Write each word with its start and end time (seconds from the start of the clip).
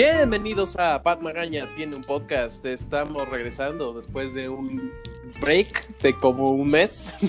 Bienvenidos 0.00 0.76
a 0.78 1.02
Pat 1.02 1.20
Magaña, 1.20 1.66
tiene 1.74 1.96
un 1.96 2.04
podcast. 2.04 2.64
Estamos 2.64 3.28
regresando 3.28 3.92
después 3.92 4.32
de 4.32 4.48
un 4.48 4.92
break 5.40 5.98
de 5.98 6.14
como 6.14 6.52
un 6.52 6.70
mes. 6.70 7.12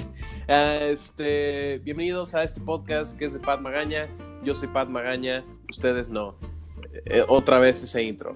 Ah, 0.48 0.78
este, 0.82 1.80
bienvenidos 1.80 2.36
a 2.36 2.44
este 2.44 2.62
podcast 2.62 3.18
que 3.18 3.26
es 3.26 3.34
de 3.34 3.40
Pat 3.40 3.60
Magaña. 3.60 4.08
Yo 4.44 4.54
soy 4.54 4.68
Pat 4.68 4.88
Magaña, 4.88 5.44
ustedes 5.68 6.10
no. 6.10 6.36
Eh, 7.06 7.24
otra 7.28 7.58
vez 7.58 7.82
ese 7.82 8.04
intro. 8.04 8.36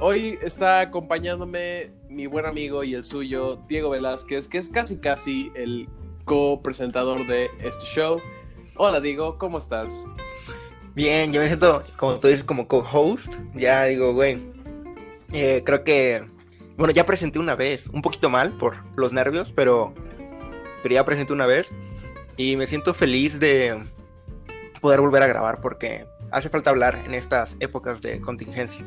Hoy 0.00 0.38
está 0.42 0.80
acompañándome 0.80 1.92
mi 2.08 2.26
buen 2.26 2.46
amigo 2.46 2.82
y 2.82 2.94
el 2.94 3.04
suyo, 3.04 3.56
Diego 3.68 3.90
Velázquez, 3.90 4.48
que 4.48 4.56
es 4.56 4.70
casi 4.70 4.98
casi 4.98 5.50
el 5.54 5.86
co-presentador 6.24 7.26
de 7.26 7.50
este 7.62 7.84
show. 7.84 8.20
Hola 8.76 9.00
Diego, 9.00 9.36
¿cómo 9.36 9.58
estás? 9.58 10.04
Bien, 10.96 11.30
yo 11.30 11.42
me 11.42 11.46
siento, 11.46 11.82
como 11.98 12.18
tú 12.18 12.28
dices, 12.28 12.42
como 12.42 12.66
co-host. 12.68 13.36
Ya 13.54 13.84
digo, 13.84 14.14
güey. 14.14 14.38
Eh, 15.34 15.62
creo 15.62 15.84
que. 15.84 16.24
Bueno, 16.78 16.94
ya 16.94 17.04
presenté 17.04 17.38
una 17.38 17.54
vez, 17.54 17.88
un 17.88 18.00
poquito 18.00 18.30
mal 18.30 18.56
por 18.56 18.78
los 18.96 19.12
nervios, 19.12 19.52
pero. 19.52 19.92
Pero 20.82 20.94
ya 20.94 21.04
presenté 21.04 21.34
una 21.34 21.44
vez. 21.44 21.70
Y 22.38 22.56
me 22.56 22.66
siento 22.66 22.94
feliz 22.94 23.38
de 23.38 23.78
poder 24.80 25.02
volver 25.02 25.22
a 25.22 25.26
grabar 25.26 25.60
porque 25.60 26.06
hace 26.30 26.48
falta 26.48 26.70
hablar 26.70 26.98
en 27.04 27.12
estas 27.12 27.58
épocas 27.60 28.00
de 28.00 28.18
contingencia. 28.22 28.82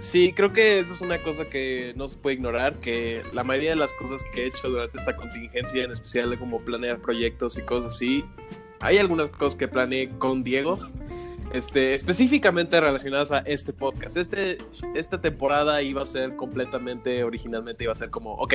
Sí, 0.00 0.32
creo 0.32 0.52
que 0.52 0.80
eso 0.80 0.92
es 0.92 1.02
una 1.02 1.22
cosa 1.22 1.48
que 1.48 1.92
no 1.94 2.08
se 2.08 2.18
puede 2.18 2.34
ignorar, 2.34 2.80
que 2.80 3.22
la 3.32 3.44
mayoría 3.44 3.70
de 3.70 3.76
las 3.76 3.92
cosas 3.92 4.24
que 4.32 4.42
he 4.42 4.46
hecho 4.46 4.70
durante 4.70 4.98
esta 4.98 5.14
contingencia, 5.14 5.84
en 5.84 5.92
especial 5.92 6.36
como 6.36 6.60
planear 6.64 7.00
proyectos 7.00 7.56
y 7.58 7.62
cosas 7.62 7.94
así, 7.94 8.24
hay 8.80 8.98
algunas 8.98 9.30
cosas 9.30 9.56
que 9.56 9.68
planeé 9.68 10.08
con 10.18 10.44
Diego, 10.44 10.78
este, 11.52 11.94
específicamente 11.94 12.80
relacionadas 12.80 13.32
a 13.32 13.38
este 13.38 13.72
podcast. 13.72 14.16
Este, 14.16 14.58
esta 14.94 15.20
temporada 15.20 15.82
iba 15.82 16.02
a 16.02 16.06
ser 16.06 16.36
completamente, 16.36 17.24
originalmente 17.24 17.84
iba 17.84 17.92
a 17.92 17.96
ser 17.96 18.10
como, 18.10 18.34
ok, 18.34 18.54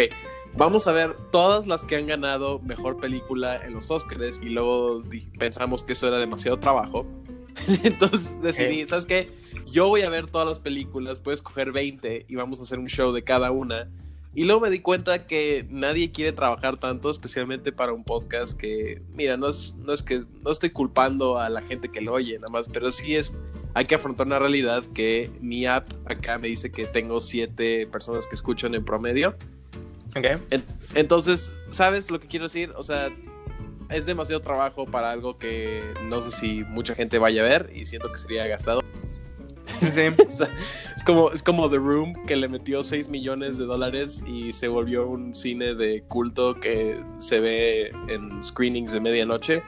vamos 0.55 0.87
a 0.87 0.91
ver 0.91 1.15
todas 1.31 1.67
las 1.67 1.83
que 1.83 1.95
han 1.95 2.07
ganado 2.07 2.59
mejor 2.59 2.99
película 2.99 3.57
en 3.65 3.73
los 3.73 3.89
Oscars 3.89 4.39
y 4.41 4.49
luego 4.49 5.03
pensamos 5.39 5.83
que 5.83 5.93
eso 5.93 6.07
era 6.07 6.17
demasiado 6.17 6.59
trabajo. 6.59 7.05
Entonces 7.83 8.41
decidí, 8.41 8.85
¿sabes 8.85 9.05
qué? 9.05 9.31
Yo 9.65 9.87
voy 9.87 10.01
a 10.01 10.09
ver 10.09 10.29
todas 10.29 10.47
las 10.47 10.59
películas, 10.59 11.19
puedes 11.19 11.41
coger 11.41 11.71
20 11.71 12.25
y 12.27 12.35
vamos 12.35 12.59
a 12.59 12.63
hacer 12.63 12.79
un 12.79 12.87
show 12.87 13.11
de 13.11 13.23
cada 13.23 13.51
una. 13.51 13.89
Y 14.35 14.45
luego 14.45 14.61
me 14.61 14.71
di 14.71 14.79
cuenta 14.79 15.27
que 15.27 15.65
nadie 15.69 16.11
quiere 16.11 16.31
trabajar 16.31 16.77
tanto, 16.77 17.11
especialmente 17.11 17.71
para 17.71 17.93
un 17.93 18.03
podcast 18.03 18.57
que, 18.57 19.01
mira, 19.13 19.37
no 19.37 19.47
es, 19.47 19.75
no 19.77 19.93
es 19.93 20.01
que 20.01 20.23
no 20.43 20.51
estoy 20.51 20.71
culpando 20.71 21.37
a 21.37 21.49
la 21.49 21.61
gente 21.61 21.89
que 21.89 22.01
lo 22.01 22.13
oye, 22.13 22.39
nada 22.39 22.51
más, 22.51 22.67
pero 22.67 22.91
sí 22.91 23.15
es, 23.15 23.33
hay 23.75 23.85
que 23.85 23.93
afrontar 23.95 24.25
una 24.25 24.39
realidad 24.39 24.83
que 24.93 25.29
mi 25.39 25.67
app 25.67 25.87
acá 26.05 26.39
me 26.39 26.47
dice 26.47 26.71
que 26.71 26.85
tengo 26.85 27.21
siete 27.21 27.85
personas 27.87 28.25
que 28.25 28.33
escuchan 28.33 28.73
en 28.73 28.83
promedio. 28.83 29.35
Ok. 30.15 30.25
entonces, 30.93 31.53
¿sabes 31.71 32.09
lo 32.11 32.19
que 32.19 32.27
quiero 32.27 32.45
decir? 32.45 32.71
O 32.75 32.83
sea, 32.83 33.11
es 33.89 34.05
demasiado 34.05 34.41
trabajo 34.41 34.85
para 34.85 35.11
algo 35.11 35.37
que 35.37 35.83
no 36.05 36.21
sé 36.21 36.31
si 36.31 36.63
mucha 36.63 36.95
gente 36.95 37.19
vaya 37.19 37.43
a 37.43 37.47
ver 37.47 37.71
y 37.75 37.85
siento 37.85 38.11
que 38.11 38.17
sería 38.17 38.47
gastado. 38.47 38.81
es, 39.81 41.03
como, 41.05 41.31
es 41.31 41.43
como 41.43 41.69
The 41.69 41.77
Room 41.77 42.25
que 42.25 42.35
le 42.35 42.47
metió 42.47 42.83
6 42.83 43.09
millones 43.09 43.57
de 43.57 43.65
dólares 43.65 44.23
y 44.27 44.53
se 44.53 44.67
volvió 44.67 45.07
un 45.07 45.33
cine 45.33 45.75
de 45.75 46.03
culto 46.03 46.59
que 46.59 47.03
se 47.17 47.39
ve 47.39 47.87
en 48.07 48.43
screenings 48.43 48.91
de 48.91 48.99
medianoche. 48.99 49.63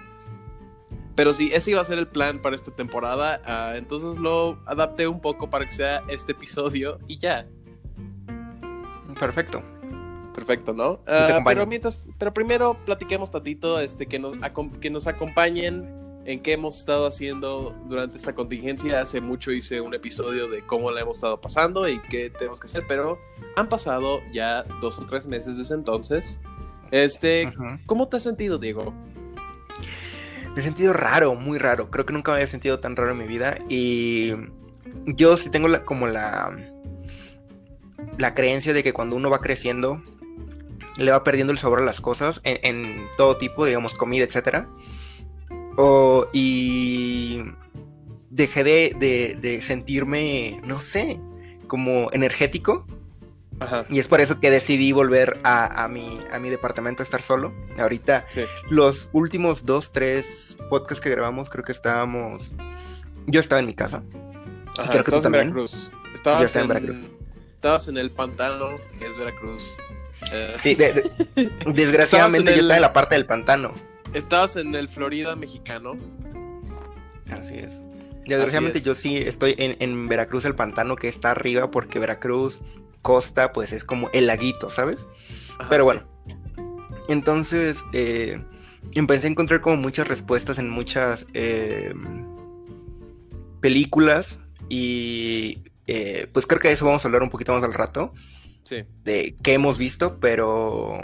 Pero 1.16 1.34
sí, 1.34 1.50
ese 1.54 1.72
iba 1.72 1.82
a 1.82 1.86
ser 1.86 1.98
el 1.98 2.08
plan 2.08 2.42
para 2.42 2.56
esta 2.56 2.72
temporada. 2.72 3.42
Ah, 3.46 3.74
entonces 3.76 4.18
lo 4.18 4.60
adapté 4.66 5.08
un 5.08 5.22
poco 5.22 5.50
para 5.50 5.66
que 5.66 5.72
sea 5.72 6.04
este 6.10 6.34
episodio 6.34 7.00
y 7.08 7.18
ya. 7.18 7.48
Perfecto. 9.18 9.64
Perfecto, 10.34 10.74
¿no? 10.74 10.94
Uh, 11.08 11.42
pero 11.46 11.66
mientras, 11.66 12.10
pero 12.18 12.34
primero 12.34 12.78
platiquemos 12.86 13.32
tantito, 13.32 13.80
este, 13.80 14.06
que 14.06 14.20
nos, 14.20 14.36
que 14.82 14.90
nos 14.90 15.08
acompañen 15.08 16.05
en 16.26 16.42
qué 16.42 16.54
hemos 16.54 16.80
estado 16.80 17.06
haciendo 17.06 17.76
durante 17.88 18.18
esta 18.18 18.34
contingencia. 18.34 19.00
Hace 19.00 19.22
mucho 19.22 19.52
hice 19.52 19.80
un 19.80 19.94
episodio 19.94 20.50
de 20.50 20.62
cómo 20.62 20.92
la 20.92 21.02
hemos 21.02 21.18
estado 21.18 21.40
pasando 21.40 21.88
y 21.88 22.00
qué 22.10 22.32
tenemos 22.32 22.60
que 22.60 22.66
hacer, 22.66 22.84
pero 22.88 23.20
han 23.56 23.70
pasado 23.70 24.22
ya 24.34 24.64
dos 24.82 24.98
o 25.00 25.06
tres 25.06 25.28
meses 25.28 25.58
desde 25.58 25.76
entonces. 25.76 26.40
Este, 26.92 27.52
¿cómo 27.86 28.08
te 28.08 28.18
has 28.18 28.24
sentido, 28.24 28.58
Diego? 28.58 28.94
Me 30.56 30.62
he 30.62 30.64
sentido 30.64 30.94
raro, 30.94 31.36
muy 31.36 31.58
raro. 31.58 31.92
Creo 31.92 32.06
que 32.06 32.14
nunca 32.14 32.32
me 32.32 32.38
había 32.38 32.48
sentido 32.48 32.80
tan 32.80 32.96
raro 32.96 33.12
en 33.12 33.18
mi 33.18 33.28
vida. 33.28 33.60
Y 33.70 34.34
yo 35.06 35.38
sí 35.38 35.50
tengo 35.50 35.68
la, 35.68 35.84
como 35.84 36.08
la, 36.08 36.56
la 38.18 38.34
creencia 38.34 38.74
de 38.74 38.82
que 38.82 38.94
cuando 38.94 39.16
uno 39.16 39.30
va 39.30 39.42
creciendo, 39.42 40.02
le 40.98 41.12
va 41.12 41.24
perdiendo 41.24 41.52
el 41.52 41.60
sabor 41.60 41.82
a 41.82 41.86
las 41.86 42.02
cosas 42.02 42.42
en, 42.46 42.60
en 42.64 43.08
todo 43.18 43.38
tipo, 43.38 43.66
digamos, 43.66 43.94
comida, 43.94 44.24
etcétera 44.24 44.68
y 46.34 47.44
dejé 48.30 48.64
de, 48.64 49.60
sentirme, 49.62 50.62
no 50.66 50.80
sé, 50.80 51.20
como 51.68 52.10
energético. 52.12 52.86
Y 53.90 54.00
es 54.00 54.10
por 54.10 54.20
eso 54.20 54.42
que 54.42 54.52
decidí 54.52 54.92
volver 54.92 55.40
a, 55.44 55.88
mi, 55.88 56.20
a 56.32 56.40
mi 56.40 56.50
departamento 56.50 57.02
a 57.02 57.06
estar 57.06 57.22
solo. 57.22 57.54
Ahorita, 57.78 58.26
los 58.70 59.10
últimos 59.14 59.66
dos, 59.66 59.92
tres 59.92 60.58
podcasts 60.70 61.02
que 61.02 61.10
grabamos, 61.10 61.50
creo 61.50 61.64
que 61.64 61.72
estábamos. 61.72 62.54
Yo 63.28 63.40
estaba 63.40 63.60
en 63.60 63.66
mi 63.66 63.74
casa. 63.74 64.04
creo 64.90 65.04
que 65.04 65.12
tú 65.12 65.20
también. 65.20 65.48
En 65.48 65.54
Veracruz. 65.54 65.90
Estabas 66.14 66.56
en, 66.56 66.68
Veracruz. 66.68 66.98
Estabas 67.56 67.88
en 67.88 67.98
el 67.98 68.12
pantano, 68.12 68.78
que 69.00 69.08
es 69.08 69.18
Veracruz. 69.18 69.78
Eh, 70.32 70.54
sí, 70.58 70.76
desgraciadamente 71.66 72.52
yo 72.56 72.62
estaba 72.62 72.76
en 72.76 72.82
la 72.82 72.94
parte 72.94 73.16
del 73.16 73.26
pantano. 73.26 73.74
Estabas 74.16 74.56
en 74.56 74.74
el 74.76 74.88
Florida 74.88 75.36
mexicano. 75.36 75.98
Así 77.30 77.56
es. 77.56 77.84
Desgraciadamente 78.26 78.80
yo 78.80 78.96
sí 78.96 79.18
estoy 79.18 79.56
en, 79.58 80.08
Veracruz, 80.08 80.46
el 80.46 80.56
pantano 80.56 80.96
que 80.96 81.10
está 81.10 81.32
arriba, 81.32 81.70
porque 81.70 82.00
Veracruz, 82.00 82.62
costa, 83.02 83.52
pues 83.52 83.74
es 83.74 83.84
como 83.84 84.10
el 84.14 84.28
laguito, 84.28 84.70
¿sabes? 84.70 85.10
Pero 85.70 85.84
bueno. 85.84 86.04
Entonces, 87.10 87.84
eh, 87.92 88.42
empecé 88.94 89.28
a 89.28 89.32
encontrar 89.32 89.60
como 89.60 89.76
muchas 89.76 90.08
respuestas 90.08 90.60
en 90.60 90.70
muchas 90.70 91.28
eh, 91.34 91.94
películas 93.60 94.40
y 94.70 95.60
eh, 95.88 96.28
pues 96.32 96.48
creo 96.48 96.62
que 96.62 96.70
de 96.70 96.76
eso 96.76 96.86
vamos 96.86 97.04
a 97.04 97.10
hablar 97.10 97.22
un 97.22 97.30
poquito 97.30 97.54
más 97.54 97.64
al 97.64 97.74
rato. 97.74 98.14
Sí. 98.64 98.86
De 99.04 99.36
qué 99.44 99.54
hemos 99.54 99.78
visto, 99.78 100.22
pero 100.22 101.02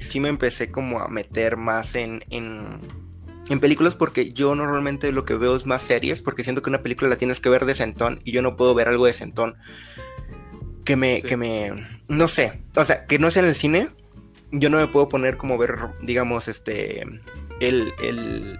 sí 0.00 0.20
me 0.20 0.28
empecé 0.28 0.70
como 0.70 1.00
a 1.00 1.08
meter 1.08 1.56
más 1.56 1.94
en, 1.94 2.24
en, 2.30 2.80
películas 3.60 3.96
porque 3.96 4.32
yo 4.32 4.54
normalmente 4.54 5.10
lo 5.10 5.24
que 5.24 5.34
veo 5.34 5.56
es 5.56 5.66
más 5.66 5.82
series 5.82 6.22
porque 6.22 6.44
siento 6.44 6.62
que 6.62 6.70
una 6.70 6.82
película 6.82 7.10
la 7.10 7.16
tienes 7.16 7.40
que 7.40 7.48
ver 7.48 7.66
de 7.66 7.74
sentón 7.74 8.20
y 8.24 8.32
yo 8.32 8.42
no 8.42 8.56
puedo 8.56 8.74
ver 8.74 8.88
algo 8.88 9.06
de 9.06 9.12
sentón 9.12 9.56
que 10.84 10.96
me, 10.96 11.20
que 11.20 11.36
me, 11.36 11.72
no 12.08 12.28
sé, 12.28 12.62
o 12.74 12.84
sea, 12.84 13.06
que 13.06 13.18
no 13.18 13.30
sea 13.30 13.42
en 13.42 13.48
el 13.48 13.54
cine, 13.54 13.88
yo 14.50 14.70
no 14.70 14.78
me 14.78 14.86
puedo 14.86 15.08
poner 15.08 15.36
como 15.36 15.58
ver, 15.58 15.76
digamos, 16.02 16.48
este, 16.48 17.02
el, 17.60 17.92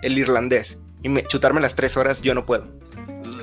el, 0.03 0.19
irlandés 0.19 0.78
y 1.03 1.09
me, 1.09 1.25
chutarme 1.25 1.61
las 1.61 1.75
tres 1.75 1.97
horas, 1.97 2.21
yo 2.22 2.34
no 2.34 2.47
puedo. 2.47 2.69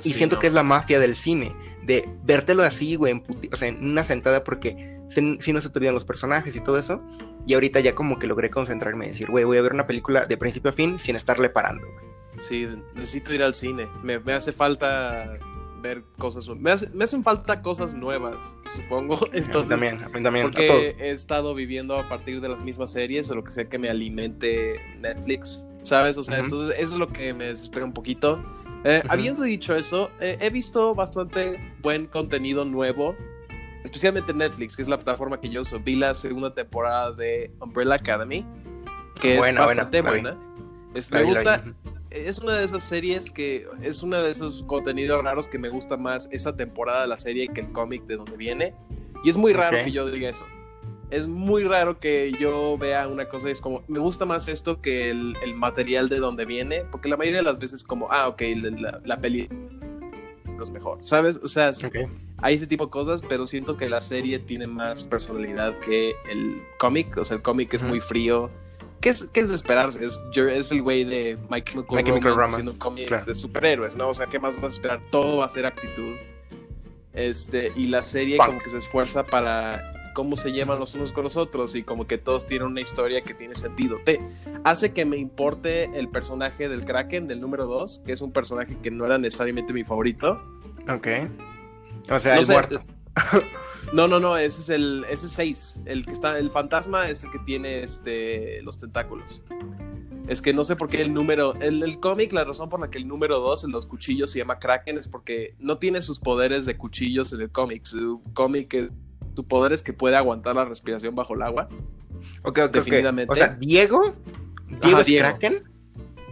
y 0.04 0.14
siento 0.14 0.40
que 0.40 0.48
es 0.48 0.54
la 0.54 0.64
mafia 0.64 1.00
del 1.00 1.16
cine, 1.16 1.54
de 1.84 2.08
vértelo 2.24 2.64
así, 2.64 2.96
güey, 2.96 3.14
en 3.14 3.24
o 3.52 3.58
sea, 3.58 3.68
en 3.68 3.90
una 3.90 4.04
sentada 4.04 4.44
porque 4.44 4.97
si, 5.10 5.22
no 5.54 5.62
se 5.62 5.70
te 5.70 5.80
olvidan 5.80 5.96
los 5.96 6.06
personajes 6.06 6.56
y 6.56 6.62
todo 6.62 6.78
eso. 6.78 7.02
Y 7.46 7.54
ahorita 7.54 7.80
ya 7.80 7.96
como 7.96 8.20
que 8.20 8.28
logré 8.28 8.50
concentrarme 8.50 9.06
y 9.06 9.10
decir, 9.10 9.30
güey, 9.30 9.46
voy 9.46 9.58
a 9.58 9.62
ver 9.62 9.74
una 9.74 9.88
película 9.88 10.26
de 10.26 10.38
principio 10.38 10.72
a 10.72 10.74
fin 10.74 11.00
sin 11.00 11.16
estarle 11.16 11.50
parando. 11.50 11.88
Sí, 12.40 12.68
necesito 12.94 13.34
ir 13.34 13.42
al 13.42 13.54
cine. 13.54 13.88
Me, 14.04 14.16
hace 14.34 14.52
falta 14.52 15.38
ver 15.82 16.04
cosas 16.18 16.48
me, 16.50 16.74
me 16.94 17.04
hacen 17.04 17.24
falta 17.24 17.62
cosas 17.62 17.94
nuevas 17.94 18.58
supongo 18.76 19.20
entonces 19.32 19.70
también, 19.70 20.24
también, 20.24 20.46
porque 20.48 20.96
he 21.00 21.12
estado 21.12 21.54
viviendo 21.54 21.96
a 21.96 22.10
partir 22.10 22.42
de 22.42 22.50
las 22.50 22.64
mismas 22.64 22.92
series 22.92 23.30
o 23.30 23.36
lo 23.36 23.44
que 23.44 23.54
sea 23.54 23.70
que 23.70 23.78
me 23.78 23.88
alimente 23.88 24.82
Netflix 25.00 25.68
sabes 25.84 26.18
o 26.18 26.24
sea 26.24 26.40
entonces 26.40 26.76
eso 26.80 26.94
es 26.94 27.00
lo 27.00 27.10
que 27.10 27.32
me 27.36 27.46
desespera 27.46 27.86
un 27.86 27.94
poquito 27.94 28.44
eh, 28.86 29.04
habiendo 29.08 29.44
dicho 29.44 29.76
eso 29.76 30.10
eh, 30.20 30.40
he 30.42 30.50
visto 30.50 30.96
bastante 30.96 31.76
buen 31.84 32.08
contenido 32.08 32.66
nuevo 32.66 33.16
especialmente 33.88 34.34
Netflix, 34.34 34.76
que 34.76 34.82
es 34.82 34.88
la 34.88 34.98
plataforma 34.98 35.40
que 35.40 35.50
yo 35.50 35.62
uso. 35.62 35.80
Vi 35.80 35.96
la 35.96 36.14
segunda 36.14 36.54
temporada 36.54 37.12
de 37.12 37.52
Umbrella 37.60 37.96
Academy, 37.96 38.46
que 39.20 39.36
es 39.36 39.56
bastante 39.56 40.02
buena. 40.02 40.38
Es, 40.94 41.12
me 41.12 41.24
gusta, 41.24 41.64
es 42.10 42.38
una 42.40 42.56
de 42.56 42.66
esas 42.66 42.84
series 42.84 43.32
que 43.32 43.68
es 43.82 44.04
uno 44.04 44.22
de 44.22 44.30
esos 44.30 44.64
contenidos 44.64 45.24
raros 45.24 45.48
que 45.48 45.58
me 45.58 45.70
gusta 45.70 45.98
más 45.98 46.28
esa 46.32 46.56
temporada 46.56 47.02
de 47.02 47.08
la 47.08 47.20
serie 47.20 47.48
que 47.48 47.62
el 47.62 47.72
cómic 47.72 48.04
de 48.06 48.18
donde 48.18 48.36
viene. 48.36 48.74
Y 49.24 49.30
es 49.30 49.38
muy 49.38 49.54
raro 49.54 49.78
que 49.84 49.92
yo 49.92 50.10
diga 50.10 50.30
eso. 50.30 50.46
Es 51.10 51.26
muy 51.26 51.64
raro 51.64 52.00
que 52.00 52.34
yo 52.38 52.78
vea 52.78 53.08
una 53.08 53.30
cosa 53.30 53.48
y 53.48 53.54
es 53.54 53.62
como, 53.62 53.84
me 53.88 54.00
gusta 54.00 54.26
más 54.26 54.50
esto 54.50 54.82
que 54.82 55.10
el, 55.10 55.36
material 55.56 56.10
de 56.10 56.18
donde 56.18 56.44
viene, 56.44 56.84
porque 56.92 57.08
la 57.08 57.16
mayoría 57.16 57.40
de 57.40 57.46
las 57.46 57.60
veces 57.60 57.84
como, 57.86 58.12
ah, 58.12 58.28
ok, 58.28 58.42
la, 58.78 59.00
la 59.06 59.22
peli 59.22 59.48
es 60.64 60.70
mejor, 60.70 60.98
¿sabes? 61.02 61.38
O 61.44 61.48
sea, 61.48 61.72
hay 62.38 62.56
ese 62.56 62.68
tipo 62.68 62.86
de 62.86 62.92
cosas, 62.92 63.22
pero 63.28 63.48
siento 63.48 63.78
que 63.78 63.90
la 63.90 64.02
serie 64.02 64.40
tiene 64.40 64.68
más 64.68 65.04
personalidad 65.06 65.78
que 65.80 66.14
el 66.30 66.62
cómic. 66.78 67.18
O 67.18 67.26
sea, 67.26 67.38
el 67.38 67.44
cómic 67.44 67.74
es 67.74 67.84
muy 67.84 68.00
frío. 68.00 68.50
¿Qué 69.02 69.10
es, 69.10 69.26
qué 69.26 69.42
es 69.42 69.50
de 69.50 69.56
esperarse? 69.56 70.06
Es, 70.06 70.72
el 70.72 70.82
güey 70.82 71.04
de 71.04 71.38
My 71.50 71.62
Chemical, 71.62 71.98
My 71.98 72.04
Chemical 72.04 72.32
Romance 72.32 72.56
haciendo 72.56 72.80
cómic 72.80 73.08
claro. 73.08 73.26
de 73.26 73.36
superhéroes, 73.36 73.96
¿no? 73.96 74.10
O 74.10 74.14
sea, 74.14 74.26
¿qué 74.26 74.40
más 74.40 74.56
vas 74.56 74.72
a 74.72 74.76
esperar? 74.76 75.02
Todo 75.12 75.38
va 75.38 75.46
a 75.46 75.50
ser 75.50 75.66
actitud. 75.66 76.16
Este, 77.14 77.72
y 77.76 77.88
la 77.88 78.04
serie 78.04 78.38
Punk. 78.38 78.48
como 78.48 78.60
que 78.60 78.70
se 78.70 78.78
esfuerza 78.78 79.26
para 79.26 79.97
cómo 80.18 80.36
se 80.36 80.52
llevan 80.52 80.80
los 80.80 80.96
unos 80.96 81.12
con 81.12 81.26
los 81.26 81.38
otros 81.38 81.76
y 81.76 81.84
como 81.84 82.08
que 82.08 82.18
todos 82.18 82.48
tienen 82.48 82.68
una 82.70 82.82
historia 82.82 83.22
que 83.22 83.36
tiene 83.36 83.54
sentido. 83.54 83.98
Te 84.04 84.20
hace 84.64 84.92
que 84.92 85.06
me 85.06 85.16
importe 85.18 85.92
el 85.94 86.10
personaje 86.10 86.68
del 86.70 86.86
Kraken, 86.86 87.28
del 87.28 87.40
número 87.40 87.68
2, 87.68 88.02
que 88.04 88.14
es 88.14 88.22
un 88.22 88.32
personaje 88.32 88.80
que 88.82 88.90
no 88.90 89.06
era 89.06 89.20
necesariamente 89.20 89.74
mi 89.74 89.84
favorito. 89.84 90.42
Ok. 90.90 91.08
O 92.10 92.18
sea, 92.18 92.34
No 92.34 92.40
el 92.40 92.46
sé, 92.48 92.52
muerto. 92.54 92.82
No, 93.94 94.08
no, 94.08 94.20
no, 94.20 94.38
ese 94.38 94.62
es 94.62 94.70
el 94.70 95.06
ese 95.08 95.28
es 95.28 95.34
6. 95.34 95.84
El 95.86 96.04
que 96.04 96.14
está 96.14 96.40
el 96.40 96.50
fantasma 96.50 97.08
es 97.10 97.24
el 97.24 97.30
que 97.30 97.38
tiene 97.46 97.84
este 97.84 98.60
los 98.64 98.80
tentáculos. 98.80 99.44
Es 100.28 100.42
que 100.42 100.52
no 100.52 100.64
sé 100.64 100.76
por 100.76 100.90
qué 100.90 101.04
el 101.04 101.14
número 101.14 101.54
el, 101.62 101.84
el 101.84 102.00
cómic, 102.00 102.34
la 102.34 102.44
razón 102.44 102.70
por 102.70 102.80
la 102.80 102.90
que 102.90 102.98
el 102.98 103.08
número 103.08 103.40
2 103.40 103.66
en 103.66 103.72
los 103.72 103.86
cuchillos 103.86 104.32
se 104.32 104.40
llama 104.40 104.58
Kraken 104.58 104.98
es 104.98 105.08
porque 105.08 105.54
no 105.60 105.78
tiene 105.78 106.02
sus 106.02 106.20
poderes 106.20 106.66
de 106.66 106.76
cuchillos 106.76 107.32
en 107.34 107.42
el 107.42 107.52
cómic. 107.52 107.86
Su 107.86 108.24
cómic 108.34 108.74
es- 108.74 108.90
su 109.38 109.46
poder 109.48 109.72
es 109.72 109.84
que 109.84 109.94
puede 109.94 110.16
aguantar 110.16 110.56
la 110.56 110.66
respiración 110.66 111.14
bajo 111.14 111.36
el 111.36 111.44
agua. 111.44 111.70
Ok, 112.42 112.58
ok, 112.66 112.72
definitivamente. 112.74 113.32
O 113.32 113.36
sea, 113.36 113.50
Diego. 113.50 114.16
Diego 114.68 114.88
Ajá, 114.88 115.02
es 115.02 115.06
Diego. 115.06 115.28
Kraken. 115.28 115.64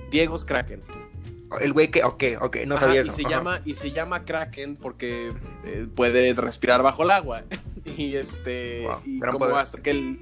Diego 0.09 0.35
es 0.35 0.43
Kraken. 0.43 0.81
El 1.61 1.73
güey 1.73 1.91
que. 1.91 2.03
Ok, 2.03 2.23
ok, 2.41 2.57
no 2.65 2.73
Ajá, 2.75 2.87
sabía 2.87 3.01
y 3.01 3.03
eso. 3.03 3.11
se 3.11 3.21
Ajá. 3.21 3.29
llama 3.29 3.61
y 3.63 3.75
se 3.75 3.91
llama 3.91 4.25
Kraken 4.25 4.75
porque 4.77 5.31
eh, 5.65 5.87
puede 5.95 6.33
respirar 6.33 6.81
bajo 6.81 7.03
el 7.03 7.11
agua 7.11 7.43
y 7.85 8.15
este 8.15 8.81
Wow, 8.87 8.97
y 9.05 9.19
como 9.19 9.37
poder. 9.37 9.55
hasta 9.57 9.83
que 9.83 9.91
el 9.91 10.19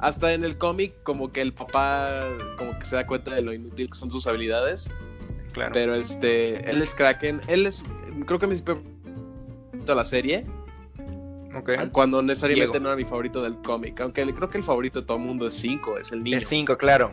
hasta 0.00 0.32
en 0.32 0.44
el 0.44 0.58
cómic 0.58 0.92
como 1.04 1.30
que 1.30 1.40
el 1.40 1.54
papá 1.54 2.24
como 2.58 2.76
que 2.80 2.84
se 2.84 2.96
da 2.96 3.06
cuenta 3.06 3.32
de 3.32 3.42
lo 3.42 3.52
inútil 3.52 3.88
que 3.90 3.94
son 3.96 4.10
sus 4.10 4.26
habilidades 4.26 4.90
Claro. 5.52 5.70
pero 5.72 5.94
este 5.94 6.68
él 6.68 6.82
es 6.82 6.96
Kraken 6.96 7.40
él 7.46 7.64
es 7.66 7.84
creo 8.26 8.40
que 8.40 8.48
favorito 8.48 8.82
de 9.86 9.94
la 9.94 10.04
serie 10.04 10.44
Ok. 11.56 11.70
cuando 11.92 12.22
necesariamente 12.22 12.72
Diego. 12.78 12.82
no 12.82 12.88
era 12.90 12.96
mi 12.96 13.04
favorito 13.04 13.42
del 13.42 13.56
cómic 13.56 14.00
aunque 14.00 14.22
creo 14.34 14.48
que 14.48 14.58
el 14.58 14.64
favorito 14.64 15.00
de 15.00 15.06
todo 15.06 15.16
el 15.18 15.22
mundo 15.24 15.46
es 15.46 15.54
5 15.54 15.98
es 15.98 16.12
el 16.12 16.22
niño 16.22 16.36
Es 16.38 16.48
5, 16.48 16.76
claro. 16.78 17.10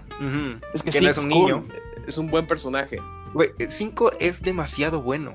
Es 0.74 0.82
que 0.84 0.92
que 0.92 1.02
no 1.02 1.08
Cinco 1.08 1.20
es 1.20 1.26
un 1.26 1.32
cool, 1.32 1.52
niño. 1.52 1.68
es 2.08 2.18
un 2.18 2.28
buen 2.28 2.48
personaje 2.48 2.98
Güey, 3.34 3.52
5 3.70 4.12
es 4.20 4.42
demasiado 4.42 5.02
bueno. 5.02 5.34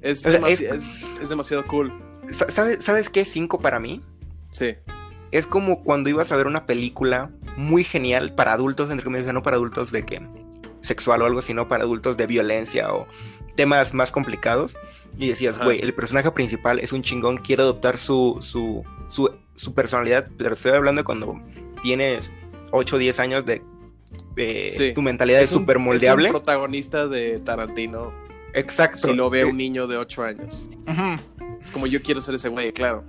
es, 0.00 0.24
O 0.26 0.30
sea, 0.30 0.40
demasi- 0.40 0.52
es- 0.74 0.82
es- 0.82 1.20
es 1.22 1.28
demasiado 1.28 1.64
cool 1.66 1.92
Sa- 2.30 2.48
¿Sabes, 2.50 2.84
¿Sabes 2.84 3.10
qué 3.10 3.20
es 3.22 3.30
5 3.30 3.60
para 3.60 3.80
mí? 3.80 4.00
sí 4.52 4.74
Es 5.30 5.46
como 5.46 5.82
cuando 5.84 6.10
ibas 6.10 6.32
a 6.32 6.36
ver 6.36 6.46
una 6.46 6.66
película 6.66 7.30
muy 7.56 7.84
genial 7.84 8.34
para 8.34 8.52
adultos, 8.52 8.90
entre 8.90 9.04
comillas, 9.04 9.32
no 9.34 9.42
para 9.42 9.56
adultos 9.56 9.90
de 9.92 10.04
que 10.04 10.20
sexual 10.80 11.22
o 11.22 11.26
algo, 11.26 11.42
sino 11.42 11.68
para 11.68 11.84
adultos 11.84 12.16
de 12.16 12.26
violencia 12.26 12.92
o 12.92 13.06
temas 13.56 13.94
más 13.94 14.10
complicados. 14.12 14.76
Y 15.18 15.28
decías, 15.28 15.58
güey, 15.58 15.80
el 15.80 15.92
personaje 15.94 16.30
principal 16.30 16.78
es 16.78 16.92
un 16.92 17.02
chingón, 17.02 17.38
quiere 17.38 17.62
adoptar 17.62 17.98
su, 17.98 18.38
su, 18.40 18.84
su, 19.08 19.30
su 19.56 19.74
personalidad, 19.74 20.28
pero 20.38 20.54
estoy 20.54 20.72
hablando 20.72 21.00
de 21.00 21.04
cuando 21.04 21.40
tienes 21.82 22.30
8 22.70 22.96
o 22.96 22.98
10 22.98 23.20
años 23.20 23.44
de... 23.46 23.62
eh, 24.36 24.70
Sí. 24.70 24.92
Tu 24.94 25.02
mentalidad 25.02 25.42
es 25.42 25.50
súper 25.50 25.78
moldeable. 25.78 26.28
Es 26.28 26.34
un 26.34 26.40
protagonista 26.40 27.08
de 27.08 27.40
Tarantino. 27.40 28.12
Exacto. 28.54 29.08
Si 29.08 29.14
lo 29.14 29.30
ve 29.30 29.40
Eh, 29.40 29.44
un 29.44 29.56
niño 29.56 29.86
de 29.88 29.96
8 29.96 30.22
años. 30.22 30.68
Es 31.62 31.70
como 31.72 31.86
yo 31.86 32.00
quiero 32.02 32.20
ser 32.20 32.36
ese 32.36 32.48
güey, 32.48 32.72
claro. 32.72 33.04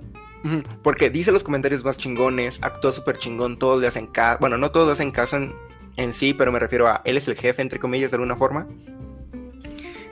Porque 0.82 1.08
dice 1.08 1.30
los 1.30 1.44
comentarios 1.44 1.84
más 1.84 1.96
chingones, 1.98 2.58
actúa 2.62 2.90
súper 2.92 3.16
chingón, 3.16 3.58
todos 3.60 3.80
le 3.80 3.86
hacen 3.86 4.08
caso. 4.08 4.38
Bueno, 4.40 4.58
no 4.58 4.72
todos 4.72 4.88
le 4.88 4.92
hacen 4.94 5.12
caso 5.12 5.36
en, 5.36 5.54
en 5.96 6.12
sí, 6.12 6.34
pero 6.34 6.52
me 6.52 6.58
refiero 6.58 6.86
a 6.88 7.02
él 7.04 7.16
es 7.16 7.28
el 7.28 7.34
jefe, 7.36 7.62
entre 7.62 7.78
comillas, 7.78 8.10
de 8.10 8.16
alguna 8.16 8.36
forma. 8.36 8.66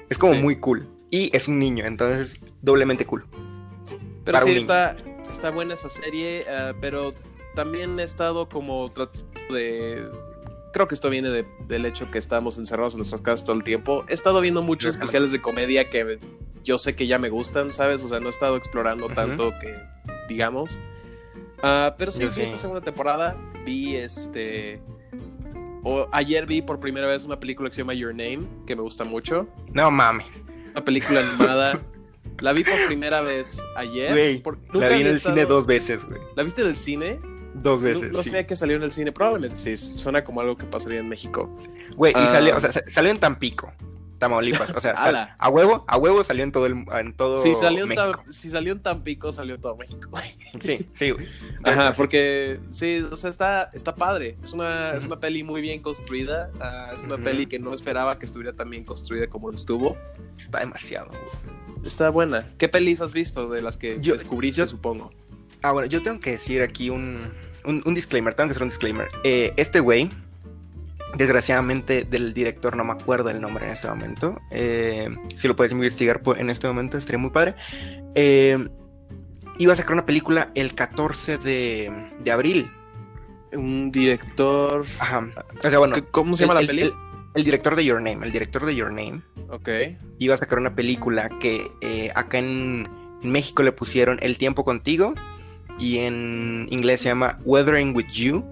Es 0.09 0.19
como 0.19 0.35
Sí. 0.35 0.41
muy 0.41 0.57
cool. 0.57 0.89
Y 1.11 1.35
es 1.37 1.49
un 1.49 1.59
niño, 1.59 1.85
entonces 1.87 2.41
doblemente 2.63 3.05
cool. 3.07 3.25
Pero 4.25 4.41
sí, 4.41 4.53
está, 4.53 4.97
está 5.31 5.51
buena 5.51 5.75
esa 5.75 5.91
serie, 5.91 6.45
eh, 6.49 6.75
pero 6.81 7.15
también 7.55 7.99
he 7.99 8.03
estado 8.05 8.49
como 8.49 8.89
tratando 8.91 9.29
de... 9.53 10.09
Creo 10.73 10.87
que 10.87 10.95
esto 10.95 11.11
viene 11.11 11.31
de- 11.31 11.47
del 11.67 11.85
hecho 11.85 12.11
que 12.13 12.19
estamos 12.19 12.57
encerrados 12.59 12.93
en 12.95 12.99
nuestras 12.99 13.23
casas 13.23 13.45
todo 13.45 13.57
el 13.57 13.65
tiempo. 13.65 14.05
He 14.09 14.15
estado 14.15 14.41
viendo 14.41 14.63
muchos 14.63 14.91
especiales 14.95 15.33
de 15.33 15.41
comedia 15.41 15.91
que 15.91 16.21
yo 16.63 16.79
sé 16.79 16.95
que 16.95 17.09
ya 17.09 17.19
me 17.19 17.29
gustan, 17.29 17.73
¿sabes? 17.73 18.05
O 18.05 18.09
sea, 18.09 18.21
no 18.21 18.29
he 18.29 18.31
estado 18.31 18.57
explorando 18.57 19.09
tanto 19.09 19.53
que, 19.61 19.75
digamos. 20.29 20.79
Ah, 21.63 21.97
pero 21.99 22.13
sí, 22.13 22.25
vi 22.25 22.43
esta 22.43 22.57
segunda 22.57 22.83
temporada. 22.83 23.37
Vi 23.65 23.97
este... 23.97 24.81
o- 25.83 26.09
ayer 26.13 26.47
vi 26.47 26.63
por 26.63 26.81
primera 26.81 27.07
vez 27.07 27.25
una 27.25 27.39
película 27.41 27.69
que 27.69 27.75
se 27.75 27.83
llama 27.83 27.95
Your 27.95 28.11
Name, 28.15 28.47
que 28.67 28.77
me 28.77 28.83
gusta 28.83 29.05
mucho. 29.05 29.49
No 29.73 29.91
mames. 29.91 30.27
Una 30.73 30.85
película 30.85 31.21
animada. 31.21 31.81
La 32.41 32.53
vi 32.53 32.65
por 32.65 32.75
primera 32.87 33.21
vez 33.21 33.63
ayer. 33.77 34.13
Güey, 34.13 34.43
La 34.73 34.89
vi 34.89 35.03
en 35.03 35.07
el 35.09 35.21
cine 35.21 35.45
dos 35.47 35.67
veces, 35.67 36.05
güey. 36.07 36.21
¿La 36.37 36.43
viste 36.43 36.63
en 36.63 36.69
el 36.69 36.77
cine? 36.77 37.21
Dos 37.55 37.81
No, 37.81 37.87
veces. 37.87 38.13
no 38.13 38.23
sí. 38.23 38.31
sabía 38.31 38.47
que 38.47 38.57
salió 38.57 38.77
en 38.77 38.83
el 38.85 38.93
cine. 38.93 39.13
Probablemente 39.13 39.57
sí. 39.57 39.77
Suena 39.77 40.25
como 40.25 40.41
algo 40.41 40.57
que 40.57 40.65
pasaría 40.65 41.01
en 41.01 41.09
México. 41.09 41.55
Güey, 41.97 42.13
y 42.13 42.17
Ah. 42.19 42.27
salió, 42.29 42.57
o 42.57 42.61
sea, 42.61 42.73
sa- 42.73 42.85
salió 42.87 43.11
en 43.11 43.19
Tampico, 43.19 43.73
Tamaulipas. 44.21 44.71
O 44.77 44.81
sea, 44.81 44.95
sal- 44.95 45.35
a 45.37 45.49
huevo, 45.49 45.85
a 45.89 45.97
huevo 45.99 46.23
salió 46.23 46.45
en 46.45 46.53
todo 46.53 46.67
el 46.67 46.85
en 46.93 47.13
todo 47.15 47.39
Si 47.39 47.55
salió, 47.57 47.83
en 47.83 47.89
México. 47.89 48.23
Si 48.31 48.51
salió 48.51 48.73
en 48.73 48.81
Tampico, 48.81 49.33
salió 49.33 49.57
en 49.57 49.61
todo 49.61 49.77
México. 49.77 50.09
Sí, 50.61 50.87
sí, 50.95 51.11
güey. 51.11 51.27
Ajá, 51.65 51.93
porque 51.97 52.61
sí, 52.71 53.05
o 53.11 53.17
sea, 53.17 53.31
está, 53.31 53.71
está 53.75 53.97
padre. 53.97 54.37
Es 54.45 54.53
una, 54.53 54.93
es 54.93 55.05
una 55.05 55.19
peli 55.19 55.43
muy 55.43 55.61
bien 55.61 55.83
construida. 55.83 56.51
ah, 56.61 56.93
es 56.97 57.03
una 57.03 57.17
peli 57.19 57.47
que 57.47 57.59
no 57.59 57.75
esperaba 57.75 58.19
que 58.19 58.27
estuviera 58.27 58.53
tan 58.53 58.71
bien 58.71 58.85
construida 58.85 59.27
como 59.27 59.51
lo 59.51 59.57
estuvo. 59.57 59.97
Está 60.39 60.61
demasiado, 60.61 61.09
güey. 61.09 61.87
Está 61.87 62.11
buena. 62.11 62.47
¿Qué 62.59 62.69
pelis 62.69 63.01
has 63.01 63.13
visto 63.13 63.49
de 63.49 63.63
las 63.63 63.77
que 63.79 63.99
Yo- 64.01 64.13
descubriste, 64.13 64.61
yo- 64.61 64.67
supongo? 64.69 65.11
Ah, 65.63 65.73
bueno, 65.73 65.89
yo 65.89 66.03
tengo 66.03 66.21
que 66.21 66.33
decir 66.33 66.63
aquí 66.63 66.91
un, 66.91 67.33
un, 67.65 67.83
un 67.85 67.95
disclaimer, 67.95 68.35
tengo 68.35 68.49
que 68.49 68.53
hacer 68.53 68.63
un 68.63 68.69
disclaimer. 68.69 69.09
Eh, 69.25 69.53
este 69.57 69.81
güey, 69.81 70.09
desgraciadamente 71.17 72.05
del 72.05 72.33
director 72.35 72.77
no 72.77 72.85
me 72.85 72.93
acuerdo 72.93 73.31
el 73.31 73.41
nombre 73.41 73.67
en 73.67 73.73
este 73.73 73.89
momento. 73.89 74.41
Eh, 74.51 75.09
si 75.37 75.49
lo 75.49 75.57
puedes 75.57 75.73
investigar 75.73 76.23
po- 76.23 76.37
en 76.37 76.51
este 76.51 76.67
momento, 76.67 76.99
estaría 76.99 77.19
muy 77.19 77.31
padre. 77.31 77.55
Eh, 78.15 78.69
iba 79.59 79.73
a 79.73 79.77
sacar 79.77 79.93
una 79.93 80.07
película 80.07 80.51
el 80.55 80.75
14 80.75 81.39
de, 81.39 82.11
de 82.23 82.31
abril. 82.33 82.71
Un 83.53 83.91
director. 83.91 84.85
Ajá. 84.99 85.29
O 85.65 85.69
sea, 85.69 85.79
bueno. 85.79 85.95
¿Qué- 85.97 86.05
¿Cómo 86.05 86.37
se 86.37 86.47
llama 86.47 86.61
el- 86.61 86.67
la 86.67 86.73
el- 86.73 86.93
el 87.35 87.45
director 87.45 87.77
de 87.77 87.85
Your 87.85 88.01
Name, 88.01 88.25
el 88.27 88.33
director 88.33 88.67
de 88.67 88.75
Your 88.75 88.89
Name 88.93 89.23
Ok. 89.51 89.69
iba 90.19 90.35
a 90.35 90.37
sacar 90.37 90.59
una 90.59 90.75
película 90.75 91.29
que 91.39 91.71
eh, 91.81 92.11
acá 92.17 92.39
en, 92.39 92.89
en 93.23 93.31
México 93.31 93.63
le 93.63 93.71
pusieron 93.71 94.19
El 94.21 94.37
tiempo 94.37 94.65
contigo 94.65 95.15
y 95.79 95.99
en 95.99 96.67
inglés 96.71 97.03
se 97.03 97.09
llama 97.09 97.39
Weathering 97.45 97.95
with 97.95 98.09
You 98.13 98.45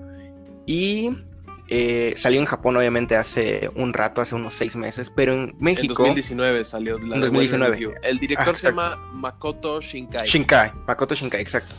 y 0.64 1.10
eh, 1.68 2.14
salió 2.16 2.40
en 2.40 2.46
Japón 2.46 2.76
obviamente 2.76 3.16
hace 3.16 3.70
un 3.74 3.92
rato, 3.92 4.20
hace 4.20 4.34
unos 4.34 4.54
seis 4.54 4.74
meses, 4.74 5.12
pero 5.14 5.32
en 5.34 5.50
En 5.50 5.56
México 5.60 6.02
2019 6.02 6.64
salió 6.64 6.98
la 6.98 7.16
En 7.16 7.20
de 7.20 7.26
2019. 7.26 7.70
Weather 7.70 7.70
Review. 7.70 7.92
El 8.02 8.18
director 8.18 8.54
Ah, 8.54 8.58
se 8.58 8.66
llama 8.68 8.96
Makoto 9.12 9.80
Shinkai. 9.80 10.26
Shinkai, 10.26 10.72
Makoto 10.86 11.14
Shinkai, 11.14 11.40
exacto. 11.40 11.74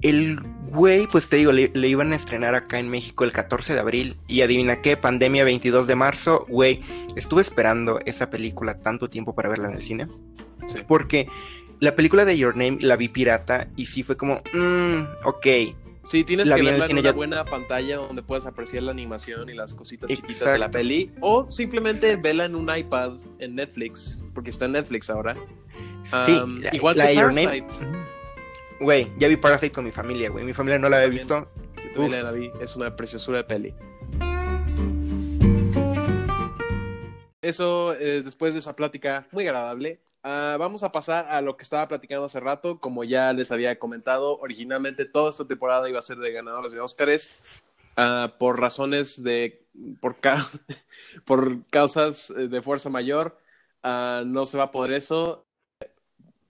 El 0.00 0.38
güey, 0.66 1.06
pues 1.06 1.28
te 1.28 1.36
digo, 1.36 1.52
le, 1.52 1.70
le 1.72 1.88
iban 1.88 2.12
a 2.12 2.16
estrenar 2.16 2.54
acá 2.54 2.78
en 2.78 2.88
México 2.88 3.24
el 3.24 3.32
14 3.32 3.72
de 3.72 3.80
abril 3.80 4.18
y 4.26 4.42
adivina 4.42 4.82
qué, 4.82 4.96
pandemia 4.96 5.44
22 5.44 5.86
de 5.86 5.94
marzo, 5.94 6.44
güey, 6.48 6.80
estuve 7.16 7.40
esperando 7.40 8.00
esa 8.04 8.28
película 8.28 8.80
tanto 8.80 9.08
tiempo 9.08 9.34
para 9.34 9.48
verla 9.48 9.68
en 9.68 9.76
el 9.76 9.82
cine. 9.82 10.08
Sí. 10.66 10.80
Porque 10.86 11.28
la 11.80 11.94
película 11.94 12.24
de 12.24 12.36
Your 12.36 12.56
Name 12.56 12.78
la 12.80 12.96
vi 12.96 13.08
pirata 13.08 13.68
y 13.76 13.86
sí 13.86 14.02
fue 14.02 14.16
como, 14.16 14.42
mmm, 14.52 15.02
ok, 15.24 15.46
Sí, 16.04 16.22
tienes 16.22 16.48
La 16.48 16.56
que 16.56 16.62
verla 16.62 16.84
en 16.84 16.92
una 16.92 17.00
ya- 17.02 17.12
buena 17.12 17.44
pantalla 17.44 17.96
donde 17.96 18.22
puedas 18.22 18.44
apreciar 18.46 18.82
la 18.82 18.90
animación 18.92 19.48
y 19.48 19.54
las 19.54 19.74
cositas 19.74 20.08
chiquitas 20.10 20.52
de 20.52 20.58
la 20.58 20.70
peli. 20.70 21.12
O 21.20 21.50
simplemente 21.50 22.16
vela 22.16 22.44
en 22.44 22.54
un 22.54 22.68
iPad 22.74 23.14
en 23.38 23.54
Netflix, 23.54 24.22
porque 24.34 24.50
está 24.50 24.66
en 24.66 24.72
Netflix 24.72 25.08
ahora. 25.10 25.34
sí, 26.02 26.32
Um, 26.32 26.60
la, 26.60 26.74
igual 26.76 26.98
la 26.98 27.08
que. 27.08 27.14
Parasite. 27.14 27.66
Güey, 28.80 29.10
ya 29.16 29.28
vi 29.28 29.36
Parasite 29.36 29.72
con 29.72 29.84
mi 29.84 29.90
familia, 29.92 30.28
güey. 30.28 30.44
Mi 30.44 30.52
familia 30.52 30.78
no 30.78 30.88
la 30.90 30.96
había 30.98 31.06
También. 31.08 31.26
visto. 31.26 31.48
Yo 31.94 32.00
también 32.02 32.22
la 32.24 32.32
vi, 32.32 32.50
es 32.60 32.76
una 32.76 32.94
preciosura 32.94 33.38
de 33.38 33.44
peli. 33.44 33.74
Eso, 37.42 37.94
eh, 37.94 38.22
después 38.22 38.52
de 38.54 38.58
esa 38.60 38.74
plática 38.74 39.26
muy 39.30 39.46
agradable, 39.46 40.00
ah, 40.24 40.56
vamos 40.58 40.82
a 40.82 40.90
pasar 40.90 41.26
a 41.28 41.40
lo 41.40 41.56
que 41.56 41.62
estaba 41.62 41.86
platicando 41.86 42.24
hace 42.24 42.40
rato. 42.40 42.80
Como 42.80 43.04
ya 43.04 43.32
les 43.32 43.52
había 43.52 43.78
comentado, 43.78 44.38
originalmente 44.40 45.04
toda 45.04 45.30
esta 45.30 45.46
temporada 45.46 45.88
iba 45.88 46.00
a 46.00 46.02
ser 46.02 46.18
de 46.18 46.32
ganadores 46.32 46.72
de 46.72 46.80
Óscares. 46.80 47.30
ah, 47.96 48.34
por 48.38 48.58
razones 48.60 49.22
de. 49.22 49.62
por, 50.00 50.16
ca- 50.16 50.44
por 51.24 51.64
causas 51.70 52.30
eh, 52.30 52.48
de 52.48 52.60
fuerza 52.62 52.90
mayor, 52.90 53.38
ah, 53.84 54.24
no 54.26 54.46
se 54.46 54.58
va 54.58 54.64
a 54.64 54.70
poder 54.72 54.92
eso. 54.94 55.44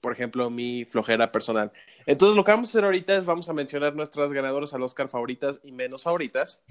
por 0.00 0.12
ejemplo, 0.12 0.48
mi 0.50 0.84
flojera 0.84 1.30
personal. 1.32 1.72
Entonces, 2.06 2.36
lo 2.36 2.44
que 2.44 2.50
vamos 2.52 2.68
a 2.68 2.72
hacer 2.72 2.84
ahorita 2.84 3.16
es 3.16 3.24
vamos 3.24 3.48
a 3.48 3.54
mencionar 3.54 3.94
nuestras 3.94 4.30
ganadoras 4.32 4.74
al 4.74 4.82
Oscar 4.82 5.08
favoritas 5.08 5.60
y 5.64 5.72
menos 5.72 6.02
favoritas. 6.02 6.62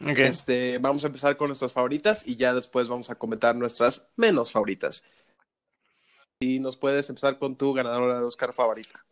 Okay. 0.00 0.24
Este, 0.24 0.78
vamos 0.78 1.04
a 1.04 1.08
empezar 1.08 1.36
con 1.36 1.48
nuestras 1.48 1.72
favoritas 1.72 2.26
y 2.26 2.36
ya 2.36 2.54
después 2.54 2.88
vamos 2.88 3.10
a 3.10 3.14
comentar 3.16 3.54
nuestras 3.56 4.08
menos 4.16 4.50
favoritas. 4.52 5.04
Y 6.40 6.58
nos 6.60 6.76
puedes 6.76 7.08
empezar 7.08 7.38
con 7.38 7.56
tu 7.56 7.72
ganadora 7.72 8.16
del 8.16 8.24
Oscar 8.24 8.52
favorita. 8.52 9.04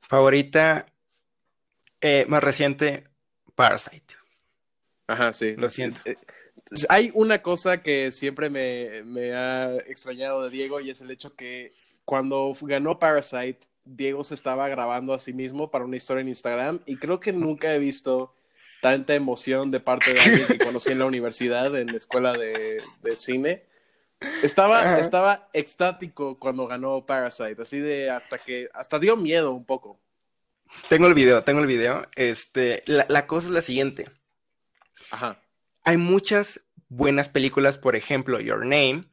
Favorita 0.00 0.86
eh, 2.00 2.26
más 2.28 2.44
reciente, 2.44 3.04
Parasite. 3.54 4.14
Ajá, 5.06 5.32
sí. 5.32 5.54
Lo 5.56 5.70
siento. 5.70 6.00
Eh, 6.04 6.16
hay 6.88 7.10
una 7.14 7.42
cosa 7.42 7.82
que 7.82 8.12
siempre 8.12 8.50
me, 8.50 9.02
me, 9.04 9.32
ha 9.32 9.74
extrañado 9.76 10.42
de 10.42 10.50
Diego 10.50 10.80
y 10.80 10.90
es 10.90 11.00
el 11.00 11.10
hecho 11.10 11.34
que 11.34 11.74
cuando 12.04 12.52
ganó 12.60 12.98
Parasite, 12.98 13.60
Diego 13.84 14.24
se 14.24 14.34
estaba 14.34 14.68
grabando 14.68 15.14
a 15.14 15.18
sí 15.18 15.32
mismo 15.32 15.70
para 15.70 15.84
una 15.84 15.96
historia 15.96 16.20
en 16.22 16.28
Instagram 16.28 16.80
y 16.86 16.96
creo 16.96 17.20
que 17.20 17.32
nunca 17.32 17.72
he 17.72 17.78
visto 17.78 18.34
tanta 18.82 19.14
emoción 19.14 19.70
de 19.70 19.80
parte 19.80 20.12
de 20.12 20.20
alguien 20.20 20.46
que 20.46 20.58
conocí 20.58 20.92
en 20.92 20.98
la 20.98 21.06
universidad, 21.06 21.74
en 21.76 21.88
la 21.88 21.96
escuela 21.96 22.32
de, 22.32 22.82
de 23.02 23.16
cine. 23.16 23.62
Estaba, 24.42 24.98
estaba 24.98 25.48
extático 25.52 26.38
cuando 26.38 26.66
ganó 26.66 27.04
Parasite, 27.06 27.62
así 27.62 27.78
de 27.78 28.10
hasta 28.10 28.38
que, 28.38 28.68
hasta 28.74 28.98
dio 28.98 29.16
miedo 29.16 29.52
un 29.52 29.64
poco. 29.64 30.00
Tengo 30.88 31.06
el 31.06 31.14
video, 31.14 31.44
tengo 31.44 31.60
el 31.60 31.66
video. 31.66 32.06
Este, 32.16 32.82
la, 32.86 33.06
la 33.08 33.26
cosa 33.26 33.48
es 33.48 33.52
la 33.52 33.62
siguiente. 33.62 34.10
Ajá. 35.10 35.40
Hay 35.84 35.96
muchas 35.96 36.66
buenas 36.88 37.28
películas, 37.28 37.78
por 37.78 37.96
ejemplo, 37.96 38.40
Your 38.40 38.60
Name, 38.60 39.04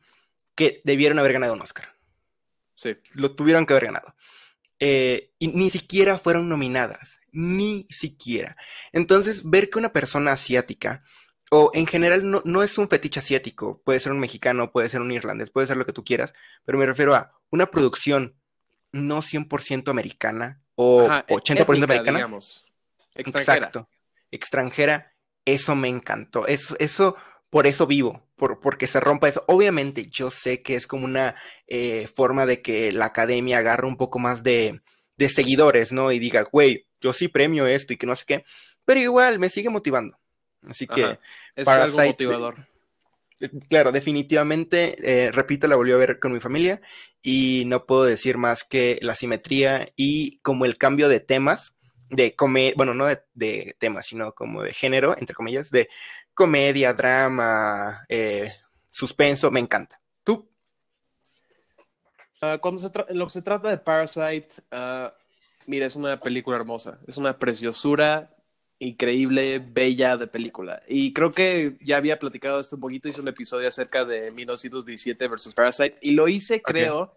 que 0.56 0.82
debieron 0.84 1.20
haber 1.20 1.34
ganado 1.34 1.54
un 1.54 1.62
Oscar. 1.62 1.94
Sí. 2.76 2.98
Lo 3.14 3.36
tuvieron 3.36 3.66
que 3.66 3.74
haber 3.74 3.86
ganado. 3.86 4.16
Eh, 4.80 5.32
y 5.40 5.48
ni 5.48 5.70
siquiera 5.70 6.18
fueron 6.18 6.50
nominadas, 6.50 7.22
ni 7.32 7.88
siquiera. 7.90 8.58
Entonces, 8.92 9.50
ver 9.50 9.70
que 9.70 9.80
una 9.80 9.94
persona 9.94 10.34
asiática, 10.34 11.04
o 11.56 11.70
en 11.76 11.86
general 11.86 12.30
no, 12.30 12.42
no, 12.46 12.64
es 12.64 12.80
un 12.80 12.90
fetiche 12.90 13.20
asiático, 13.20 13.80
puede 13.86 14.00
ser 14.00 14.12
un 14.12 14.20
mexicano, 14.20 14.72
puede 14.72 14.90
ser 14.90 15.02
un 15.02 15.12
irlandés, 15.12 15.52
puede 15.52 15.68
ser 15.68 15.78
lo 15.78 15.86
que 15.86 15.94
tú 15.94 16.04
quieras, 16.04 16.34
pero 16.66 16.80
me 16.80 16.86
refiero 16.88 17.14
a 17.14 17.32
una 17.52 17.68
producción 17.68 18.36
no 18.92 19.22
100% 19.22 19.92
americana 19.92 20.64
o 20.74 21.02
Ajá, 21.02 21.28
80% 21.28 21.62
étnica, 21.62 21.84
americana. 21.84 22.18
Digamos. 22.18 22.66
Extranjera. 23.14 23.58
Exacto. 23.58 23.90
Extranjera, 24.32 25.14
eso 25.46 25.76
me 25.76 25.90
encantó. 25.90 26.48
Eso, 26.48 26.76
eso 26.80 27.16
por 27.52 27.68
eso 27.68 27.86
vivo, 27.86 28.28
por, 28.36 28.60
porque 28.60 28.88
se 28.88 29.00
rompa 29.00 29.30
eso. 29.30 29.44
Obviamente 29.48 30.08
yo 30.08 30.32
sé 30.32 30.64
que 30.64 30.74
es 30.74 30.88
como 30.88 31.06
una 31.06 31.36
eh, 31.68 32.08
forma 32.16 32.48
de 32.48 32.64
que 32.64 32.92
la 32.92 33.06
academia 33.06 33.60
agarre 33.60 33.86
un 33.86 33.98
poco 33.98 34.18
más 34.18 34.42
de, 34.42 34.82
de 35.18 35.30
seguidores, 35.30 35.92
¿no? 35.92 36.12
Y 36.12 36.18
diga, 36.18 36.42
güey, 36.52 36.88
yo 37.00 37.14
sí 37.14 37.28
premio 37.28 37.68
esto 37.68 37.94
y 37.94 37.98
que 37.98 38.08
no 38.08 38.16
sé 38.16 38.26
qué, 38.26 38.44
pero 38.86 39.00
igual 39.00 39.38
me 39.38 39.52
sigue 39.52 39.70
motivando. 39.70 40.18
Así 40.70 40.88
que... 40.88 41.20
Es 41.56 41.68
algo 41.68 41.98
motivador. 41.98 42.68
Claro, 43.68 43.92
definitivamente, 43.92 44.96
eh, 45.04 45.32
repito, 45.32 45.68
la 45.68 45.76
volví 45.76 45.92
a 45.92 45.98
ver 45.98 46.20
con 46.20 46.32
mi 46.32 46.40
familia 46.40 46.82
y 47.22 47.64
no 47.68 47.86
puedo 47.86 48.04
decir 48.04 48.38
más 48.38 48.64
que 48.64 49.00
la 49.02 49.16
simetría 49.16 49.90
y 49.96 50.38
como 50.40 50.66
el 50.66 50.78
cambio 50.78 51.10
de 51.10 51.20
temas, 51.20 51.74
de 52.10 52.36
comedia, 52.36 52.74
bueno, 52.78 52.94
no 52.94 53.06
de, 53.06 53.24
de, 53.34 53.76
temas, 53.80 54.06
sino 54.06 54.34
como 54.34 54.64
de 54.64 54.72
género, 54.72 55.16
entre 55.18 55.36
comillas, 55.36 55.72
de 55.72 55.90
comedia, 56.34 56.94
drama, 56.94 58.06
eh, 58.08 58.54
suspenso, 58.92 59.52
me 59.52 59.60
encanta. 59.60 60.00
¿Tú? 60.24 60.50
Uh, 62.42 62.60
cuando 62.60 62.82
se 62.82 63.14
lo 63.14 63.26
que 63.26 63.34
se 63.34 63.42
trata 63.42 63.70
de 63.70 63.78
Parasite, 63.78 64.62
uh, 64.72 65.12
mira, 65.66 65.86
es 65.86 65.96
una 65.96 66.20
película 66.20 66.58
hermosa, 66.58 67.00
es 67.08 67.18
una 67.18 67.38
preciosura 67.38 68.33
increíble, 68.84 69.60
bella 69.60 70.18
de 70.18 70.28
película. 70.28 70.84
Y 70.88 71.14
creo 71.14 71.32
que 71.32 71.78
ya 71.82 71.98
había 71.98 72.20
platicado 72.20 72.60
esto 72.60 72.76
un 72.76 72.82
poquito, 72.82 73.10
hice 73.10 73.22
un 73.22 73.28
episodio 73.28 73.68
acerca 73.68 74.06
de 74.06 74.32
1917 74.32 75.28
versus 75.28 75.54
Parasite, 75.54 75.98
y 76.02 76.12
lo 76.12 76.28
hice, 76.28 76.62
creo, 76.62 77.02
okay. 77.02 77.16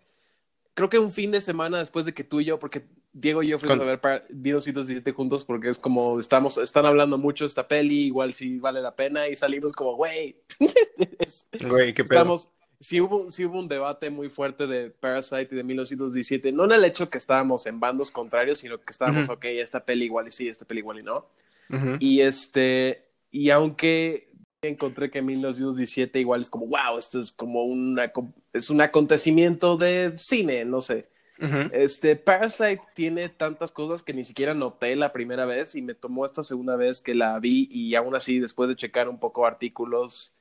creo 0.74 0.88
que 0.88 0.98
un 0.98 1.12
fin 1.12 1.30
de 1.30 1.40
semana 1.40 1.78
después 1.78 2.04
de 2.04 2.14
que 2.14 2.24
tú 2.24 2.40
y 2.40 2.46
yo, 2.46 2.58
porque 2.58 2.84
Diego 3.12 3.42
y 3.42 3.48
yo 3.48 3.58
fuimos 3.58 3.78
Con... 3.78 3.86
a 3.86 3.90
ver 3.90 4.00
para 4.00 4.24
1917 4.28 5.12
juntos, 5.12 5.44
porque 5.44 5.70
es 5.70 5.78
como, 5.78 6.18
estamos, 6.18 6.58
están 6.58 6.86
hablando 6.86 7.16
mucho 7.16 7.44
de 7.44 7.48
esta 7.48 7.66
peli, 7.66 8.04
igual 8.04 8.34
si 8.34 8.58
vale 8.58 8.80
la 8.80 8.94
pena, 8.94 9.26
y 9.28 9.36
salimos 9.36 9.72
como, 9.72 9.96
güey, 9.96 10.36
güey, 11.68 11.94
qué 11.94 12.04
pedo. 12.04 12.18
Estamos, 12.18 12.50
sí 12.78 13.00
hubo, 13.00 13.30
sí 13.30 13.44
hubo 13.46 13.58
un 13.58 13.68
debate 13.68 14.10
muy 14.10 14.28
fuerte 14.28 14.66
de 14.66 14.90
Parasite 14.90 15.48
y 15.52 15.56
de 15.56 15.64
1917, 15.64 16.52
no 16.52 16.64
en 16.66 16.72
el 16.72 16.84
hecho 16.84 17.08
que 17.08 17.18
estábamos 17.18 17.66
en 17.66 17.80
bandos 17.80 18.10
contrarios, 18.10 18.58
sino 18.58 18.78
que 18.78 18.90
estábamos, 18.92 19.28
uh 19.28 19.32
-huh. 19.32 19.36
ok, 19.36 19.44
esta 19.46 19.84
peli 19.84 20.04
igual 20.04 20.28
y 20.28 20.30
sí, 20.30 20.48
esta 20.48 20.64
peli 20.64 20.80
igual 20.80 20.98
y 20.98 21.02
no. 21.02 21.26
Uh 21.70 21.74
-huh. 21.74 21.96
Y 22.00 22.20
este, 22.20 23.08
y 23.30 23.50
aunque 23.50 24.26
encontré 24.62 25.10
que 25.10 25.22
1917 25.22 26.18
igual 26.20 26.40
es 26.40 26.50
como, 26.50 26.66
wow, 26.66 26.98
esto 26.98 27.20
es 27.20 27.32
como 27.32 27.64
una, 27.64 28.12
es 28.52 28.70
un 28.70 28.80
acontecimiento 28.80 29.76
de 29.76 30.14
cine, 30.16 30.64
no 30.64 30.80
sé. 30.80 31.08
Uh 31.38 31.44
-huh. 31.44 31.70
Este, 31.72 32.16
Parasite 32.16 32.80
tiene 32.94 33.28
tantas 33.28 33.70
cosas 33.70 34.02
que 34.02 34.14
ni 34.14 34.24
siquiera 34.24 34.54
noté 34.54 34.96
la 34.96 35.12
primera 35.12 35.44
vez 35.44 35.74
y 35.74 35.82
me 35.82 35.94
tomó 35.94 36.24
esta 36.24 36.42
segunda 36.42 36.76
vez 36.76 37.02
que 37.02 37.14
la 37.14 37.38
vi 37.38 37.68
y 37.70 37.94
aún 37.94 38.14
así 38.14 38.38
después 38.38 38.68
de 38.68 38.76
checar 38.76 39.08
un 39.08 39.18
poco 39.18 39.46
artículos 39.46 40.34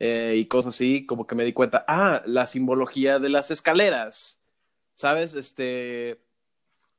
eh, 0.00 0.34
y 0.36 0.46
cosas 0.46 0.74
así, 0.74 1.04
como 1.06 1.26
que 1.26 1.34
me 1.34 1.44
di 1.44 1.52
cuenta, 1.52 1.84
ah, 1.88 2.22
la 2.24 2.46
simbología 2.46 3.18
de 3.18 3.28
las 3.28 3.50
escaleras, 3.50 4.40
¿sabes? 4.94 5.34
Este, 5.34 6.20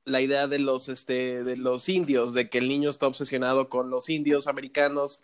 la 0.09 0.21
idea 0.21 0.47
de 0.47 0.59
los, 0.59 0.89
este, 0.89 1.43
de 1.43 1.57
los 1.57 1.87
indios, 1.89 2.33
de 2.33 2.49
que 2.49 2.57
el 2.57 2.67
niño 2.67 2.89
está 2.89 3.07
obsesionado 3.07 3.69
con 3.69 3.89
los 3.89 4.09
indios 4.09 4.47
americanos, 4.47 5.21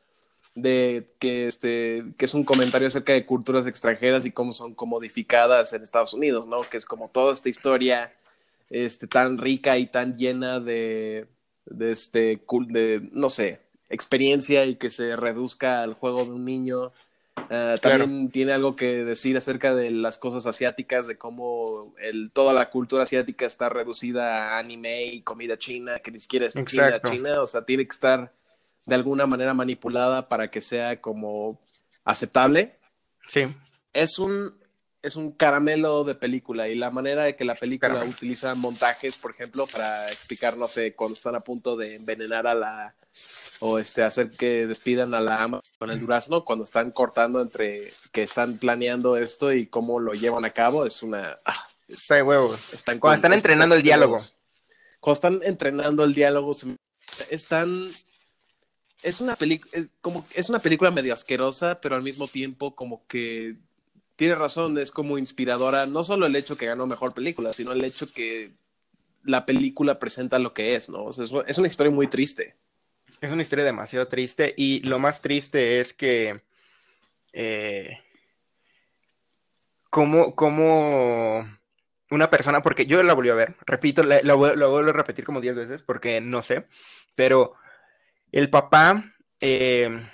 de 0.55 1.07
que, 1.19 1.47
este, 1.47 2.05
que 2.17 2.25
es 2.25 2.33
un 2.33 2.45
comentario 2.45 2.87
acerca 2.87 3.13
de 3.13 3.25
culturas 3.25 3.67
extranjeras 3.67 4.25
y 4.25 4.31
cómo 4.31 4.53
son 4.53 4.73
comodificadas 4.73 5.73
en 5.73 5.83
Estados 5.83 6.13
Unidos, 6.13 6.47
¿no? 6.47 6.61
Que 6.61 6.77
es 6.77 6.85
como 6.85 7.09
toda 7.09 7.33
esta 7.33 7.49
historia 7.49 8.13
este, 8.69 9.07
tan 9.07 9.37
rica 9.37 9.77
y 9.77 9.87
tan 9.87 10.15
llena 10.15 10.59
de, 10.59 11.27
de, 11.65 11.91
este, 11.91 12.41
de, 12.69 13.09
no 13.11 13.29
sé, 13.29 13.59
experiencia 13.89 14.65
y 14.65 14.75
que 14.75 14.89
se 14.89 15.15
reduzca 15.15 15.81
al 15.83 15.93
juego 15.93 16.23
de 16.23 16.31
un 16.31 16.45
niño. 16.45 16.91
Uh, 17.37 17.77
también 17.79 17.81
claro. 17.81 18.29
tiene 18.31 18.53
algo 18.53 18.75
que 18.75 19.03
decir 19.03 19.37
acerca 19.37 19.75
de 19.75 19.91
las 19.91 20.17
cosas 20.17 20.45
asiáticas, 20.45 21.05
de 21.05 21.17
cómo 21.17 21.93
el, 21.99 22.31
toda 22.31 22.53
la 22.53 22.69
cultura 22.69 23.03
asiática 23.03 23.45
está 23.45 23.69
reducida 23.69 24.55
a 24.55 24.57
anime 24.57 25.05
y 25.05 25.21
comida 25.21 25.57
china, 25.57 25.99
que 25.99 26.11
ni 26.11 26.19
siquiera 26.19 26.47
es 26.47 26.53
comida 26.55 27.01
china, 27.01 27.41
o 27.41 27.47
sea, 27.47 27.63
tiene 27.63 27.85
que 27.85 27.91
estar 27.91 28.33
de 28.85 28.95
alguna 28.95 29.27
manera 29.27 29.53
manipulada 29.53 30.27
para 30.27 30.49
que 30.49 30.61
sea 30.61 31.01
como 31.01 31.59
aceptable. 32.03 32.79
Sí. 33.27 33.47
Es 33.93 34.17
un, 34.17 34.55
es 35.01 35.15
un 35.15 35.31
caramelo 35.31 36.03
de 36.03 36.15
película 36.15 36.67
y 36.67 36.75
la 36.75 36.89
manera 36.89 37.25
de 37.25 37.35
que 37.35 37.45
la 37.45 37.55
película 37.55 37.89
caramelo. 37.89 38.11
utiliza 38.11 38.55
montajes, 38.55 39.17
por 39.17 39.31
ejemplo, 39.31 39.67
para 39.67 40.09
explicar, 40.11 40.57
no 40.57 40.67
sé, 40.67 40.95
cuando 40.95 41.13
están 41.13 41.35
a 41.35 41.41
punto 41.41 41.75
de 41.75 41.95
envenenar 41.95 42.47
a 42.47 42.55
la 42.55 42.95
o 43.59 43.79
este 43.79 44.03
hacer 44.03 44.31
que 44.31 44.67
despidan 44.67 45.13
a 45.13 45.21
la 45.21 45.41
ama 45.41 45.61
con 45.77 45.89
el 45.89 45.99
durazno 45.99 46.43
cuando 46.43 46.63
están 46.63 46.91
cortando 46.91 47.41
entre 47.41 47.93
que 48.11 48.23
están 48.23 48.57
planeando 48.57 49.17
esto 49.17 49.53
y 49.53 49.67
cómo 49.67 49.99
lo 49.99 50.13
llevan 50.13 50.45
a 50.45 50.51
cabo 50.51 50.85
es 50.85 51.01
una 51.03 51.39
ah, 51.45 51.67
es, 51.87 51.99
sí, 51.99 52.15
huevo. 52.15 52.55
Están 52.73 52.99
cuando 52.99 53.15
están 53.15 53.33
entrenando 53.33 53.75
el 53.75 53.83
diálogo. 53.83 54.17
cuando 54.99 55.13
están 55.13 55.39
entrenando 55.43 56.03
el 56.03 56.13
diálogo 56.13 56.51
están 57.29 57.91
es 59.03 59.21
una 59.21 59.35
película 59.35 59.71
es 59.73 59.89
como 60.01 60.25
es 60.33 60.49
una 60.49 60.59
película 60.59 60.91
medio 60.91 61.13
asquerosa 61.13 61.79
pero 61.79 61.95
al 61.95 62.03
mismo 62.03 62.27
tiempo 62.27 62.75
como 62.75 63.05
que 63.07 63.55
tiene 64.15 64.35
razón 64.35 64.77
es 64.77 64.91
como 64.91 65.17
inspiradora 65.17 65.85
no 65.85 66.03
solo 66.03 66.25
el 66.25 66.35
hecho 66.35 66.57
que 66.57 66.65
ganó 66.65 66.87
mejor 66.87 67.13
película 67.13 67.53
sino 67.53 67.71
el 67.71 67.83
hecho 67.83 68.11
que 68.11 68.51
la 69.23 69.45
película 69.45 69.99
presenta 69.99 70.39
lo 70.39 70.53
que 70.53 70.75
es 70.75 70.89
no 70.89 71.05
o 71.05 71.13
sea, 71.13 71.25
es 71.47 71.57
una 71.57 71.67
historia 71.67 71.91
muy 71.91 72.07
triste 72.07 72.55
es 73.25 73.31
una 73.31 73.41
historia 73.41 73.65
demasiado 73.65 74.07
triste 74.07 74.53
y 74.57 74.79
lo 74.81 74.99
más 74.99 75.21
triste 75.21 75.79
es 75.79 75.93
que 75.93 76.43
eh, 77.33 77.99
como, 79.89 80.35
como 80.35 81.47
una 82.11 82.29
persona, 82.29 82.61
porque 82.61 82.85
yo 82.85 83.01
la 83.03 83.13
volví 83.13 83.29
a 83.29 83.35
ver, 83.35 83.55
repito, 83.65 84.03
la, 84.03 84.19
la, 84.23 84.35
la 84.35 84.67
vuelvo 84.67 84.89
a 84.89 84.93
repetir 84.93 85.25
como 85.25 85.41
10 85.41 85.55
veces 85.55 85.81
porque 85.81 86.21
no 86.21 86.41
sé, 86.41 86.67
pero 87.15 87.53
el 88.31 88.49
papá, 88.49 89.13
eh, 89.39 90.05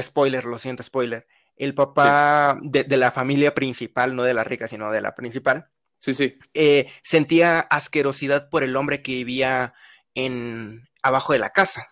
spoiler, 0.00 0.44
lo 0.44 0.58
siento, 0.58 0.82
spoiler, 0.82 1.26
el 1.56 1.74
papá 1.74 2.58
sí. 2.60 2.68
de, 2.70 2.84
de, 2.84 2.96
la 2.96 3.10
familia 3.10 3.54
principal, 3.54 4.16
no 4.16 4.22
de 4.24 4.34
la 4.34 4.44
rica, 4.44 4.68
sino 4.68 4.90
de 4.90 5.00
la 5.00 5.14
principal, 5.14 5.68
sí, 5.98 6.14
sí. 6.14 6.38
Eh, 6.54 6.90
sentía 7.02 7.60
asquerosidad 7.60 8.48
por 8.50 8.62
el 8.62 8.74
hombre 8.76 9.02
que 9.02 9.12
vivía 9.12 9.74
en 10.14 10.88
abajo 11.02 11.32
de 11.32 11.38
la 11.38 11.50
casa. 11.50 11.91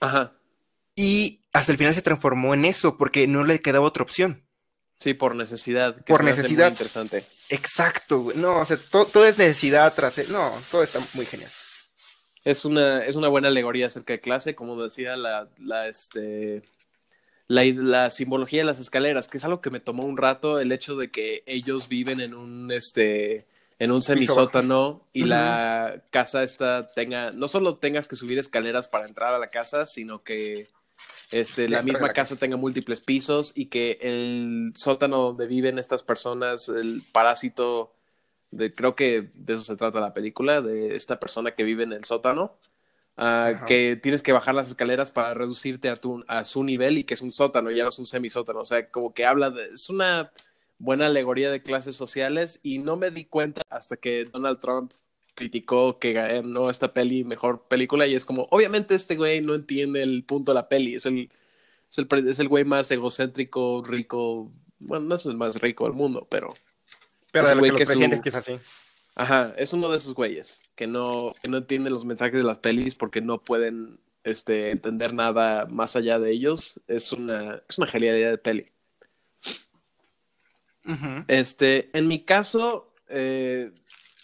Ajá. 0.00 0.32
Y 0.94 1.44
hasta 1.52 1.72
el 1.72 1.78
final 1.78 1.94
se 1.94 2.02
transformó 2.02 2.54
en 2.54 2.64
eso 2.64 2.96
porque 2.96 3.26
no 3.26 3.44
le 3.44 3.60
quedaba 3.60 3.86
otra 3.86 4.02
opción. 4.02 4.44
Sí, 4.98 5.14
por 5.14 5.36
necesidad. 5.36 5.96
Que 5.96 6.12
por 6.12 6.24
necesidad. 6.24 6.66
Muy 6.66 6.72
interesante. 6.72 7.24
Exacto, 7.48 8.20
güey. 8.20 8.36
No, 8.36 8.56
o 8.58 8.66
sea, 8.66 8.76
todo, 8.90 9.24
es 9.24 9.38
necesidad 9.38 9.94
tras. 9.94 10.18
E, 10.18 10.26
no, 10.28 10.52
todo 10.70 10.82
está 10.82 10.98
muy 11.14 11.24
genial. 11.24 11.50
Es 12.44 12.64
una, 12.64 13.04
es 13.04 13.14
una 13.14 13.28
buena 13.28 13.48
alegoría 13.48 13.86
acerca 13.86 14.12
de 14.12 14.20
clase, 14.20 14.54
como 14.54 14.80
decía 14.82 15.16
la, 15.16 15.48
la, 15.58 15.86
este, 15.86 16.62
la, 17.46 17.64
la, 17.64 18.10
simbología 18.10 18.60
de 18.60 18.64
las 18.64 18.78
escaleras, 18.80 19.28
que 19.28 19.38
es 19.38 19.44
algo 19.44 19.60
que 19.60 19.70
me 19.70 19.80
tomó 19.80 20.04
un 20.04 20.16
rato, 20.16 20.58
el 20.58 20.72
hecho 20.72 20.96
de 20.96 21.10
que 21.10 21.42
ellos 21.46 21.88
viven 21.88 22.20
en 22.20 22.34
un, 22.34 22.72
este, 22.72 23.46
en 23.78 23.92
un 23.92 24.02
semisótano 24.02 25.06
y 25.12 25.24
la 25.24 26.02
casa 26.10 26.42
esta 26.42 26.86
tenga, 26.86 27.30
no 27.32 27.46
solo 27.46 27.76
tengas 27.76 28.08
que 28.08 28.16
subir 28.16 28.38
escaleras 28.38 28.88
para 28.88 29.06
entrar 29.06 29.34
a 29.34 29.38
la 29.38 29.48
casa, 29.48 29.86
sino 29.86 30.22
que 30.22 30.68
este, 31.30 31.68
la 31.68 31.82
misma 31.82 32.10
casa 32.10 32.36
tenga 32.36 32.56
múltiples 32.56 33.00
pisos 33.00 33.52
y 33.54 33.66
que 33.66 33.98
el 34.00 34.72
sótano 34.74 35.18
donde 35.18 35.46
viven 35.46 35.78
estas 35.78 36.02
personas, 36.02 36.68
el 36.68 37.02
parásito, 37.12 37.92
de, 38.50 38.72
creo 38.72 38.96
que 38.96 39.30
de 39.34 39.54
eso 39.54 39.62
se 39.62 39.76
trata 39.76 40.00
la 40.00 40.14
película, 40.14 40.60
de 40.60 40.96
esta 40.96 41.20
persona 41.20 41.52
que 41.52 41.64
vive 41.64 41.84
en 41.84 41.92
el 41.92 42.04
sótano, 42.04 42.56
ah, 43.16 43.64
que 43.66 43.96
tienes 44.02 44.22
que 44.22 44.32
bajar 44.32 44.56
las 44.56 44.68
escaleras 44.68 45.12
para 45.12 45.34
reducirte 45.34 45.88
a, 45.88 45.96
tu, 45.96 46.24
a 46.26 46.42
su 46.42 46.64
nivel 46.64 46.98
y 46.98 47.04
que 47.04 47.14
es 47.14 47.22
un 47.22 47.30
sótano, 47.30 47.70
ya 47.70 47.84
no 47.84 47.90
es 47.90 47.98
un 48.00 48.06
semisótano, 48.06 48.60
o 48.60 48.64
sea, 48.64 48.90
como 48.90 49.14
que 49.14 49.24
habla 49.24 49.50
de, 49.50 49.66
es 49.66 49.88
una 49.88 50.32
buena 50.78 51.06
alegoría 51.06 51.50
de 51.50 51.62
clases 51.62 51.96
sociales 51.96 52.60
y 52.62 52.78
no 52.78 52.96
me 52.96 53.10
di 53.10 53.24
cuenta 53.24 53.62
hasta 53.68 53.96
que 53.96 54.24
Donald 54.24 54.60
Trump 54.60 54.92
criticó 55.34 55.98
que 55.98 56.12
ganó 56.12 56.70
esta 56.70 56.92
peli 56.92 57.24
mejor 57.24 57.68
película 57.68 58.06
y 58.06 58.14
es 58.14 58.24
como, 58.24 58.48
obviamente 58.50 58.94
este 58.94 59.16
güey 59.16 59.40
no 59.40 59.54
entiende 59.54 60.02
el 60.02 60.24
punto 60.24 60.52
de 60.52 60.56
la 60.56 60.68
peli, 60.68 60.94
es 60.94 61.06
el, 61.06 61.30
es 61.90 61.98
el, 61.98 62.28
es 62.28 62.38
el 62.38 62.48
güey 62.48 62.64
más 62.64 62.90
egocéntrico, 62.90 63.82
rico, 63.84 64.50
bueno, 64.78 65.06
no 65.06 65.14
es 65.14 65.26
el 65.26 65.36
más 65.36 65.60
rico 65.60 65.84
del 65.84 65.94
mundo, 65.94 66.26
pero... 66.30 66.54
Pero 67.30 67.44
es 67.44 67.52
el 67.52 67.58
güey 67.58 67.70
que, 67.72 67.84
que 68.22 68.28
es 68.30 68.34
así. 68.34 68.58
Ajá, 69.14 69.52
es 69.58 69.72
uno 69.72 69.90
de 69.90 69.96
esos 69.96 70.14
güeyes 70.14 70.60
que 70.76 70.86
no, 70.86 71.34
que 71.42 71.48
no 71.48 71.58
entiende 71.58 71.90
los 71.90 72.04
mensajes 72.04 72.38
de 72.38 72.44
las 72.44 72.60
pelis 72.60 72.94
porque 72.94 73.20
no 73.20 73.42
pueden 73.42 73.98
este, 74.22 74.70
entender 74.70 75.12
nada 75.12 75.66
más 75.66 75.96
allá 75.96 76.20
de 76.20 76.30
ellos. 76.30 76.80
Es 76.86 77.12
una, 77.12 77.60
es 77.68 77.78
una 77.78 77.88
genialidad 77.88 78.30
de 78.30 78.38
peli. 78.38 78.70
Este, 81.28 81.90
en 81.96 82.08
mi 82.08 82.20
caso, 82.20 82.94
eh, 83.08 83.72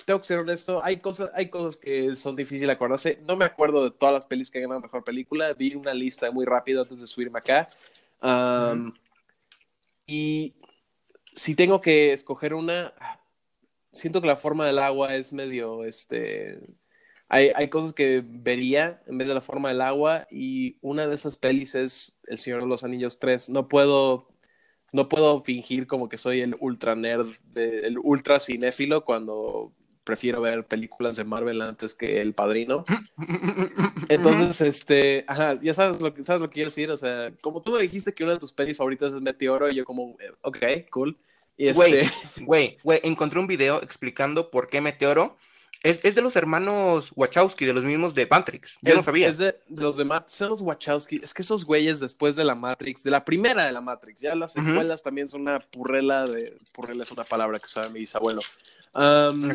tengo 0.05 0.21
que 0.21 0.27
ser 0.27 0.39
honesto, 0.39 0.83
hay 0.85 0.99
cosas, 0.99 1.31
hay 1.35 1.49
cosas 1.49 1.77
que 1.77 2.15
son 2.15 2.37
difíciles 2.37 2.69
de 2.69 2.73
acordarse. 2.73 3.19
No 3.27 3.37
me 3.37 3.45
acuerdo 3.45 3.85
de 3.85 3.91
todas 3.91 4.15
las 4.15 4.27
pelis 4.27 4.51
que 4.51 4.61
ganan 4.61 4.83
mejor 4.83 5.05
película. 5.05 5.53
Vi 5.55 5.75
una 5.75 5.95
lista 5.95 6.31
muy 6.31 6.45
rápida 6.45 6.83
antes 6.83 7.01
de 7.01 7.07
subirme 7.07 7.39
acá. 7.39 7.69
Y 10.07 10.55
si 11.35 11.55
tengo 11.55 11.81
que 11.81 12.13
escoger 12.13 12.55
una, 12.55 12.93
siento 13.93 14.21
que 14.21 14.27
la 14.27 14.37
forma 14.37 14.67
del 14.67 14.79
agua 14.79 15.15
es 15.15 15.33
medio, 15.33 15.85
este, 15.85 16.61
hay, 17.29 17.51
hay, 17.55 17.69
cosas 17.69 17.93
que 17.93 18.23
vería 18.25 19.03
en 19.07 19.19
vez 19.19 19.29
de 19.29 19.35
la 19.35 19.41
forma 19.41 19.71
del 19.71 19.81
agua 19.81 20.27
y 20.31 20.77
una 20.83 21.07
de 21.07 21.15
esas 21.15 21.37
pelis 21.37 21.75
es 21.75 22.21
El 22.27 22.39
Señor 22.39 22.63
de 22.63 22.69
los 22.69 22.85
Anillos 22.85 23.19
3. 23.19 23.49
No 23.49 23.69
puedo, 23.69 24.29
no 24.95 25.09
puedo 25.09 25.43
fingir 25.43 25.89
como 25.89 26.09
que 26.09 26.17
soy 26.17 26.41
el 26.41 26.55
ultra 26.61 26.95
nerd, 26.95 27.27
el 27.57 27.99
ultra 27.99 28.39
cinéfilo 28.39 29.05
cuando 29.05 29.73
prefiero 30.05 30.41
ver 30.41 30.67
películas 30.67 31.17
de 31.17 31.25
Marvel 31.25 31.63
antes 31.63 31.97
que 31.97 32.21
El 32.21 32.33
Padrino. 32.33 32.85
Entonces, 34.09 34.61
este, 34.61 35.25
ajá, 35.27 35.57
ya 35.61 35.75
sabes 35.75 36.01
lo 36.01 36.15
que 36.15 36.23
sabes 36.23 36.41
lo 36.41 36.49
que 36.49 36.55
quiero 36.55 36.71
decir, 36.71 36.93
o 36.93 36.97
sea, 36.97 37.33
como 37.41 37.61
tú 37.61 37.73
me 37.73 37.83
dijiste 37.83 38.15
que 38.15 38.23
una 38.23 38.35
de 38.35 38.39
tus 38.39 38.53
pelis 38.53 38.77
favoritas 38.77 39.13
es 39.13 39.21
Meteoro 39.21 39.69
y 39.69 39.75
yo 39.75 39.85
como, 39.85 40.17
eh, 40.21 40.31
ok, 40.43 40.59
cool. 40.91 41.19
Güey, 41.59 41.95
este... 41.97 42.11
güey, 42.45 42.79
güey, 42.85 43.01
encontré 43.03 43.41
un 43.41 43.49
video 43.49 43.83
explicando 43.83 44.49
por 44.53 44.69
qué 44.69 44.81
Meteoro 44.81 45.37
es, 45.85 46.03
es, 46.03 46.15
de 46.15 46.23
los 46.23 46.35
hermanos 46.35 47.13
Wachowski, 47.15 47.67
de 47.67 47.75
los 47.75 47.85
mismos 47.85 48.15
de 48.15 48.27
Matrix. 48.27 48.79
Yo 48.81 48.95
no 48.95 49.03
sabía. 49.03 49.29
Es 49.29 49.37
de, 49.37 49.61
los 49.69 49.99
de 49.99 50.05
Matrix, 50.05 50.33
son 50.33 50.49
los 50.49 50.63
Wachowski. 50.63 51.21
Es 51.23 51.35
que 51.35 51.43
esos 51.43 51.65
güeyes 51.65 52.01
después 52.01 52.37
de 52.37 52.45
la 52.45 52.55
Matrix, 52.55 53.05
de 53.05 53.11
la 53.11 53.23
primera 53.23 53.67
de 53.67 53.73
la 53.73 53.83
Matrix, 53.83 54.23
ya 54.23 54.35
las 54.35 54.55
secuelas 54.55 55.03
también 55.03 55.29
son 55.29 55.43
una 55.43 55.61
purrela 55.61 56.27
de. 56.27 56.57
Purrela 56.73 57.05
es 57.05 57.11
una 57.11 57.25
palabra 57.25 57.59
que 57.59 57.69
sabe 57.69 57.91
mi 57.91 58.01
bisabuelo. 58.01 58.41
Um, 58.95 59.53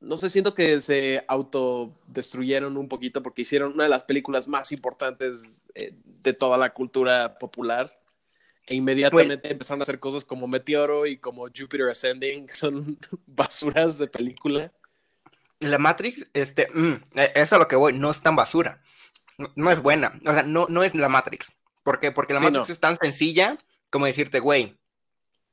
no 0.00 0.16
sé, 0.16 0.30
siento 0.30 0.52
que 0.52 0.80
se 0.80 1.24
autodestruyeron 1.28 2.76
un 2.76 2.88
poquito 2.88 3.22
porque 3.22 3.42
hicieron 3.42 3.74
una 3.74 3.84
de 3.84 3.90
las 3.90 4.02
películas 4.02 4.48
más 4.48 4.72
importantes 4.72 5.62
eh, 5.74 5.94
de 6.04 6.32
toda 6.32 6.58
la 6.58 6.72
cultura 6.72 7.38
popular. 7.38 7.96
E 8.66 8.74
inmediatamente 8.74 9.50
empezaron 9.50 9.80
a 9.80 9.84
hacer 9.84 9.98
cosas 9.98 10.24
como 10.24 10.46
Meteoro 10.46 11.06
y 11.06 11.16
como 11.16 11.46
Jupiter 11.46 11.88
Ascending, 11.88 12.48
son 12.48 12.98
basuras 13.26 13.96
de 13.96 14.08
película. 14.08 14.72
La 15.60 15.78
Matrix, 15.78 16.28
este, 16.34 16.68
mm, 16.72 17.02
e, 17.14 17.32
es 17.34 17.52
a 17.52 17.58
lo 17.58 17.68
que 17.68 17.76
voy, 17.76 17.92
no 17.92 18.10
es 18.10 18.22
tan 18.22 18.36
basura. 18.36 18.82
No, 19.54 19.70
es 19.70 19.80
buena. 19.80 20.18
O 20.26 20.32
sea, 20.32 20.42
no, 20.42 20.66
no 20.68 20.82
es 20.82 20.94
la 20.94 21.08
Matrix. 21.08 21.52
¿Por 21.84 22.00
qué? 22.00 22.10
Porque 22.10 22.34
la 22.34 22.40
Matrix 22.40 22.70
es 22.70 22.80
tan 22.80 22.96
sencilla 22.96 23.56
como 23.90 24.06
decirte, 24.06 24.40
güey, 24.40 24.76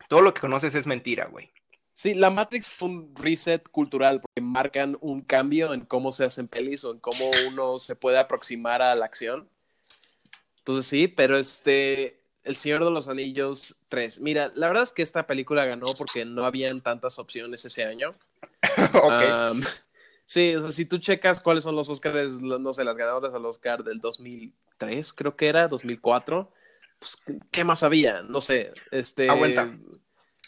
todo 0.08 0.22
lo 0.22 0.34
que 0.34 0.42
conoces 0.42 0.76
es 0.76 0.86
mentira, 0.86 1.26
güey. 1.26 1.52
Sí, 1.94 2.14
la 2.14 2.30
Matrix 2.30 2.74
es 2.74 2.82
un 2.82 3.16
reset 3.16 3.70
cultural 3.70 4.20
porque 4.20 4.42
marcan 4.42 4.98
un 5.00 5.22
cambio 5.22 5.74
en 5.74 5.86
cómo 5.86 6.12
se 6.12 6.26
hacen 6.26 6.48
pelis 6.48 6.84
o 6.84 6.92
en 6.92 7.00
cómo 7.00 7.24
uno 7.48 7.78
se 7.78 7.96
puede 7.96 8.18
aproximar 8.18 8.82
a 8.82 8.96
la 8.96 9.06
acción. 9.06 9.48
Entonces 10.58 10.88
sí, 10.88 11.08
pero 11.08 11.38
este, 11.38 12.18
El 12.44 12.58
Señor 12.58 12.84
de 12.84 12.92
los 12.92 13.08
Anillos 13.08 13.80
3. 13.88 14.20
Mira, 14.20 14.52
la 14.56 14.68
verdad 14.68 14.84
es 14.84 14.92
que 14.92 15.04
esta 15.04 15.26
película 15.26 15.66
ganó 15.66 15.88
porque 15.98 16.26
no 16.26 16.46
habían 16.46 16.82
tantas 16.82 17.18
opciones 17.18 17.64
ese 17.64 17.86
año. 17.86 18.16
sí, 20.26 20.56
o 20.56 20.62
sea, 20.62 20.72
si 20.72 20.86
tú 20.86 20.98
checas 20.98 21.42
cuáles 21.42 21.64
son 21.64 21.76
los 21.76 21.90
Oscars, 21.90 22.40
no 22.42 22.74
sé, 22.74 22.84
las 22.84 22.98
ganadoras 22.98 23.34
al 23.34 23.46
Oscar 23.46 23.84
del 23.84 24.00
2003, 24.00 25.14
creo 25.14 25.36
que 25.36 25.48
era, 25.48 25.68
2004, 25.68 26.52
pues, 27.00 27.18
¿qué 27.52 27.64
más 27.64 27.84
había? 27.84 28.22
No 28.22 28.42
sé, 28.42 28.72
este... 28.92 29.28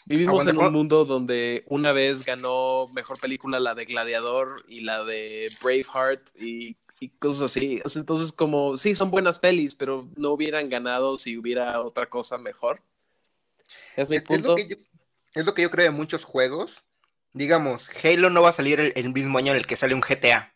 Vivimos 0.08 0.46
en 0.46 0.56
un 0.56 0.72
mundo 0.72 1.04
donde 1.04 1.64
una 1.66 1.92
vez 1.92 2.24
ganó 2.24 2.88
mejor 2.94 3.20
película 3.20 3.60
la 3.60 3.74
de 3.74 3.84
Gladiador 3.84 4.64
y 4.66 4.80
la 4.80 5.04
de 5.04 5.52
Braveheart 5.62 6.30
y, 6.40 6.78
cosas 7.18 7.42
así. 7.42 7.82
Entonces, 7.94 8.32
como, 8.32 8.78
sí, 8.78 8.94
son 8.94 9.10
buenas 9.10 9.38
pelis, 9.38 9.74
pero 9.74 10.08
no 10.16 10.30
hubieran 10.30 10.70
ganado 10.70 11.18
si 11.18 11.36
hubiera 11.36 11.82
otra 11.82 12.06
cosa 12.06 12.38
mejor. 12.38 12.80
Es 13.96 14.08
mi 14.08 14.18
punto. 14.20 14.56
Es 14.56 15.44
lo, 15.44 15.52
que 15.52 15.62
yo, 15.62 15.70
creo 15.70 15.84
de 15.84 15.90
muchos 15.90 16.24
juegos. 16.24 16.82
Digamos, 17.32 17.90
Halo 18.02 18.30
no 18.30 18.42
va 18.42 18.50
a 18.50 18.52
salir 18.52 18.80
el, 18.94 19.12
mismo 19.12 19.38
año 19.38 19.52
en 19.52 19.58
el 19.58 19.66
que 19.66 19.76
sale 19.76 19.94
un 19.94 20.00
GTA. 20.00 20.54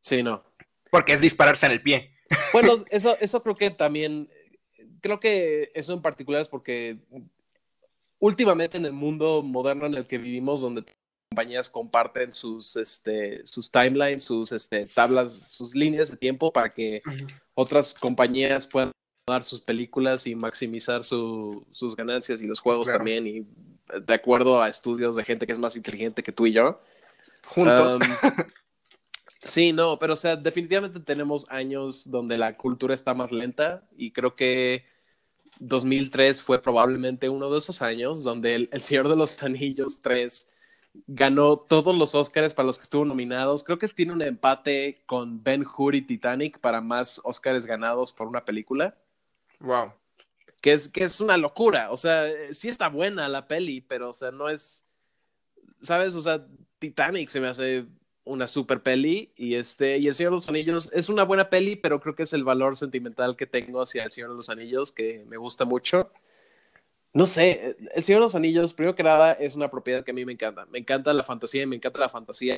Sí, 0.00 0.22
no. 0.22 0.44
Porque 0.90 1.12
es 1.12 1.20
dispararse 1.20 1.66
en 1.66 1.72
el 1.72 1.82
pie. 1.82 2.14
Bueno, 2.52 2.74
eso, 2.90 3.16
eso 3.20 3.42
creo 3.42 3.56
que 3.56 3.70
también 3.70 4.28
creo 5.00 5.18
que 5.18 5.72
eso 5.74 5.92
en 5.92 6.02
particular 6.02 6.40
es 6.40 6.48
porque 6.48 6.98
últimamente 8.18 8.76
en 8.76 8.86
el 8.86 8.92
mundo 8.92 9.42
moderno 9.42 9.86
en 9.86 9.94
el 9.94 10.06
que 10.06 10.18
vivimos, 10.18 10.60
donde 10.60 10.84
compañías 11.30 11.70
comparten 11.70 12.32
sus, 12.32 12.76
este, 12.76 13.46
sus 13.46 13.70
timelines, 13.70 14.22
sus 14.22 14.52
este, 14.52 14.86
tablas, 14.86 15.32
sus 15.32 15.74
líneas 15.74 16.10
de 16.10 16.16
tiempo 16.16 16.52
para 16.52 16.72
que 16.72 17.02
otras 17.54 17.94
compañías 17.94 18.66
puedan 18.66 18.92
dar 19.26 19.44
sus 19.44 19.60
películas 19.60 20.26
y 20.26 20.34
maximizar 20.34 21.04
sus 21.04 21.96
ganancias 21.96 22.42
y 22.42 22.46
los 22.46 22.58
juegos 22.58 22.86
también 22.88 23.26
y 23.26 23.46
de 23.98 24.14
acuerdo 24.14 24.62
a 24.62 24.68
estudios 24.68 25.16
de 25.16 25.24
gente 25.24 25.46
que 25.46 25.52
es 25.52 25.58
más 25.58 25.76
inteligente 25.76 26.22
que 26.22 26.32
tú 26.32 26.46
y 26.46 26.52
yo. 26.52 26.80
Juntos. 27.46 28.00
sí, 29.38 29.72
no, 29.72 29.98
pero 29.98 30.14
o 30.14 30.16
sea, 30.16 30.36
definitivamente 30.36 31.00
tenemos 31.00 31.46
años 31.48 32.10
donde 32.10 32.38
la 32.38 32.56
cultura 32.56 32.94
está 32.94 33.14
más 33.14 33.32
lenta 33.32 33.88
y 33.96 34.12
creo 34.12 34.34
que 34.34 34.84
2003 35.60 36.42
fue 36.42 36.62
probablemente 36.62 37.28
uno 37.28 37.50
de 37.50 37.58
esos 37.58 37.82
años 37.82 38.24
donde 38.24 38.68
el, 38.70 38.82
Señor 38.82 39.08
de 39.08 39.16
los 39.16 39.42
Anillos 39.42 40.00
3 40.02 40.48
ganó 41.06 41.58
todos 41.58 41.94
los 41.96 42.14
Oscars 42.14 42.54
para 42.54 42.66
los 42.66 42.78
que 42.78 42.84
estuvo 42.84 43.04
nominados. 43.04 43.62
Creo 43.62 43.78
que 43.78 43.86
tiene 43.88 44.12
un 44.12 44.22
empate 44.22 45.02
con 45.06 45.42
Ben 45.42 45.64
Hur 45.64 45.94
y 45.94 46.02
Titanic 46.02 46.58
para 46.58 46.80
más 46.80 47.20
Oscars 47.24 47.66
ganados 47.66 48.12
por 48.12 48.26
una 48.26 48.44
película. 48.44 48.96
Wow. 49.60 49.92
Que 50.60 50.72
es, 50.72 50.88
que 50.88 51.04
es 51.04 51.20
una 51.20 51.36
locura. 51.36 51.90
O 51.90 51.96
sea, 51.96 52.26
sí 52.52 52.68
está 52.68 52.88
buena 52.88 53.28
la 53.28 53.48
peli, 53.48 53.80
pero, 53.80 54.10
o 54.10 54.14
sea, 54.14 54.30
no 54.30 54.48
es. 54.48 54.84
¿Sabes? 55.80 56.14
O 56.14 56.20
sea, 56.20 56.46
Titanic 56.78 57.28
se 57.30 57.40
me 57.40 57.48
hace 57.48 57.86
una 58.24 58.46
super 58.46 58.82
peli 58.82 59.32
y 59.36 59.54
este 59.54 59.98
y 59.98 60.06
El 60.06 60.14
Señor 60.14 60.32
de 60.32 60.36
los 60.36 60.48
Anillos 60.48 60.90
es 60.92 61.08
una 61.08 61.24
buena 61.24 61.50
peli, 61.50 61.76
pero 61.76 62.00
creo 62.00 62.14
que 62.14 62.24
es 62.24 62.32
el 62.32 62.44
valor 62.44 62.76
sentimental 62.76 63.36
que 63.36 63.46
tengo 63.46 63.82
hacia 63.82 64.04
El 64.04 64.10
Señor 64.10 64.30
de 64.30 64.36
los 64.36 64.50
Anillos 64.50 64.92
que 64.92 65.24
me 65.26 65.36
gusta 65.36 65.64
mucho. 65.64 66.12
No 67.12 67.26
sé, 67.26 67.76
El 67.94 68.04
Señor 68.04 68.20
de 68.20 68.26
los 68.26 68.34
Anillos, 68.36 68.72
primero 68.72 68.94
que 68.94 69.02
nada, 69.02 69.32
es 69.32 69.56
una 69.56 69.70
propiedad 69.70 70.04
que 70.04 70.12
a 70.12 70.14
mí 70.14 70.24
me 70.24 70.32
encanta. 70.32 70.66
Me 70.66 70.78
encanta 70.78 71.12
la 71.12 71.24
fantasía 71.24 71.62
y 71.62 71.66
me 71.66 71.76
encanta 71.76 71.98
la 71.98 72.08
fantasía. 72.08 72.56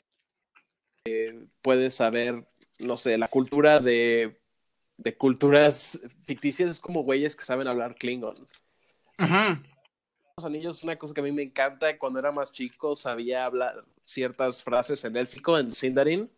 puedes 1.62 1.94
saber, 1.94 2.46
no 2.78 2.96
sé, 2.96 3.16
la 3.16 3.28
cultura 3.28 3.80
de, 3.80 4.41
de 4.96 5.16
culturas 5.16 6.00
ficticias 6.24 6.70
es 6.70 6.81
como 6.81 7.02
güeyes 7.02 7.35
que 7.37 7.44
saben 7.44 7.66
hablar 7.68 7.94
Klingon. 7.96 8.46
los 10.37 10.44
Anillos 10.44 10.78
es 10.78 10.85
una 10.85 10.96
cosa 10.96 11.14
que 11.14 11.20
a 11.20 11.24
mí 11.24 11.33
me 11.33 11.42
encanta. 11.42 11.98
Cuando 11.98 12.18
era 12.18 12.33
más 12.33 12.52
chico 12.52 12.96
sabía 12.96 13.44
hablar 13.44 13.85
ciertas 14.05 14.62
frases 14.62 15.05
en 15.05 15.16
élfico, 15.16 15.59
en 15.59 15.70
Sindarin. 15.70 16.31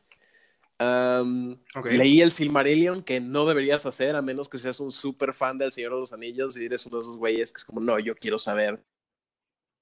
Um, 0.81 1.57
Okay. 1.77 1.97
Leí 1.97 2.21
el 2.21 2.31
Silmarillion, 2.33 3.03
que 3.03 3.21
no 3.21 3.47
deberías 3.47 3.87
hacer 3.87 4.17
a 4.17 4.23
menos 4.23 4.49
que 4.49 4.59
seas 4.59 4.81
un 4.81 4.90
súper 4.93 5.33
fan 5.33 5.57
del 5.59 5.71
Señor 5.73 5.93
de 5.95 6.01
los 6.01 6.12
Anillos 6.12 6.57
y 6.57 6.64
eres 6.64 6.85
uno 6.87 6.97
de 6.97 7.03
esos 7.03 7.17
güeyes 7.17 7.53
que 7.53 7.59
es 7.59 7.64
como, 7.64 7.81
no, 7.81 7.99
yo 7.99 8.14
quiero 8.17 8.38
saber. 8.38 8.83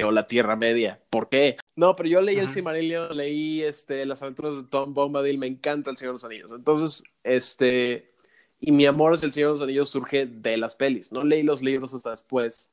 O 0.02 0.10
la 0.10 0.26
Tierra 0.26 0.56
Media. 0.56 1.00
¿Por 1.10 1.28
qué? 1.28 1.56
No, 1.76 1.94
pero 1.94 2.08
yo 2.08 2.20
leí 2.20 2.36
el 2.36 2.46
Ajá. 2.46 2.54
Silmarillion, 2.54 3.16
leí 3.16 3.62
este, 3.62 4.04
las 4.04 4.22
aventuras 4.22 4.56
de 4.56 4.64
Tom 4.64 4.92
Bombadil, 4.94 5.38
me 5.38 5.46
encanta 5.46 5.90
el 5.90 5.96
Señor 5.96 6.12
de 6.12 6.14
los 6.14 6.24
Anillos. 6.24 6.52
Entonces, 6.52 7.04
este, 7.22 8.11
y 8.64 8.70
mi 8.70 8.86
amor 8.86 9.14
hacia 9.14 9.26
el 9.26 9.32
Señor 9.32 9.48
de 9.48 9.52
los 9.54 9.62
Anillos 9.62 9.90
surge 9.90 10.24
de 10.24 10.56
las 10.56 10.76
pelis. 10.76 11.10
No 11.10 11.24
leí 11.24 11.42
los 11.42 11.62
libros 11.62 11.92
hasta 11.94 12.12
después. 12.12 12.72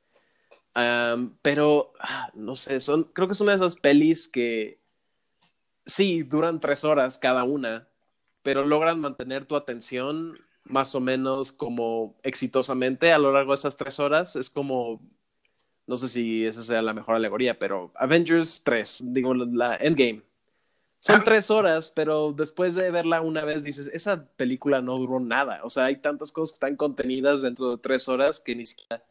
Pero, 1.41 1.93
ah, 1.99 2.29
no 2.35 2.55
sé, 2.55 2.79
son, 2.79 3.05
creo 3.05 3.27
que 3.27 3.33
es 3.33 3.41
una 3.41 3.53
de 3.53 3.57
esas 3.57 3.75
pelis 3.75 4.27
que 4.29 4.79
sí, 5.87 6.21
duran 6.21 6.59
tres 6.59 6.83
horas 6.83 7.17
cada 7.17 7.43
una, 7.43 7.87
pero 8.43 8.65
logran 8.65 8.99
mantener 8.99 9.45
tu 9.45 9.55
atención 9.55 10.37
más 10.63 10.93
o 10.93 10.99
menos 10.99 11.51
como 11.51 12.15
exitosamente 12.21 13.11
a 13.11 13.17
lo 13.17 13.31
largo 13.31 13.53
de 13.53 13.57
esas 13.57 13.75
tres 13.75 13.99
horas. 13.99 14.35
Es 14.35 14.51
como, 14.51 15.01
no 15.87 15.97
sé 15.97 16.07
si 16.07 16.45
esa 16.45 16.61
sea 16.61 16.83
la 16.83 16.93
mejor 16.93 17.15
alegoría, 17.15 17.57
pero 17.57 17.91
Avengers 17.95 18.61
3, 18.63 19.01
digo, 19.05 19.33
la 19.33 19.75
Endgame. 19.75 20.21
Son 21.01 21.17
Ah. 21.17 21.23
tres 21.23 21.49
horas, 21.49 21.91
pero 21.95 22.33
después 22.33 22.75
de 22.75 22.91
verla 22.91 23.21
una 23.21 23.45
vez 23.45 23.63
dices, 23.63 23.89
esa 23.93 24.25
película 24.35 24.81
no 24.81 24.97
duró 24.97 25.19
nada. 25.19 25.61
O 25.63 25.69
sea, 25.69 25.85
hay 25.85 25.97
tantas 26.01 26.31
cosas 26.31 26.51
que 26.53 26.55
están 26.57 26.75
contenidas 26.75 27.41
dentro 27.41 27.71
de 27.71 27.77
tres 27.77 28.07
horas 28.09 28.39
que 28.39 28.55
ni 28.55 28.65
siquiera 28.65 29.03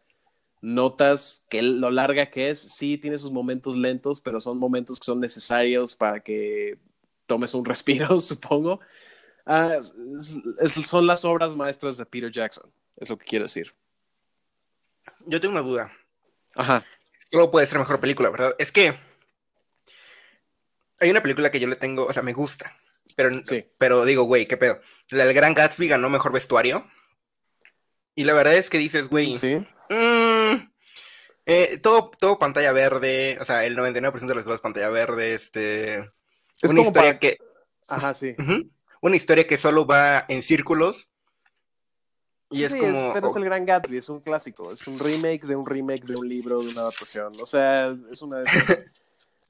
notas 0.61 1.47
que 1.49 1.63
lo 1.63 1.91
larga 1.91 2.27
que 2.27 2.51
es. 2.51 2.59
Sí, 2.61 2.99
tiene 2.99 3.17
sus 3.17 3.31
momentos 3.33 3.77
lentos, 3.77 4.21
pero 4.21 4.41
son 4.41 4.59
momentos 4.59 4.99
que 4.99 5.05
son 5.07 5.21
necesarios 5.21 5.95
para 5.97 6.21
que 6.21 6.79
tomes 7.27 7.55
un 7.55 7.65
respiro, 8.13 8.21
supongo. 8.21 8.81
Ah, 9.47 9.77
es- 9.81 9.95
es- 10.61 10.87
son 10.87 11.07
las 11.07 11.25
obras 11.25 11.55
maestras 11.55 11.97
de 11.97 12.05
Peter 12.05 12.31
Jackson, 12.31 12.71
es 12.97 13.09
lo 13.09 13.17
que 13.19 13.25
quiero 13.25 13.45
decir. 13.47 13.73
Yo 15.27 15.41
tengo 15.41 15.53
una 15.53 15.63
duda. 15.63 15.91
Ajá. 16.55 16.85
Solo 17.31 17.51
puede 17.51 17.67
ser 17.67 17.79
mejor 17.79 17.99
película, 18.01 18.29
¿verdad? 18.31 18.55
Es 18.59 18.73
que 18.73 18.95
hay 21.01 21.11
una 21.11 21.23
película 21.23 21.51
que 21.51 21.61
yo 21.61 21.69
le 21.69 21.77
tengo, 21.77 22.07
o 22.07 22.13
sea, 22.13 22.23
me 22.23 22.33
gusta, 22.33 22.77
pero, 23.17 23.31
Sí. 23.45 23.67
pero 23.79 24.05
digo, 24.05 24.25
güey, 24.25 24.47
¿qué 24.47 24.57
pedo? 24.57 24.81
La 25.11 25.25
del 25.25 25.35
Gran 25.35 25.55
Gatsby 25.55 25.89
ganó 25.89 26.09
mejor 26.11 26.33
vestuario. 26.33 26.87
Y 28.15 28.25
la 28.25 28.33
verdad 28.33 28.55
es 28.55 28.69
que 28.69 28.79
dices, 28.79 29.09
güey, 29.09 29.39
Sí. 29.39 29.57
mm, 29.91 30.71
eh, 31.47 31.79
todo, 31.83 32.11
todo 32.19 32.39
pantalla 32.39 32.73
verde, 32.73 33.39
o 33.41 33.45
sea, 33.45 33.65
el 33.65 33.77
99% 33.77 34.27
de 34.33 34.35
las 34.35 34.45
cosas 34.45 34.61
pantalla 34.61 34.89
verde, 34.91 35.35
este, 35.35 35.99
Es 36.61 36.71
una 36.71 36.81
historia 36.83 37.11
para- 37.11 37.19
que, 37.21 37.39
Ajá, 37.89 38.13
sí. 38.15 38.35
una 39.01 39.17
historia 39.17 39.47
que 39.47 39.57
solo 39.57 39.87
va 39.87 40.25
en 40.29 40.43
círculos. 40.43 41.09
Y 42.51 42.65
es 42.65 42.75
como, 42.75 43.13
pero 43.13 43.29
es 43.29 43.37
el 43.37 43.45
Gran 43.45 43.67
Gatsby, 43.67 43.99
es 43.99 44.09
un 44.09 44.21
clásico, 44.21 44.73
es 44.73 44.87
un 44.87 44.99
remake 44.99 45.47
de 45.47 45.55
un 45.55 45.67
remake 45.67 46.05
de 46.07 46.17
un 46.17 46.27
libro, 46.29 46.63
de 46.63 46.69
una 46.71 46.81
adaptación. 46.83 47.33
O 47.41 47.47
sea, 47.47 47.95
es 48.11 48.23
una. 48.23 48.43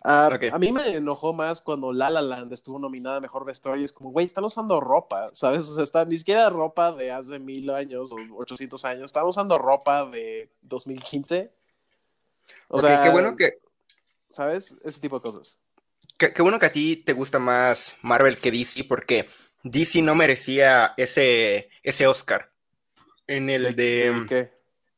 Ah. 0.05 0.39
A 0.53 0.59
mí 0.59 0.71
me 0.71 0.91
enojó 0.91 1.33
más 1.33 1.61
cuando 1.61 1.93
La 1.93 2.09
La 2.09 2.23
Land 2.23 2.53
estuvo 2.53 2.79
nominada 2.79 3.17
a 3.17 3.21
mejor 3.21 3.45
vestuario. 3.45 3.85
Es 3.85 3.93
como, 3.93 4.11
güey, 4.11 4.27
están 4.27 4.45
usando 4.45 4.81
ropa, 4.81 5.31
¿sabes? 5.33 5.69
O 5.69 5.75
sea, 5.75 5.85
está, 5.85 6.05
ni 6.05 6.19
siquiera 6.19 6.49
ropa 6.51 6.93
de 6.93 7.11
hace 7.11 7.39
mil 7.39 7.71
años 7.71 8.13
o 8.13 8.17
800 8.37 8.85
años, 8.85 9.05
están 9.07 9.25
usando 9.25 9.59
ropa 9.59 10.07
de 10.07 10.51
2015. 10.63 11.53
O 12.69 12.81
sea, 12.81 13.03
qué 13.03 13.11
bueno 13.11 13.37
que, 13.37 13.59
¿sabes? 14.31 14.77
Ese 14.85 15.01
tipo 15.01 15.17
de 15.17 15.23
cosas. 15.23 15.59
Qué, 16.17 16.33
qué 16.33 16.43
bueno 16.43 16.59
que 16.59 16.67
a 16.67 16.73
ti 16.73 16.97
te 16.97 17.13
gusta 17.13 17.39
más 17.39 17.97
Marvel 18.03 18.37
que 18.37 18.51
DC, 18.51 18.85
porque 18.85 19.29
DC 19.65 20.03
no 20.03 20.15
merecía 20.15 20.95
ese, 20.97 21.71
ese 21.83 22.07
Oscar 22.07 22.53
en 23.27 23.51
el 23.51 23.77
de 23.77 24.25
¿Qué? 24.29 24.51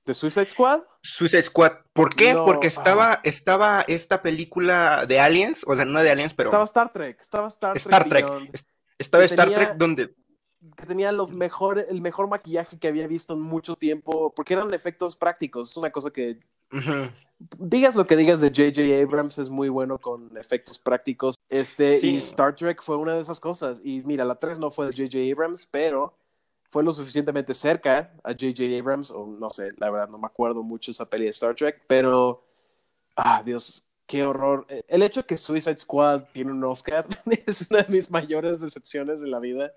¿De 0.07 0.15
Suicide 0.15 0.49
Squad? 0.49 0.81
Suicide 1.03 1.43
Squad. 1.43 1.73
¿Por 1.93 2.15
qué? 2.15 2.33
No, 2.35 2.45
porque 2.45 2.67
estaba, 2.69 3.21
estaba 3.23 3.83
esta 3.87 4.23
película 4.23 5.05
de 5.07 5.21
Aliens, 5.21 5.63
o 5.67 5.77
sea, 5.77 5.85
no 5.85 6.01
de 6.03 6.11
Aliens, 6.11 6.35
pero 6.35 6.49
Estaba 6.49 6.65
Star 6.65 6.93
Trek, 6.93 7.21
estaba 7.21 7.49
Star, 7.49 7.77
Star 7.77 8.09
Trek. 8.09 8.25
Beyond. 8.25 8.51
Es- 8.55 8.67
estaba 8.99 9.25
Star 9.25 9.49
tenía- 9.49 9.67
Trek 9.67 9.77
donde... 9.79 10.15
que 10.77 10.87
tenía 10.87 11.13
los 11.13 11.33
mejores, 11.33 11.87
el 11.91 12.01
mejor 12.01 12.29
maquillaje 12.29 12.79
que 12.79 12.89
había 12.89 13.07
visto 13.07 13.35
en 13.35 13.41
mucho 13.41 13.77
tiempo, 13.77 14.33
porque 14.35 14.55
eran 14.55 14.73
efectos 14.75 15.17
prácticos. 15.17 15.71
Es 15.71 15.77
una 15.77 15.91
cosa 15.91 16.11
que, 16.11 16.39
digas 17.59 17.97
lo 17.97 18.07
que 18.07 18.17
digas 18.17 18.41
de 18.41 18.49
J.J. 18.49 19.03
Abrams, 19.03 19.39
es 19.39 19.49
muy 19.51 19.69
bueno 19.69 19.99
con 19.99 20.37
efectos 20.37 20.79
prácticos. 20.79 21.37
Este, 21.49 21.99
Sí. 21.99 22.11
y 22.15 22.17
Star 22.17 22.55
Trek 22.57 22.83
fue 22.83 22.97
una 22.97 23.15
de 23.15 23.21
esas 23.21 23.41
cosas. 23.41 23.81
Y 23.85 24.03
mira, 24.03 24.25
la 24.25 24.37
3 24.37 24.59
no 24.59 24.71
fue 24.71 24.87
de 24.87 24.93
J.J. 24.93 25.33
Abrams, 25.33 25.67
pero 25.67 26.17
fue 26.71 26.83
lo 26.85 26.93
suficientemente 26.93 27.53
cerca 27.53 28.13
a 28.25 28.31
J.J. 28.31 28.63
Abrams, 28.79 29.11
o 29.11 29.27
no 29.27 29.51
sé, 29.51 29.73
la 29.77 29.91
verdad 29.91 30.09
no 30.09 30.19
me 30.19 30.27
acuerdo 30.27 30.63
mucho 30.63 30.91
esa 30.93 31.05
peli 31.05 31.25
de 31.25 31.31
Star 31.31 31.55
Trek, 31.55 31.83
pero, 31.87 32.45
ah, 33.17 33.43
Dios, 33.45 33.85
qué 34.07 34.25
horror. 34.25 34.67
El 34.89 35.03
hecho 35.03 35.27
que 35.27 35.37
Suicide 35.37 35.77
Squad 35.77 36.25
tiene 36.33 36.53
un 36.53 36.65
Oscar 36.65 37.05
es 37.47 37.67
una 37.71 37.83
de 37.83 37.89
mis 37.93 38.11
mayores 38.11 38.61
decepciones 38.61 39.21
de 39.21 39.29
la 39.29 39.39
vida. 39.41 39.73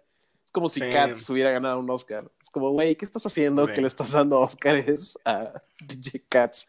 Es 0.45 0.51
como 0.51 0.69
si 0.69 0.79
Sí. 0.81 0.89
Cats 0.91 1.27
hubiera 1.29 1.49
ganado 1.51 1.79
un 1.79 1.89
Oscar. 1.89 2.29
Es 2.41 2.49
como, 2.51 2.69
güey, 2.71 2.95
¿qué 2.95 3.05
estás 3.05 3.25
haciendo 3.25 3.65
que 3.67 3.81
le 3.81 3.87
estás 3.87 4.11
dando 4.11 4.39
Oscars 4.39 5.17
a 5.25 5.51
Cats? 6.29 6.67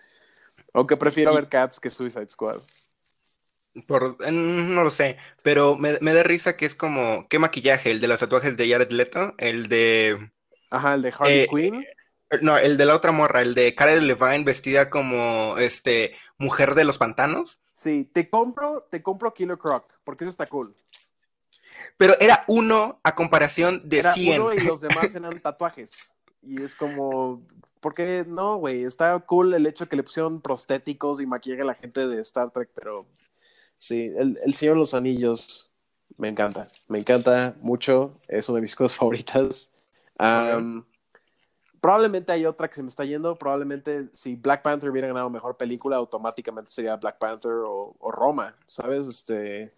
Aunque 0.72 0.96
prefiero 0.96 1.32
Y- 1.32 1.34
ver 1.36 1.48
Cats 1.50 1.78
que 1.78 1.90
Suicide 1.90 2.28
Squad. 2.30 2.60
Por, 3.88 4.16
eh, 4.24 4.30
no 4.30 4.84
lo 4.84 4.90
sé, 4.90 5.16
pero 5.42 5.76
me, 5.76 5.98
me 6.00 6.14
da 6.14 6.22
risa 6.22 6.56
que 6.56 6.64
es 6.66 6.74
como, 6.76 7.26
¿qué 7.28 7.38
maquillaje? 7.40 7.90
¿El 7.90 8.00
de 8.00 8.06
los 8.08 8.20
tatuajes 8.20 8.56
de 8.56 8.68
Jared 8.70 8.90
Leto? 8.92 9.34
¿El 9.38 9.68
de... 9.68 10.30
Ajá, 10.70 10.92
el 10.94 11.00
de 11.02 11.14
Harley 11.18 11.42
Eh, 11.42 11.46
Quinn. 11.46 11.86
No, 12.42 12.58
el 12.58 12.76
de 12.78 12.84
la 12.86 12.96
otra 12.96 13.12
morra, 13.12 13.42
el 13.42 13.54
de 13.54 13.74
Cara 13.74 13.94
Levine 13.96 14.44
vestida 14.44 14.90
como, 14.90 15.56
este, 15.58 16.16
mujer 16.38 16.74
de 16.74 16.84
los 16.84 16.98
pantanos? 16.98 17.60
Sí, 17.72 18.06
te 18.06 18.30
compro, 18.30 18.84
te 18.90 19.02
compro 19.02 19.34
Killer 19.34 19.58
Croc, 19.58 20.00
porque 20.04 20.24
eso 20.24 20.30
está 20.30 20.48
cool. 20.48 20.74
Pero 21.96 22.14
era 22.20 22.44
uno 22.48 23.00
a 23.04 23.14
comparación 23.14 23.82
de 23.88 24.00
Era 24.00 24.02
100. 24.02 24.42
uno 24.42 24.52
y 24.52 24.60
los 24.60 24.80
demás 24.80 25.14
eran 25.14 25.40
tatuajes. 25.40 26.08
Y 26.42 26.62
es 26.62 26.74
como, 26.76 27.46
¿por 27.80 27.94
qué 27.94 28.24
no, 28.26 28.56
güey? 28.56 28.84
Está 28.84 29.18
cool 29.20 29.54
el 29.54 29.66
hecho 29.66 29.88
que 29.88 29.96
le 29.96 30.02
pusieron 30.02 30.40
prostéticos 30.42 31.20
y 31.20 31.26
maquillaje 31.26 31.62
a 31.62 31.64
la 31.66 31.74
gente 31.74 32.06
de 32.08 32.20
Star 32.22 32.50
Trek, 32.50 32.70
pero 32.74 33.06
sí, 33.84 34.10
el, 34.16 34.38
el 34.44 34.54
Señor 34.54 34.74
de 34.74 34.80
los 34.80 34.94
Anillos 34.94 35.70
me 36.16 36.28
encanta, 36.28 36.68
me 36.88 36.98
encanta 36.98 37.54
mucho, 37.60 38.20
es 38.28 38.48
una 38.48 38.56
de 38.56 38.62
mis 38.62 38.76
cosas 38.76 38.96
favoritas. 38.96 39.72
Probablemente 41.80 42.32
hay 42.32 42.46
otra 42.46 42.66
que 42.68 42.76
se 42.76 42.82
me 42.82 42.88
está 42.88 43.04
yendo, 43.04 43.36
probablemente 43.36 44.08
si 44.14 44.36
Black 44.36 44.62
Panther 44.62 44.88
hubiera 44.88 45.08
ganado 45.08 45.28
mejor 45.28 45.58
película, 45.58 45.96
automáticamente 45.96 46.72
sería 46.72 46.96
Black 46.96 47.18
Panther 47.18 47.52
o, 47.52 47.94
o 47.98 48.10
Roma, 48.10 48.56
¿sabes? 48.68 49.06
Este, 49.06 49.74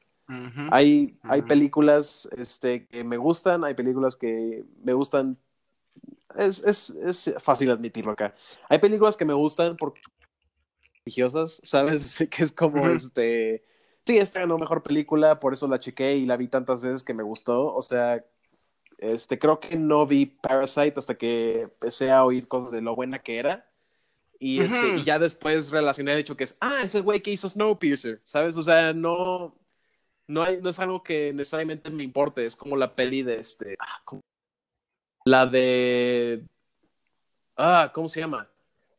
hay, 0.70 1.16
películas 1.48 2.28
este, 2.36 2.86
que 2.86 3.04
me 3.04 3.16
gustan, 3.16 3.64
hay 3.64 3.74
películas 3.74 4.16
que 4.16 4.64
me 4.82 4.92
gustan. 4.92 5.36
Es, 6.36 6.62
es, 6.62 6.90
es 6.90 7.34
fácil 7.42 7.70
admitirlo 7.70 8.12
acá. 8.12 8.34
Hay 8.68 8.78
películas 8.78 9.16
que 9.16 9.24
me 9.24 9.32
gustan 9.32 9.76
porque 9.76 10.00
religiosas, 11.04 11.60
¿sabes? 11.64 12.18
Que 12.30 12.42
es 12.42 12.52
como 12.52 12.88
este. 12.88 13.64
Sí, 14.06 14.18
esta 14.18 14.40
ganó 14.40 14.56
mejor 14.56 14.82
película, 14.82 15.40
por 15.40 15.52
eso 15.52 15.66
la 15.66 15.80
chequé 15.80 16.16
y 16.16 16.26
la 16.26 16.36
vi 16.36 16.48
tantas 16.48 16.80
veces 16.80 17.02
que 17.02 17.14
me 17.14 17.24
gustó. 17.24 17.74
O 17.74 17.82
sea, 17.82 18.24
este, 18.98 19.38
creo 19.38 19.58
que 19.60 19.76
no 19.76 20.06
vi 20.06 20.26
Parasite 20.26 20.94
hasta 20.96 21.16
que 21.16 21.62
empecé 21.62 22.10
a 22.10 22.24
oír 22.24 22.46
cosas 22.48 22.70
de 22.70 22.82
lo 22.82 22.94
buena 22.94 23.18
que 23.18 23.38
era. 23.38 23.68
Y, 24.38 24.60
este, 24.60 24.78
Ujú. 24.78 24.98
y 24.98 25.04
ya 25.04 25.18
después 25.18 25.70
relacioné 25.70 26.12
el 26.12 26.18
hecho 26.20 26.36
que 26.36 26.44
es, 26.44 26.56
ah, 26.60 26.80
ese 26.84 27.00
güey 27.00 27.20
que 27.20 27.32
hizo 27.32 27.48
Snowpiercer, 27.48 28.20
¿sabes? 28.24 28.56
O 28.56 28.62
sea, 28.62 28.92
no, 28.92 29.54
no, 30.28 30.42
hay, 30.42 30.60
no 30.60 30.70
es 30.70 30.78
algo 30.78 31.02
que 31.02 31.32
necesariamente 31.32 31.90
me 31.90 32.04
importe, 32.04 32.46
es 32.46 32.56
como 32.56 32.76
la 32.76 32.94
peli 32.94 33.22
de 33.22 33.40
este, 33.40 33.76
ah, 33.80 34.00
¿cómo? 34.04 34.22
la 35.24 35.46
de, 35.46 36.44
ah, 37.56 37.90
¿cómo 37.94 38.08
se 38.08 38.20
llama? 38.20 38.48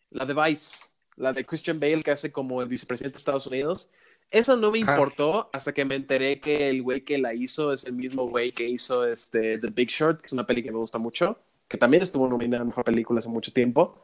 La 0.10 0.26
de 0.26 0.34
Vice, 0.34 0.80
la 1.16 1.34
de 1.34 1.46
Christian 1.46 1.80
Bale 1.80 2.04
que 2.04 2.12
hace 2.12 2.32
como 2.32 2.62
el 2.62 2.68
vicepresidente 2.68 3.16
de 3.16 3.20
Estados 3.20 3.48
Unidos. 3.48 3.90
Esa 4.30 4.56
no 4.58 4.72
me 4.72 4.80
importó 4.80 5.50
hasta 5.54 5.74
que 5.74 5.86
me 5.86 5.96
enteré 5.96 6.40
que 6.42 6.70
el 6.70 6.82
güey 6.84 7.02
que 7.06 7.18
la 7.18 7.34
hizo 7.34 7.72
es 7.72 7.86
el 7.86 7.94
mismo 7.94 8.28
güey 8.28 8.52
que 8.52 8.68
hizo 8.68 9.06
este, 9.06 9.58
The 9.58 9.68
Big 9.70 9.90
Short, 9.90 10.20
que 10.22 10.28
es 10.28 10.34
una 10.34 10.46
peli 10.46 10.62
que 10.64 10.72
me 10.72 10.78
gusta 10.78 10.98
mucho, 11.00 11.40
que 11.68 11.78
también 11.78 12.04
estuvo 12.04 12.28
nominada 12.28 12.64
a 12.64 12.66
Mejor 12.66 12.84
Película 12.84 13.20
hace 13.20 13.30
mucho 13.30 13.54
tiempo. 13.54 14.04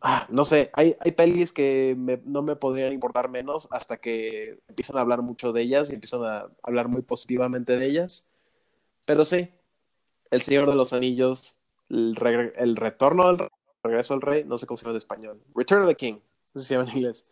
Ah, 0.00 0.26
no 0.30 0.44
sé, 0.44 0.70
hay, 0.72 0.96
hay 0.98 1.12
pelis 1.12 1.52
que 1.52 1.94
me- 1.96 2.20
no 2.24 2.42
me 2.42 2.56
podrían 2.56 2.92
importar 2.92 3.28
menos 3.28 3.68
hasta 3.70 3.98
que 3.98 4.58
empiezan 4.66 4.96
a 4.98 5.00
hablar 5.02 5.22
mucho 5.22 5.52
de 5.52 5.62
ellas 5.62 5.90
y 5.90 5.94
empiezan 5.94 6.24
a 6.24 6.48
hablar 6.64 6.88
muy 6.88 7.02
positivamente 7.02 7.76
de 7.76 7.86
ellas. 7.86 8.28
Pero 9.04 9.24
sí, 9.24 9.48
El 10.32 10.42
Señor 10.42 10.68
de 10.68 10.74
los 10.74 10.92
Anillos, 10.92 11.56
el, 11.88 12.16
el 12.56 12.74
retorno 12.76 13.32
rey, 13.36 13.48
regreso 13.84 14.14
al 14.14 14.22
rey, 14.22 14.42
no 14.44 14.58
sé 14.58 14.66
cómo 14.66 14.76
se 14.78 14.82
llama 14.84 14.90
en 14.92 14.96
español. 14.96 15.40
Return 15.54 15.82
of 15.82 15.88
the 15.88 15.94
King. 15.94 16.14
No 16.52 16.60
sé 16.60 16.62
si 16.62 16.66
se 16.66 16.74
llama 16.74 16.90
en 16.90 16.96
inglés. 16.98 17.24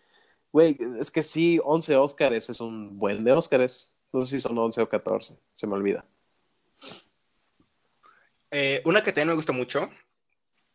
Güey, 0.55 0.79
es 1.01 1.11
que 1.11 1.25
sí, 1.25 1.59
11 1.65 1.97
Óscares 1.97 2.49
es 2.49 2.61
un 2.61 2.97
buen 2.97 3.25
de 3.25 3.33
Óscares. 3.33 3.93
No 4.13 4.23
sé 4.23 4.37
si 4.37 4.41
son 4.41 4.57
11 4.57 4.83
o 4.83 4.89
14, 4.89 5.37
se 5.53 5.67
me 5.67 5.75
olvida. 5.75 6.05
Eh, 8.53 8.81
una 8.85 9.03
que 9.03 9.11
también 9.11 9.31
me 9.31 9.35
gusta 9.35 9.51
mucho, 9.51 9.91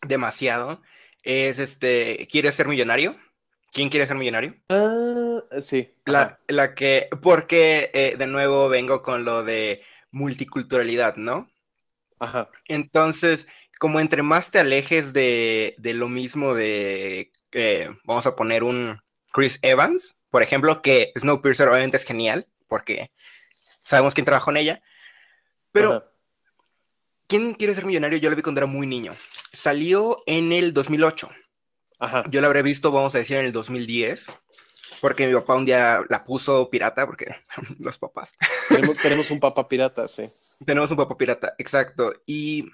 demasiado, 0.02 0.82
es 1.24 1.60
este, 1.60 2.28
¿Quieres 2.30 2.56
ser 2.56 2.68
millonario? 2.68 3.16
¿Quién 3.72 3.88
quiere 3.88 4.06
ser 4.06 4.18
millonario? 4.18 4.54
Ah, 4.68 5.44
sí. 5.62 5.94
La, 6.04 6.42
la 6.50 6.76
que, 6.76 7.08
porque 7.22 7.90
eh, 7.94 8.18
de 8.18 8.28
nuevo 8.28 8.68
vengo 8.68 9.02
con 9.02 9.24
lo 9.24 9.46
de 9.46 9.82
multiculturalidad, 10.12 11.16
¿no? 11.16 11.50
Ajá. 12.20 12.50
Entonces, 12.68 13.48
como 13.80 14.02
entre 14.02 14.24
más 14.24 14.52
te 14.52 14.60
alejes 14.60 15.14
de, 15.14 15.76
de 15.78 15.94
lo 15.94 16.10
mismo 16.10 16.54
de, 16.54 17.32
eh, 17.54 17.90
vamos 18.04 18.26
a 18.26 18.36
poner 18.36 18.66
un 18.66 19.00
Chris 19.32 19.60
Evans, 19.62 20.16
por 20.30 20.44
ejemplo, 20.44 20.82
que 20.82 21.12
Snowpiercer 21.18 21.68
obviamente 21.68 21.98
es 21.98 22.06
genial, 22.06 22.48
porque 22.68 23.12
sabemos 23.82 24.14
quién 24.14 24.26
trabajó 24.26 24.52
en 24.52 24.58
ella, 24.58 24.82
pero. 25.72 26.10
¿quién 27.30 27.54
quiere 27.54 27.76
ser 27.76 27.86
millonario? 27.86 28.18
Yo 28.18 28.30
lo 28.30 28.36
vi 28.36 28.42
cuando 28.42 28.60
era 28.60 28.66
muy 28.66 28.88
niño. 28.88 29.16
Salió 29.54 30.24
en 30.26 30.52
el 30.52 30.74
2008. 30.74 31.30
Ajá. 32.00 32.24
Yo 32.30 32.42
la 32.42 32.48
habré 32.48 32.64
visto, 32.64 32.92
vamos 32.92 33.16
a 33.16 33.20
decir, 33.20 33.38
en 33.38 33.46
el 33.46 33.52
2010, 33.52 34.26
porque 35.00 35.28
mi 35.28 35.34
papá 35.34 35.56
un 35.56 35.66
día 35.66 36.02
la 36.10 36.26
puso 36.26 36.70
pirata, 36.70 37.06
porque 37.06 37.36
los 37.80 38.00
papás. 38.00 38.34
Tenemos, 38.68 38.98
tenemos 38.98 39.32
un 39.32 39.40
papa 39.40 39.68
pirata, 39.68 40.08
sí. 40.08 40.30
Tenemos 40.66 40.92
un 40.92 40.98
papá 40.98 41.16
pirata, 41.18 41.56
exacto. 41.58 42.14
Y 42.26 42.72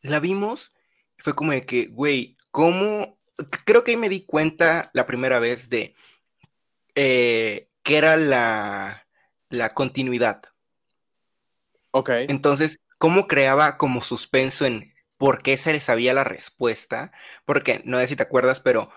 la 0.00 0.18
vimos, 0.18 0.72
fue 1.18 1.34
como 1.34 1.52
de 1.52 1.66
que, 1.66 1.86
güey, 1.86 2.36
¿cómo? 2.50 3.15
Creo 3.64 3.84
que 3.84 3.92
ahí 3.92 3.96
me 3.96 4.08
di 4.08 4.24
cuenta 4.24 4.90
la 4.94 5.06
primera 5.06 5.38
vez 5.38 5.68
de 5.68 5.94
eh, 6.94 7.68
que 7.82 7.98
era 7.98 8.16
la, 8.16 9.06
la 9.50 9.74
continuidad. 9.74 10.42
Ok. 11.90 12.10
Entonces, 12.28 12.80
¿cómo 12.98 13.26
creaba 13.26 13.76
como 13.76 14.02
suspenso 14.02 14.66
en 14.66 14.94
por 15.18 15.42
qué 15.42 15.56
se 15.56 15.72
le 15.72 15.80
sabía 15.80 16.14
la 16.14 16.24
respuesta? 16.24 17.12
Porque 17.44 17.82
no 17.84 17.98
sé 17.98 18.08
si 18.08 18.16
te 18.16 18.22
acuerdas, 18.22 18.60
pero 18.60 18.90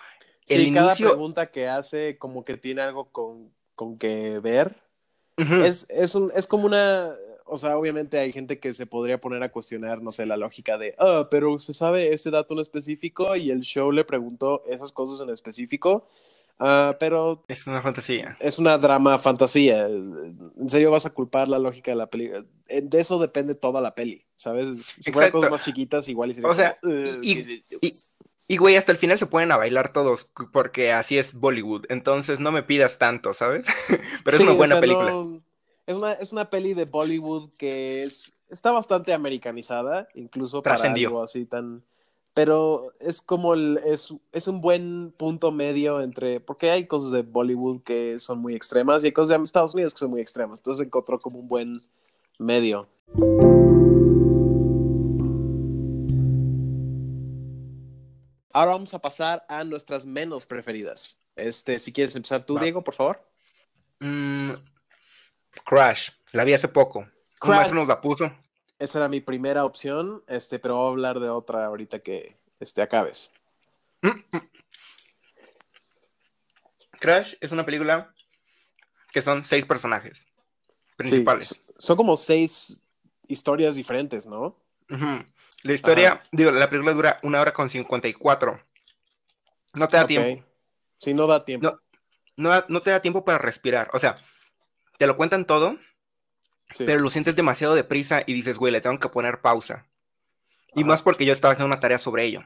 el 0.47 0.65
sí, 0.65 0.73
cada 0.73 0.95
pregunta 0.95 1.51
que 1.51 1.67
hace 1.67 2.17
como 2.17 2.43
que 2.43 2.57
tiene 2.57 2.81
algo 2.81 3.11
con, 3.11 3.53
con 3.75 3.97
que 3.97 4.39
ver. 4.39 4.75
Es, 5.37 5.85
es, 5.89 6.15
un, 6.15 6.31
es 6.35 6.47
como 6.47 6.65
una... 6.65 7.15
O 7.51 7.57
sea, 7.57 7.77
obviamente 7.77 8.17
hay 8.19 8.31
gente 8.31 8.59
que 8.59 8.73
se 8.73 8.85
podría 8.85 9.19
poner 9.19 9.41
a 9.43 9.51
cuestionar, 9.51 10.01
no 10.01 10.11
sé, 10.11 10.25
la 10.25 10.37
lógica 10.37 10.77
de, 10.77 10.95
ah, 10.99 11.27
pero 11.31 11.59
se 11.59 11.73
sabe 11.73 12.13
ese 12.13 12.29
dato 12.31 12.53
en 12.53 12.59
específico 12.59 13.35
y 13.35 13.51
el 13.51 13.61
show 13.61 13.91
le 13.91 14.03
preguntó 14.05 14.63
esas 14.67 14.91
cosas 14.91 15.19
en 15.27 15.33
específico, 15.33 16.07
Ah, 16.61 16.97
pero 16.99 17.45
Es 17.47 17.65
una 17.67 17.81
fantasía. 17.81 18.35
es 18.41 18.59
una 18.59 18.77
drama 18.77 19.17
fantasía. 19.17 19.87
¿En 19.87 20.67
serio 20.67 20.91
vas 20.91 21.05
a 21.05 21.09
culpar 21.11 21.47
la 21.47 21.57
lógica 21.57 21.91
de 21.91 21.95
la 21.95 22.09
peli? 22.09 22.31
Eh, 22.67 22.81
De 22.83 22.99
eso 22.99 23.17
depende 23.17 23.55
toda 23.55 23.79
la 23.79 23.95
peli, 23.95 24.25
¿sabes? 24.35 24.85
Si 24.99 25.13
fueran 25.13 25.31
cosas 25.31 25.51
más 25.51 25.63
chiquitas, 25.63 26.09
igual 26.09 26.31
y 26.31 26.33
sería 26.33 26.49
O 26.49 26.53
sea, 26.53 26.77
como, 26.81 26.93
"Eh, 26.93 27.17
y- 27.21 27.35
que- 27.45 27.63
Y, 27.79 27.93
y, 28.49 28.57
güey, 28.57 28.75
hasta 28.75 28.91
el 28.91 28.97
final 28.97 29.17
se 29.17 29.25
pueden 29.25 29.53
a 29.53 29.57
bailar 29.57 29.93
todos, 29.93 30.29
porque 30.51 30.91
así 30.91 31.17
es 31.17 31.33
Bollywood. 31.33 31.85
Entonces 31.87 32.41
no 32.41 32.51
me 32.51 32.61
pidas 32.63 32.97
tanto, 32.97 33.31
¿sabes? 33.33 33.65
Pero 34.25 34.35
es 34.35 34.37
Sí, 34.39 34.43
una 34.43 34.51
o 34.51 34.57
buena 34.57 34.73
sea, 34.75 34.81
película. 34.81 35.11
no- 35.11 35.41
es, 35.89 35.95
una, 35.95 36.13
es 36.13 36.31
una 36.31 36.51
peli 36.51 36.75
de 36.75 36.85
Bollywood 36.85 37.49
que 37.57 38.03
es, 38.03 38.31
está 38.47 38.71
bastante 38.71 39.11
americanizada, 39.11 40.07
incluso 40.13 40.61
para 40.61 40.75
Trascendió. 40.75 41.07
algo 41.09 41.23
así 41.23 41.45
tan... 41.45 41.83
Pero 42.35 42.93
es 42.99 43.23
como 43.23 43.55
el, 43.55 43.79
es, 43.83 44.13
es 44.31 44.47
un 44.47 44.61
buen 44.61 45.11
punto 45.17 45.51
medio 45.51 45.99
entre... 46.01 46.41
Porque 46.41 46.69
hay 46.69 46.85
cosas 46.85 47.09
de 47.09 47.23
Bollywood 47.23 47.81
que 47.81 48.19
son 48.19 48.37
muy 48.37 48.53
extremas 48.53 49.01
y 49.01 49.07
hay 49.07 49.11
cosas 49.11 49.35
de 49.35 49.43
Estados 49.43 49.73
Unidos 49.73 49.95
que 49.95 49.97
son 49.97 50.11
muy 50.11 50.21
extremas. 50.21 50.59
Entonces 50.59 50.85
encontró 50.85 51.19
como 51.19 51.39
un 51.39 51.47
buen 51.47 51.81
medio. 52.37 52.87
Ahora 58.53 58.71
vamos 58.73 58.93
a 58.93 58.99
pasar 58.99 59.43
a 59.49 59.63
nuestras 59.63 60.05
menos 60.05 60.45
preferidas. 60.45 61.17
Este, 61.35 61.79
si 61.79 61.91
quieres 61.91 62.15
empezar 62.15 62.45
tú, 62.45 62.53
Va. 62.53 62.61
Diego, 62.61 62.83
por 62.83 62.93
favor. 62.93 63.27
Mm, 63.99 64.51
Crash, 65.65 66.11
la 66.31 66.43
vi 66.43 66.53
hace 66.53 66.67
poco. 66.67 66.99
Un 66.99 67.09
Crash. 67.39 67.55
maestro 67.55 67.75
nos 67.79 67.87
la 67.87 68.01
puso. 68.01 68.31
Esa 68.77 68.99
era 68.99 69.07
mi 69.09 69.21
primera 69.21 69.65
opción, 69.65 70.23
este, 70.27 70.59
pero 70.59 70.77
voy 70.77 70.87
a 70.87 70.89
hablar 70.89 71.19
de 71.19 71.29
otra 71.29 71.65
ahorita 71.65 71.99
que 71.99 72.37
este, 72.59 72.81
acabes. 72.81 73.31
Crash 76.99 77.35
es 77.39 77.51
una 77.51 77.65
película 77.65 78.13
que 79.11 79.21
son 79.21 79.45
seis 79.45 79.65
personajes 79.65 80.27
principales. 80.95 81.47
Sí, 81.49 81.61
son 81.77 81.97
como 81.97 82.17
seis 82.17 82.77
historias 83.27 83.75
diferentes, 83.75 84.25
¿no? 84.25 84.57
La 85.63 85.73
historia, 85.73 86.13
Ajá. 86.13 86.23
digo, 86.31 86.51
la 86.51 86.69
película 86.69 86.93
dura 86.93 87.19
una 87.23 87.41
hora 87.41 87.53
con 87.53 87.69
54. 87.69 88.61
No 89.73 89.87
te 89.87 89.97
da 89.97 90.07
tiempo. 90.07 90.45
Sí, 90.99 91.13
no 91.13 91.27
da 91.27 91.45
tiempo. 91.45 91.67
No. 91.69 91.79
No, 92.35 92.65
no 92.69 92.81
te 92.81 92.91
da 92.91 93.01
tiempo 93.01 93.25
para 93.25 93.37
respirar. 93.37 93.89
O 93.93 93.99
sea, 93.99 94.17
te 94.99 95.07
lo 95.07 95.17
cuentan 95.17 95.45
todo, 95.45 95.77
Sí. 96.71 96.83
pero 96.85 96.99
lo 96.99 97.09
sientes 97.09 97.35
demasiado 97.35 97.73
deprisa 97.73 98.21
y 98.27 98.33
dices, 98.33 98.57
güey, 98.57 98.71
le 98.71 98.81
tengo 98.81 98.99
que 98.99 99.09
poner 99.09 99.41
pausa. 99.41 99.87
Y 100.75 100.81
Ajá. 100.81 100.87
más 100.89 101.01
porque 101.01 101.25
yo 101.25 101.33
estaba 101.33 101.53
haciendo 101.53 101.65
una 101.73 101.79
tarea 101.79 101.97
sobre 101.97 102.25
ello. 102.25 102.41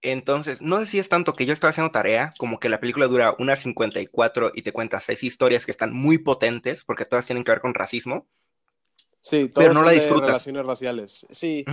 Entonces, 0.00 0.62
no 0.62 0.78
sé 0.80 0.86
si 0.86 0.98
es 0.98 1.10
tanto 1.10 1.34
que 1.34 1.44
yo 1.44 1.52
estaba 1.52 1.70
haciendo 1.72 1.90
tarea, 1.92 2.32
como 2.38 2.58
que 2.58 2.70
la 2.70 2.80
película 2.80 3.06
dura 3.06 3.34
una 3.38 3.54
54 3.56 4.52
y 4.54 4.62
te 4.62 4.72
cuenta 4.72 4.98
seis 4.98 5.22
historias 5.22 5.66
que 5.66 5.72
están 5.72 5.92
muy 5.92 6.16
potentes, 6.16 6.84
porque 6.84 7.04
todas 7.04 7.26
tienen 7.26 7.44
que 7.44 7.50
ver 7.52 7.60
con 7.60 7.74
racismo. 7.74 8.26
Sí, 9.20 9.50
pero 9.54 9.74
no 9.74 9.82
la 9.82 9.90
disfrutas. 9.90 10.28
relaciones 10.28 10.64
raciales. 10.64 11.26
Sí. 11.30 11.66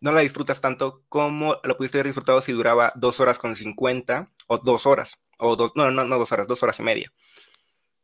No 0.00 0.12
la 0.12 0.20
disfrutas 0.20 0.60
tanto 0.60 1.04
como 1.08 1.56
lo 1.64 1.76
pudiste 1.78 1.96
haber 1.96 2.06
disfrutado 2.08 2.42
si 2.42 2.52
duraba 2.52 2.92
dos 2.96 3.18
horas 3.20 3.38
con 3.38 3.56
50 3.56 4.28
o 4.46 4.58
dos 4.58 4.84
horas. 4.84 5.18
O 5.38 5.56
dos, 5.56 5.72
no, 5.74 5.90
no, 5.90 6.04
no 6.04 6.18
dos 6.18 6.32
horas, 6.32 6.46
dos 6.46 6.62
horas 6.62 6.78
y 6.80 6.82
media. 6.82 7.10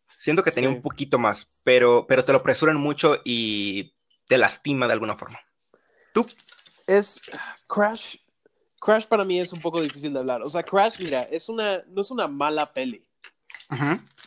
Siento 0.08 0.42
que 0.42 0.50
tenía 0.52 0.70
Sí. 0.70 0.76
un 0.76 0.82
poquito 0.82 1.18
más, 1.18 1.48
pero, 1.64 2.06
pero 2.08 2.24
te 2.24 2.32
lo 2.32 2.38
apresuran 2.38 2.76
mucho 2.76 3.20
y 3.24 3.94
te 4.26 4.38
lastima 4.38 4.86
de 4.86 4.92
alguna 4.94 5.16
forma. 5.16 5.40
¿Tú? 6.12 6.26
es 6.86 7.20
Crash. 7.66 8.16
Crash 8.80 9.06
para 9.06 9.24
mí 9.24 9.40
es 9.40 9.52
un 9.52 9.60
poco 9.60 9.80
difícil 9.80 10.12
de 10.12 10.20
hablar. 10.20 10.42
O 10.42 10.48
sea, 10.50 10.62
Crash, 10.62 11.00
mira, 11.00 11.22
es 11.24 11.48
una, 11.48 11.82
no 11.88 12.00
es 12.00 12.10
una 12.12 12.28
mala 12.28 12.68
peli. 12.68 13.04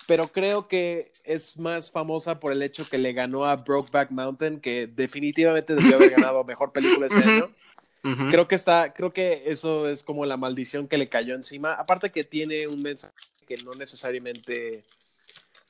pero 0.05 0.27
creo 0.27 0.67
que 0.67 1.13
es 1.23 1.57
más 1.57 1.89
famosa 1.91 2.39
por 2.39 2.51
el 2.51 2.61
hecho 2.63 2.89
que 2.89 2.97
le 2.97 3.13
ganó 3.13 3.45
a 3.45 3.55
Brokeback 3.55 4.09
Mountain, 4.11 4.59
que 4.59 4.87
definitivamente 4.87 5.75
debió 5.75 5.95
haber 5.95 6.09
ganado 6.11 6.43
mejor 6.43 6.71
película 6.73 7.05
ese 7.05 7.19
Ujú. 7.19 7.29
año. 7.29 7.55
Ujú. 8.03 8.29
Creo 8.29 8.47
que 8.47 8.55
está, 8.55 8.91
creo 8.93 9.13
que 9.13 9.43
eso 9.45 9.87
es 9.87 10.03
como 10.03 10.25
la 10.25 10.35
maldición 10.35 10.87
que 10.87 10.97
le 10.97 11.07
cayó 11.07 11.35
encima. 11.35 11.73
Aparte 11.75 12.11
que 12.11 12.23
tiene 12.23 12.67
un 12.67 12.81
mensaje 12.81 13.13
que 13.47 13.57
no 13.57 13.73
necesariamente. 13.75 14.83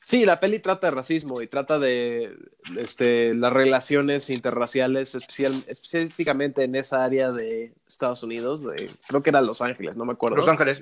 Sí, 0.01 0.23
la 0.23 0.39
peli 0.39 0.59
trata 0.59 0.87
de 0.87 0.91
racismo 0.91 1.41
y 1.41 1.47
trata 1.47 1.77
de 1.77 2.37
este, 2.77 3.35
las 3.35 3.51
relaciones 3.51 4.29
interraciales, 4.29 5.13
especial, 5.13 5.63
específicamente 5.67 6.63
en 6.63 6.75
esa 6.75 7.03
área 7.03 7.31
de 7.31 7.73
Estados 7.87 8.23
Unidos, 8.23 8.63
de, 8.63 8.91
creo 9.07 9.21
que 9.21 9.29
era 9.29 9.41
Los 9.41 9.61
Ángeles, 9.61 9.97
no 9.97 10.05
me 10.05 10.13
acuerdo. 10.13 10.37
Los 10.37 10.47
Ángeles. 10.47 10.81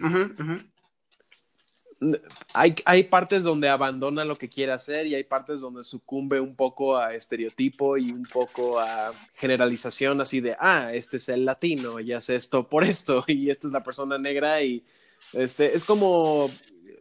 hay, 2.53 2.75
hay 2.85 3.03
partes 3.05 3.43
donde 3.43 3.69
abandona 3.69 4.23
lo 4.23 4.37
que 4.37 4.49
quiere 4.49 4.71
hacer 4.71 5.07
y 5.07 5.15
hay 5.15 5.23
partes 5.23 5.61
donde 5.61 5.83
sucumbe 5.83 6.39
un 6.39 6.55
poco 6.55 6.95
a 6.95 7.15
estereotipo 7.15 7.97
y 7.97 8.11
un 8.11 8.23
poco 8.23 8.79
a 8.79 9.13
generalización 9.33 10.21
así 10.21 10.41
de, 10.41 10.55
ah, 10.59 10.91
este 10.93 11.17
es 11.17 11.27
el 11.29 11.43
latino 11.43 11.99
y 11.99 12.13
hace 12.13 12.35
esto 12.35 12.69
por 12.69 12.83
esto 12.83 13.23
y 13.27 13.49
esta 13.49 13.65
es 13.65 13.73
la 13.73 13.81
persona 13.81 14.19
negra 14.19 14.61
y 14.61 14.85
este 15.33 15.75
es 15.75 15.83
como 15.83 16.51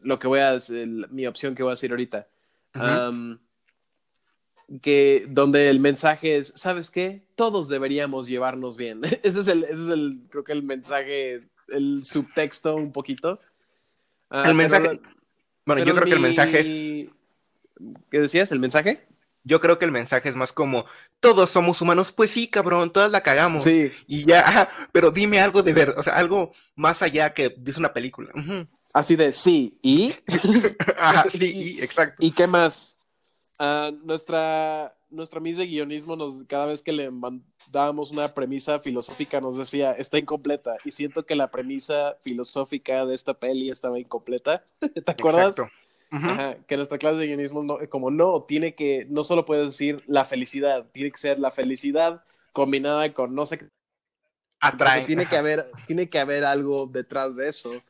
lo 0.03 0.19
que 0.19 0.27
voy 0.29 0.41
a 0.41 0.53
decir, 0.53 0.87
mi 1.11 1.27
opción 1.27 1.55
que 1.55 1.63
voy 1.63 1.71
a 1.71 1.75
decir 1.75 1.91
ahorita. 1.91 2.27
Um, 2.75 3.39
que 4.83 5.27
donde 5.29 5.71
el 5.71 5.79
mensaje 5.81 6.37
es, 6.37 6.53
¿sabes 6.57 6.91
qué? 6.91 7.23
Todos 7.37 7.69
deberíamos 7.69 8.27
llevarnos 8.27 8.77
bien. 8.77 9.01
ese 9.23 9.41
es 9.41 9.49
el, 9.49 9.65
ese 9.65 9.83
es 9.85 9.89
el, 9.89 10.21
creo 10.29 10.45
que 10.45 10.53
el 10.53 10.63
mensaje, 10.63 11.49
el 11.69 12.03
subtexto 12.05 12.75
un 12.77 12.93
poquito. 12.93 13.41
Ah, 14.29 14.49
El 14.51 14.55
mensaje- 14.57 15.01
Bueno, 15.65 15.85
yo 15.85 15.95
creo 15.95 16.07
que 16.07 16.15
el 16.15 16.21
mensaje 16.21 16.61
es. 16.61 17.09
¿Qué 18.11 18.21
decías? 18.21 18.51
¿El 18.53 18.59
mensaje? 18.59 19.06
Yo 19.47 19.61
creo 19.61 19.79
que 19.79 19.85
el 19.85 19.93
mensaje 19.93 20.29
es 20.29 20.35
más 20.37 20.53
como: 20.53 20.85
todos 21.21 21.51
somos 21.51 21.81
humanos. 21.81 22.11
Pues 22.13 22.33
sí, 22.33 22.49
cabrón, 22.49 22.93
todas 22.93 23.13
la 23.13 23.23
cagamos. 23.23 23.63
Sí. 23.65 23.93
Y 24.07 24.27
ya, 24.27 24.41
ajá, 24.41 24.69
pero 24.93 25.13
dime 25.13 25.41
algo 25.41 25.63
de 25.63 25.73
ver, 25.73 25.95
o 25.97 26.03
sea, 26.03 26.17
algo 26.17 26.53
más 26.75 27.01
allá 27.01 27.33
que 27.33 27.55
dice 27.57 27.79
una 27.79 27.93
película. 27.95 28.33
Ujú. 28.35 28.67
Así 28.93 29.15
de 29.17 29.33
sí. 29.33 29.79
¿Y? 29.83 30.15
Ajá, 30.99 31.27
sí, 31.31 31.53
y- 31.79 31.81
exacto. 31.83 32.17
¿Y 32.19 32.33
qué 32.33 32.47
más? 32.47 32.97
Ah, 33.59 33.91
nuestra. 34.05 34.95
nuestra 35.11 35.41
Miss 35.41 35.57
de 35.57 35.67
guionismo, 35.67 36.17
nos, 36.17 36.43
cada 36.49 36.67
vez 36.67 36.83
que 36.83 36.93
le 36.93 37.11
mandábamos 37.11 38.11
una 38.11 38.35
premisa 38.35 38.81
filosófica, 38.81 39.41
nos 39.41 39.57
decía, 39.57 39.93
está 39.93 40.19
incompleta. 40.19 40.77
Y 40.85 40.91
siento 40.91 41.25
que 41.25 41.37
la 41.37 41.49
premisa 41.49 42.17
filosófica 42.23 43.07
de 43.07 43.15
esta 43.15 43.33
peli 43.35 43.71
estaba 43.71 43.99
incompleta. 43.99 44.63
¿Te 45.05 45.11
acuerdas? 45.11 45.57
Exacto. 45.59 45.73
Ajá, 46.11 46.57
que 46.67 46.77
nuestra 46.77 46.99
clase 46.99 47.19
de 47.19 47.27
guionismo, 47.27 47.63
no, 47.63 47.79
como 47.89 48.11
no, 48.11 48.45
tiene 48.47 48.75
que, 48.75 49.07
no 49.11 49.23
solo 49.25 49.45
puedes 49.45 49.67
decir 49.69 50.03
la 50.07 50.25
felicidad, 50.25 50.87
tiene 50.93 51.11
que 51.11 51.19
ser 51.19 51.39
la 51.39 51.51
felicidad 51.51 52.23
combinada 52.53 53.13
con 53.13 53.35
no 53.35 53.45
sé 53.45 53.59
qué. 53.59 53.69
Atrae. 54.61 55.05
tiene 55.05 55.27
que 55.27 55.37
haber, 55.37 55.71
tiene 55.87 56.09
que 56.09 56.19
haber 56.19 56.45
algo 56.45 56.87
detrás 56.87 57.37
de 57.37 57.49
eso. 57.49 57.83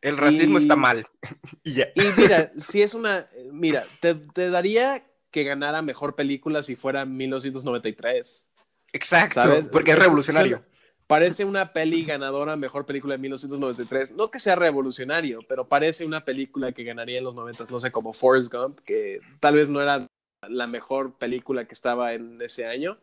El 0.00 0.16
racismo 0.16 0.58
y- 0.58 0.62
está 0.62 0.76
mal. 0.76 1.06
y 1.64 1.74
ya. 1.74 1.88
Y 1.94 2.02
mira, 2.16 2.52
si 2.56 2.82
es 2.82 2.94
una, 2.94 3.28
mira, 3.52 3.84
te, 4.00 4.14
te 4.14 4.50
daría 4.50 5.04
que 5.30 5.42
ganara 5.42 5.82
mejor 5.82 6.14
película 6.14 6.62
si 6.62 6.76
fuera 6.76 7.04
1993. 7.04 8.48
Exacto, 8.92 9.42
¿Sabes? 9.42 9.68
porque 9.68 9.92
Es- 9.92 9.98
revolucionario. 9.98 10.62
Parece 11.06 11.44
una 11.44 11.72
peli 11.72 12.04
ganadora, 12.04 12.56
mejor 12.56 12.84
película 12.84 13.14
de 13.14 13.18
1993. 13.18 14.12
No 14.12 14.30
que 14.30 14.40
sea 14.40 14.56
revolucionario, 14.56 15.40
pero 15.48 15.68
parece 15.68 16.04
una 16.04 16.24
película 16.24 16.72
que 16.72 16.82
ganaría 16.82 17.18
en 17.18 17.24
los 17.24 17.36
90, 17.36 17.64
no 17.70 17.78
sé, 17.78 17.92
como 17.92 18.12
Forrest 18.12 18.52
Gump, 18.52 18.80
que 18.80 19.20
tal 19.38 19.54
vez 19.54 19.68
no 19.68 19.80
era 19.80 20.06
la 20.48 20.66
mejor 20.66 21.16
película 21.16 21.66
que 21.66 21.74
estaba 21.74 22.12
en 22.12 22.42
ese 22.42 22.66
año. 22.66 22.98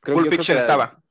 Creo, 0.00 0.16
Pulp 0.16 0.28
creo 0.28 0.38
Fiction 0.38 0.58
estaba. 0.58 1.02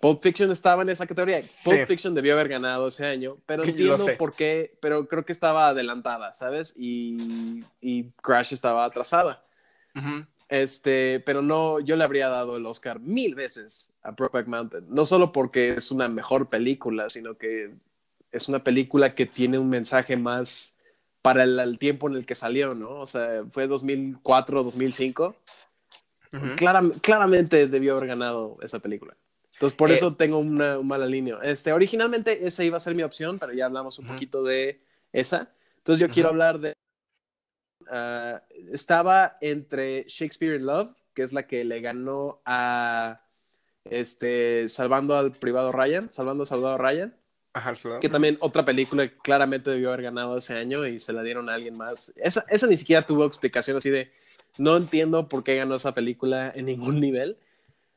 Pulp 0.00 0.22
Fiction 0.22 0.50
estaba 0.50 0.82
en 0.82 0.90
esa 0.90 1.06
categoría. 1.06 1.38
Pulp 1.38 1.78
Sí. 1.78 1.86
Fiction 1.86 2.14
debió 2.14 2.34
haber 2.34 2.48
ganado 2.48 2.88
ese 2.88 3.06
año, 3.06 3.38
pero 3.46 3.64
entiendo 3.64 4.06
por 4.16 4.34
qué, 4.34 4.76
pero 4.80 5.08
creo 5.08 5.24
que 5.24 5.32
estaba 5.32 5.68
adelantada, 5.68 6.32
¿sabes? 6.34 6.72
Y, 6.76 7.64
y 7.80 8.10
Crash 8.22 8.52
estaba 8.52 8.84
atrasada. 8.84 9.44
Este, 10.62 11.18
pero 11.20 11.42
no, 11.42 11.80
yo 11.80 11.96
le 11.96 12.04
habría 12.04 12.28
dado 12.28 12.56
el 12.56 12.64
Oscar 12.66 13.00
mil 13.00 13.34
veces 13.34 13.92
a 14.02 14.12
Brokeback 14.12 14.46
Mountain. 14.46 14.86
No 14.88 15.04
solo 15.04 15.32
porque 15.32 15.74
es 15.74 15.90
una 15.90 16.08
mejor 16.08 16.48
película, 16.48 17.08
sino 17.08 17.36
que 17.36 17.74
es 18.30 18.48
una 18.48 18.62
película 18.62 19.16
que 19.16 19.26
tiene 19.26 19.58
un 19.58 19.68
mensaje 19.68 20.16
más 20.16 20.78
para 21.22 21.42
el, 21.42 21.58
el 21.58 21.78
tiempo 21.78 22.08
en 22.08 22.14
el 22.14 22.24
que 22.24 22.36
salió, 22.36 22.72
¿no? 22.74 23.00
O 23.00 23.06
sea, 23.08 23.44
fue 23.50 23.66
2004, 23.66 24.62
2005. 24.62 25.34
Ujú. 26.32 26.54
Clara- 26.56 26.82
claramente 27.00 27.66
debió 27.66 27.96
haber 27.96 28.08
ganado 28.08 28.56
esa 28.62 28.78
película. 28.78 29.16
Entonces, 29.54 29.76
por 29.76 29.90
Eh, 29.90 29.94
eso 29.94 30.14
tengo 30.14 30.38
una, 30.38 30.78
un 30.78 30.86
mal 30.86 31.02
alineo. 31.02 31.42
Este, 31.42 31.72
originalmente 31.72 32.46
esa 32.46 32.62
iba 32.62 32.76
a 32.76 32.80
ser 32.80 32.94
mi 32.94 33.02
opción, 33.02 33.40
pero 33.40 33.52
ya 33.52 33.66
hablamos 33.66 33.98
un 33.98 34.04
Ujú. 34.04 34.14
poquito 34.14 34.44
de 34.44 34.80
esa. 35.12 35.52
Entonces, 35.78 36.00
yo 36.00 36.06
Ujú. 36.06 36.14
quiero 36.14 36.28
hablar 36.28 36.60
de. 36.60 36.74
Ah, 37.90 38.42
estaba 38.72 39.36
entre 39.40 40.04
Shakespeare 40.06 40.56
in 40.56 40.66
Love, 40.66 40.94
que 41.14 41.22
es 41.22 41.32
la 41.32 41.46
que 41.46 41.64
le 41.64 41.80
ganó 41.80 42.40
a. 42.44 43.20
Este, 43.84 44.68
Salvando 44.70 45.16
al 45.16 45.32
Privado 45.32 45.70
Ryan, 45.70 46.10
Salvando 46.10 46.44
al 46.44 46.46
Soldado 46.46 46.78
Ryan, 46.78 47.14
que 48.00 48.08
también 48.08 48.36
otra 48.40 48.64
película 48.64 49.06
que 49.06 49.16
claramente 49.18 49.70
debió 49.70 49.90
haber 49.90 50.02
ganado 50.02 50.36
ese 50.36 50.54
año 50.54 50.86
y 50.86 50.98
se 50.98 51.12
la 51.12 51.22
dieron 51.22 51.48
a 51.48 51.54
alguien 51.54 51.76
más. 51.76 52.12
Esa, 52.16 52.44
esa 52.48 52.66
ni 52.66 52.76
siquiera 52.76 53.06
tuvo 53.06 53.24
explicación 53.24 53.76
así 53.76 53.90
de, 53.90 54.10
no 54.58 54.76
entiendo 54.76 55.28
por 55.28 55.44
qué 55.44 55.54
ganó 55.56 55.76
esa 55.76 55.94
película 55.94 56.50
en 56.54 56.66
ningún 56.66 57.00
nivel, 57.00 57.36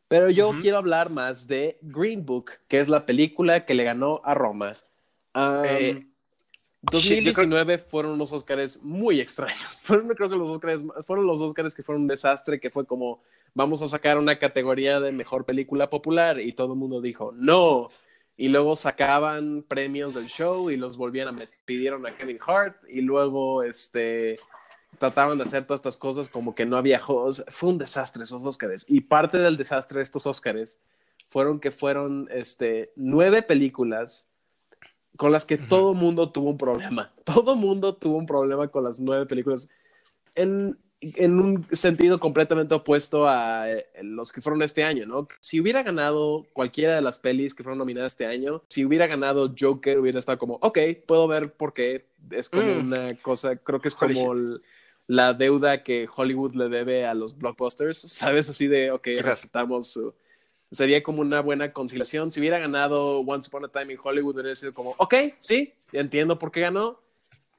pero 0.08 0.30
yo 0.30 0.54
quiero 0.62 0.78
hablar 0.78 1.10
más 1.10 1.48
de 1.48 1.78
Green 1.82 2.26
Book, 2.26 2.52
que 2.68 2.80
es 2.80 2.88
la 2.88 3.06
película 3.06 3.66
que 3.66 3.74
le 3.74 3.84
ganó 3.84 4.22
a 4.24 4.36
Roma. 4.36 4.78
Um, 5.34 5.66
Eh, 5.66 6.07
2019 6.92 7.78
fueron 7.78 8.14
unos 8.14 8.32
Oscars 8.32 8.82
muy 8.82 9.20
extraños. 9.20 9.82
Fueron, 9.84 10.08
creo 10.10 10.30
que 10.30 10.36
los 10.36 10.50
Oscars, 10.50 10.82
fueron 11.06 11.26
los 11.28 11.40
Oscars 11.42 11.74
que 11.76 11.84
fueron 11.84 12.04
un 12.04 12.08
desastre, 12.08 12.60
que 12.60 12.70
fue 12.70 12.86
como, 12.86 13.22
vamos 13.54 13.82
a 13.82 13.88
sacar 13.88 14.18
una 14.18 14.38
categoría 14.40 15.00
de 15.00 15.12
mejor 15.12 15.46
película 15.46 15.90
popular, 15.90 16.40
y 16.40 16.54
todo 16.54 16.74
el 16.74 16.80
mundo 16.80 17.02
dijo, 17.02 17.32
no. 17.36 17.90
Y 18.36 18.50
luego 18.50 18.76
sacaban 18.76 19.64
premios 19.68 20.14
del 20.14 20.28
show 20.28 20.70
y 20.70 20.78
los 20.78 20.96
volvían 20.98 21.28
a 21.28 21.32
met- 21.32 21.50
pidieron 21.66 22.06
a 22.06 22.16
Kevin 22.16 22.40
Hart, 22.46 22.78
y 22.90 23.02
luego 23.02 23.64
este 23.64 24.40
trataban 25.00 25.38
de 25.38 25.44
hacer 25.44 25.66
todas 25.66 25.80
estas 25.80 25.98
cosas 25.98 26.30
como 26.30 26.56
que 26.56 26.66
no 26.66 26.78
había. 26.78 27.00
Fue 27.00 27.70
un 27.70 27.78
desastre 27.78 28.24
esos 28.24 28.44
Oscars. 28.44 28.86
Y 28.88 29.02
parte 29.02 29.38
del 29.38 29.58
desastre 29.58 29.98
de 30.00 30.04
estos 30.04 30.26
Oscars 30.26 30.80
fueron 31.28 31.60
que 31.60 31.72
fueron 31.72 32.28
este, 32.32 32.92
nueve 32.96 33.42
películas 33.44 34.28
con 35.18 35.32
las 35.32 35.46
que 35.46 35.56
Ujú. 35.56 35.66
todo 35.68 35.94
mundo 35.94 36.30
tuvo 36.30 36.50
un 36.52 36.58
problema. 36.58 37.12
Todo 37.26 37.56
mundo 37.56 37.96
tuvo 37.96 38.18
un 38.18 38.26
problema 38.26 38.70
con 38.70 38.84
las 38.86 39.00
nueve 39.02 39.26
películas 39.26 39.68
en, 40.36 40.78
en 41.02 41.40
un 41.40 41.68
sentido 41.72 42.20
completamente 42.20 42.74
opuesto 42.74 43.28
a 43.28 43.70
eh, 43.70 43.86
los 44.02 44.32
que 44.32 44.42
fueron 44.42 44.62
este 44.62 44.84
año, 44.84 45.06
¿no? 45.06 45.28
Si 45.42 45.60
hubiera 45.60 45.84
ganado 45.84 46.46
cualquiera 46.54 46.96
de 46.96 47.02
las 47.02 47.20
pelis 47.20 47.54
que 47.54 47.64
fueron 47.64 47.80
nominadas 47.80 48.14
este 48.14 48.26
año, 48.28 48.64
si 48.70 48.86
hubiera 48.86 49.08
ganado 49.08 49.54
Joker, 49.60 50.00
hubiera 50.00 50.20
estado 50.20 50.38
como, 50.38 50.56
ok, 50.62 50.78
puedo 51.06 51.28
ver 51.28 51.54
por 51.54 51.74
qué. 51.74 52.08
Es 52.32 52.50
como 52.50 52.76
Mm. 52.76 52.80
una 52.80 53.16
cosa, 53.18 53.58
creo 53.58 53.82
que 53.82 53.90
es 53.90 53.96
como 53.96 54.34
el- 54.34 54.62
la 55.08 55.34
deuda 55.34 55.84
que 55.84 56.08
Hollywood 56.14 56.54
le 56.56 56.70
debe 56.70 57.06
a 57.06 57.14
los 57.14 57.38
blockbusters, 57.38 57.98
¿sabes? 58.46 58.50
Así 58.50 58.68
de, 58.68 58.92
ok, 58.92 59.08
respetamos 59.22 59.88
su 59.88 60.14
sería 60.72 61.02
como 61.04 61.22
una 61.22 61.42
buena 61.42 61.72
conciliación. 61.74 62.32
Si 62.32 62.40
hubiera 62.40 62.60
ganado 62.60 63.20
Once 63.22 63.48
Upon 63.48 63.66
a 63.66 63.70
Time 63.70 63.94
in 63.94 64.00
Hollywood, 64.04 64.36
hubiera 64.36 64.56
sido 64.56 64.74
como, 64.74 64.96
ok, 64.98 65.14
sí, 65.40 65.74
entiendo 65.92 66.38
por 66.38 66.52
qué 66.52 66.62
ganó. 66.62 67.00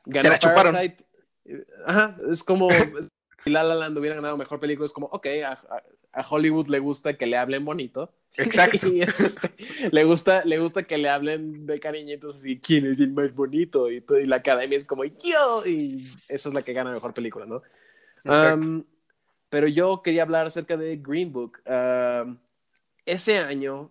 Ganó 0.05 0.37
chuparon. 0.39 0.73
Parasite. 0.75 1.05
Eh, 1.45 1.65
Ajá, 1.87 2.17
es 2.31 2.43
como 2.45 2.69
si 3.45 3.51
La 3.51 3.63
La 3.63 3.75
Land 3.75 3.97
hubiera 3.99 4.17
ganado 4.17 4.37
mejor 4.37 4.61
película, 4.61 4.87
es 4.87 4.93
como, 4.93 5.07
ok, 5.07 5.27
a, 5.45 5.53
a- 5.53 5.83
a 6.11 6.27
Hollywood 6.27 6.69
le 6.69 6.79
gusta 6.81 7.15
que 7.17 7.27
le 7.27 7.37
hablen 7.37 7.65
bonito. 7.65 8.13
Exacto. 8.37 8.89
y 8.93 9.03
es 9.03 9.21
este, 9.21 9.53
le, 9.93 10.05
gusta, 10.05 10.43
le 10.45 10.59
gusta 10.59 10.83
que 10.85 10.97
le 10.99 11.09
hablen 11.11 11.67
de 11.67 11.79
cariñitos 11.79 12.35
así, 12.37 12.59
¿quién 12.59 12.87
es 12.87 12.99
el 12.99 13.13
más 13.13 13.35
bonito? 13.35 13.91
Y, 13.91 14.03
y 14.23 14.27
la 14.27 14.37
academia 14.37 14.77
es 14.77 14.85
como, 14.87 15.05
yo, 15.05 15.65
y 15.67 16.07
eso 16.29 16.49
es 16.49 16.55
la 16.55 16.63
que 16.63 16.73
gana 16.73 16.91
mejor 16.93 17.13
película, 17.15 17.45
¿no? 17.47 17.63
Um, 18.25 18.85
pero 19.51 19.69
yo 19.69 20.03
quería 20.03 20.23
hablar 20.23 20.47
acerca 20.47 20.77
de 20.77 20.97
Green 20.97 21.31
Book. 21.33 21.61
Um, 21.67 22.39
ese 23.13 23.39
año, 23.39 23.91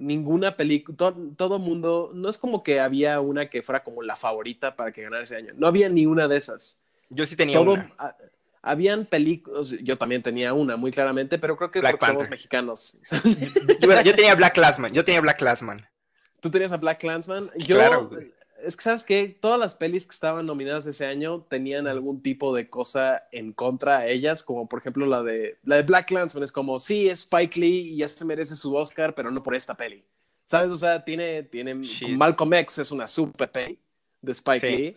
ninguna 0.00 0.56
película, 0.56 0.96
to- 0.96 1.16
todo 1.36 1.58
mundo, 1.58 2.10
no 2.14 2.28
es 2.28 2.38
como 2.38 2.62
que 2.62 2.80
había 2.80 3.20
una 3.20 3.50
que 3.50 3.62
fuera 3.62 3.82
como 3.82 4.02
la 4.02 4.14
favorita 4.16 4.76
para 4.76 4.92
que 4.92 5.02
ganara 5.02 5.22
ese 5.24 5.36
año. 5.36 5.52
No 5.56 5.66
había 5.66 5.88
ni 5.88 6.06
una 6.06 6.28
de 6.28 6.36
esas. 6.36 6.80
Yo 7.10 7.26
sí 7.26 7.34
tenía 7.36 7.58
Todo, 7.58 7.72
una. 7.72 7.92
a- 7.98 8.16
habían 8.62 9.04
películas, 9.04 9.70
yo 9.82 9.98
también 9.98 10.22
tenía 10.22 10.52
una, 10.54 10.76
muy 10.76 10.90
claramente, 10.90 11.38
pero 11.38 11.56
creo 11.56 11.70
que 11.70 11.80
porque 11.80 12.06
somos 12.06 12.30
mexicanos. 12.30 12.96
Yo, 13.80 14.14
tenía 14.14 14.34
Black 14.34 14.54
Classman. 14.54 14.92
Yo 14.92 15.04
tenía 15.04 15.20
Black 15.20 15.38
Classman. 15.38 15.86
Tú 16.40 16.50
tenías 16.50 16.72
a 16.72 16.76
Black 16.76 16.98
Clansman. 17.00 17.50
Yo, 17.56 17.76
Claro. 17.76 18.10
Es 18.66 18.76
que 18.76 18.82
sabes 18.82 19.04
que 19.04 19.28
todas 19.28 19.58
las 19.58 19.74
pelis 19.74 20.06
que 20.06 20.12
estaban 20.12 20.46
nominadas 20.46 20.86
ese 20.86 21.06
año 21.06 21.42
tenían 21.42 21.86
algún 21.86 22.22
tipo 22.22 22.54
de 22.54 22.68
cosa 22.68 23.24
en 23.32 23.52
contra 23.52 23.98
a 23.98 24.06
ellas, 24.06 24.42
como 24.42 24.68
por 24.68 24.80
ejemplo 24.80 25.06
la 25.06 25.22
de 25.22 25.58
la 25.64 25.76
de 25.76 25.82
Black 25.82 26.08
Clansman 26.08 26.44
es 26.44 26.52
como 26.52 26.78
sí 26.78 27.08
es 27.08 27.20
Spike 27.20 27.58
Lee 27.60 27.92
y 27.92 27.96
ya 27.98 28.08
se 28.08 28.24
merece 28.24 28.56
su 28.56 28.74
Oscar, 28.74 29.14
pero 29.14 29.30
no 29.30 29.42
por 29.42 29.54
esta 29.54 29.76
peli. 29.76 30.04
¿Sabes? 30.46 30.70
O 30.70 30.76
sea, 30.76 31.04
tiene 31.04 31.42
tiene 31.44 31.74
Shit. 31.82 32.10
Malcolm 32.16 32.52
X 32.54 32.78
es 32.78 32.90
una 32.90 33.06
super 33.08 33.50
peli 33.50 33.78
de 34.20 34.32
Spike 34.32 34.60
Sí. 34.60 34.76
Lee. 34.76 34.96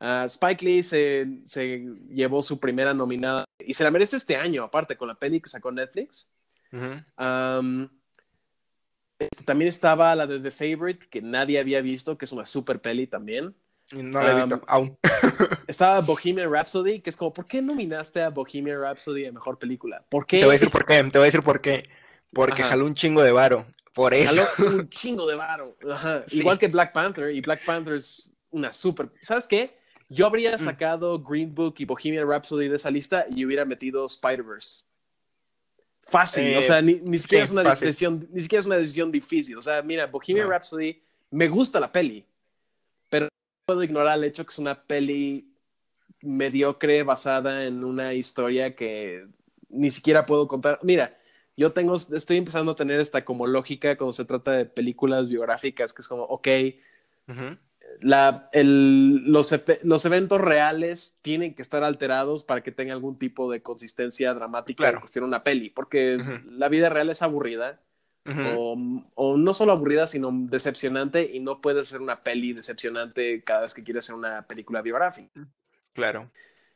Ah, 0.00 0.24
Spike 0.26 0.64
Lee 0.64 0.82
se, 0.82 1.26
se 1.44 1.78
llevó 2.10 2.42
su 2.42 2.58
primera 2.58 2.92
nominada 2.92 3.44
y 3.58 3.72
se 3.74 3.84
la 3.84 3.90
merece 3.90 4.16
este 4.16 4.36
año, 4.36 4.64
aparte 4.64 4.96
con 4.96 5.08
la 5.08 5.14
peli 5.14 5.40
que 5.40 5.48
sacó 5.48 5.70
Netflix. 5.72 6.30
Um, 6.72 7.88
este, 9.30 9.44
también 9.44 9.68
estaba 9.68 10.14
la 10.14 10.26
de 10.26 10.40
The 10.40 10.50
Favorite, 10.50 11.06
que 11.08 11.20
nadie 11.22 11.58
había 11.58 11.80
visto, 11.80 12.16
que 12.18 12.24
es 12.24 12.32
una 12.32 12.46
super 12.46 12.80
peli 12.80 13.06
también. 13.06 13.54
No 13.92 14.22
la 14.22 14.30
he 14.30 14.34
Um, 14.34 14.40
visto 14.48 14.62
aún. 14.66 14.98
Estaba 15.66 16.00
Bohemian 16.00 16.50
Rhapsody, 16.50 17.00
que 17.00 17.10
es 17.10 17.16
como, 17.16 17.32
¿por 17.32 17.46
qué 17.46 17.60
nominaste 17.60 18.22
a 18.22 18.30
Bohemian 18.30 18.80
Rhapsody 18.80 19.26
a 19.26 19.32
mejor 19.32 19.58
película? 19.58 20.04
¿Por 20.08 20.26
qué? 20.26 20.38
Te 20.38 20.44
voy 20.46 20.52
a 20.52 20.58
decir 20.58 20.70
por 20.70 20.86
qué. 20.86 20.94
Te 21.04 21.18
voy 21.18 21.22
a 21.22 21.24
decir 21.26 21.42
por 21.42 21.60
qué. 21.60 21.88
Porque 22.32 22.62
Ajá. 22.62 22.70
jaló 22.70 22.86
un 22.86 22.94
chingo 22.94 23.22
de 23.22 23.32
varo. 23.32 23.66
Por 23.92 24.14
eso. 24.14 24.42
Jaló 24.56 24.70
un 24.78 24.88
chingo 24.90 25.26
de 25.26 25.36
varo. 25.36 25.76
Ajá. 25.92 26.24
Sí. 26.26 26.38
Igual 26.38 26.58
que 26.58 26.68
Black 26.68 26.92
Panther, 26.92 27.30
y 27.34 27.40
Black 27.42 27.64
Panther 27.64 27.94
es 27.94 28.30
una 28.50 28.72
super. 28.72 29.10
¿Sabes 29.22 29.46
qué? 29.46 29.76
Yo 30.08 30.26
habría 30.26 30.56
Mm. 30.56 30.60
sacado 30.60 31.18
Green 31.22 31.54
Book 31.54 31.74
y 31.78 31.84
Bohemian 31.84 32.28
Rhapsody 32.28 32.68
de 32.68 32.76
esa 32.76 32.90
lista 32.90 33.26
y 33.30 33.44
hubiera 33.44 33.64
metido 33.64 34.06
Spider-Verse. 34.06 34.84
Fácil, 36.06 36.44
Eh, 36.44 36.58
o 36.58 36.62
sea, 36.62 36.80
ni, 36.82 36.94
ni 37.00 37.18
siquiera 37.18 37.44
sí, 37.44 37.48
es 37.48 37.52
una 37.52 37.64
fácil. 37.64 37.86
decisión, 37.86 38.28
ni 38.30 38.40
siquiera 38.42 38.60
es 38.60 38.66
una 38.66 38.76
decisión 38.76 39.10
difícil. 39.10 39.56
O 39.56 39.62
sea, 39.62 39.82
mira, 39.82 40.06
Bohemian 40.06 40.46
No. 40.46 40.52
Rhapsody, 40.52 41.00
me 41.30 41.48
gusta 41.48 41.80
la 41.80 41.90
peli, 41.90 42.24
pero 43.08 43.24
no 43.24 43.30
puedo 43.66 43.82
ignorar 43.82 44.18
el 44.18 44.24
hecho 44.24 44.44
que 44.44 44.50
es 44.52 44.58
una 44.58 44.82
peli 44.82 45.50
mediocre 46.20 47.02
basada 47.02 47.64
en 47.64 47.84
una 47.84 48.14
historia 48.14 48.74
que 48.74 49.26
ni 49.68 49.90
siquiera 49.90 50.26
puedo 50.26 50.46
contar. 50.46 50.78
Mira, 50.82 51.18
yo 51.56 51.72
tengo, 51.72 51.94
estoy 51.94 52.36
empezando 52.36 52.72
a 52.72 52.76
tener 52.76 53.00
esta 53.00 53.24
como 53.24 53.46
lógica 53.46 53.96
cuando 53.96 54.12
se 54.12 54.24
trata 54.24 54.52
de 54.52 54.64
películas 54.66 55.28
biográficas, 55.28 55.92
que 55.92 56.02
es 56.02 56.08
como, 56.08 56.24
ok, 56.24 56.48
Ujú. 57.28 57.56
La, 58.00 58.48
el, 58.52 59.30
los, 59.30 59.54
los, 59.82 60.04
eventos 60.04 60.40
reales 60.40 61.18
tienen 61.22 61.54
que 61.54 61.62
estar 61.62 61.84
alterados 61.84 62.44
para 62.44 62.62
que 62.62 62.72
tenga 62.72 62.92
algún 62.92 63.18
tipo 63.18 63.50
de 63.50 63.62
consistencia 63.62 64.34
dramática 64.34 64.82
claro. 64.82 64.96
en 64.96 65.00
cuestión 65.00 65.24
de 65.24 65.28
una 65.28 65.44
peli, 65.44 65.70
porque 65.70 66.18
la 66.48 66.68
vida 66.68 66.88
real 66.88 67.10
es 67.10 67.22
aburrida, 67.22 67.80
o, 68.26 68.76
o, 69.14 69.36
no 69.36 69.52
solo 69.52 69.72
aburrida, 69.72 70.06
sino 70.06 70.30
decepcionante, 70.32 71.30
y 71.32 71.40
no 71.40 71.60
puede 71.60 71.84
ser 71.84 72.00
una 72.00 72.22
peli 72.22 72.52
decepcionante 72.52 73.42
cada 73.42 73.62
vez 73.62 73.74
que 73.74 73.84
quieres 73.84 74.04
hacer 74.04 74.14
una 74.14 74.46
película 74.46 74.80
biográfica. 74.80 75.46
Claro. 75.92 76.30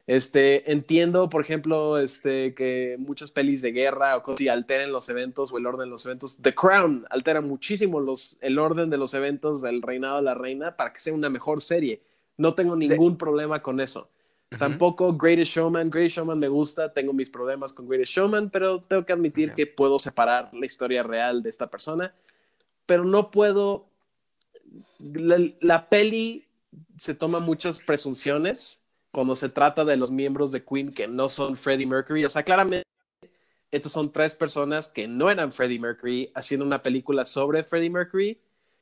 Este, 0.08 0.72
entiendo, 0.72 1.28
por 1.28 1.42
ejemplo, 1.42 1.98
este, 1.98 2.54
que 2.54 2.96
muchas 2.98 3.30
pelis 3.30 3.60
de 3.60 3.72
guerra 3.72 4.16
o 4.16 4.22
cosas 4.22 4.36
así 4.36 4.48
alteren 4.48 4.90
los 4.90 5.06
eventos 5.10 5.52
o 5.52 5.58
el 5.58 5.66
orden 5.66 5.84
de 5.84 5.90
los 5.90 6.06
eventos. 6.06 6.38
The 6.40 6.54
Crown 6.54 7.04
altera 7.10 7.42
muchísimo 7.42 8.00
los, 8.00 8.38
el 8.40 8.58
orden 8.58 8.88
de 8.88 8.96
los 8.96 9.12
eventos 9.12 9.60
del 9.60 9.82
reinado 9.82 10.16
de 10.16 10.22
la 10.22 10.32
reina 10.32 10.74
para 10.76 10.94
que 10.94 11.00
sea 11.00 11.12
una 11.12 11.28
mejor 11.28 11.60
serie. 11.60 12.00
No 12.38 12.54
tengo 12.54 12.74
ningún 12.74 13.18
problema 13.18 13.60
con 13.60 13.80
eso. 13.80 14.08
Tampoco 14.58 15.14
Greatest 15.14 15.54
Showman. 15.54 15.90
Greatest 15.90 16.16
Showman 16.16 16.38
me 16.38 16.48
gusta, 16.48 16.90
tengo 16.90 17.12
mis 17.12 17.28
problemas 17.28 17.74
con 17.74 17.86
Greatest 17.86 18.14
Showman, 18.14 18.48
pero 18.48 18.80
tengo 18.80 19.04
que 19.04 19.12
admitir 19.12 19.52
que 19.52 19.66
puedo 19.66 19.98
separar 19.98 20.48
la 20.54 20.64
historia 20.64 21.02
real 21.02 21.42
de 21.42 21.50
esta 21.50 21.66
persona. 21.66 22.14
Pero 22.86 23.04
no 23.04 23.30
puedo. 23.30 23.90
la 24.98 25.90
peli 25.90 26.46
se 26.96 27.14
toma 27.14 27.40
muchas 27.40 27.82
presunciones 27.82 28.87
cuando 29.10 29.34
se 29.36 29.48
trata 29.48 29.84
de 29.84 29.96
los 29.96 30.10
miembros 30.10 30.52
de 30.52 30.64
Queen 30.64 30.92
que 30.92 31.08
no 31.08 31.28
son 31.28 31.56
Freddie 31.56 31.86
Mercury. 31.86 32.24
O 32.24 32.30
sea, 32.30 32.42
claramente, 32.42 32.84
estos 33.70 33.92
son 33.92 34.12
tres 34.12 34.34
personas 34.34 34.88
que 34.88 35.06
no 35.06 35.30
eran 35.30 35.52
Freddie 35.52 35.80
Mercury 35.80 36.30
haciendo 36.34 36.64
una 36.64 36.82
película 36.82 37.24
sobre 37.24 37.64
Freddie 37.64 37.90
Mercury. 37.90 38.40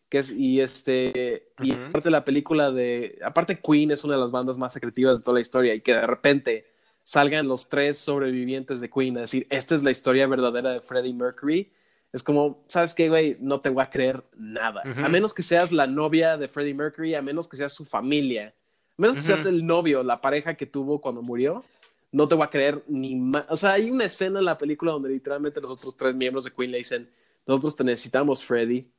Que 0.09 0.19
es, 0.19 0.31
y 0.31 0.61
este, 0.61 1.49
y 1.61 1.73
aparte 1.73 2.11
la 2.11 2.25
película 2.25 2.71
de, 2.71 3.19
aparte 3.25 3.59
Queen 3.61 3.91
es 3.91 4.05
una 4.05 4.15
de 4.15 4.21
las 4.21 4.31
bandas 4.31 4.57
más 4.57 4.73
secretivas 4.73 5.19
de 5.19 5.25
toda 5.25 5.35
la 5.35 5.41
historia 5.41 5.75
y 5.75 5.81
que 5.81 5.95
de 5.95 6.07
repente 6.07 6.67
salgan 7.03 7.49
los 7.49 7.69
tres 7.69 7.99
sobrevivientes 7.99 8.81
de 8.81 8.89
Queen 8.89 9.19
a 9.19 9.23
decir, 9.23 9.49
esta 9.51 9.75
es 9.75 9.83
la 9.83 9.91
historia 9.91 10.29
verdadera 10.29 10.71
de 10.71 10.81
Freddie 10.81 11.13
Mercury. 11.13 11.73
Es 12.13 12.23
como, 12.23 12.65
¿sabes 12.69 12.95
qué, 12.95 13.09
güey? 13.09 13.37
No 13.41 13.59
te 13.59 13.69
voy 13.69 13.83
a 13.83 13.91
creer 13.91 14.23
nada. 14.37 14.83
A 14.85 15.09
menos 15.09 15.35
que 15.35 15.43
seas 15.43 15.73
la 15.73 15.89
novia 15.89 16.37
de 16.37 16.47
Freddie 16.47 16.75
Mercury, 16.75 17.15
a 17.15 17.23
menos 17.23 17.49
que 17.49 17.57
seas 17.57 17.73
su 17.73 17.85
familia 17.85 18.55
menos 18.97 19.17
que 19.17 19.23
seas 19.23 19.47
el 19.47 19.67
novio, 19.67 20.03
la 20.03 20.21
pareja 20.21 20.55
que 20.55 20.67
tuvo 20.67 21.01
cuando 21.01 21.23
murió, 21.23 21.65
no 22.13 22.29
te 22.29 22.35
voy 22.35 22.45
a 22.45 22.51
creer 22.51 22.83
ni 22.89 23.15
más. 23.15 23.45
O 23.49 23.57
sea, 23.57 23.73
hay 23.73 23.91
una 23.91 24.05
escena 24.05 24.39
en 24.39 24.45
la 24.45 24.59
película 24.59 24.93
donde 24.93 25.11
literalmente 25.11 25.61
los 25.61 25.71
otros 25.71 25.97
tres 25.97 26.15
miembros 26.15 26.45
de 26.45 26.53
Queen 26.53 26.71
le 26.71 26.79
dicen, 26.79 27.11
nosotros 27.47 27.77
te 27.77 27.85
necesitamos, 27.85 28.45
Freddy, 28.45 28.91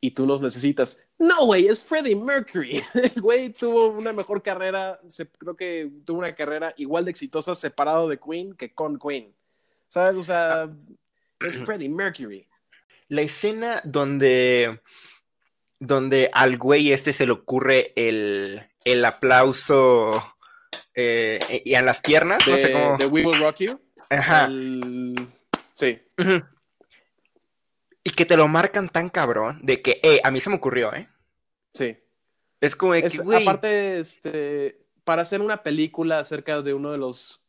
y 0.00 0.10
tú 0.10 0.26
nos 0.26 0.42
necesitas. 0.42 0.98
No, 1.18 1.46
güey, 1.46 1.66
es 1.66 1.82
Freddie 1.82 2.16
Mercury. 2.16 2.82
El 2.94 3.20
güey 3.22 3.50
tuvo 3.50 3.88
una 3.88 4.12
mejor 4.12 4.42
carrera, 4.42 5.00
se, 5.08 5.26
creo 5.28 5.56
que 5.56 5.90
tuvo 6.04 6.18
una 6.18 6.34
carrera 6.34 6.74
igual 6.76 7.04
de 7.04 7.10
exitosa 7.10 7.54
separado 7.54 8.08
de 8.08 8.18
Queen 8.18 8.54
que 8.54 8.74
con 8.74 8.98
Queen. 8.98 9.34
¿Sabes? 9.88 10.18
O 10.18 10.24
sea, 10.24 10.68
es 11.40 11.56
Freddie 11.64 11.88
Mercury. 11.88 12.46
La 13.08 13.22
escena 13.22 13.80
donde, 13.84 14.80
donde 15.78 16.30
al 16.32 16.58
güey 16.58 16.92
este 16.92 17.12
se 17.12 17.26
le 17.26 17.32
ocurre 17.32 17.92
el, 17.94 18.60
el 18.84 19.04
aplauso 19.04 20.36
eh, 20.94 21.62
y 21.64 21.74
a 21.74 21.82
las 21.82 22.00
piernas. 22.00 22.44
De, 22.44 22.52
no 22.52 22.56
sé 22.58 22.72
cómo... 22.72 22.96
de 22.96 23.06
We 23.06 23.26
Will 23.26 23.40
Rock 23.40 23.56
You. 23.58 23.80
Ajá. 24.10 24.48
Sí. 25.74 26.00
Y 28.04 28.10
que 28.10 28.26
te 28.26 28.36
lo 28.36 28.46
marcan 28.48 28.88
tan 28.88 29.08
cabrón 29.08 29.60
de 29.62 29.82
que, 29.82 30.00
eh, 30.02 30.20
a 30.22 30.30
mí 30.30 30.40
se 30.40 30.50
me 30.50 30.56
ocurrió, 30.56 30.94
¿eh? 30.94 31.08
Sí. 31.72 31.96
Es 32.60 32.76
como 32.76 32.92
de 32.92 33.02
que, 33.02 33.36
Aparte, 33.36 33.98
este, 33.98 34.86
para 35.04 35.22
hacer 35.22 35.40
una 35.40 35.62
película 35.62 36.18
acerca 36.18 36.62
de 36.62 36.74
uno 36.74 36.92
de 36.92 36.98
los 36.98 37.40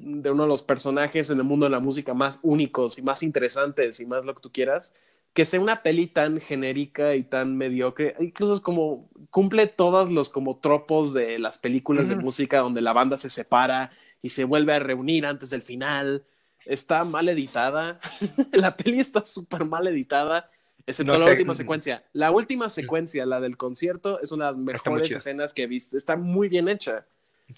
de 0.00 0.30
uno 0.30 0.44
de 0.44 0.48
los 0.48 0.62
personajes 0.62 1.28
en 1.28 1.38
el 1.38 1.44
mundo 1.44 1.66
de 1.66 1.70
la 1.70 1.80
música 1.80 2.14
más 2.14 2.38
únicos 2.42 2.98
y 2.98 3.02
más 3.02 3.24
interesantes 3.24 3.98
y 3.98 4.06
más 4.06 4.24
lo 4.24 4.32
que 4.32 4.40
tú 4.40 4.52
quieras, 4.52 4.94
que 5.38 5.44
sea 5.44 5.60
una 5.60 5.84
peli 5.84 6.08
tan 6.08 6.40
genérica 6.40 7.14
y 7.14 7.22
tan 7.22 7.56
mediocre, 7.56 8.16
incluso 8.18 8.54
es 8.54 8.60
como 8.60 9.08
cumple 9.30 9.68
todos 9.68 10.10
los 10.10 10.30
como 10.30 10.58
tropos 10.58 11.14
de 11.14 11.38
las 11.38 11.58
películas 11.58 12.08
de 12.08 12.16
música 12.16 12.58
donde 12.58 12.80
la 12.80 12.92
banda 12.92 13.16
se 13.16 13.30
separa 13.30 13.92
y 14.20 14.30
se 14.30 14.42
vuelve 14.42 14.72
a 14.72 14.80
reunir 14.80 15.26
antes 15.26 15.50
del 15.50 15.62
final. 15.62 16.24
Está 16.66 17.04
mal 17.04 17.28
editada. 17.28 18.00
la 18.52 18.76
peli 18.76 18.98
está 18.98 19.22
súper 19.22 19.64
mal 19.64 19.86
editada, 19.86 20.50
excepto 20.84 21.16
la 21.16 21.26
última 21.26 21.54
secuencia. 21.54 22.02
La 22.14 22.32
última 22.32 22.68
secuencia, 22.68 23.24
la 23.24 23.40
del 23.40 23.56
concierto, 23.56 24.20
es 24.20 24.32
una 24.32 24.46
de 24.46 24.50
las 24.50 24.60
mejores 24.60 25.08
escenas 25.08 25.54
que 25.54 25.62
he 25.62 25.66
visto. 25.68 25.96
Está 25.96 26.16
muy 26.16 26.48
bien 26.48 26.68
hecha. 26.68 27.06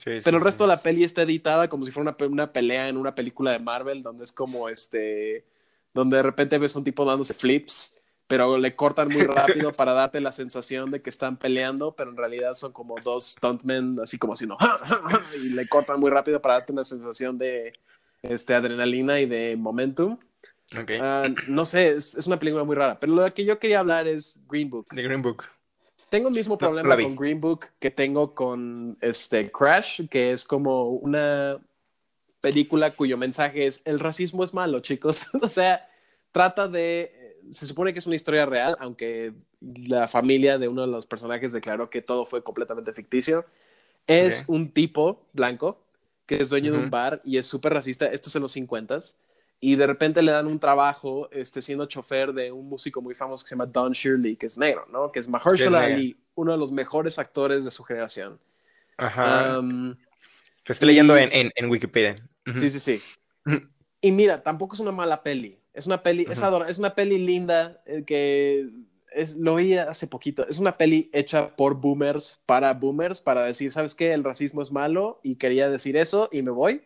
Pero 0.05 0.37
el 0.37 0.45
resto 0.45 0.64
de 0.64 0.68
la 0.68 0.83
peli 0.83 1.05
está 1.05 1.22
editada 1.22 1.66
como 1.68 1.87
si 1.87 1.93
fuera 1.93 2.14
una, 2.20 2.26
una 2.28 2.53
pelea 2.53 2.91
en 2.91 2.99
una 2.99 3.14
película 3.14 3.53
de 3.53 3.59
Marvel, 3.59 4.03
donde 4.03 4.24
es 4.24 4.33
como 4.33 4.68
este 4.68 5.47
donde 5.95 6.18
de 6.18 6.22
repente 6.22 6.59
ves 6.59 6.76
un 6.76 6.84
tipo 6.84 7.05
dándose 7.05 7.34
flips, 7.34 8.01
pero 8.26 8.59
le 8.59 8.76
cortan 8.76 9.09
muy 9.09 9.22
rápido 9.26 9.72
para 9.72 9.93
darte 9.93 10.20
la 10.20 10.32
sensación 10.32 10.91
de 10.91 11.03
que 11.03 11.11
están 11.11 11.36
peleando, 11.36 11.95
pero 11.97 12.11
en 12.11 12.16
realidad 12.16 12.53
son 12.53 12.72
como 12.72 12.95
dos 13.03 13.32
stuntmen, 13.32 13.99
así 14.01 14.18
como 14.18 14.36
si 14.36 14.47
no, 14.47 14.57
y 15.36 15.49
le 15.49 15.66
cortan 15.68 15.99
muy 15.99 16.11
rápido 16.11 16.41
para 16.41 16.55
darte 16.55 16.72
una 16.72 16.84
sensación 16.84 17.38
de 17.38 17.72
este, 18.22 18.55
adrenalina 18.55 19.20
y 19.20 19.26
de 19.26 19.57
momentum. 19.57 20.18
Okay. 20.80 21.01
Ah, 21.03 21.26
no 21.49 21.64
sé, 21.64 21.91
es, 21.97 22.14
una 22.26 22.38
película 22.38 22.62
muy 22.62 22.76
rara, 22.76 23.01
pero 23.01 23.12
lo 23.12 23.34
que 23.34 23.45
yo 23.45 23.59
quería 23.59 23.80
hablar 23.80 24.07
es 24.07 24.41
Green 24.49 24.70
Book. 24.70 24.86
De 24.93 25.03
Green 25.03 25.22
Book. 25.22 25.47
Tengo 26.11 26.28
el 26.28 26.34
mismo 26.34 26.59
problema 26.59 26.97
con 26.97 27.16
Green 27.16 27.41
Book 27.41 27.66
que 27.78 27.91
tengo 27.91 28.34
con 28.34 28.97
este 29.01 29.51
Crash, 29.51 30.09
que 30.09 30.32
es 30.32 30.45
como 30.45 30.91
una 30.91 31.59
película 32.41 32.93
cuyo 32.93 33.16
mensaje 33.16 33.66
es 33.66 33.82
el 33.84 34.01
racismo 34.01 34.45
es 34.45 34.55
malo, 34.55 34.80
chicos. 34.80 35.26
o 35.43 35.49
sea, 35.49 35.88
trata 36.32 36.68
de, 36.68 37.38
se 37.51 37.66
supone 37.66 37.93
que 37.93 37.99
es 37.99 38.07
una 38.07 38.16
historia 38.16 38.47
real, 38.47 38.76
aunque 38.80 39.32
la 39.61 40.09
familia 40.09 40.59
de 40.59 40.68
uno 40.68 40.82
de 40.82 40.88
los 40.88 41.07
personajes 41.07 41.53
declaró 41.53 41.91
que 41.91 42.03
todo 42.03 42.26
fue 42.26 42.43
completamente 42.43 42.93
ficticio. 42.93 43.45
Es 44.07 44.45
un 44.49 44.72
tipo 44.72 45.28
blanco 45.32 45.84
que 46.26 46.36
es 46.36 46.49
dueño 46.49 46.72
de 46.72 46.78
un 46.78 46.91
bar 46.91 47.20
y 47.24 47.36
es 47.38 47.47
súper 47.47 47.74
racista, 47.74 48.07
esto 48.07 48.28
es 48.28 48.36
en 48.36 48.43
los 48.43 48.53
50 48.53 49.01
y 49.61 49.76
de 49.76 49.86
repente 49.86 50.22
le 50.22 50.32
dan 50.32 50.47
un 50.47 50.59
trabajo 50.59 51.28
este, 51.32 51.61
siendo 51.61 51.86
chofer 51.86 52.32
de 52.32 52.51
un 52.51 52.68
músico 52.68 53.03
muy 53.03 53.14
famoso 53.14 53.45
que 53.45 53.49
se 53.49 53.55
llama 53.55 53.66
Don 53.66 53.93
Shirley, 53.93 54.36
que 54.36 54.47
es 54.47 54.57
negro, 54.57 54.86
¿no? 54.91 55.12
Que 55.12 55.18
es 55.18 55.28
Mahershala 55.28 55.82
Ali, 55.82 56.16
uno 56.34 56.53
de 56.53 56.59
los 56.59 56.72
mejores 56.72 57.18
actores 57.18 57.64
de 57.64 57.70
su 57.70 57.84
generación. 57.84 58.41
Ajá. 58.97 59.61
Lo 59.61 59.97
estoy 60.66 60.88
leyendo 60.88 61.16
en, 61.16 61.51
en 61.55 61.70
Wikipedia. 61.70 62.30
Sí, 62.59 62.70
sí, 62.70 62.80
sí. 62.80 63.03
Y 64.01 64.12
mira, 64.12 64.42
tampoco 64.42 64.74
es 64.74 64.80
una 64.80 64.92
mala 64.92 65.22
peli. 65.22 65.59
Es 65.72 65.86
una 65.86 66.03
peli, 66.03 66.26
es, 66.28 66.42
es 66.68 66.78
una 66.78 66.94
peli 66.94 67.18
linda 67.18 67.80
eh, 67.86 68.03
que 68.05 68.68
es, 69.12 69.36
lo 69.36 69.57
vi 69.57 69.76
hace 69.76 70.07
poquito. 70.07 70.46
Es 70.48 70.59
una 70.59 70.76
peli 70.76 71.11
hecha 71.12 71.55
por 71.57 71.74
boomers 71.74 72.40
para 72.46 72.72
boomers 72.74 73.20
para 73.20 73.44
decir, 73.44 73.72
¿sabes 73.72 73.94
qué? 73.94 74.12
El 74.12 74.24
racismo 74.24 74.62
es 74.62 74.72
malo 74.72 75.20
y 75.22 75.36
quería 75.36 75.70
decir 75.70 75.96
eso 75.96 76.28
y 76.32 76.42
me 76.42 76.51
voy. 76.51 76.82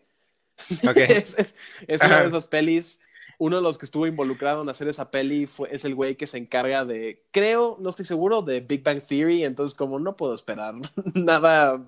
Okay. 0.89 1.07
es, 1.17 1.57
una 2.03 2.21
de 2.21 2.27
esas 2.27 2.47
pelis. 2.47 3.01
Uno 3.39 3.57
de 3.57 3.63
los 3.63 3.79
que 3.79 3.85
estuvo 3.85 4.07
involucrado 4.07 4.63
en 4.63 4.69
hacer 4.69 4.87
esa 4.87 5.11
peli 5.11 5.47
fue, 5.47 5.75
es 5.75 5.85
el 5.85 5.97
güey 5.97 6.15
que 6.15 6.29
se 6.29 6.39
encarga 6.39 6.85
de, 6.85 7.25
creo, 7.33 7.77
no 7.81 7.89
estoy 7.89 8.07
seguro, 8.07 8.43
de 8.43 8.61
Big 8.61 8.85
Bang 8.85 9.03
Theory. 9.03 9.45
Entonces, 9.45 9.77
como 9.77 9.99
no 9.99 10.17
puedo 10.17 10.35
esperar 10.35 10.75
nada, 11.15 11.85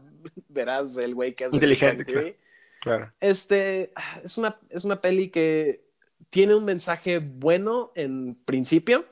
verás 0.49 0.97
el 0.97 1.15
güey 1.15 1.35
que 1.35 1.45
hace 1.45 1.55
Inteligente, 1.55 2.05
Big 2.05 2.07
Bang 2.07 2.15
Theory. 2.15 2.33
Claro. 2.33 2.46
Este, 3.21 3.93
es 4.23 4.39
una, 4.39 4.59
es 4.71 4.85
una 4.85 5.01
peli 5.01 5.31
que 5.31 5.85
tiene 6.31 6.55
un 6.55 6.65
mensaje 6.65 7.19
bueno 7.19 7.93
en 7.95 8.35
principio, 8.45 9.05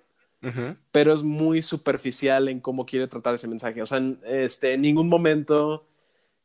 pero 0.93 1.15
es 1.15 1.23
muy 1.23 1.63
superficial 1.63 2.49
en 2.49 2.61
cómo 2.61 2.85
quiere 2.85 3.09
tratar 3.09 3.35
ese 3.35 3.49
mensaje. 3.49 3.81
O 3.81 3.87
sea, 3.87 3.97
en, 3.97 4.21
este, 4.27 4.75
en 4.75 4.83
ningún 4.83 5.09
momento 5.09 5.87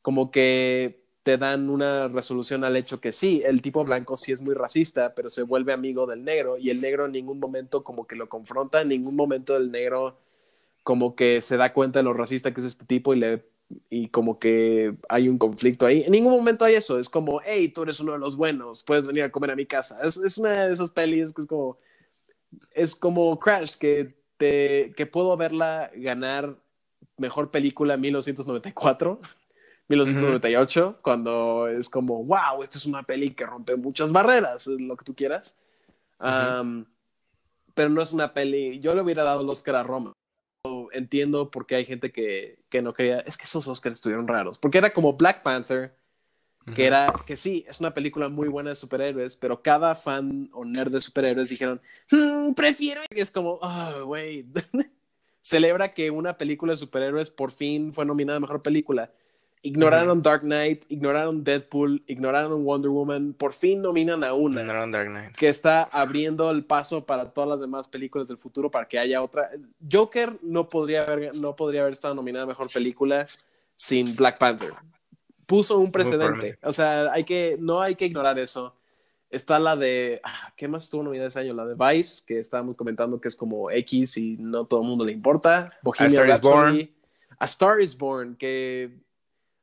como 0.01 0.31
que 0.31 1.03
te 1.23 1.37
dan 1.37 1.69
una 1.69 2.07
resolución 2.07 2.63
al 2.63 2.77
hecho 2.77 3.01
que 3.01 3.11
sí, 3.11 3.43
el 3.45 3.61
tipo 3.61 3.83
blanco 3.83 4.15
sí 4.15 4.31
es 4.31 4.41
muy 4.41 4.55
racista, 4.55 5.13
pero 5.15 5.29
se 5.29 5.43
vuelve 5.43 5.73
amigo 5.73 6.07
del 6.07 6.23
negro 6.23 6.57
y 6.57 6.69
el 6.69 6.79
negro 6.79 7.05
en 7.05 7.11
ningún 7.11 7.39
momento 7.39 7.83
como 7.83 8.07
que 8.07 8.15
lo 8.15 8.29
confronta, 8.29 8.81
en 8.81 8.87
ningún 8.87 9.15
momento 9.15 9.57
el 9.57 9.69
negro 9.69 10.17
como 10.83 11.15
que 11.15 11.41
se 11.41 11.57
da 11.57 11.73
cuenta 11.73 11.99
de 11.99 12.03
lo 12.03 12.13
racista 12.13 12.53
que 12.53 12.61
es 12.61 12.65
este 12.65 12.85
tipo 12.85 13.13
y 13.13 13.19
le 13.19 13.43
y 13.89 14.09
como 14.09 14.39
que 14.39 14.95
hay 15.07 15.29
un 15.29 15.37
conflicto 15.37 15.85
ahí. 15.85 16.03
En 16.03 16.11
ningún 16.11 16.33
momento 16.33 16.65
hay 16.65 16.75
eso. 16.75 16.99
Es 16.99 17.09
como, 17.09 17.41
hey, 17.43 17.69
tú 17.69 17.83
eres 17.83 17.99
uno 17.99 18.13
de 18.13 18.19
los 18.19 18.35
buenos, 18.35 18.83
puedes 18.83 19.05
venir 19.05 19.23
a 19.23 19.31
comer 19.31 19.51
a 19.51 19.55
mi 19.55 19.65
casa. 19.65 19.99
Es, 20.03 20.17
es 20.17 20.37
una 20.37 20.67
de 20.67 20.73
esas 20.73 20.91
pelis 20.91 21.33
que 21.33 21.41
es 21.41 21.47
como, 21.47 21.77
es 22.73 22.95
como 22.95 23.39
Crash, 23.39 23.75
que, 23.75 24.15
te, 24.37 24.93
que 24.95 25.05
puedo 25.05 25.35
verla 25.37 25.91
ganar 25.95 26.55
mejor 27.17 27.51
película 27.51 27.95
en 27.95 28.01
1994. 28.01 29.19
1998, 29.87 30.99
cuando 31.01 31.67
es 31.67 31.89
como, 31.89 32.23
wow, 32.23 32.61
esta 32.63 32.77
es 32.77 32.85
una 32.85 33.03
peli 33.03 33.31
que 33.31 33.45
rompe 33.45 33.75
muchas 33.75 34.11
barreras, 34.11 34.67
lo 34.67 34.95
que 34.95 35.05
tú 35.05 35.15
quieras. 35.15 35.57
pero 36.19 37.89
no 37.89 38.01
es 38.01 38.13
una 38.13 38.33
peli, 38.33 38.79
yo 38.79 38.93
le 38.93 39.01
hubiera 39.01 39.23
dado 39.23 39.41
el 39.41 39.49
Oscar 39.49 39.75
a 39.75 39.83
Roma 39.83 40.13
entiendo 40.93 41.51
por 41.51 41.65
qué 41.65 41.75
hay 41.75 41.85
gente 41.85 42.11
que, 42.11 42.59
que 42.69 42.81
no 42.81 42.93
quería. 42.93 43.19
Es 43.21 43.37
que 43.37 43.45
esos 43.45 43.67
Oscars 43.67 43.97
estuvieron 43.97 44.27
raros. 44.27 44.57
Porque 44.57 44.77
era 44.77 44.91
como 44.91 45.13
Black 45.13 45.41
Panther, 45.41 45.95
que 46.75 46.85
era, 46.85 47.13
que 47.25 47.35
sí, 47.35 47.65
es 47.67 47.79
una 47.79 47.93
película 47.93 48.29
muy 48.29 48.47
buena 48.47 48.69
de 48.69 48.75
superhéroes, 48.75 49.35
pero 49.35 49.61
cada 49.63 49.95
fan 49.95 50.49
o 50.53 50.63
nerd 50.65 50.91
de 50.91 51.01
superhéroes 51.01 51.49
dijeron, 51.49 51.81
"Hmm, 52.11 52.53
prefiero. 52.53 53.01
Y 53.09 53.19
es 53.19 53.31
como, 53.31 53.59
ah, 53.61 54.01
güey. 54.05 54.45
Celebra 55.41 55.93
que 55.93 56.11
una 56.11 56.37
película 56.37 56.73
de 56.73 56.77
superhéroes 56.77 57.31
por 57.31 57.51
fin 57.51 57.91
fue 57.93 58.05
nominada 58.05 58.37
a 58.37 58.41
mejor 58.41 58.61
película. 58.61 59.11
Ignoraron 59.61 60.21
Dark 60.21 60.41
Knight, 60.41 60.85
ignoraron 60.87 61.43
Deadpool, 61.43 62.01
ignoraron 62.07 62.63
Wonder 62.63 62.89
Woman, 62.89 63.33
por 63.33 63.51
fin 63.51 63.81
nominan 63.81 64.23
a 64.23 64.33
una 64.33 64.61
Ignoraron 64.61 64.91
Dark 64.91 65.09
Knight. 65.09 65.35
que 65.35 65.49
está 65.49 65.83
abriendo 65.83 66.49
el 66.49 66.63
paso 66.63 67.05
para 67.05 67.31
todas 67.31 67.49
las 67.49 67.59
demás 67.59 67.89
películas 67.89 68.29
del 68.29 68.37
futuro 68.37 68.71
para 68.71 68.87
que 68.87 68.97
haya 68.97 69.21
otra. 69.21 69.51
Joker 69.91 70.37
no 70.43 70.69
podría 70.69 71.03
haber, 71.03 71.35
no 71.35 71.57
podría 71.57 71.81
haber 71.81 71.91
estado 71.91 72.15
nominada 72.15 72.45
a 72.45 72.47
mejor 72.47 72.71
película 72.71 73.27
sin 73.75 74.15
Black 74.15 74.37
Panther. 74.37 74.73
Puso 75.45 75.77
un 75.79 75.91
precedente. 75.91 76.57
O 76.63 76.71
sea, 76.71 77.11
hay 77.11 77.25
que, 77.25 77.57
no 77.59 77.81
hay 77.81 77.95
que 77.95 78.05
ignorar 78.05 78.39
eso. 78.39 78.73
Está 79.29 79.59
la 79.59 79.75
de, 79.75 80.21
ah, 80.23 80.53
¿qué 80.55 80.69
más 80.69 80.85
estuvo 80.85 81.03
nominada 81.03 81.27
ese 81.27 81.39
año? 81.39 81.53
La 81.53 81.65
de 81.65 81.75
Vice, 81.75 82.23
que 82.25 82.39
estábamos 82.39 82.77
comentando 82.77 83.19
que 83.19 83.27
es 83.27 83.35
como 83.35 83.69
X 83.71 84.15
y 84.17 84.37
no 84.39 84.65
todo 84.65 84.81
el 84.81 84.87
mundo 84.87 85.03
le 85.03 85.11
importa. 85.11 85.73
Bohemian 85.81 86.13
Star 86.13 86.29
is. 86.29 86.41
Born. 86.41 86.89
A 87.39 87.45
Star 87.45 87.81
is 87.81 87.97
Born, 87.97 88.35
que 88.35 88.91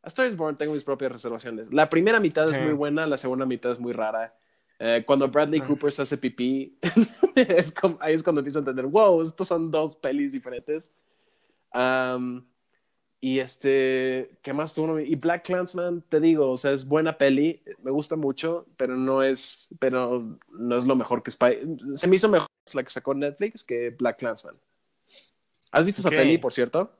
A 0.06 0.08
Star 0.08 0.28
is 0.28 0.36
Born 0.36 0.54
tengo 0.54 0.72
mis 0.72 0.84
propias 0.84 1.10
reservaciones. 1.10 1.72
La 1.72 1.88
primera 1.88 2.20
mitad 2.20 2.46
Sí. 2.48 2.54
es 2.54 2.62
muy 2.62 2.74
buena, 2.74 3.06
la 3.08 3.16
segunda 3.16 3.44
mitad 3.44 3.72
es 3.72 3.80
muy 3.80 3.92
rara. 3.92 4.32
Eh, 4.78 5.02
cuando 5.06 5.26
Bradley. 5.28 5.60
Cooper 5.62 5.90
se 5.92 6.02
hace 6.02 6.16
pipí, 6.16 6.78
es 7.34 7.72
como- 7.72 7.98
ahí 8.00 8.14
es 8.14 8.22
cuando 8.22 8.40
empiezo 8.40 8.58
a 8.58 8.60
entender, 8.60 8.86
wow, 8.86 9.20
estos 9.22 9.48
son 9.48 9.70
dos 9.70 9.96
pelis 9.96 10.30
diferentes. 10.32 10.92
Am, 11.72 12.46
y 13.20 13.38
este, 13.40 14.38
¿qué 14.42 14.52
más 14.52 14.74
tuvo? 14.74 15.00
Y 15.00 15.16
Black 15.16 15.44
Clansman, 15.44 16.02
te 16.08 16.20
digo, 16.20 16.50
o 16.52 16.56
sea, 16.56 16.70
es 16.72 16.86
buena 16.86 17.18
peli, 17.18 17.62
me 17.82 17.90
gusta 17.90 18.14
mucho, 18.14 18.66
pero 18.76 18.94
no 18.96 19.22
es, 19.24 19.68
pero 19.80 20.38
no 20.50 20.78
es 20.78 20.84
lo 20.84 20.94
mejor 20.94 21.22
que 21.22 21.30
Spy. 21.32 21.58
Se 21.96 22.06
me 22.06 22.16
hizo 22.16 22.28
mejor 22.28 22.46
la 22.74 22.82
que 22.84 22.90
sacó 22.90 23.12
Netflix 23.14 23.64
que 23.64 23.90
Black 23.90 24.18
Clansman. 24.18 24.56
¿Has 25.72 25.84
visto 25.84 26.00
esa 26.00 26.10
peli, 26.10 26.38
por 26.38 26.52
cierto? 26.52 26.92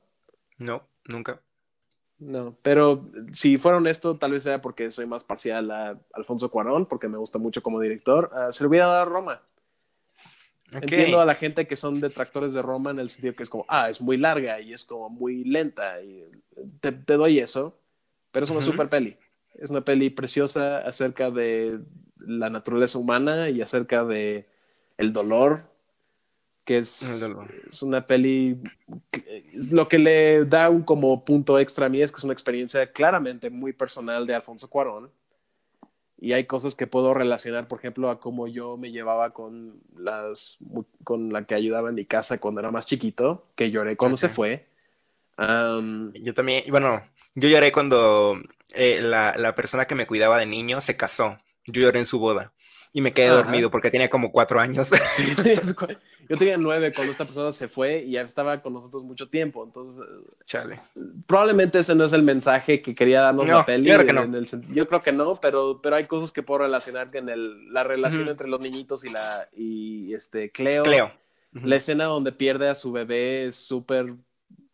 No, 0.57 0.83
nunca. 1.05 1.41
No, 2.19 2.57
pero 2.63 3.05
si 3.31 3.57
fuera 3.57 3.77
honesto, 3.77 4.17
tal 4.17 4.31
vez 4.31 4.43
sea 4.43 4.59
porque 4.61 4.89
soy 4.89 5.05
más 5.05 5.23
parcial 5.23 5.69
a 5.69 5.99
Alfonso 6.13 6.49
Cuarón, 6.49 6.87
porque 6.87 7.07
me 7.07 7.17
gusta 7.17 7.37
mucho 7.37 7.61
como 7.61 7.79
director. 7.79 8.31
ah, 8.33 8.51
se 8.51 8.63
le 8.63 8.69
hubiera 8.69 8.87
dado 8.87 9.01
a 9.01 9.05
Roma. 9.05 9.41
Entiendo 10.71 11.21
a 11.21 11.25
la 11.25 11.35
gente 11.35 11.65
que 11.65 11.75
son 11.75 12.01
detractores 12.01 12.53
de 12.53 12.61
Roma 12.61 12.91
en 12.91 12.99
el 12.99 13.07
sentido 13.09 13.35
que 13.35 13.43
es 13.43 13.49
como, 13.49 13.65
ah, 13.67 13.89
es 13.89 14.01
muy 14.01 14.17
larga 14.17 14.59
y 14.59 14.73
es 14.73 14.83
como 14.83 15.09
muy 15.09 15.43
lenta. 15.43 16.01
Y 16.01 16.25
te, 16.81 16.91
te 16.91 17.13
doy 17.13 17.39
eso, 17.39 17.77
pero 18.31 18.43
es 18.43 18.49
una 18.49 18.59
Ujú. 18.59 18.71
super 18.71 18.89
peli. 18.89 19.17
Es 19.53 19.69
una 19.69 19.81
peli 19.81 20.09
preciosa 20.09 20.79
acerca 20.79 21.31
de 21.31 21.79
la 22.19 22.49
naturaleza 22.49 22.97
humana 22.97 23.49
y 23.49 23.61
acerca 23.61 24.03
de 24.03 24.45
el 24.97 25.13
dolor, 25.13 25.63
que 26.67 26.77
es, 26.77 27.17
dolor. 27.19 27.47
es 27.69 27.81
una 27.81 28.05
peli. 28.05 28.57
es 29.53 29.71
Lo 29.71 29.87
que 29.87 29.97
le 29.97 30.43
da 30.45 30.69
un 30.69 30.83
como 30.83 31.23
punto 31.23 31.57
extra 31.59 31.85
a 31.85 31.89
mí 31.89 32.01
es 32.01 32.11
que 32.11 32.17
es 32.17 32.25
una 32.25 32.33
experiencia 32.33 32.91
claramente 32.91 33.49
muy 33.49 33.71
personal 33.71 34.27
de 34.27 34.35
Alfonso 34.35 34.69
Cuarón. 34.69 35.09
Y 36.19 36.33
hay 36.33 36.45
cosas 36.45 36.75
que 36.75 36.87
puedo 36.87 37.13
relacionar, 37.13 37.67
por 37.69 37.79
ejemplo, 37.79 38.09
a 38.09 38.19
cómo 38.19 38.47
yo 38.47 38.75
me 38.75 38.91
llevaba 38.91 39.31
con 39.33 39.79
las 39.95 40.57
con 41.05 41.31
la 41.31 41.45
que 41.45 41.55
ayudaba 41.55 41.89
en 41.89 41.95
mi 41.95 42.05
casa 42.05 42.39
cuando 42.39 42.59
era 42.59 42.71
más 42.71 42.85
chiquito, 42.85 43.45
que 43.55 43.71
lloré 43.71 43.95
cuando 43.95 44.15
Ok. 44.15 44.19
se 44.21 44.29
fue. 44.29 44.67
Am, 45.37 46.11
Yo 46.15 46.33
también, 46.33 46.63
bueno, 46.69 47.01
yo 47.35 47.47
lloré 47.47 47.71
cuando 47.71 48.35
eh, 48.73 48.99
la, 49.01 49.35
la 49.37 49.55
persona 49.55 49.85
que 49.85 49.95
me 49.95 50.07
cuidaba 50.07 50.37
de 50.39 50.47
niño 50.47 50.81
se 50.81 50.97
casó. 50.97 51.37
Yo 51.67 51.81
lloré 51.81 51.99
en 51.99 52.05
su 52.05 52.19
boda 52.19 52.51
y 52.97 53.01
me 53.01 53.13
quedé 53.13 53.27
Ajá. 53.27 53.43
dormido 53.43 53.69
porque 53.69 53.91
tenía 53.91 54.09
como 54.09 54.31
cuatro 54.31 54.59
años. 54.59 54.89
yo 56.29 56.35
tenía 56.35 56.57
nueve 56.57 56.91
cuando 56.91 57.11
esta 57.11 57.25
persona 57.25 57.51
se 57.51 57.67
fue 57.67 57.99
y 57.99 58.13
ya 58.13 58.21
estaba 58.21 58.59
con 58.63 58.73
nosotros 58.73 59.03
mucho 59.03 59.29
tiempo. 59.29 59.63
Entonces, 59.63 60.03
Chale. 60.47 60.81
probablemente 61.27 61.77
ese 61.77 61.93
no 61.93 62.05
es 62.05 62.13
el 62.13 62.23
mensaje 62.23 62.81
que 62.81 62.95
quería 62.95 63.21
darnos 63.21 63.45
No, 63.47 63.57
la 63.59 63.65
peli. 63.67 63.85
claro 63.85 64.03
que 64.03 64.13
no. 64.13 64.23
en 64.23 64.33
el 64.33 64.47
sen- 64.47 64.65
yo 64.73 64.87
creo 64.87 65.03
que 65.03 65.11
no, 65.11 65.39
pero, 65.39 65.79
pero 65.79 65.95
hay 65.95 66.07
cosas 66.07 66.31
que 66.31 66.41
puedo 66.41 66.61
relacionar 66.61 67.11
en 67.15 67.29
el, 67.29 67.71
la 67.71 67.83
relación 67.83 68.27
entre 68.29 68.47
los 68.47 68.59
niñitos 68.61 69.05
y 69.05 69.09
la 69.11 69.47
y 69.55 70.15
este 70.15 70.49
Cleo. 70.51 70.81
Cleo. 70.83 71.11
La 71.53 71.75
escena 71.75 72.05
donde 72.05 72.31
pierde 72.31 72.67
a 72.67 72.73
su 72.73 72.91
bebé 72.91 73.45
es 73.45 73.55
súper, 73.55 74.15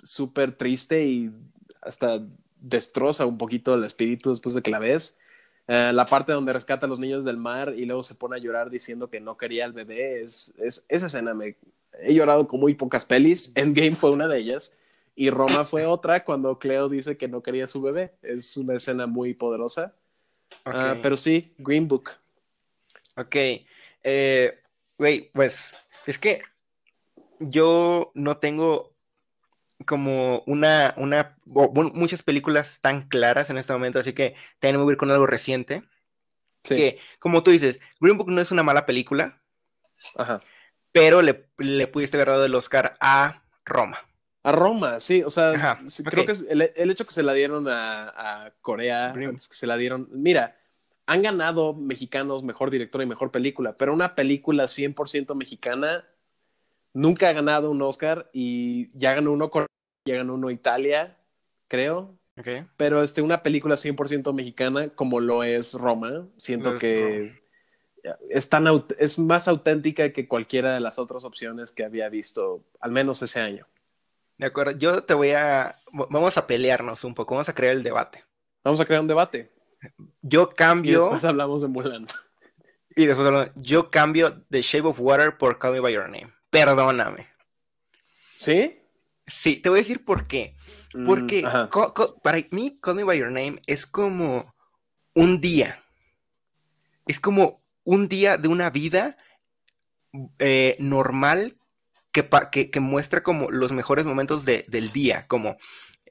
súper 0.02 0.54
triste 0.56 1.04
y 1.04 1.30
hasta 1.82 2.22
destroza 2.58 3.26
un 3.26 3.38
poquito 3.38 3.74
el 3.76 3.84
espíritu 3.84 4.30
después 4.30 4.56
de 4.56 4.62
que 4.62 4.72
la 4.72 4.80
ves. 4.80 5.20
Eh, 5.68 5.92
la 5.94 6.06
parte 6.06 6.34
donde 6.34 6.54
rescata 6.54 6.86
a 6.86 6.90
los 6.90 7.00
niños 7.00 7.24
del 7.24 7.38
mar 7.38 7.74
y 7.76 7.86
luego 7.86 8.04
se 8.04 8.16
pone 8.16 8.36
a 8.36 8.40
llorar 8.40 8.70
diciendo 8.70 9.10
que 9.10 9.20
no 9.20 9.38
quería 9.38 9.66
al 9.66 9.74
bebé, 9.74 10.22
es, 10.22 10.54
es 10.58 10.86
esa 10.90 11.06
escena 11.06 11.34
me 11.34 11.56
he 12.00 12.14
llorado 12.14 12.48
con 12.48 12.60
muy 12.60 12.74
pocas 12.74 13.06
pelis. 13.06 13.52
Endgame 13.56 13.96
fue 13.96 14.12
una 14.12 14.28
de 14.28 14.40
ellas 14.40 14.78
y 15.16 15.30
Roma 15.30 15.64
fue 15.66 15.86
otra 15.86 16.24
cuando 16.26 16.60
Cleo 16.60 16.90
dice 16.90 17.18
que 17.18 17.28
no 17.28 17.42
quería 17.42 17.66
a 17.66 17.68
su 17.68 17.82
bebé. 17.82 18.14
Es 18.22 18.58
una 18.58 18.76
escena 18.76 19.08
muy 19.08 19.34
poderosa. 19.34 19.94
Ah, 20.66 20.96
pero 21.02 21.16
sí, 21.18 21.54
Green 21.58 21.88
Book. 21.88 22.12
Ok. 23.16 23.36
Eh, 24.06 24.60
Güey, 24.98 25.32
pues 25.34 25.74
es 26.06 26.20
que 26.20 26.44
yo 27.40 28.12
no 28.14 28.38
tengo 28.38 28.93
como 29.84 30.44
una, 30.46 30.94
una, 30.98 31.38
bueno, 31.46 31.92
muchas 31.94 32.24
películas 32.24 32.80
tan 32.82 33.08
claras 33.08 33.50
en 33.50 33.58
este 33.58 33.74
momento, 33.74 34.00
así 34.00 34.14
que 34.14 34.36
voy 34.62 34.90
a 34.90 34.92
ir 34.92 34.98
con 34.98 35.12
algo 35.12 35.26
reciente. 35.26 35.84
Sí. 36.64 36.76
Que, 36.76 37.00
como 37.20 37.44
tú 37.44 37.52
dices, 37.52 37.80
Green 38.00 38.18
Book 38.18 38.30
no 38.30 38.40
es 38.40 38.52
una 38.52 38.64
mala 38.64 38.86
película, 38.86 39.42
Ajá. 40.16 40.40
pero 40.92 41.22
le, 41.22 41.48
le 41.58 41.88
pudiste 41.88 42.18
haber 42.18 42.30
dado 42.30 42.46
el 42.46 42.56
Oscar 42.56 42.96
a 43.02 43.44
Roma. 43.66 44.00
A 44.44 44.52
Roma, 44.52 45.00
sí, 45.00 45.24
o 45.24 45.30
sea, 45.30 45.52
Ajá, 45.52 45.80
creo 46.06 46.26
que 46.26 46.32
es 46.34 46.46
el, 46.50 46.62
el 46.62 46.92
hecho 46.92 47.06
que 47.06 47.14
se 47.14 47.24
la 47.24 47.34
dieron 47.34 47.68
a, 47.68 48.46
a 48.46 48.52
Corea, 48.62 49.14
que 49.14 49.38
se 49.38 49.68
la 49.68 49.78
dieron, 49.78 50.08
mira, 50.12 50.58
han 51.06 51.22
ganado 51.22 51.74
mexicanos 51.74 52.44
mejor 52.44 52.72
director 52.72 53.02
y 53.02 53.06
mejor 53.06 53.32
película, 53.32 53.76
pero 53.78 53.94
una 53.94 54.16
película 54.16 54.66
100% 54.66 55.36
mexicana 55.36 56.06
nunca 56.94 57.30
ha 57.30 57.34
ganado 57.34 57.72
un 57.72 57.82
Oscar 57.82 58.30
y 58.34 58.90
ya 58.98 59.14
ganó 59.14 59.32
uno 59.32 59.50
Corea, 59.50 59.68
ya 60.08 60.18
ganó 60.18 60.36
uno 60.36 60.50
Italia, 60.52 61.18
creo, 61.68 62.18
pero 62.78 63.04
este, 63.04 63.22
una 63.22 63.44
película 63.44 63.76
100% 63.76 64.34
mexicana 64.34 64.90
como 64.90 65.20
lo 65.20 65.44
es 65.44 65.74
Roma, 65.74 66.28
siento 66.38 66.76
es 66.76 66.80
que 66.80 67.44
es, 68.30 68.50
tan, 68.50 68.66
es 68.98 69.20
más 69.20 69.48
auténtica 69.48 70.12
que 70.12 70.28
cualquiera 70.28 70.74
de 70.74 70.80
las 70.80 71.00
otras 71.00 71.24
opciones 71.24 71.72
que 71.72 71.84
había 71.86 72.10
visto, 72.10 72.64
al 72.80 72.92
menos 72.92 73.22
ese 73.22 73.40
año. 73.40 73.68
De 74.38 74.48
acuerdo, 74.48 74.72
yo 74.74 75.04
te 75.04 75.14
voy 75.14 75.32
a, 75.32 75.78
vamos 75.92 76.38
a 76.38 76.48
pelearnos 76.48 77.04
un 77.04 77.14
poco, 77.14 77.36
vamos 77.36 77.50
a 77.50 77.54
crear 77.56 77.74
el 77.74 77.84
debate. 77.84 78.24
Vamos 78.64 78.80
a 78.82 78.86
crear 78.86 79.02
un 79.02 79.08
debate. 79.08 79.52
Yo 80.22 80.50
Y 80.52 80.56
cambio, 80.56 81.02
después 81.02 81.24
hablamos 81.24 81.62
de 81.62 81.68
Mulan. 81.68 82.08
y 82.96 83.06
después 83.06 83.28
hablamos- 83.28 83.52
yo 83.56 83.90
cambio 83.90 84.42
The 84.50 84.62
Shape 84.62 84.88
of 84.88 85.00
Water 85.00 85.38
por 85.38 85.60
Call 85.60 85.74
Me 85.74 85.80
By 85.80 85.94
Your 85.94 86.10
Name. 86.10 86.34
Perdóname. 86.54 87.28
¿Sí? 88.36 88.80
Sí, 89.26 89.56
te 89.58 89.70
voy 89.70 89.80
a 89.80 89.82
decir 89.82 90.06
por 90.06 90.28
qué. 90.28 90.56
Mm, 90.94 91.06
Porque 91.08 91.42
para 92.22 92.38
mí, 92.52 92.78
Call 92.80 92.96
Me 92.96 93.04
By 93.04 93.18
Your 93.18 93.32
Name 93.32 93.60
es 93.66 93.88
como 93.88 94.54
un 95.16 95.42
día. 95.42 95.82
Es 97.08 97.20
como 97.20 97.64
un 97.84 98.08
día 98.08 98.38
de 98.38 98.48
una 98.50 98.70
vida 98.70 99.18
eh, 100.38 100.76
normal 100.80 101.58
que, 102.12 102.30
que, 102.52 102.70
que 102.70 102.80
muestra 102.80 103.24
como 103.24 103.50
los 103.50 103.72
mejores 103.72 104.06
momentos 104.06 104.46
de- 104.46 104.64
del 104.68 104.92
día, 104.92 105.26
como 105.28 105.58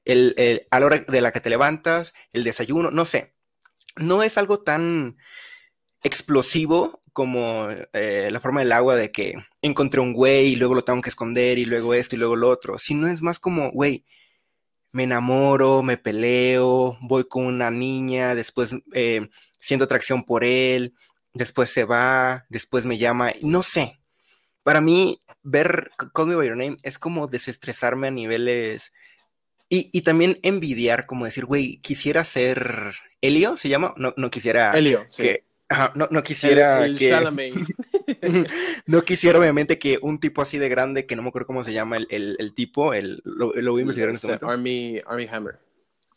el, 0.05 0.35
el- 0.37 0.67
a 0.73 0.81
la 0.81 0.87
hora 0.87 0.99
de 0.99 1.21
la 1.21 1.31
que 1.31 1.41
te 1.41 1.51
levantas, 1.51 2.15
el 2.33 2.43
desayuno, 2.43 2.91
no 2.91 3.05
sé. 3.05 3.33
No 3.95 4.25
es 4.25 4.39
algo 4.39 4.59
tan 4.61 5.19
explosivo 6.03 7.02
como 7.13 7.69
eh, 7.93 8.29
la 8.31 8.41
forma 8.41 8.61
del 8.61 8.73
agua 8.73 8.97
de 8.97 9.13
que 9.13 9.35
encontré 9.61 10.01
un 10.01 10.13
güey 10.13 10.53
y 10.53 10.57
luego 10.57 10.75
lo 10.75 10.85
tengo 10.85 11.03
que 11.03 11.11
esconder 11.11 11.59
y 11.59 11.65
luego 11.65 11.95
esto 11.95 12.17
y 12.17 12.19
luego 12.19 12.37
lo 12.37 12.49
otro, 12.49 12.79
sino 12.79 13.07
es 13.09 13.23
más 13.23 13.39
como, 13.39 13.71
güey, 13.71 14.05
me 14.93 15.05
enamoro, 15.05 15.83
me 15.83 15.97
peleo, 15.97 16.99
voy 17.01 17.25
con 17.25 17.47
una 17.47 17.71
niña, 17.71 18.35
después 18.35 18.75
eh, 18.93 19.29
siento 19.59 19.85
atracción 19.85 20.25
por 20.25 20.45
él, 20.45 20.95
después 21.33 21.71
se 21.71 21.85
va, 21.85 22.47
después 22.49 22.85
me 22.85 22.99
llama, 22.99 23.33
no 23.43 23.63
sé. 23.63 23.99
Para 24.63 24.81
mí, 24.81 25.19
ver 25.43 25.91
Call 26.15 26.29
Me 26.29 26.35
By 26.37 26.49
Your 26.49 26.57
Name 26.57 26.77
es 26.83 26.99
como 26.99 27.27
desestresarme 27.27 28.09
a 28.09 28.13
niveles 28.13 28.93
y, 29.69 29.91
y 29.93 30.03
también 30.03 30.39
envidiar, 30.43 31.07
como 31.07 31.25
decir, 31.25 31.47
güey, 31.47 31.79
quisiera 31.79 32.23
ser 32.25 32.95
Elio, 33.23 33.57
¿se 33.57 33.69
llama? 33.69 33.95
No, 33.97 34.15
no 34.17 34.31
quisiera 34.31 34.73
Elio, 34.73 35.07
sí. 35.09 35.23
que, 35.23 35.45
ajá, 35.73 35.93
no, 35.95 36.09
no 36.11 36.23
quisiera 36.23 36.85
el, 36.85 36.93
el 36.93 36.99
que, 36.99 37.13
no 38.87 39.03
quisiera, 39.03 39.39
obviamente, 39.39 39.79
que 39.79 39.99
un 40.03 40.19
tipo 40.19 40.43
así 40.43 40.59
de 40.59 40.69
grande, 40.69 41.07
que 41.07 41.17
no 41.17 41.23
me 41.23 41.29
acuerdo 41.29 41.47
cómo 41.47 41.65
se 41.65 41.73
llama 41.73 41.97
el, 41.97 42.53
tipo, 42.55 42.95
el, 42.95 43.23
lo, 43.25 43.53
voy 43.53 43.81
a 43.81 43.83
investigar 43.83 44.11
en 44.11 44.17
este, 44.17 44.33
este 44.33 44.45
momento. 44.45 44.51
Army, 44.51 45.01
Army 45.07 45.29
Hammer. 45.31 45.59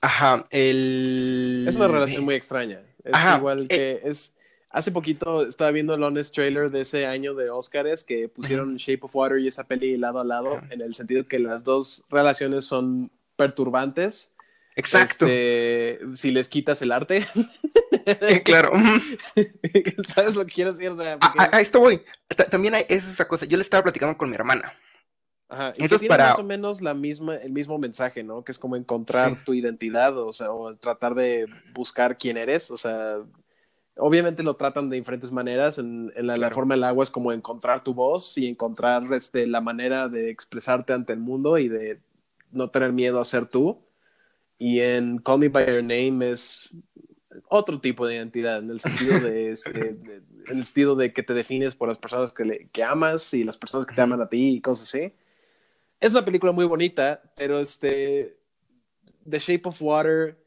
Ajá, 0.01 0.45
el... 0.51 1.65
Es 1.67 1.75
una 1.75 1.87
relación 1.87 2.25
muy 2.25 2.35
extraña. 2.35 2.81
Es 3.03 3.15
igual 3.37 3.63
eh, 3.69 4.01
que 4.01 4.09
es... 4.09 4.33
Hace 4.71 4.91
poquito 4.91 5.47
estaba 5.47 5.71
viendo 5.71 5.93
el 5.93 6.03
honest 6.03 6.35
trailer 6.35 6.69
de 6.69 6.81
ese 6.81 7.05
año 7.05 7.33
de 7.33 7.49
Oscars 7.49 8.03
que 8.03 8.27
pusieron 8.27 8.75
Shape 8.75 8.99
of 9.03 9.15
Water 9.15 9.39
y 9.39 9.47
esa 9.47 9.63
peli 9.63 9.95
lado 9.95 10.19
a 10.19 10.25
lado, 10.25 10.61
en 10.69 10.81
el 10.81 10.93
sentido 10.93 11.25
que 11.29 11.39
las 11.39 11.63
dos 11.63 12.03
relaciones 12.09 12.65
son 12.65 13.09
perturbantes. 13.37 14.34
Exacto. 14.75 15.25
Este, 15.25 15.99
si 16.15 16.31
les 16.31 16.49
quitas 16.49 16.81
el 16.81 16.91
arte. 16.91 17.25
claro. 18.43 18.73
¿Sabes 20.03 20.35
lo 20.35 20.45
que 20.45 20.53
quiero 20.53 20.71
decir? 20.73 20.91
a, 21.21 21.61
esto 21.61 21.79
voy. 21.79 22.01
también 22.51 22.75
hay 22.75 22.85
esa 22.89 23.27
cosa. 23.27 23.45
Yo 23.45 23.57
le 23.57 23.61
estaba 23.61 23.83
platicando 23.83 24.17
con 24.17 24.29
mi 24.29 24.35
hermana. 24.35 24.73
Ajá. 25.47 25.73
Y 25.77 25.83
Entonces, 25.83 26.07
para... 26.07 26.29
más 26.29 26.39
o 26.39 26.43
menos 26.43 26.81
la 26.81 26.93
misma, 26.93 27.37
el 27.37 27.51
mismo 27.51 27.77
mensaje, 27.77 28.23
¿no? 28.23 28.43
Que 28.43 28.51
es 28.51 28.59
como 28.59 28.75
encontrar 28.75 29.43
tu 29.45 29.53
identidad, 29.53 30.17
o 30.17 30.33
sea, 30.33 30.51
o 30.51 30.75
tratar 30.75 31.15
de 31.15 31.45
buscar 31.73 32.17
quién 32.17 32.35
eres, 32.35 32.71
o 32.71 32.77
sea, 32.77 33.19
obviamente 33.97 34.43
lo 34.43 34.55
tratan 34.55 34.89
de 34.89 34.97
diferentes 34.97 35.31
maneras. 35.31 35.77
En, 35.77 36.11
la, 36.15 36.51
forma 36.51 36.75
del 36.75 36.83
agua 36.83 37.03
es 37.03 37.09
como 37.09 37.31
encontrar 37.31 37.83
tu 37.83 37.93
voz 37.93 38.37
y 38.37 38.47
encontrar 38.47 39.03
este, 39.13 39.47
la 39.47 39.61
manera 39.61 40.09
de 40.09 40.29
expresarte 40.29 40.93
ante 40.93 41.13
el 41.13 41.19
mundo 41.19 41.57
y 41.57 41.69
de 41.69 42.01
no 42.51 42.69
tener 42.69 42.91
miedo 42.91 43.19
a 43.19 43.25
ser 43.25 43.47
tú. 43.47 43.84
Y 44.57 44.79
en 44.79 45.17
Call 45.17 45.39
Me 45.39 45.49
By 45.49 45.65
Your 45.65 45.83
Name 45.83 46.31
es 46.31 46.69
otro 47.49 47.79
tipo 47.79 48.07
de 48.07 48.15
identidad, 48.15 48.59
en 48.59 48.69
el 48.69 48.79
sentido 48.79 49.19
de, 49.19 49.51
este, 49.51 49.89
en 49.89 50.57
el 50.57 50.65
sentido 50.65 50.95
de 50.95 51.13
que 51.13 51.23
te 51.23 51.33
defines 51.33 51.75
por 51.75 51.87
las 51.87 51.97
personas 51.97 52.31
que, 52.31 52.69
que 52.71 52.83
amas 52.83 53.33
y 53.33 53.43
las 53.43 53.57
personas 53.57 53.85
que 53.85 53.95
te 53.95 54.01
aman 54.01 54.21
a 54.21 54.29
ti 54.29 54.55
y 54.55 54.61
cosas 54.61 54.87
así. 54.87 55.13
Es 55.99 56.11
una 56.13 56.25
película 56.25 56.51
muy 56.51 56.65
bonita, 56.65 57.21
pero 57.35 57.59
este, 57.59 58.37
The 59.29 59.39
Shape 59.39 59.61
of 59.65 59.81
Water, 59.81 60.37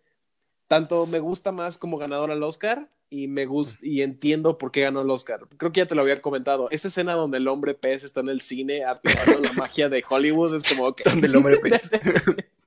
tanto 0.66 1.06
me 1.06 1.18
gusta 1.18 1.52
más 1.52 1.78
como 1.78 1.98
ganador 1.98 2.30
al 2.30 2.42
Oscar, 2.42 2.88
y 3.10 3.26
me 3.26 3.46
gusta 3.46 3.84
y 3.86 4.02
entiendo 4.02 4.58
por 4.58 4.70
qué 4.70 4.82
ganó 4.82 5.00
el 5.00 5.10
Oscar. 5.10 5.40
Creo 5.56 5.72
que 5.72 5.80
ya 5.80 5.86
te 5.86 5.94
lo 5.94 6.02
había 6.02 6.20
comentado. 6.20 6.68
Esa 6.70 6.88
escena 6.88 7.14
donde 7.14 7.38
el 7.38 7.48
hombre 7.48 7.74
pez 7.74 8.04
está 8.04 8.20
en 8.20 8.28
el 8.28 8.40
cine 8.40 8.84
activando 8.84 9.40
la 9.40 9.52
magia 9.54 9.88
de 9.88 10.04
Hollywood 10.08 10.54
es 10.54 10.68
como 10.68 10.94
que 10.94 11.04
donde 11.08 11.26
el 11.26 11.36
hombre 11.36 11.56
pez. 11.58 11.90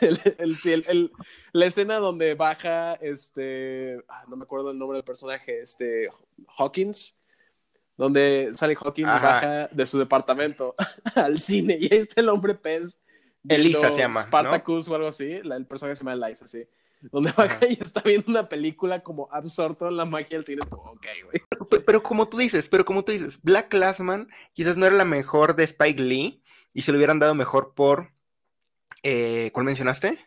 el, 0.00 1.12
la 1.52 1.66
escena 1.66 1.98
donde 1.98 2.34
baja 2.34 2.94
este 2.94 3.98
ah, 4.08 4.24
no 4.28 4.36
me 4.36 4.44
acuerdo 4.44 4.70
el 4.70 4.78
nombre 4.78 4.96
del 4.96 5.04
personaje, 5.04 5.60
este 5.60 6.08
Hawkins 6.58 7.18
donde 7.96 8.50
sale 8.52 8.76
Hawkins 8.78 9.08
baja 9.08 9.68
de 9.68 9.86
su 9.86 9.98
departamento 9.98 10.74
al 11.14 11.38
cine 11.38 11.76
y 11.80 11.92
ahí 11.92 11.98
está 11.98 12.20
el 12.20 12.28
hombre 12.28 12.54
pez. 12.54 13.00
Elisa 13.48 13.92
se 13.92 14.00
llama. 14.00 14.22
Spartacus 14.22 14.88
o 14.88 14.94
algo 14.96 15.08
así. 15.08 15.30
el 15.30 15.66
personaje 15.66 15.96
se 15.96 16.04
llama 16.04 16.26
Elisa, 16.26 16.46
sí 16.46 16.66
donde 17.12 17.32
baja 17.32 17.66
y 17.66 17.78
está 17.80 18.00
viendo 18.00 18.30
una 18.30 18.48
película 18.48 19.02
como 19.02 19.28
absorto 19.30 19.88
en 19.88 19.96
la 19.96 20.04
magia 20.04 20.36
del 20.36 20.44
cine, 20.44 20.62
es 20.62 20.68
como, 20.68 20.82
ok, 20.82 21.06
güey. 21.24 21.82
Pero, 21.84 22.02
como 22.02 22.28
tú 22.28 22.36
dices, 22.36 22.68
pero 22.68 22.84
como 22.84 23.04
tú 23.04 23.12
dices, 23.12 23.40
Black 23.42 23.68
Classman 23.68 24.28
quizás 24.52 24.76
no 24.76 24.86
era 24.86 24.96
la 24.96 25.04
mejor 25.04 25.56
de 25.56 25.64
Spike 25.64 26.02
Lee 26.02 26.42
y 26.72 26.82
se 26.82 26.92
lo 26.92 26.98
hubieran 26.98 27.18
dado 27.18 27.34
mejor 27.34 27.74
por, 27.74 28.12
eh, 29.08 29.50
¿cuál 29.52 29.66
mencionaste? 29.66 30.18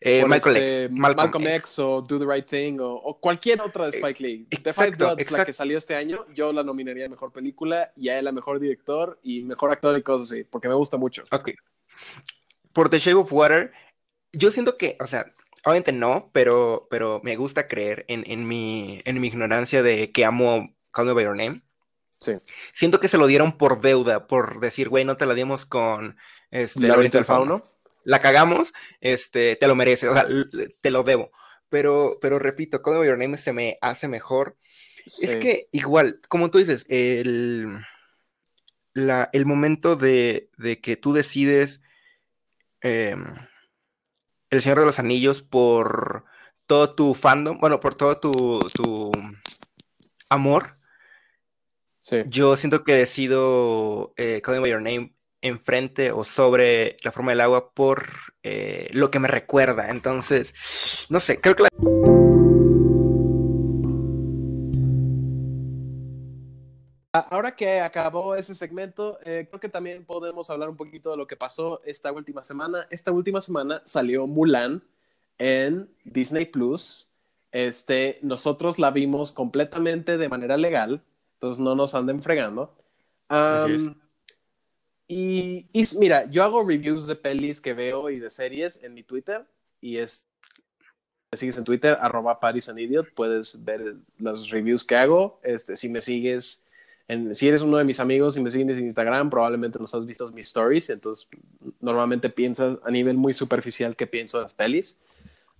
Eh, 0.00 0.24
Michael 0.28 0.56
X. 0.58 0.70
Este, 0.70 0.88
Malcolm, 0.90 1.46
X 1.46 1.78
o 1.78 2.02
Do 2.02 2.18
the 2.18 2.26
Right 2.26 2.46
Thing 2.46 2.76
o, 2.80 3.18
cualquier 3.18 3.62
otra 3.62 3.86
de 3.86 3.92
Spike 3.92 4.22
Lee. 4.22 4.46
Exacto, 4.50 5.16
The 5.16 5.24
Five 5.24 5.38
la 5.38 5.46
que 5.46 5.52
salió 5.54 5.78
este 5.78 5.94
año, 5.94 6.26
yo 6.34 6.52
la 6.52 6.62
nominaría 6.62 7.06
a 7.06 7.08
mejor 7.08 7.32
película 7.32 7.92
y 7.96 8.10
a 8.10 8.18
él 8.18 8.28
a 8.28 8.32
mejor 8.32 8.60
director 8.60 9.18
y 9.22 9.42
mejor 9.42 9.70
actor 9.70 9.96
y 9.96 10.02
cosas 10.02 10.30
así, 10.30 10.44
porque 10.44 10.68
me 10.68 10.74
gusta 10.74 10.98
mucho. 10.98 11.24
Ok. 11.30 11.52
Por 12.74 12.90
The 12.90 12.98
Shape 12.98 13.14
of 13.14 13.32
Water, 13.32 13.72
yo 14.32 14.50
siento 14.50 14.76
que, 14.76 14.98
o 15.00 15.06
sea, 15.06 15.24
Obviamente 15.64 15.92
no, 15.92 16.28
pero, 16.32 16.86
pero 16.90 17.20
me 17.24 17.36
gusta 17.36 17.66
creer 17.66 18.04
en, 18.08 18.46
mi, 18.46 19.00
en 19.06 19.18
mi 19.18 19.28
ignorancia 19.28 19.82
de 19.82 20.12
que 20.12 20.26
amo 20.26 20.74
Call 20.90 21.06
Me 21.06 21.12
By 21.14 21.24
Your 21.24 21.36
Name. 21.36 21.62
Sí. 22.20 22.32
Siento 22.74 23.00
que 23.00 23.08
se 23.08 23.16
lo 23.16 23.26
dieron 23.26 23.52
por 23.52 23.80
deuda, 23.80 24.26
por 24.26 24.60
decir, 24.60 24.90
güey, 24.90 25.06
no 25.06 25.16
te 25.16 25.24
la 25.24 25.32
dimos 25.32 25.64
con 25.64 26.18
este, 26.50 26.80
del 26.80 27.24
Fauno. 27.24 27.62
La 28.04 28.20
cagamos, 28.20 28.72
este, 29.00 29.56
te 29.56 29.66
lo 29.66 29.74
mereces, 29.74 30.10
o 30.10 30.14
sea, 30.14 30.26
te 30.80 30.90
lo 30.90 31.02
debo. 31.02 31.30
Pero, 31.68 32.18
pero 32.20 32.38
repito, 32.38 32.82
Call 32.82 32.94
Me 32.94 32.98
By 33.00 33.08
Your 33.08 33.18
Name 33.18 33.36
se 33.36 33.52
me 33.52 33.78
hace 33.80 34.08
mejor. 34.08 34.56
Es 35.06 35.36
que 35.36 35.68
igual, 35.72 36.20
como 36.28 36.50
tú 36.50 36.58
dices, 36.58 36.86
el, 36.88 37.78
la, 38.94 39.28
el 39.32 39.44
momento 39.44 39.96
de, 39.96 40.50
de 40.56 40.80
que 40.80 40.96
tú 40.96 41.12
decides 41.12 41.80
em, 42.80 43.24
el 44.50 44.62
Señor 44.62 44.80
de 44.80 44.86
los 44.86 44.98
Anillos 44.98 45.42
por 45.42 46.24
todo 46.66 46.90
tu 46.90 47.14
fandom, 47.14 47.58
bueno, 47.58 47.80
por 47.80 47.94
todo 47.94 48.18
tu, 48.18 49.12
amor. 50.28 50.78
Sí. 52.00 52.22
Yo 52.26 52.56
siento 52.56 52.84
que 52.84 52.94
decido 52.94 54.12
eh, 54.16 54.40
Calling 54.42 54.62
by 54.62 54.70
Your 54.70 54.82
Name 54.82 55.13
enfrente 55.44 56.10
o 56.10 56.24
sobre 56.24 56.96
la 57.02 57.12
forma 57.12 57.32
del 57.32 57.42
agua 57.42 57.70
por 57.70 58.08
eh, 58.42 58.88
lo 58.92 59.10
que 59.10 59.18
me 59.18 59.28
recuerda. 59.28 59.90
Entonces, 59.90 61.06
no 61.10 61.20
sé, 61.20 61.40
creo 61.40 61.54
que 61.54 61.64
la... 61.64 61.68
Ahora 67.12 67.54
que 67.54 67.80
acabó 67.80 68.34
ese 68.34 68.54
segmento, 68.56 69.18
eh, 69.24 69.46
creo 69.48 69.60
que 69.60 69.68
también 69.68 70.04
podemos 70.04 70.50
hablar 70.50 70.68
un 70.68 70.76
poquito 70.76 71.10
de 71.10 71.16
lo 71.16 71.26
que 71.26 71.36
pasó 71.36 71.80
esta 71.84 72.10
última 72.10 72.42
semana. 72.42 72.88
Esta 72.90 73.12
última 73.12 73.40
semana 73.40 73.82
salió 73.84 74.26
Mulan 74.26 74.82
en 75.38 75.88
Disney 76.04 76.46
Plus. 76.46 77.10
Este, 77.52 78.18
nosotros 78.22 78.78
la 78.78 78.90
vimos 78.90 79.30
completamente 79.30 80.16
de 80.16 80.28
manera 80.28 80.56
legal, 80.56 81.04
entonces 81.34 81.62
no 81.62 81.76
nos 81.76 81.94
anden 81.94 82.20
fregando. 82.20 82.74
Y, 85.06 85.66
y, 85.72 85.84
mira, 85.98 86.30
yo 86.30 86.44
hago 86.44 86.66
reviews 86.66 87.06
de 87.06 87.16
pelis 87.16 87.60
que 87.60 87.74
veo 87.74 88.10
y 88.10 88.18
de 88.18 88.30
series 88.30 88.82
en 88.82 88.94
mi 88.94 89.02
Twitter 89.02 89.44
y 89.80 89.98
es 89.98 90.28
me 91.32 91.38
sigues 91.38 91.56
en 91.58 91.64
Twitter, 91.64 91.98
arroba 92.00 92.38
Paris 92.38 92.68
Idiot, 92.68 93.12
puedes 93.12 93.64
ver 93.64 93.96
los 94.18 94.50
reviews 94.50 94.84
que 94.84 94.94
hago. 94.94 95.40
Este, 95.42 95.76
si 95.76 95.88
me 95.88 96.00
sigues 96.00 96.64
si 97.32 97.48
eres 97.48 97.60
uno 97.60 97.76
de 97.76 97.84
mis 97.84 98.00
amigos 98.00 98.36
y 98.36 98.40
me 98.40 98.50
sigues 98.50 98.78
en 98.78 98.84
Instagram, 98.84 99.28
probablemente 99.28 99.78
los 99.78 99.94
has 99.94 100.06
visto 100.06 100.30
mis 100.32 100.46
stories, 100.46 100.88
entonces 100.88 101.28
normalmente 101.80 102.30
piensas 102.30 102.78
a 102.82 102.90
nivel 102.90 103.16
muy 103.16 103.34
superficial 103.34 103.94
que 103.94 104.06
pienso 104.06 104.38
de 104.38 104.44
las 104.44 104.54
pelis. 104.54 104.98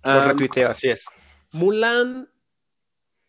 retuiteo, 0.03 0.69
así 0.69 0.89
es. 0.89 1.05
Mulan 1.51 2.27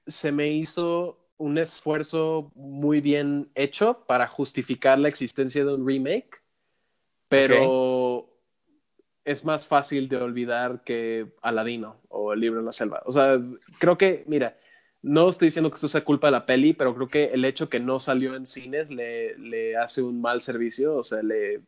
se 0.06 0.32
me 0.32 0.48
hizo 0.48 1.25
un 1.38 1.58
esfuerzo 1.58 2.50
muy 2.54 3.00
bien 3.00 3.50
hecho 3.54 4.04
para 4.06 4.26
justificar 4.26 4.98
la 4.98 5.08
existencia 5.08 5.64
de 5.64 5.74
un 5.74 5.86
remake, 5.86 6.42
pero 7.28 8.28
es 9.24 9.44
más 9.44 9.66
fácil 9.66 10.08
de 10.08 10.16
olvidar 10.16 10.82
que 10.84 11.32
Aladino 11.42 12.00
o 12.08 12.32
El 12.32 12.40
libro 12.40 12.60
de 12.60 12.66
la 12.66 12.72
selva. 12.72 13.02
O 13.06 13.12
sea, 13.12 13.38
creo 13.78 13.98
que, 13.98 14.24
mira, 14.26 14.56
no 15.02 15.28
estoy 15.28 15.48
diciendo 15.48 15.70
que 15.70 15.74
esto 15.74 15.88
sea 15.88 16.04
culpa 16.04 16.28
de 16.28 16.32
la 16.32 16.46
peli, 16.46 16.72
pero 16.72 16.94
creo 16.94 17.08
que 17.08 17.24
el 17.26 17.44
hecho 17.44 17.68
que 17.68 17.80
no 17.80 17.98
salió 17.98 18.34
en 18.34 18.46
cines 18.46 18.90
le, 18.90 19.36
le 19.38 19.76
hace 19.76 20.02
un 20.02 20.20
mal 20.20 20.40
servicio, 20.40 20.94
o 20.94 21.02
sea, 21.02 21.22
le 21.22 21.62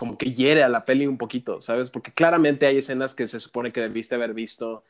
como 0.00 0.16
que 0.16 0.32
hiere 0.32 0.62
a 0.62 0.70
la 0.70 0.86
peli 0.86 1.06
un 1.06 1.18
poquito, 1.18 1.60
¿sabes? 1.60 1.90
Porque 1.90 2.10
claramente 2.10 2.64
hay 2.64 2.78
escenas 2.78 3.14
que 3.14 3.26
se 3.26 3.38
supone 3.38 3.70
que 3.70 3.82
debiste 3.82 4.14
haber 4.14 4.32
visto 4.32 4.82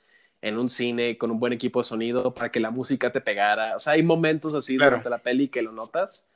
en 0.43 0.59
un 0.59 0.69
cine 0.69 1.19
con 1.19 1.31
un 1.31 1.39
buen 1.39 1.53
equipo 1.53 1.81
de 1.81 1.89
sonido 1.89 2.33
para 2.33 2.51
que 2.51 2.61
la 2.61 2.71
música 2.71 3.13
te 3.13 3.21
pegara. 3.21 3.77
O 3.77 3.79
sea, 3.79 3.95
hay 3.95 4.03
momentos 4.03 4.55
así 4.55 4.77
durante 4.77 5.11
la 5.11 5.19
peli 5.19 5.49
que 5.49 5.63
lo 5.63 5.73
notas. 5.73 6.27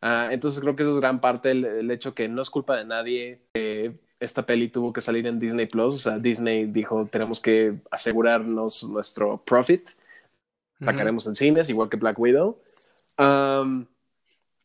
Ah, 0.00 0.28
entonces 0.30 0.60
creo 0.60 0.76
que 0.76 0.82
eso 0.82 0.92
es 0.92 0.98
gran 0.98 1.20
parte 1.20 1.48
del, 1.48 1.90
hecho 1.90 2.14
que 2.14 2.28
no 2.28 2.42
es 2.42 2.50
culpa 2.50 2.76
de 2.76 2.84
nadie. 2.84 3.40
que 3.54 3.92
esta 4.18 4.46
peli 4.46 4.68
tuvo 4.68 4.92
que 4.92 5.00
salir 5.00 5.26
en 5.26 5.38
Disney 5.38 5.66
Plus. 5.66 5.94
O 5.94 5.98
sea, 5.98 6.18
Disney 6.18 6.66
dijo, 6.66 7.06
tenemos 7.06 7.40
que 7.40 7.74
asegurarnos 7.90 8.84
nuestro 8.84 9.38
profit 9.38 9.88
sacaremos 10.84 11.26
en 11.26 11.34
cines, 11.34 11.68
igual 11.68 11.88
que 11.88 11.96
Black 11.96 12.18
Widow. 12.18 12.58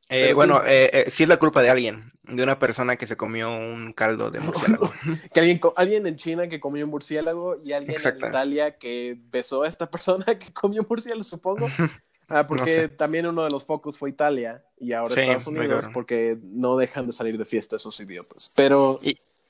Eh, 0.10 0.34
bueno, 0.34 0.62
eh, 0.66 0.89
eh, 0.92 1.06
sí 1.08 1.24
es 1.24 1.30
la 1.30 1.38
culpa 1.38 1.62
de 1.62 1.70
alguien, 1.70 2.12
de 2.24 2.44
una 2.44 2.60
persona 2.60 2.96
que 2.96 3.08
se 3.08 3.18
comió 3.18 3.52
un 3.52 3.94
caldo 3.94 4.32
de 4.32 4.40
murciélago. 4.42 4.92
que 5.34 5.40
alguien, 5.40 5.60
alguien 5.76 6.08
en 6.08 6.16
China 6.16 6.48
que 6.48 6.60
comió 6.60 6.86
un 6.86 6.92
murciélago 6.92 7.62
y 7.64 7.74
alguien 7.74 7.98
en 8.04 8.18
Italia 8.18 8.78
que 8.78 9.18
besó 9.32 9.64
a 9.64 9.68
esta 9.68 9.90
persona 9.92 10.26
que 10.38 10.54
comió 10.54 10.86
murciélago, 10.88 11.24
supongo. 11.24 11.68
Ah, 12.34 12.48
porque 12.48 12.88
también 12.88 13.26
uno 13.26 13.44
de 13.44 13.50
los 13.50 13.66
focos 13.66 13.98
fue 13.98 14.10
Italia 14.10 14.64
y 14.78 14.94
ahora 14.94 15.14
Estados 15.14 15.48
Unidos 15.48 15.90
porque 15.94 16.38
no 16.42 16.78
dejan 16.78 17.06
de 17.06 17.12
salir 17.12 17.38
de 17.38 17.44
fiesta 17.44 17.76
esos 17.76 18.00
idiotas. 18.00 18.54
Pero... 18.56 19.00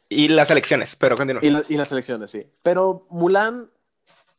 Y, 0.10 0.28
las 0.30 0.50
elecciones, 0.50 0.96
pero 0.96 1.16
continúa. 1.16 1.42
Y, 1.44 1.56
y, 1.72 1.78
las 1.78 1.92
elecciones, 1.92 2.32
sí. 2.32 2.48
Pero 2.64 3.06
Mulan 3.12 3.70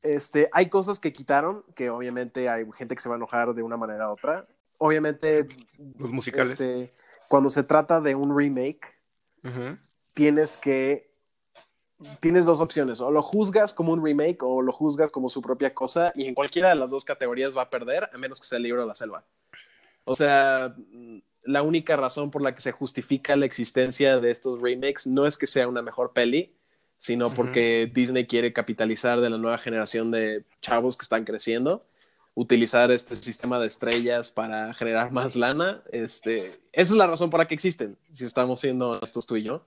este, 0.02 0.48
hay 0.52 0.68
cosas 0.68 0.98
que 0.98 1.12
quitaron, 1.12 1.64
que 1.74 1.90
obviamente 1.90 2.48
hay 2.48 2.66
gente 2.72 2.94
que 2.94 3.00
se 3.00 3.08
va 3.08 3.14
a 3.14 3.18
enojar 3.18 3.54
de 3.54 3.62
una 3.62 3.76
manera 3.76 4.08
u 4.08 4.12
otra. 4.12 4.46
obviamente, 4.78 5.46
Los 5.98 6.10
musicales. 6.10 6.50
este, 6.52 6.90
cuando 7.32 7.48
se 7.48 7.62
trata 7.62 8.02
de 8.02 8.14
un 8.14 8.36
remake, 8.36 9.00
tienes 10.12 10.58
que. 10.58 11.10
Tienes 12.20 12.44
dos 12.44 12.60
opciones, 12.60 13.00
o 13.00 13.10
lo 13.10 13.22
juzgas 13.22 13.72
como 13.72 13.94
un 13.94 14.04
remake 14.04 14.42
o 14.42 14.60
lo 14.60 14.70
juzgas 14.70 15.10
como 15.10 15.30
su 15.30 15.40
propia 15.40 15.72
cosa, 15.72 16.12
y 16.14 16.26
en 16.26 16.34
cualquiera 16.34 16.68
de 16.68 16.74
las 16.74 16.90
dos 16.90 17.06
categorías 17.06 17.56
va 17.56 17.62
a 17.62 17.70
perder, 17.70 18.10
a 18.12 18.18
menos 18.18 18.38
que 18.38 18.46
sea 18.46 18.58
el 18.58 18.64
libro 18.64 18.82
de 18.82 18.86
la 18.86 18.94
selva. 18.94 19.24
O 20.04 20.14
sea, 20.14 20.76
la 21.44 21.62
única 21.62 21.96
razón 21.96 22.30
por 22.30 22.42
la 22.42 22.54
que 22.54 22.60
se 22.60 22.72
justifica 22.72 23.34
la 23.34 23.46
existencia 23.46 24.20
de 24.20 24.30
estos 24.30 24.60
remakes 24.60 25.06
no 25.06 25.24
es 25.24 25.38
que 25.38 25.46
sea 25.46 25.68
una 25.68 25.80
mejor 25.80 26.12
peli, 26.12 26.54
sino 26.98 27.32
porque 27.32 27.90
Disney 27.94 28.26
quiere 28.26 28.52
capitalizar 28.52 29.22
de 29.22 29.30
la 29.30 29.38
nueva 29.38 29.56
generación 29.56 30.10
de 30.10 30.44
chavos 30.60 30.98
que 30.98 31.04
están 31.04 31.24
creciendo, 31.24 31.86
utilizar 32.34 32.90
este 32.90 33.14
sistema 33.16 33.58
de 33.58 33.66
estrellas 33.66 34.30
para 34.30 34.72
generar 34.74 35.12
más 35.12 35.36
lana. 35.36 35.82
Este, 35.90 36.60
esa 36.72 36.92
es 36.92 36.96
la 36.96 37.06
razón 37.06 37.30
por 37.30 37.40
la 37.40 37.46
que 37.46 37.54
existen, 37.54 37.96
si 38.12 38.24
estamos 38.24 38.60
siendo 38.60 38.90
honestos 38.92 39.26
tú 39.26 39.36
y 39.36 39.42
yo. 39.44 39.64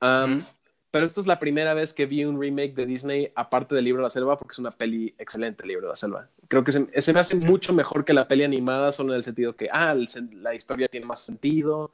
Um, 0.00 0.38
Ujú. 0.38 0.44
Pero 0.90 1.06
esto 1.06 1.20
es 1.20 1.26
la 1.26 1.40
primera 1.40 1.74
vez 1.74 1.92
que 1.92 2.06
vi 2.06 2.24
un 2.24 2.40
remake 2.40 2.72
de 2.74 2.86
Disney 2.86 3.32
aparte 3.34 3.74
del 3.74 3.84
libro 3.84 4.02
de 4.02 4.04
la 4.04 4.10
selva, 4.10 4.38
porque 4.38 4.52
es 4.52 4.60
una 4.60 4.70
peli 4.70 5.12
excelente, 5.18 5.64
el 5.64 5.70
libro 5.70 5.86
de 5.86 5.88
la 5.88 5.96
selva. 5.96 6.28
Creo 6.46 6.62
que 6.62 6.70
se, 6.70 6.86
se 7.02 7.12
me 7.12 7.18
hace 7.18 7.34
mucho 7.34 7.72
mejor 7.72 8.04
que 8.04 8.12
la 8.12 8.28
peli 8.28 8.44
animada, 8.44 8.92
solo 8.92 9.12
en 9.12 9.16
el 9.16 9.24
sentido 9.24 9.56
que, 9.56 9.68
ah, 9.72 9.90
el 9.90 10.08
la 10.40 10.54
historia 10.54 10.86
tiene 10.86 11.04
más 11.04 11.18
sentido 11.18 11.90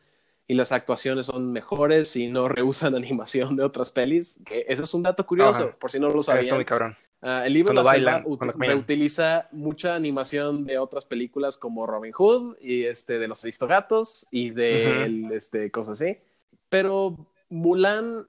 y 0.47 0.53
las 0.53 0.71
actuaciones 0.73 1.25
son 1.27 1.51
mejores 1.51 2.15
y 2.15 2.27
no 2.27 2.47
rehusan 2.51 2.95
animación 2.95 3.57
de 3.57 3.65
otras 3.65 3.91
pelis. 3.91 4.39
Que 4.45 4.67
eso 4.69 4.83
es 4.83 4.93
un 4.93 5.03
dato 5.03 5.25
curioso, 5.27 5.63
Ajá. 5.69 5.77
por 5.79 5.91
si 5.91 5.99
no 5.99 6.11
lo 6.11 6.21
Está 6.21 6.35
muy 6.35 6.45
sabían. 6.45 6.65
cabrón. 6.65 6.97
Ah, 7.23 7.47
el 7.47 7.53
libro 7.53 7.75
Cuando 7.75 7.83
la 7.83 7.93
selva 7.93 8.13
bailan, 8.13 8.25
ut- 8.31 8.39
cuando 8.39 8.65
reutiliza 8.67 9.49
mucha 9.53 9.95
animación 9.95 10.65
de 10.65 10.79
otras 10.79 11.05
películas 11.05 11.59
como 11.59 11.87
Robin 11.87 12.13
Hood 12.13 12.57
y 12.63 12.85
este 12.85 13.19
de 13.19 13.29
los 13.29 13.45
Aristogatos 13.45 14.27
y 14.31 14.51
de 14.51 14.77
Ujú. 14.77 15.05
el, 15.05 15.33
este, 15.33 15.71
cosas 15.71 16.01
así. 16.01 16.17
Pero 16.71 17.27
Mulan 17.51 18.27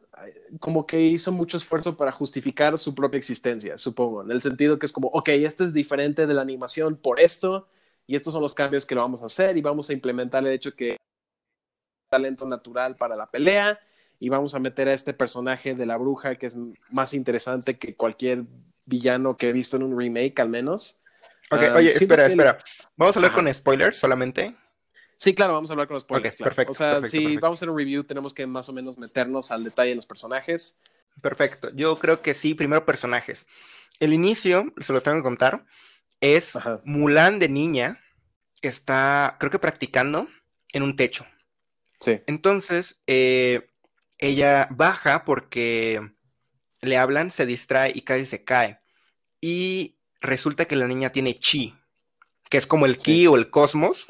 como 0.59 0.85
que 0.85 0.99
hizo 0.99 1.31
mucho 1.31 1.57
esfuerzo 1.57 1.95
para 1.95 2.11
justificar 2.11 2.77
su 2.77 2.93
propia 2.95 3.17
existencia, 3.17 3.77
supongo, 3.77 4.23
en 4.23 4.31
el 4.31 4.41
sentido 4.41 4.77
que 4.79 4.87
es 4.87 4.91
como, 4.91 5.07
ok, 5.09 5.29
este 5.29 5.63
es 5.63 5.73
diferente 5.73 6.25
de 6.27 6.33
la 6.33 6.41
animación 6.41 6.97
por 6.97 7.19
esto 7.19 7.67
y 8.07 8.15
estos 8.15 8.33
son 8.33 8.41
los 8.41 8.53
cambios 8.55 8.85
que 8.85 8.95
lo 8.95 9.01
vamos 9.01 9.21
a 9.21 9.27
hacer 9.27 9.55
y 9.57 9.61
vamos 9.61 9.89
a 9.89 9.93
implementar 9.93 10.43
el 10.45 10.51
hecho 10.53 10.75
que 10.75 10.97
talento 12.09 12.45
natural 12.45 12.97
para 12.97 13.15
la 13.15 13.27
pelea 13.27 13.79
y 14.19 14.29
vamos 14.29 14.53
a 14.53 14.59
meter 14.59 14.87
a 14.87 14.93
este 14.93 15.13
personaje 15.13 15.75
de 15.75 15.85
la 15.85 15.97
bruja 15.97 16.35
que 16.35 16.47
es 16.47 16.57
más 16.89 17.13
interesante 17.13 17.77
que 17.77 17.95
cualquier 17.95 18.43
villano 18.91 19.35
que 19.37 19.49
he 19.49 19.53
visto 19.53 19.77
en 19.77 19.83
un 19.83 19.97
remake 19.97 20.39
al 20.39 20.49
menos. 20.49 21.01
Ok, 21.49 21.63
Ah, 21.63 21.73
oye, 21.77 21.91
espera, 21.91 22.25
que 22.25 22.31
espera. 22.31 22.63
Vamos 22.95 23.15
a 23.15 23.19
hablar 23.19 23.31
Ajá. 23.31 23.41
con 23.41 23.53
spoilers 23.53 23.97
solamente. 23.97 24.55
Sí, 25.17 25.33
claro, 25.33 25.53
vamos 25.53 25.69
a 25.69 25.73
hablar 25.73 25.87
con 25.87 25.95
los 25.95 26.03
spoilers. 26.03 26.35
Ok, 26.35 26.37
claro. 26.37 26.49
perfecto, 26.49 26.71
O 26.71 26.75
sea, 26.75 26.87
perfecto, 26.93 27.09
si 27.09 27.17
perfecto. 27.19 27.41
vamos 27.41 27.57
a 27.57 27.59
hacer 27.59 27.69
un 27.69 27.77
review, 27.77 28.03
tenemos 28.03 28.33
que 28.33 28.45
más 28.47 28.69
o 28.69 28.73
menos 28.73 28.97
meternos 28.97 29.51
al 29.51 29.63
detalle 29.63 29.89
de 29.89 29.95
los 29.95 30.05
personajes. 30.05 30.77
Perfecto. 31.21 31.71
Yo 31.73 31.99
creo 31.99 32.21
que 32.21 32.33
sí, 32.33 32.53
primero 32.53 32.85
personajes. 32.85 33.47
El 33.99 34.13
inicio, 34.13 34.73
se 34.79 34.93
los 34.93 35.03
tengo 35.03 35.17
que 35.17 35.23
contar, 35.23 35.65
es 36.21 36.55
Ajá. 36.55 36.81
Mulan 36.85 37.39
de 37.39 37.49
niña, 37.49 37.99
que 38.61 38.67
está, 38.67 39.37
creo 39.39 39.51
que 39.51 39.59
practicando 39.59 40.27
en 40.73 40.83
un 40.83 40.95
techo. 40.95 41.25
Sí. 41.99 42.21
Entonces, 42.27 42.99
eh, 43.07 43.67
ella 44.17 44.67
baja 44.71 45.23
porque 45.25 46.13
le 46.81 46.97
hablan, 46.97 47.29
se 47.29 47.45
distrae 47.45 47.91
y 47.93 48.01
casi 48.01 48.25
se 48.25 48.43
cae. 48.43 48.80
Y 49.41 49.95
resulta 50.21 50.65
que 50.65 50.75
la 50.75 50.87
niña 50.87 51.11
tiene 51.11 51.33
chi, 51.33 51.73
que 52.49 52.57
es 52.57 52.67
como 52.67 52.85
el 52.85 52.97
Sí. 52.99 53.03
ki 53.03 53.27
o 53.27 53.35
el 53.35 53.49
cosmos. 53.49 54.07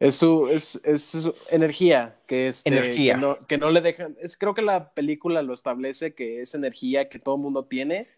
Es 0.00 0.16
su, 0.16 0.48
es, 0.48 0.80
es 0.84 1.02
su 1.04 1.34
energía, 1.50 2.16
que 2.26 2.48
es 2.48 2.62
Energía. 2.66 3.14
Que 3.14 3.20
no, 3.20 3.46
que 3.46 3.58
no 3.58 3.70
le 3.70 3.80
dejan. 3.80 4.16
Es, 4.20 4.36
creo 4.36 4.54
que 4.54 4.60
la 4.62 4.92
película 4.92 5.40
lo 5.42 5.54
establece 5.54 6.14
que 6.14 6.42
es 6.42 6.54
energía 6.54 7.08
que 7.08 7.18
todo 7.18 7.38
mundo 7.38 7.64
tiene, 7.64 8.08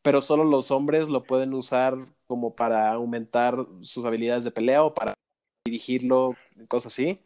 pero 0.00 0.22
solo 0.22 0.44
los 0.44 0.70
hombres 0.70 1.08
lo 1.08 1.24
pueden 1.24 1.52
usar 1.52 1.96
como 2.26 2.54
para 2.54 2.92
aumentar 2.92 3.66
sus 3.82 4.04
habilidades 4.04 4.44
de 4.44 4.52
pelea 4.52 4.84
o 4.84 4.94
para 4.94 5.12
dirigirlo, 5.66 6.36
cosas 6.68 6.92
así. 6.92 7.20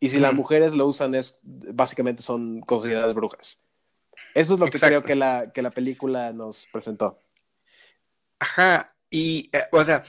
Y 0.00 0.08
si 0.08 0.18
las 0.18 0.34
mujeres 0.34 0.74
lo 0.74 0.86
usan, 0.86 1.14
es 1.14 1.38
básicamente 1.42 2.22
son 2.22 2.60
consideradas 2.62 3.14
brujas. 3.14 3.62
Eso 4.34 4.54
es 4.54 4.60
lo 4.60 4.66
que 4.66 4.76
Exacto. 4.76 4.88
creo 4.88 5.04
que 5.04 5.14
la, 5.14 5.52
que 5.52 5.62
la 5.62 5.70
película 5.70 6.32
nos 6.32 6.66
presentó. 6.72 7.20
Ajá, 8.42 8.96
y, 9.08 9.50
eh, 9.52 9.62
o 9.70 9.84
sea, 9.84 10.02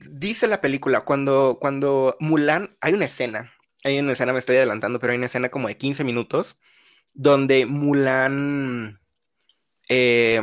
dice 0.00 0.48
la 0.48 0.60
película, 0.60 1.02
cuando, 1.02 1.58
cuando 1.60 2.16
Mulan, 2.18 2.76
hay 2.80 2.94
una 2.94 3.04
escena, 3.04 3.52
hay 3.84 4.00
una 4.00 4.10
escena, 4.10 4.32
me 4.32 4.40
estoy 4.40 4.56
adelantando, 4.56 4.98
pero 4.98 5.12
hay 5.12 5.18
una 5.18 5.26
escena 5.26 5.50
como 5.50 5.68
de 5.68 5.76
15 5.76 6.02
minutos, 6.02 6.56
donde 7.12 7.64
Mulan 7.66 8.98
eh, 9.88 10.40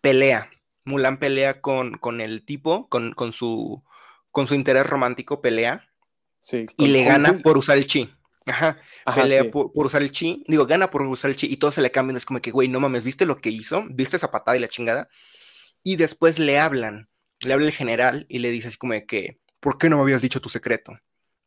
pelea, 0.00 0.50
Mulan 0.84 1.18
pelea 1.18 1.60
con, 1.60 1.92
con 1.96 2.20
el 2.20 2.44
tipo, 2.44 2.88
con, 2.88 3.12
con 3.12 3.30
su, 3.30 3.84
con 4.32 4.48
su 4.48 4.56
interés 4.56 4.88
romántico, 4.88 5.40
pelea, 5.40 5.86
Sí, 6.40 6.66
y 6.76 6.88
le 6.88 7.04
gana 7.04 7.38
por 7.38 7.56
usar 7.56 7.78
el 7.78 7.86
chi. 7.86 8.10
Ajá, 8.46 8.78
Ajá, 9.04 9.22
pelea 9.22 9.44
sí. 9.44 9.48
por, 9.50 9.72
por 9.72 9.86
usar 9.86 10.02
el 10.02 10.10
chi, 10.10 10.42
digo, 10.48 10.66
gana 10.66 10.90
por 10.90 11.02
usar 11.02 11.30
el 11.30 11.36
chi, 11.36 11.46
y 11.46 11.58
todos 11.58 11.74
se 11.74 11.82
le 11.82 11.92
cambian, 11.92 12.16
es 12.16 12.24
como 12.24 12.40
que, 12.40 12.50
güey, 12.50 12.66
no 12.66 12.80
mames, 12.80 13.04
¿viste 13.04 13.26
lo 13.26 13.40
que 13.40 13.50
hizo? 13.50 13.84
¿Viste 13.90 14.16
esa 14.16 14.32
patada 14.32 14.56
y 14.56 14.60
la 14.60 14.66
chingada? 14.66 15.08
Y 15.82 15.96
después 15.96 16.38
le 16.38 16.58
hablan, 16.58 17.08
le 17.40 17.52
habla 17.54 17.66
el 17.66 17.72
general 17.72 18.26
y 18.28 18.38
le 18.40 18.50
dice 18.50 18.68
así 18.68 18.76
como 18.78 18.92
de 18.94 19.06
que, 19.06 19.40
¿por 19.60 19.78
qué 19.78 19.88
no 19.88 19.96
me 19.96 20.02
habías 20.02 20.22
dicho 20.22 20.40
tu 20.40 20.48
secreto? 20.48 20.98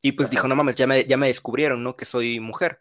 Y 0.01 0.13
pues 0.13 0.29
Ajá. 0.29 0.31
dijo, 0.31 0.47
no 0.47 0.55
mames, 0.55 0.75
ya 0.75 0.88
me, 0.88 1.05
ya 1.05 1.17
me 1.17 1.27
descubrieron, 1.27 1.84
¿no? 1.84 1.95
Que 1.95 2.05
soy 2.05 2.39
mujer. 2.39 2.79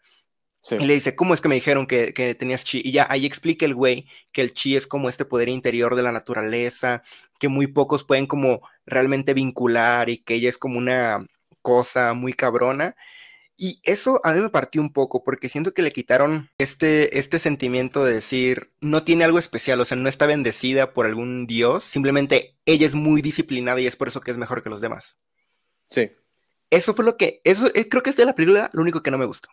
Sí. 0.61 0.77
Y 0.77 0.85
le 0.87 0.95
dice, 0.95 1.15
¿cómo 1.15 1.33
es 1.33 1.41
que 1.41 1.49
me 1.49 1.55
dijeron 1.55 1.87
que, 1.87 2.13
que 2.13 2.35
tenías 2.35 2.63
chi? 2.63 2.81
Y 2.83 2.91
ya 2.93 3.07
ahí 3.09 3.25
explica 3.25 3.65
el 3.65 3.75
güey 3.75 4.07
que 4.31 4.41
el 4.41 4.53
chi 4.53 4.75
es 4.75 4.87
como 4.87 5.09
este 5.09 5.25
poder 5.25 5.49
interior 5.49 5.95
de 5.95 6.03
la 6.03 6.11
naturaleza, 6.11 7.03
que 7.39 7.47
muy 7.49 7.67
pocos 7.67 8.03
pueden 8.05 8.27
como 8.27 8.61
realmente 8.85 9.33
vincular 9.35 10.09
y 10.09 10.19
que 10.23 10.35
ella 10.35 10.49
es 10.49 10.57
como 10.57 10.79
una 10.79 11.25
cosa 11.61 12.13
muy 12.13 12.33
cabrona. 12.33 12.95
Y 13.55 13.79
eso 13.83 14.19
a 14.23 14.33
mí 14.33 14.41
me 14.41 14.49
partió 14.49 14.81
un 14.81 14.91
poco 14.91 15.23
porque 15.23 15.47
siento 15.47 15.73
que 15.73 15.83
le 15.83 15.91
quitaron 15.91 16.49
este, 16.57 17.19
este 17.19 17.37
sentimiento 17.37 18.03
de 18.03 18.13
decir, 18.15 18.73
no 18.81 19.03
tiene 19.03 19.23
algo 19.25 19.37
especial, 19.37 19.79
o 19.79 19.85
sea, 19.85 19.95
no 19.95 20.09
está 20.09 20.25
bendecida 20.25 20.93
por 20.93 21.05
algún 21.05 21.45
dios, 21.45 21.83
simplemente 21.83 22.57
ella 22.65 22.87
es 22.87 22.95
muy 22.95 23.21
disciplinada 23.21 23.79
y 23.79 23.85
es 23.87 23.95
por 23.95 24.07
eso 24.07 24.21
que 24.21 24.31
es 24.31 24.37
mejor 24.37 24.63
que 24.63 24.71
los 24.71 24.81
demás. 24.81 25.19
Sí. 25.89 26.11
Eso 26.71 26.95
fue 26.95 27.05
lo 27.05 27.15
que, 27.15 27.41
eso 27.43 27.67
eh, 27.75 27.87
creo 27.87 28.01
que 28.01 28.09
es 28.09 28.15
de 28.15 28.25
la 28.25 28.33
película 28.33 28.71
lo 28.73 28.81
único 28.81 29.03
que 29.03 29.11
no 29.11 29.19
me 29.19 29.25
gustó. 29.25 29.49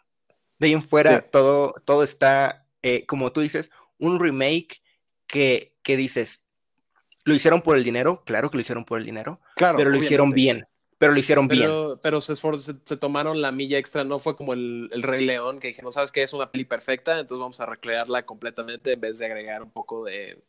De 0.59 0.69
ahí 0.69 0.73
en 0.73 0.83
fuera, 0.83 1.19
Sí. 1.21 1.27
todo, 1.31 1.75
todo 1.85 2.03
está, 2.03 2.67
eh, 2.83 3.05
como 3.05 3.33
tú 3.33 3.43
dices, 3.43 3.71
un 3.99 4.19
remake 4.19 4.81
que, 5.27 5.77
que 5.83 5.99
dices, 5.99 6.47
¿lo 7.25 7.35
hicieron 7.35 7.61
por 7.61 7.77
el 7.77 7.85
dinero? 7.85 8.23
Claro 8.25 8.51
que 8.51 8.57
lo 8.57 8.63
hicieron 8.63 8.87
por 8.87 8.99
el 8.99 9.05
dinero, 9.05 9.41
Claro. 9.57 9.77
pero 9.77 9.91
lo 9.91 9.99
hicieron 9.99 10.31
bien, 10.33 10.67
pero 11.01 11.15
lo 11.15 11.19
hicieron 11.19 11.49
bien. 11.49 11.63
Pero, 11.63 11.99
pero 12.03 12.21
se, 12.21 12.37
se, 12.37 12.75
se 12.85 12.97
tomaron 12.99 13.41
la 13.41 13.53
milla 13.53 13.79
extra, 13.79 14.05
no 14.05 14.19
fue 14.19 14.37
como 14.37 14.53
el, 14.53 14.91
el 14.93 15.03
Rey 15.03 15.25
León, 15.25 15.59
que 15.59 15.69
dijeron, 15.69 15.91
¿sabes 15.91 16.13
qué? 16.13 16.23
Es 16.23 16.35
una 16.35 16.53
peli 16.53 16.67
perfecta, 16.67 17.19
entonces 17.19 17.41
vamos 17.41 17.59
a 17.59 17.65
recrearla 17.65 18.27
completamente 18.27 18.93
en 18.93 19.01
vez 19.01 19.19
de 19.19 19.25
agregar 19.25 19.63
un 19.63 19.71
poco 19.71 20.05
de 20.05 20.45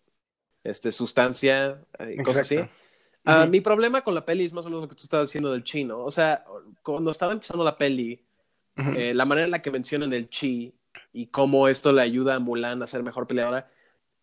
este, 0.66 0.91
sustancia 0.91 1.82
eh, 1.99 2.16
y 2.20 2.22
cosas 2.22 2.41
así. 2.41 2.56
Exacto. 2.56 2.76
Ah. 3.24 3.45
Mi 3.45 3.62
problema 3.62 4.02
con 4.02 4.14
la 4.14 4.26
peli 4.26 4.43
es 4.43 4.52
más 4.52 4.66
o 4.66 4.70
menos 4.70 4.82
lo 4.82 4.89
que 4.89 4.95
tú 4.95 5.04
estabas 5.04 5.30
diciendo 5.30 5.54
del 5.54 5.64
chino. 5.64 5.99
O 5.99 6.12
sea, 6.12 6.43
cuando 6.84 7.12
estaba 7.12 7.32
empezando 7.32 7.64
la 7.64 7.78
peli, 7.78 8.22
eh, 8.76 9.14
la 9.14 9.24
manera 9.24 9.45
en 9.45 9.52
la 9.52 9.62
que 9.62 9.72
mencionan 9.72 10.12
el 10.12 10.28
chi 10.28 10.76
y 11.14 11.28
cómo 11.28 11.70
esto 11.70 11.93
le 11.93 12.02
ayuda 12.02 12.36
a 12.36 12.39
Mulan 12.39 12.84
a 12.84 12.88
ser 12.88 13.04
mejor 13.04 13.26
peleadora, 13.26 13.70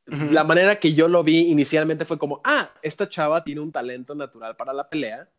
la 0.04 0.44
manera 0.44 0.76
que 0.76 0.92
yo 0.92 1.08
lo 1.08 1.24
vi 1.24 1.48
inicialmente 1.48 2.04
fue 2.04 2.18
como, 2.18 2.42
ah, 2.44 2.70
esta 2.82 3.08
chava 3.08 3.44
tiene 3.44 3.62
un 3.62 3.72
talento 3.72 4.14
natural 4.14 4.56
para 4.56 4.74
la 4.74 4.90
pelea. 4.90 5.30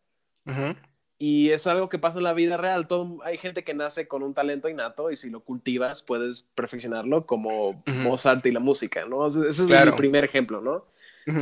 Y 1.18 1.50
es 1.50 1.66
algo 1.66 1.90
que 1.90 1.98
pasa 1.98 2.16
en 2.18 2.24
la 2.24 2.32
vida 2.32 2.56
real. 2.56 2.86
Todo, 2.86 3.18
hay 3.24 3.36
gente 3.36 3.62
que 3.62 3.74
nace 3.74 4.08
con 4.08 4.22
un 4.22 4.32
talento 4.32 4.68
innato 4.70 5.10
y 5.10 5.16
si 5.16 5.28
lo 5.28 5.40
cultivas 5.40 6.02
puedes 6.02 6.42
perfeccionarlo 6.54 7.26
como 7.26 7.82
Mozart 7.86 8.44
y 8.46 8.52
la 8.52 8.60
música, 8.60 9.04
¿no? 9.04 9.26
Ese 9.26 9.48
es 9.48 9.60
Claro. 9.60 9.92
mi 9.92 9.98
primer 9.98 10.24
ejemplo, 10.24 10.60
¿no? 10.62 10.86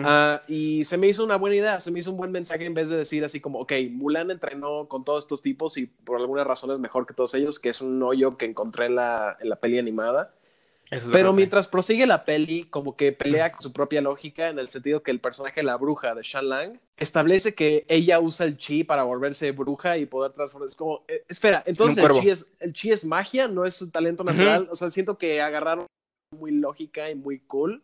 Ah, 0.04 0.42
y 0.48 0.84
se 0.84 0.98
me 0.98 1.06
hizo 1.06 1.24
una 1.24 1.36
buena 1.36 1.56
idea, 1.56 1.80
se 1.80 1.90
me 1.90 2.00
hizo 2.00 2.10
un 2.10 2.16
buen 2.18 2.32
mensaje 2.32 2.66
en 2.66 2.74
vez 2.74 2.88
de 2.88 2.96
decir 2.96 3.24
así 3.24 3.40
como, 3.40 3.60
ok, 3.60 3.72
Mulan 3.92 4.30
entrenó 4.30 4.86
con 4.88 5.04
todos 5.04 5.24
estos 5.24 5.40
tipos 5.40 5.78
y 5.78 5.86
por 5.86 6.18
alguna 6.20 6.44
razón 6.44 6.72
es 6.72 6.78
mejor 6.80 7.06
que 7.06 7.14
todos 7.14 7.32
ellos, 7.34 7.58
que 7.58 7.68
es 7.70 7.80
un 7.80 8.02
hoyo 8.02 8.36
que 8.36 8.44
encontré 8.46 8.86
en 8.86 8.96
la, 8.96 9.36
en 9.40 9.48
la 9.48 9.56
peli 9.56 9.78
animada. 9.78 10.34
Es 10.90 11.06
Pero 11.12 11.34
mientras 11.34 11.68
prosigue 11.68 12.06
la 12.06 12.24
peli, 12.24 12.64
como 12.64 12.96
que 12.96 13.12
pelea 13.12 13.52
con 13.52 13.60
su 13.60 13.72
propia 13.72 14.00
lógica 14.00 14.48
en 14.48 14.58
el 14.58 14.68
sentido 14.68 15.02
que 15.02 15.10
el 15.10 15.20
personaje 15.20 15.60
de 15.60 15.64
la 15.64 15.76
bruja 15.76 16.14
de 16.14 16.22
Shan 16.22 16.48
Lang 16.48 16.80
establece 16.96 17.54
que 17.54 17.84
ella 17.88 18.20
usa 18.20 18.46
el 18.46 18.56
chi 18.56 18.84
para 18.84 19.02
volverse 19.02 19.52
bruja 19.52 19.98
y 19.98 20.06
poder 20.06 20.32
transformarse. 20.32 20.72
Es 20.72 20.76
como, 20.76 21.04
eh, 21.08 21.24
espera, 21.28 21.62
entonces 21.66 22.02
el 22.02 22.12
chi, 22.12 22.30
es, 22.30 22.50
el 22.60 22.72
chi 22.72 22.90
es 22.90 23.04
magia, 23.04 23.48
no 23.48 23.66
es 23.66 23.74
su 23.74 23.90
talento 23.90 24.24
natural. 24.24 24.68
O 24.70 24.76
sea, 24.76 24.88
siento 24.88 25.18
que 25.18 25.42
agarraron 25.42 25.86
muy 26.36 26.52
lógica 26.52 27.10
y 27.10 27.14
muy 27.14 27.40
cool 27.40 27.82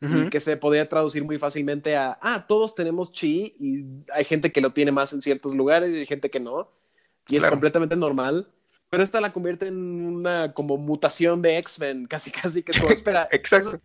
y 0.00 0.30
que 0.30 0.40
se 0.40 0.56
podía 0.56 0.88
traducir 0.88 1.22
muy 1.22 1.38
fácilmente 1.38 1.96
a, 1.96 2.18
ah, 2.20 2.44
todos 2.48 2.74
tenemos 2.74 3.12
chi 3.12 3.54
y 3.60 3.84
hay 4.12 4.24
gente 4.24 4.50
que 4.50 4.60
lo 4.60 4.72
tiene 4.72 4.90
más 4.90 5.12
en 5.12 5.22
ciertos 5.22 5.54
lugares 5.54 5.92
y 5.92 5.98
hay 5.98 6.06
gente 6.06 6.28
que 6.28 6.40
no. 6.40 6.68
y 7.28 7.36
es 7.36 7.46
completamente 7.46 7.94
normal. 7.94 8.48
Pero 8.92 9.04
esta 9.04 9.22
la 9.22 9.32
convierte 9.32 9.68
en 9.68 10.04
una 10.04 10.52
como 10.52 10.76
mutación 10.76 11.40
de 11.40 11.56
X-Men, 11.56 12.04
casi 12.10 12.30
casi 12.30 12.62
que 12.62 12.78
como, 12.78 12.92
espera, 12.92 13.26
Exacto. 13.32 13.80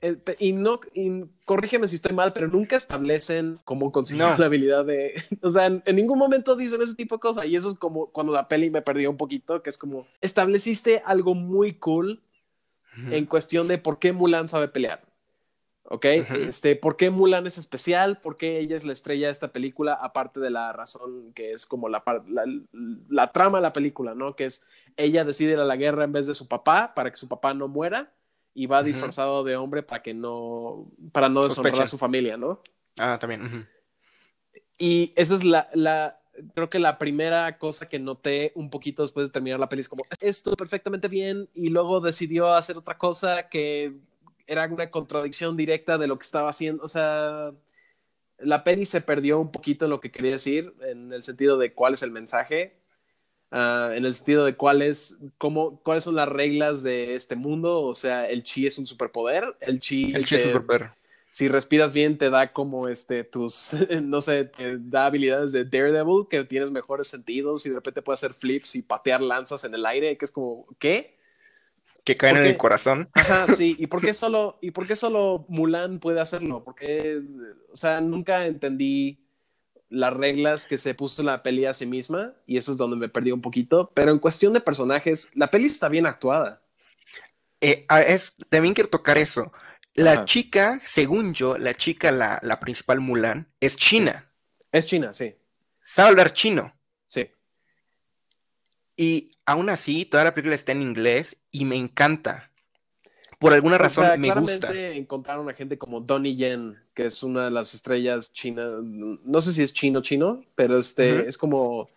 eh, 0.00 0.16
y 0.38 0.54
no, 0.54 0.80
y 0.94 1.26
corrígeme 1.44 1.86
si 1.88 1.96
estoy 1.96 2.14
mal, 2.14 2.32
pero 2.32 2.48
nunca 2.48 2.74
establecen 2.76 3.60
cómo 3.64 3.92
conseguir 3.92 4.22
No. 4.24 4.34
la 4.38 4.46
habilidad 4.46 4.86
de, 4.86 5.22
o 5.42 5.50
sea, 5.50 5.66
en, 5.66 5.82
en 5.84 5.96
ningún 5.96 6.18
momento 6.18 6.56
dicen 6.56 6.80
ese 6.80 6.94
tipo 6.94 7.16
de 7.16 7.20
cosas 7.20 7.44
y 7.44 7.54
eso 7.54 7.68
es 7.68 7.74
como 7.74 8.06
cuando 8.06 8.32
la 8.32 8.48
peli 8.48 8.70
me 8.70 8.80
perdió 8.80 9.10
un 9.10 9.18
poquito, 9.18 9.62
que 9.62 9.68
es 9.68 9.76
como, 9.76 10.06
estableciste 10.22 11.02
algo 11.04 11.34
muy 11.34 11.74
cool 11.74 12.22
en 13.10 13.26
cuestión 13.26 13.68
de 13.68 13.76
por 13.76 13.98
qué 13.98 14.14
Mulan 14.14 14.48
sabe 14.48 14.68
pelear. 14.68 15.02
¿Ok? 15.88 16.04
Este, 16.04 16.76
¿Por 16.76 16.96
qué 16.96 17.10
Mulan 17.10 17.46
es 17.46 17.58
especial? 17.58 18.20
¿Por 18.20 18.36
qué 18.36 18.58
ella 18.58 18.76
es 18.76 18.84
la 18.84 18.92
estrella 18.92 19.26
de 19.26 19.32
esta 19.32 19.52
película? 19.52 19.94
Aparte 19.94 20.40
de 20.40 20.50
la 20.50 20.72
razón 20.72 21.32
que 21.32 21.52
es 21.52 21.66
como 21.66 21.88
la, 21.88 22.02
la, 22.28 22.44
la 23.08 23.32
trama 23.32 23.58
de 23.58 23.62
la 23.62 23.72
película, 23.72 24.14
¿no? 24.14 24.34
Que 24.34 24.46
es 24.46 24.62
ella 24.96 25.24
decide 25.24 25.52
ir 25.52 25.58
a 25.58 25.64
la 25.64 25.76
guerra 25.76 26.04
en 26.04 26.12
vez 26.12 26.26
de 26.26 26.34
su 26.34 26.48
papá 26.48 26.92
para 26.94 27.10
que 27.10 27.16
su 27.16 27.28
papá 27.28 27.54
no 27.54 27.68
muera 27.68 28.12
y 28.54 28.66
va 28.66 28.82
disfrazado 28.82 29.44
de 29.44 29.56
hombre 29.56 29.82
para 29.82 30.02
que 30.02 30.14
no, 30.14 30.90
para 31.12 31.28
no 31.28 31.46
deshonrar 31.46 31.82
a 31.82 31.86
su 31.86 31.98
familia, 31.98 32.36
¿no? 32.38 32.62
Ah, 32.98 33.18
también. 33.20 33.68
Y 34.78 35.12
esa 35.14 35.34
es 35.34 35.44
la, 35.44 35.68
la, 35.74 36.18
creo 36.54 36.70
que 36.70 36.78
la 36.78 36.96
primera 36.96 37.58
cosa 37.58 37.86
que 37.86 37.98
noté 37.98 38.52
un 38.54 38.70
poquito 38.70 39.02
después 39.02 39.28
de 39.28 39.32
terminar 39.32 39.60
la 39.60 39.68
peli 39.68 39.80
es 39.80 39.88
como, 39.88 40.04
esto 40.20 40.56
perfectamente 40.56 41.08
bien 41.08 41.48
y 41.54 41.68
luego 41.68 42.00
decidió 42.00 42.54
hacer 42.54 42.78
otra 42.78 42.96
cosa 42.96 43.48
que 43.50 43.94
era 44.46 44.66
una 44.66 44.90
contradicción 44.90 45.56
directa 45.56 45.98
de 45.98 46.06
lo 46.06 46.18
que 46.18 46.24
estaba 46.24 46.50
haciendo. 46.50 46.82
O 46.84 46.88
sea, 46.88 47.52
la 48.38 48.64
peli 48.64 48.86
se 48.86 49.00
perdió 49.02 49.40
un 49.40 49.52
poquito 49.52 49.86
en 49.86 49.90
lo 49.92 50.00
que 50.00 50.12
quería 50.12 50.32
decir, 50.32 50.74
en 50.82 51.12
el 51.12 51.22
sentido 51.22 51.58
de 51.58 51.74
cuál 51.74 51.94
es 51.94 52.02
el 52.02 52.12
mensaje, 52.12 52.78
ah, 53.50 53.92
en 53.94 54.04
el 54.04 54.14
sentido 54.14 54.44
de 54.44 54.56
cuál 54.56 54.82
es, 54.82 55.18
cómo, 55.38 55.82
cuáles 55.82 56.04
son 56.04 56.16
las 56.16 56.28
reglas 56.28 56.82
de 56.82 57.14
este 57.14 57.36
mundo. 57.36 57.82
O 57.82 57.94
sea, 57.94 58.28
el 58.28 58.42
chi 58.44 58.66
es 58.66 58.78
un 58.78 58.86
superpoder, 58.86 59.56
el 59.60 59.80
chi... 59.80 60.14
El 60.14 60.26
chiste 60.26 60.38
te- 60.38 60.42
superpoder. 60.42 60.92
si 61.30 61.48
respiras 61.48 61.92
bien 61.92 62.18
te 62.18 62.30
da 62.30 62.52
como 62.52 62.88
este 62.88 63.24
tus 63.24 63.72
no 64.02 64.22
sé 64.22 64.46
te 64.46 64.78
da 64.80 65.06
habilidades 65.06 65.52
de 65.52 65.64
Daredevil 65.64 66.26
que 66.30 66.44
tienes 66.44 66.70
mejores 66.70 67.08
sentidos 67.08 67.66
y 67.66 67.70
de 67.70 67.76
repente 67.76 68.02
puedes 68.02 68.20
hacer 68.22 68.34
flips 68.34 68.74
y 68.76 68.82
patear 68.82 69.20
lanzas 69.22 69.64
en 69.64 69.74
el 69.74 69.86
aire 69.86 70.16
que 70.18 70.24
es 70.24 70.32
como 70.32 70.66
qué 70.78 71.15
Que 72.06 72.16
caen 72.16 72.38
¿Por 72.38 72.38
en 72.38 72.46
el 72.46 72.56
corazón. 72.56 73.10
ajá 73.14 73.48
sí 73.48 73.76
y 73.80 73.86
por 73.88 74.02
qué 74.02 74.14
solo 74.14 74.58
y 74.62 74.72
por 74.72 74.86
qué 74.86 74.96
solo 74.96 75.46
Mulan 75.48 76.00
puede 76.00 76.20
hacerlo 76.20 76.64
porque 76.64 77.22
o 77.72 77.76
sea 77.76 78.00
nunca 78.00 78.46
entendí 78.46 79.22
las 79.90 80.12
reglas 80.14 80.66
que 80.66 80.78
se 80.78 80.94
puso 80.94 81.22
en 81.22 81.26
la 81.26 81.42
peli 81.44 81.66
a 81.66 81.74
sí 81.74 81.86
misma 81.86 82.34
y 82.46 82.58
eso 82.58 82.72
es 82.72 82.78
donde 82.78 82.96
me 82.96 83.08
perdí 83.10 83.32
un 83.32 83.42
poquito 83.42 83.92
pero 83.94 84.12
en 84.12 84.18
cuestión 84.20 84.52
de 84.54 84.60
personajes 84.60 85.30
la 85.34 85.50
peli 85.50 85.66
está 85.66 85.88
bien 85.88 86.06
actuada 86.06 86.62
Eh, 87.60 87.84
ah, 87.88 88.02
es, 88.02 88.34
también 88.48 88.74
quiero 88.74 88.90
tocar 88.90 89.18
eso. 89.18 89.52
La 89.94 90.12
Ajá. 90.12 90.24
chica, 90.24 90.80
según 90.84 91.32
yo, 91.34 91.56
la 91.58 91.74
chica, 91.74 92.12
la, 92.12 92.38
la 92.42 92.60
principal 92.60 93.00
Mulan, 93.00 93.48
es 93.60 93.76
china. 93.76 94.30
es 94.72 94.86
China 94.86 95.12
sí 95.12 95.34
Sabe 95.80 96.10
hablar 96.10 96.32
chino. 96.34 96.74
sí 97.06 97.30
Y 98.96 99.35
aún 99.46 99.70
así, 99.70 100.04
toda 100.04 100.24
la 100.24 100.34
película 100.34 100.54
está 100.54 100.72
en 100.72 100.82
inglés 100.82 101.38
y 101.50 101.64
me 101.64 101.76
encanta. 101.76 102.50
Por 103.38 103.52
alguna 103.52 103.76
O 103.76 103.78
razón 103.78 104.06
sea, 104.06 104.16
me 104.16 104.32
gusta. 104.32 104.72
encontraron 104.92 105.48
a 105.48 105.52
gente 105.52 105.76
como 105.76 106.00
Donnie 106.00 106.36
Yen, 106.36 106.78
que 106.94 107.04
es 107.06 107.22
una 107.22 107.44
de 107.44 107.50
las 107.50 107.74
estrellas 107.74 108.32
chinas. 108.32 108.70
No 108.82 109.40
sé 109.40 109.52
si 109.52 109.62
es 109.62 109.72
chino 109.74 110.00
chino, 110.00 110.42
pero 110.54 110.78
este 110.78 111.28
es 111.28 111.36
como 111.36 111.88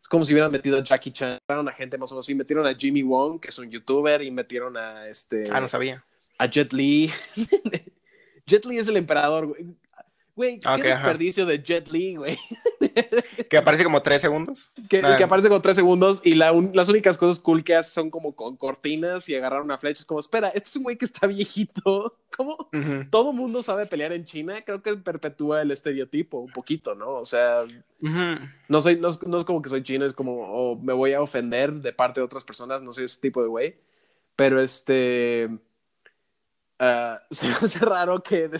es 0.00 0.08
como 0.08 0.24
si 0.24 0.32
hubieran 0.32 0.50
metido 0.52 0.76
a 0.78 0.82
Jackie 0.82 1.12
Chan, 1.12 1.38
metieron 1.48 1.68
a 1.68 1.72
gente 1.72 1.98
más 1.98 2.10
o 2.10 2.14
menos 2.14 2.26
así, 2.26 2.34
metieron 2.34 2.66
a 2.66 2.74
Jimmy 2.74 3.02
Wong, 3.02 3.40
que 3.40 3.48
es 3.48 3.58
un 3.58 3.70
youtuber, 3.70 4.22
y 4.22 4.30
metieron 4.30 4.76
a 4.76 5.08
este 5.08 5.48
Ah, 5.52 5.60
no 5.60 5.68
sabía. 5.68 6.04
a 6.38 6.46
Jet 6.46 6.72
Li. 6.72 7.10
Jet 8.46 8.64
Li 8.64 8.78
es 8.78 8.88
el 8.88 8.96
emperador, 8.96 9.46
güey. 9.46 9.66
Güey, 10.38 10.60
qué 10.60 10.68
Ok, 10.68 10.74
ajá. 10.78 10.82
desperdicio 10.84 11.46
de 11.46 11.60
Jet 11.60 11.88
Li, 11.90 12.14
güey. 12.14 12.38
Que 13.50 13.56
aparece 13.56 13.82
como 13.84 14.02
tres 14.02 14.20
segundos. 14.20 14.70
Que, 14.88 15.00
que 15.00 15.24
aparece 15.24 15.48
con 15.48 15.60
tres 15.62 15.74
segundos 15.76 16.20
y 16.24 16.34
la 16.34 16.52
un- 16.52 16.70
las 16.74 16.88
únicas 16.88 17.16
cosas 17.18 17.40
cool 17.40 17.64
que 17.64 17.74
hace 17.74 17.90
son 17.92 18.10
como 18.10 18.34
con 18.36 18.56
cortinas 18.56 19.28
y 19.28 19.34
agarrar 19.34 19.62
una 19.62 19.78
flecha. 19.78 20.00
Es 20.00 20.04
como, 20.04 20.20
espera, 20.20 20.48
este 20.48 20.68
es 20.68 20.76
un 20.76 20.82
güey 20.84 20.96
que 20.96 21.04
está 21.04 21.26
viejito. 21.26 22.16
¿Cómo? 22.36 22.68
Ujú, 22.72 23.08
todo 23.10 23.32
mundo 23.32 23.62
sabe 23.62 23.86
pelear 23.86 24.12
en 24.12 24.24
China, 24.24 24.62
creo 24.64 24.80
que 24.82 24.96
perpetúa 24.96 25.62
el 25.62 25.70
estereotipo 25.70 26.38
un 26.38 26.52
poquito, 26.52 26.94
¿no? 26.94 27.10
O 27.10 27.24
sea, 27.24 27.62
ujú. 28.00 28.46
no, 28.68 28.80
soy, 28.80 28.96
no, 28.96 29.08
es, 29.08 29.22
no 29.26 29.40
es 29.40 29.44
como 29.46 29.60
que 29.62 29.70
soy 29.70 29.82
chino, 29.82 30.04
es 30.04 30.12
como, 30.12 30.32
o 30.42 30.76
me 30.78 30.92
voy 30.92 31.14
a 31.14 31.20
ofender 31.22 31.72
de 31.72 31.92
parte 31.92 32.20
de 32.20 32.24
otras 32.26 32.44
personas, 32.44 32.80
no 32.82 32.92
soy 32.92 33.04
ese 33.06 33.20
tipo 33.20 33.42
de 33.42 33.48
güey. 33.48 33.76
Pero 34.36 34.60
este. 34.60 35.48
ah, 36.78 37.20
se 37.30 37.48
me 37.48 37.54
hace 37.54 37.78
raro 37.80 38.22
que 38.22 38.50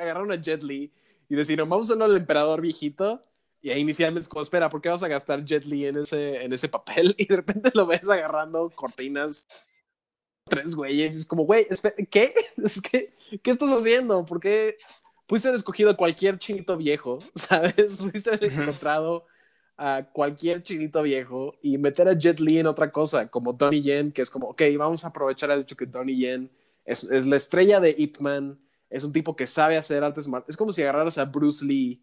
agarraron 0.00 0.32
a 0.32 0.36
Jet 0.36 0.62
Li 0.62 0.92
y 1.32 1.34
decidieron, 1.34 1.70
vamos 1.70 1.90
a 1.90 1.94
al 1.94 2.14
emperador 2.14 2.60
viejito. 2.60 3.24
Y 3.62 3.70
ahí 3.70 3.80
inicialmente 3.80 4.20
es 4.20 4.28
como, 4.28 4.42
espera, 4.42 4.68
¿por 4.68 4.82
qué 4.82 4.90
vas 4.90 5.02
a 5.02 5.08
gastar 5.08 5.42
Jet 5.42 5.64
Li 5.64 5.86
en 5.86 5.96
ese, 5.96 6.44
en 6.44 6.52
ese 6.52 6.68
papel? 6.68 7.14
Y 7.18 7.24
de 7.24 7.36
repente 7.36 7.70
lo 7.72 7.86
ves 7.86 8.06
agarrando 8.10 8.68
cortinas, 8.68 9.48
tres 10.44 10.74
güeyes, 10.74 11.14
y 11.16 11.20
es 11.20 11.24
como, 11.24 11.44
güey, 11.44 11.66
¿qué? 12.10 12.34
Es 12.62 12.82
que, 12.82 13.14
¿qué 13.42 13.50
estás 13.50 13.70
haciendo? 13.70 14.26
¿Por 14.26 14.40
qué 14.40 14.76
pudiste 15.26 15.48
haber 15.48 15.56
escogido 15.56 15.96
cualquier 15.96 16.38
chinito 16.38 16.76
viejo, 16.76 17.20
¿sabes? 17.34 18.02
Pudiste 18.02 18.28
haber 18.28 18.52
encontrado 18.52 19.24
a 19.78 20.06
cualquier 20.12 20.62
chinito 20.62 21.02
viejo 21.02 21.54
y 21.62 21.78
meter 21.78 22.08
a 22.08 22.12
Jet 22.12 22.40
Li 22.40 22.58
en 22.58 22.66
otra 22.66 22.92
cosa, 22.92 23.30
como 23.30 23.54
Donnie 23.54 23.80
Yen, 23.80 24.12
que 24.12 24.20
es 24.20 24.28
como, 24.28 24.48
ok, 24.48 24.60
vamos 24.76 25.02
a 25.02 25.08
aprovechar 25.08 25.50
el 25.50 25.60
hecho 25.60 25.78
que 25.78 25.86
Donnie 25.86 26.18
Yen 26.18 26.50
es, 26.84 27.04
es 27.04 27.26
la 27.26 27.36
estrella 27.36 27.80
de 27.80 27.94
Ip 27.96 28.18
Man, 28.18 28.58
es 28.92 29.04
un 29.04 29.12
tipo 29.12 29.34
que 29.34 29.46
sabe 29.46 29.76
hacer 29.76 30.04
artes 30.04 30.28
marciales. 30.28 30.50
Es 30.50 30.56
como 30.56 30.72
si 30.72 30.82
agarraras 30.82 31.18
a 31.18 31.24
Bruce 31.24 31.64
Lee 31.64 32.00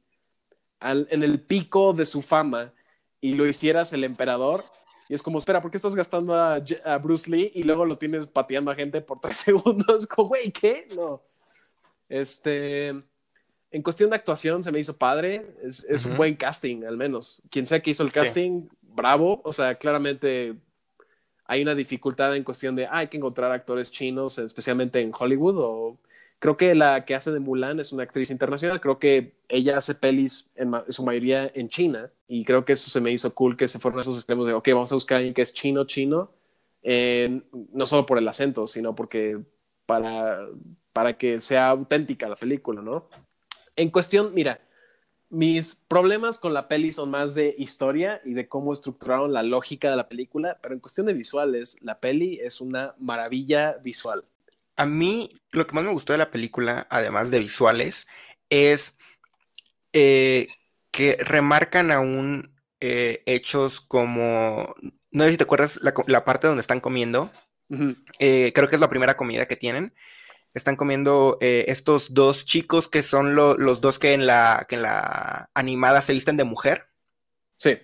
al- 0.80 1.08
en 1.12 1.24
el 1.24 1.40
pico 1.40 1.94
de 1.94 2.06
su 2.06 2.22
fama 2.22 2.74
y 3.22 3.34
lo 3.34 3.46
hicieras 3.48 3.94
el 3.94 4.04
emperador. 4.04 4.64
Y 5.08 5.14
es 5.14 5.24
como, 5.24 5.40
espera, 5.40 5.62
¿por 5.62 5.72
qué 5.72 5.78
estás 5.78 5.96
gastando 5.96 6.36
a, 6.36 6.62
a 6.86 6.98
Bruce 6.98 7.30
Lee 7.30 7.52
y 7.56 7.64
luego 7.64 7.86
lo 7.86 7.98
tienes 7.98 8.28
pateando 8.28 8.70
a 8.72 8.76
gente 8.76 9.02
por 9.02 9.20
tres 9.20 9.38
segundos? 9.46 10.06
Como, 10.08 10.30
güey, 10.30 10.52
¿qué? 10.52 10.88
No. 10.96 11.22
Este, 12.08 12.88
en 12.88 13.84
cuestión 13.84 14.10
de 14.10 14.16
actuación 14.16 14.64
se 14.64 14.72
me 14.72 14.80
hizo 14.80 14.98
padre. 14.98 15.56
Es, 15.64 15.84
es 15.90 16.06
un 16.06 16.18
buen 16.18 16.36
casting, 16.36 16.84
al 16.86 16.98
menos. 16.98 17.42
Quien 17.50 17.66
sea 17.66 17.82
que 17.82 17.92
hizo 17.92 18.04
el 18.04 18.10
Sí. 18.10 18.16
casting, 18.20 18.68
bravo. 18.82 19.42
O 19.44 19.54
sea, 19.54 19.76
claramente 19.76 20.56
hay 21.46 21.62
una 21.62 21.76
dificultad 21.76 22.36
en 22.36 22.44
cuestión 22.44 22.76
de, 22.76 22.86
ah, 22.86 22.98
hay 22.98 23.08
que 23.08 23.18
encontrar 23.18 23.52
actores 23.52 23.92
chinos, 23.92 24.38
especialmente 24.40 25.02
en 25.02 25.12
Hollywood. 25.18 25.58
O 25.60 25.98
creo 26.40 26.58
que 26.58 26.74
la 26.76 27.06
que 27.06 27.16
hace 27.16 27.32
de 27.32 27.40
Mulan 27.40 27.80
es 27.80 27.92
una 27.92 28.04
actriz 28.04 28.32
internacional. 28.32 28.82
Creo 28.82 29.00
que 29.00 29.36
ella 29.50 29.78
hace 29.78 29.96
pelis 29.96 30.52
en, 30.56 30.74
en 30.74 30.92
su 30.94 31.04
mayoría 31.04 31.52
en 31.54 31.70
China. 31.70 32.12
Y 32.28 32.44
creo 32.46 32.66
que 32.66 32.74
eso 32.74 32.90
se 32.90 33.02
me 33.02 33.12
hizo 33.12 33.34
cool 33.36 33.58
que 33.58 33.68
se 33.68 33.80
fueron 33.80 34.00
esos 34.00 34.16
extremos 34.16 34.48
de, 34.48 34.54
ok, 34.54 34.68
vamos 34.70 34.92
a 34.92 34.96
buscar 34.96 35.16
a 35.16 35.18
alguien 35.20 35.34
que 35.34 35.42
es 35.42 35.54
chino, 35.54 35.86
chino. 35.86 36.32
eh, 36.82 37.42
no 37.74 37.86
solo 37.86 38.06
por 38.06 38.18
el 38.18 38.28
acento, 38.28 38.68
sino 38.68 38.96
porque 38.96 39.40
para, 39.86 40.48
para 40.94 41.18
que 41.18 41.40
sea 41.40 41.70
auténtica 41.70 42.30
la 42.30 42.36
película, 42.36 42.82
¿no? 42.82 43.10
En 43.76 43.90
cuestión, 43.90 44.34
mira, 44.34 44.62
mis 45.30 45.76
problemas 45.76 46.38
con 46.38 46.54
la 46.54 46.68
peli 46.68 46.92
son 46.92 47.12
más 47.12 47.36
de 47.36 47.56
historia 47.58 48.22
y 48.26 48.34
de 48.34 48.48
cómo 48.48 48.74
estructuraron 48.74 49.34
la 49.34 49.44
lógica 49.44 49.90
de 49.90 49.96
la 49.98 50.10
película, 50.10 50.60
pero 50.62 50.74
en 50.74 50.80
cuestión 50.82 51.06
de 51.08 51.14
visuales, 51.14 51.78
la 51.82 52.00
peli 52.00 52.40
es 52.42 52.62
una 52.62 52.96
maravilla 52.98 53.78
visual. 53.84 54.26
A 54.80 54.86
mí 54.88 55.32
lo 55.52 55.68
que 55.68 55.76
más 55.76 55.84
me 55.84 55.92
gustó 55.92 56.14
de 56.14 56.20
la 56.20 56.32
película, 56.32 56.88
además 56.90 57.32
de 57.32 57.40
visuales, 57.40 58.08
es 58.50 58.96
eh, 59.94 60.48
que 60.92 61.18
remarcan 61.20 61.92
aún 61.92 62.56
eh, 62.80 63.24
hechos 63.26 63.82
como, 63.82 64.76
no 65.12 65.24
sé 65.26 65.32
si 65.32 65.38
te 65.38 65.44
acuerdas 65.44 65.80
la, 65.82 66.26
parte 66.26 66.48
donde 66.48 66.62
están 66.62 66.80
comiendo, 66.80 67.32
eh, 68.20 68.52
creo 68.56 68.70
que 68.70 68.76
es 68.76 68.82
la 68.82 68.90
primera 68.90 69.18
comida 69.18 69.48
que 69.48 69.56
tienen. 69.58 69.94
Están 70.54 70.78
comiendo 70.78 71.38
eh, 71.42 71.66
estos 71.70 72.14
dos 72.14 72.46
chicos 72.46 72.88
que 72.90 73.04
son 73.04 73.36
lo- 73.36 73.58
los 73.58 73.82
dos 73.82 74.00
que 74.00 74.14
en 74.14 74.28
la, 74.28 74.66
que 74.70 74.76
en 74.76 74.84
la 74.84 75.50
animada 75.56 76.02
se 76.02 76.14
visten 76.14 76.38
de 76.38 76.46
mujer, 76.46 76.88
Sí, 77.58 77.78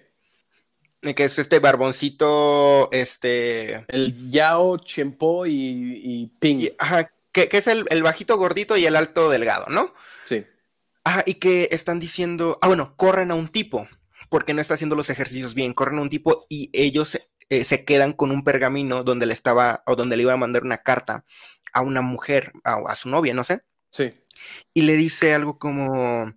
que 1.13 1.25
es 1.25 1.37
este 1.37 1.59
barboncito, 1.59 2.89
este, 2.91 3.85
el 3.89 4.31
Yao, 4.31 4.77
Chempo 4.77 5.45
y, 5.45 5.51
y 6.03 6.27
Ping. 6.39 6.59
y- 6.59 6.71
ajá, 6.79 7.11
que, 7.31 7.49
que 7.49 7.57
es 7.57 7.67
el, 7.67 7.85
el 7.89 8.01
bajito 8.01 8.37
gordito 8.37 8.77
y 8.77 8.85
el 8.85 8.95
alto 8.95 9.29
delgado, 9.29 9.65
¿no? 9.69 9.93
Sí, 10.25 10.45
Ah, 11.03 11.21
y 11.25 11.35
que 11.35 11.67
están 11.71 11.99
diciendo, 11.99 12.57
ah, 12.61 12.67
bueno, 12.67 12.95
corren 12.97 13.29
a 13.29 13.35
un 13.35 13.49
tipo, 13.49 13.87
porque 14.29 14.53
no 14.55 14.61
está 14.61 14.73
haciendo 14.73 14.95
los 14.95 15.09
ejercicios 15.11 15.53
bien, 15.53 15.73
corren 15.73 15.99
a 15.99 16.01
un 16.01 16.09
tipo 16.09 16.45
y 16.49 16.71
ellos 16.73 17.19
eh, 17.49 17.63
se 17.63 17.85
quedan 17.85 18.13
con 18.13 18.31
un 18.31 18.43
pergamino 18.43 19.03
donde 19.03 19.27
le 19.27 19.33
estaba, 19.33 19.83
o 19.85 19.95
donde 19.95 20.15
le 20.17 20.23
iba 20.23 20.33
a 20.33 20.37
mandar 20.37 20.63
una 20.63 20.79
carta 20.79 21.23
a 21.73 21.81
una 21.81 22.01
mujer, 22.01 22.53
a, 22.63 22.77
a 22.87 22.95
su 22.95 23.09
novia, 23.09 23.33
no 23.35 23.43
sé, 23.43 23.61
sí, 23.91 24.13
y 24.73 24.81
le 24.81 24.93
dice 24.95 25.33
algo 25.35 25.59
como, 25.59 26.33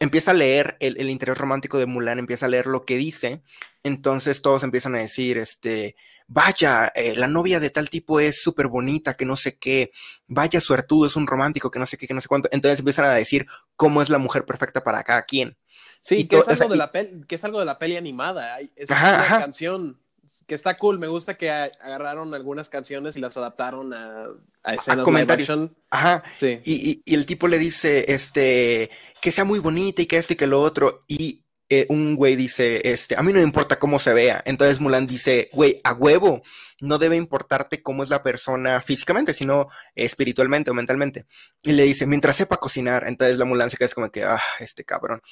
empieza 0.00 0.32
a 0.32 0.34
leer 0.34 0.76
el, 0.80 0.98
el 0.98 1.10
interés 1.10 1.38
romántico 1.38 1.78
de 1.78 1.86
Mulan, 1.86 2.18
empieza 2.18 2.46
a 2.46 2.48
leer 2.48 2.66
lo 2.66 2.84
que 2.84 2.96
dice, 2.96 3.42
Entonces 3.82 4.42
todos 4.42 4.62
empiezan 4.62 4.94
a 4.94 4.98
decir, 4.98 5.38
este, 5.38 5.96
vaya, 6.32 6.90
eh, 6.94 7.14
la 7.16 7.28
novia 7.28 7.60
de 7.60 7.70
tal 7.70 7.90
tipo 7.90 8.20
es 8.20 8.42
súper 8.42 8.68
bonita, 8.68 9.14
que 9.14 9.24
no 9.24 9.36
sé 9.36 9.58
qué, 9.58 9.92
vaya 10.26 10.60
suertudo, 10.60 11.06
es 11.06 11.16
un 11.16 11.26
romántico, 11.26 11.70
que 11.70 11.78
no 11.78 11.86
sé 11.86 11.96
qué, 11.98 12.06
que 12.06 12.14
no 12.14 12.20
sé 12.20 12.28
cuánto. 12.28 12.48
Entonces 12.52 12.78
empiezan 12.78 13.04
a 13.04 13.14
decir 13.14 13.46
cómo 13.76 14.02
es 14.02 14.08
la 14.08 14.18
mujer 14.18 14.44
perfecta 14.44 14.82
para 14.82 15.02
cada 15.02 15.22
quien. 15.22 15.56
Sí, 16.00 16.26
que, 16.26 16.38
es 16.38 16.48
algo 16.48 16.72
de 16.72 16.76
la 16.76 16.90
peli, 16.90 17.24
que 17.28 17.36
es 17.36 17.44
algo 17.44 17.60
de 17.60 17.64
la 17.64 17.78
peli 17.78 17.96
animada. 17.96 18.58
Es 18.74 18.90
una 18.90 19.38
canción 19.38 20.01
que 20.46 20.54
está 20.54 20.76
cool. 20.76 20.98
Me 20.98 21.08
gusta 21.08 21.34
que 21.34 21.50
agarraron 21.50 22.34
algunas 22.34 22.68
canciones 22.68 23.16
y 23.16 23.20
las 23.20 23.36
adaptaron 23.36 23.92
a, 23.92 24.26
a 24.62 24.74
escenas 24.74 25.06
de 25.06 25.70
Ajá. 25.90 26.22
Sí. 26.38 26.60
Y, 26.64 27.02
y, 27.04 27.14
el 27.14 27.26
tipo 27.26 27.48
le 27.48 27.58
dice, 27.58 28.04
este, 28.08 28.90
que 29.20 29.32
sea 29.32 29.44
muy 29.44 29.58
bonita 29.58 30.02
y 30.02 30.06
que 30.06 30.18
esto 30.18 30.32
y 30.32 30.36
que 30.36 30.46
lo 30.46 30.60
otro. 30.60 31.04
Y 31.08 31.42
eh, 31.74 31.86
un 31.88 32.16
güey 32.16 32.36
dice, 32.36 32.82
este, 32.84 33.16
a 33.16 33.22
mí 33.22 33.32
no 33.32 33.38
me 33.38 33.44
importa 33.44 33.78
cómo 33.78 33.98
se 33.98 34.12
vea. 34.12 34.42
Entonces 34.44 34.78
Mulan 34.78 35.06
dice, 35.06 35.48
güey, 35.54 35.80
a 35.84 35.94
huevo, 35.94 36.42
no 36.82 36.98
debe 36.98 37.16
importarte 37.16 37.82
cómo 37.82 38.02
es 38.02 38.10
la 38.10 38.22
persona 38.22 38.82
físicamente, 38.82 39.32
sino 39.32 39.68
espiritualmente 39.94 40.70
o 40.70 40.74
mentalmente. 40.74 41.24
Y 41.62 41.72
le 41.72 41.84
dice, 41.84 42.06
mientras 42.06 42.36
sepa 42.36 42.58
cocinar. 42.58 43.04
Entonces 43.06 43.38
la 43.38 43.46
Mulan 43.46 43.70
se 43.70 43.78
queda 43.78 43.88
como 43.88 44.10
que, 44.10 44.22
ah, 44.22 44.38
este 44.60 44.84
cabrón. 44.84 45.22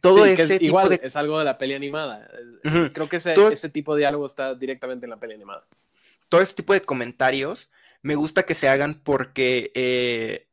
Todo 0.00 0.24
ese 0.24 0.58
tipo 0.58 0.64
igual, 0.64 0.88
de... 0.88 1.00
es 1.02 1.16
algo 1.16 1.38
de 1.38 1.44
la 1.44 1.58
peli 1.58 1.74
animada. 1.74 2.28
Creo 2.92 3.08
que 3.08 3.16
ese, 3.16 3.34
ese 3.52 3.68
tipo 3.68 3.94
de 3.94 4.00
diálogo 4.00 4.26
está 4.26 4.54
directamente 4.54 5.06
en 5.06 5.10
la 5.10 5.18
peli 5.18 5.34
animada. 5.34 5.66
Todo 6.28 6.40
ese 6.40 6.54
tipo 6.54 6.72
de 6.72 6.82
comentarios 6.82 7.70
me 8.02 8.14
gusta 8.14 8.44
que 8.44 8.54
se 8.54 8.68
hagan 8.68 9.00
porque 9.02 9.72
eh, 9.74 10.46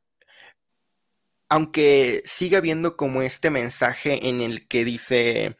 aunque 1.53 2.23
siga 2.25 2.57
habiendo 2.57 2.97
como 2.97 3.21
este 3.21 3.51
mensaje 3.51 4.27
en 4.27 4.41
el 4.41 4.67
que 4.67 4.83
dice, 4.83 5.55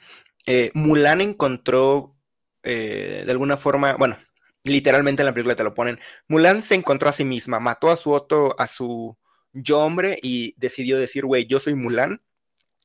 eh, 0.48 0.72
Mulan 0.74 1.22
encontró 1.22 2.16
eh, 2.64 3.22
de 3.24 3.32
alguna 3.32 3.58
forma, 3.58 3.96
bueno, 3.98 4.18
literalmente 4.64 5.22
en 5.22 5.28
la 5.28 5.34
película 5.34 5.56
te 5.56 5.64
lo 5.64 5.76
ponen, 5.76 6.00
Mulan 6.28 6.64
se 6.64 6.74
encontró 6.74 7.10
a 7.10 7.14
sí 7.14 7.26
misma, 7.26 7.60
mató 7.60 7.92
a 7.92 7.96
su 7.96 8.12
otro, 8.12 8.56
a 8.58 8.66
su 8.66 9.18
yo 9.52 9.82
hombre 9.82 10.18
y 10.24 10.56
decidió 10.58 10.98
decir, 10.98 11.26
güey, 11.26 11.46
yo 11.46 11.60
soy 11.60 11.76
Mulan, 11.76 12.22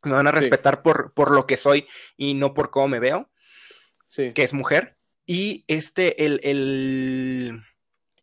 me 0.05 0.13
van 0.13 0.27
a 0.27 0.33
respetar 0.33 0.83
por, 0.83 1.13
por 1.13 1.31
lo 1.31 1.47
que 1.47 1.57
soy 1.57 1.87
y 2.17 2.35
no 2.35 2.55
por 2.55 2.71
cómo 2.71 2.89
me 2.89 3.01
veo, 3.01 3.31
sí. 4.05 4.33
que 4.33 4.43
es 4.43 4.53
mujer. 4.53 4.97
Y 5.27 5.65
este, 5.69 6.25
el, 6.25 6.41
el, 6.43 7.63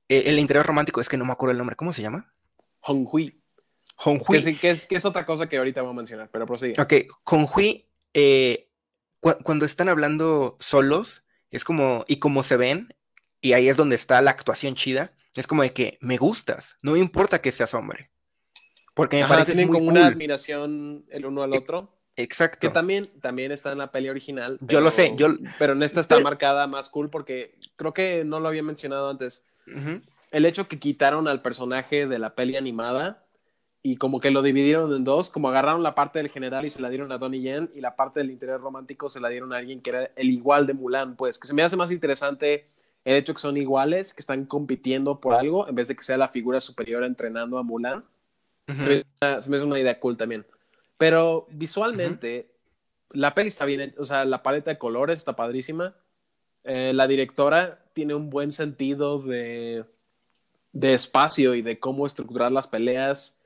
el, 0.08 0.40
interior 0.40 0.66
romántico, 0.66 1.02
es 1.02 1.10
que 1.10 1.18
no 1.18 1.26
me 1.26 1.34
acuerdo 1.34 1.52
el 1.52 1.58
nombre, 1.58 1.76
¿cómo 1.76 1.94
se 1.94 2.02
llama? 2.02 2.34
Hong 2.82 3.08
Hui. 3.12 3.42
Honghui. 3.98 4.56
Que, 4.58 4.72
es, 4.72 4.86
que 4.86 4.96
es 4.96 5.06
otra 5.06 5.26
cosa 5.26 5.48
que 5.48 5.58
ahorita 5.58 5.82
voy 5.82 5.92
a 5.92 5.96
mencionar, 5.96 6.30
pero 6.32 6.46
prosigue. 6.46 6.80
Ok, 6.80 6.94
Honghui, 7.24 7.88
eh, 8.14 8.70
cuando 9.20 9.66
están 9.66 9.90
hablando 9.90 10.58
solos, 10.60 11.24
es 11.50 11.64
como, 11.64 12.04
y 12.08 12.18
como 12.18 12.44
se 12.44 12.58
ven, 12.58 12.94
y 13.42 13.54
ahí 13.54 13.70
es 13.70 13.78
donde 13.78 13.96
está 13.96 14.22
la 14.22 14.32
actuación 14.32 14.76
chida, 14.76 15.14
es 15.36 15.48
como 15.48 15.64
de 15.64 15.74
que 15.74 15.98
me 16.02 16.18
gustas, 16.18 16.78
no 16.82 16.94
me 16.94 17.00
importa 17.00 17.42
que 17.42 17.52
seas 17.52 17.74
hombre. 17.74 18.12
Porque 18.96 19.22
me 19.22 19.28
parece 19.28 19.54
tienen 19.54 19.72
como 19.72 19.88
una 19.88 20.08
admiración 20.08 21.06
el 21.10 21.26
uno 21.28 21.44
al 21.44 21.54
e, 21.54 21.60
otro. 21.60 21.90
Exacto. 22.16 22.60
Que 22.60 22.70
también, 22.70 23.08
también 23.22 23.52
está 23.52 23.72
en 23.74 23.78
la 23.78 23.92
peli 23.92 24.10
original. 24.10 24.58
yo 24.62 24.82
lo 24.82 24.90
sé, 24.90 25.14
yo... 25.18 25.28
Pero 25.60 25.74
en 25.74 25.84
esta 25.84 26.00
está 26.00 26.20
marcada 26.22 26.66
más 26.66 26.90
cool 26.90 27.10
porque 27.10 27.56
creo 27.76 27.94
que 27.94 28.24
no 28.24 28.40
lo 28.40 28.48
había 28.48 28.64
mencionado 28.64 29.10
antes. 29.10 29.44
El 30.32 30.46
hecho 30.46 30.68
que 30.68 30.80
quitaron 30.80 31.28
al 31.28 31.42
personaje 31.42 32.08
de 32.08 32.20
la 32.20 32.36
peli 32.36 32.56
animada 32.56 33.26
y 33.84 33.98
como 33.98 34.20
que 34.20 34.32
lo 34.32 34.42
dividieron 34.42 34.94
en 34.94 35.04
dos, 35.04 35.30
como 35.30 35.50
agarraron 35.50 35.84
la 35.84 35.94
parte 35.94 36.20
del 36.20 36.30
general 36.30 36.66
y 36.66 36.70
se 36.70 36.82
la 36.82 36.90
dieron 36.90 37.12
a 37.12 37.18
Donnie 37.18 37.42
Yen 37.42 37.70
y 37.76 37.82
la 37.82 37.96
parte 37.96 38.20
del 38.20 38.32
interés 38.32 38.60
romántico 38.60 39.10
se 39.10 39.20
la 39.20 39.30
dieron 39.30 39.54
a 39.54 39.58
alguien 39.58 39.82
que 39.82 39.92
era 39.92 40.10
el 40.16 40.30
igual 40.30 40.66
de 40.66 40.74
Mulan, 40.74 41.16
pues 41.16 41.38
que 41.38 41.48
se 41.48 41.54
me 41.54 41.62
hace 41.62 41.76
más 41.76 41.92
interesante 41.92 42.66
el 43.04 43.16
hecho 43.16 43.36
que 43.36 43.42
son 43.42 43.58
iguales, 43.58 44.14
que 44.14 44.22
están 44.22 44.46
compitiendo 44.46 45.20
por 45.20 45.36
algo, 45.36 45.68
en 45.68 45.76
vez 45.76 45.88
de 45.88 45.96
que 45.96 46.04
sea 46.04 46.18
la 46.18 46.30
figura 46.30 46.60
superior 46.60 47.04
entrenando 47.04 47.60
a 47.60 47.64
Mulan. 47.64 48.04
Se, 48.68 49.06
me, 49.22 49.28
hace 49.28 49.62
una 49.62 49.80
idea 49.80 50.00
cool 50.00 50.18
también. 50.18 50.46
Pero 50.98 51.48
visualmente, 51.52 52.52
la 53.12 53.36
peli 53.36 53.50
está 53.50 53.66
bien, 53.66 53.94
o 53.98 54.06
sea, 54.06 54.26
la 54.26 54.44
paleta 54.44 54.72
de 54.72 54.78
colores 54.78 55.20
está 55.20 55.36
padrísima. 55.36 55.96
Eh, 56.64 56.94
la 56.94 57.08
directora 57.08 57.86
tiene 57.94 58.16
un 58.16 58.30
buen 58.30 58.52
sentido 58.52 59.20
de, 59.20 59.86
de 60.72 60.94
espacio 60.94 61.56
y 61.56 61.62
de 61.62 61.80
cómo 61.80 62.06
estructurar 62.06 62.52
las 62.52 62.68
peleas 62.68 63.38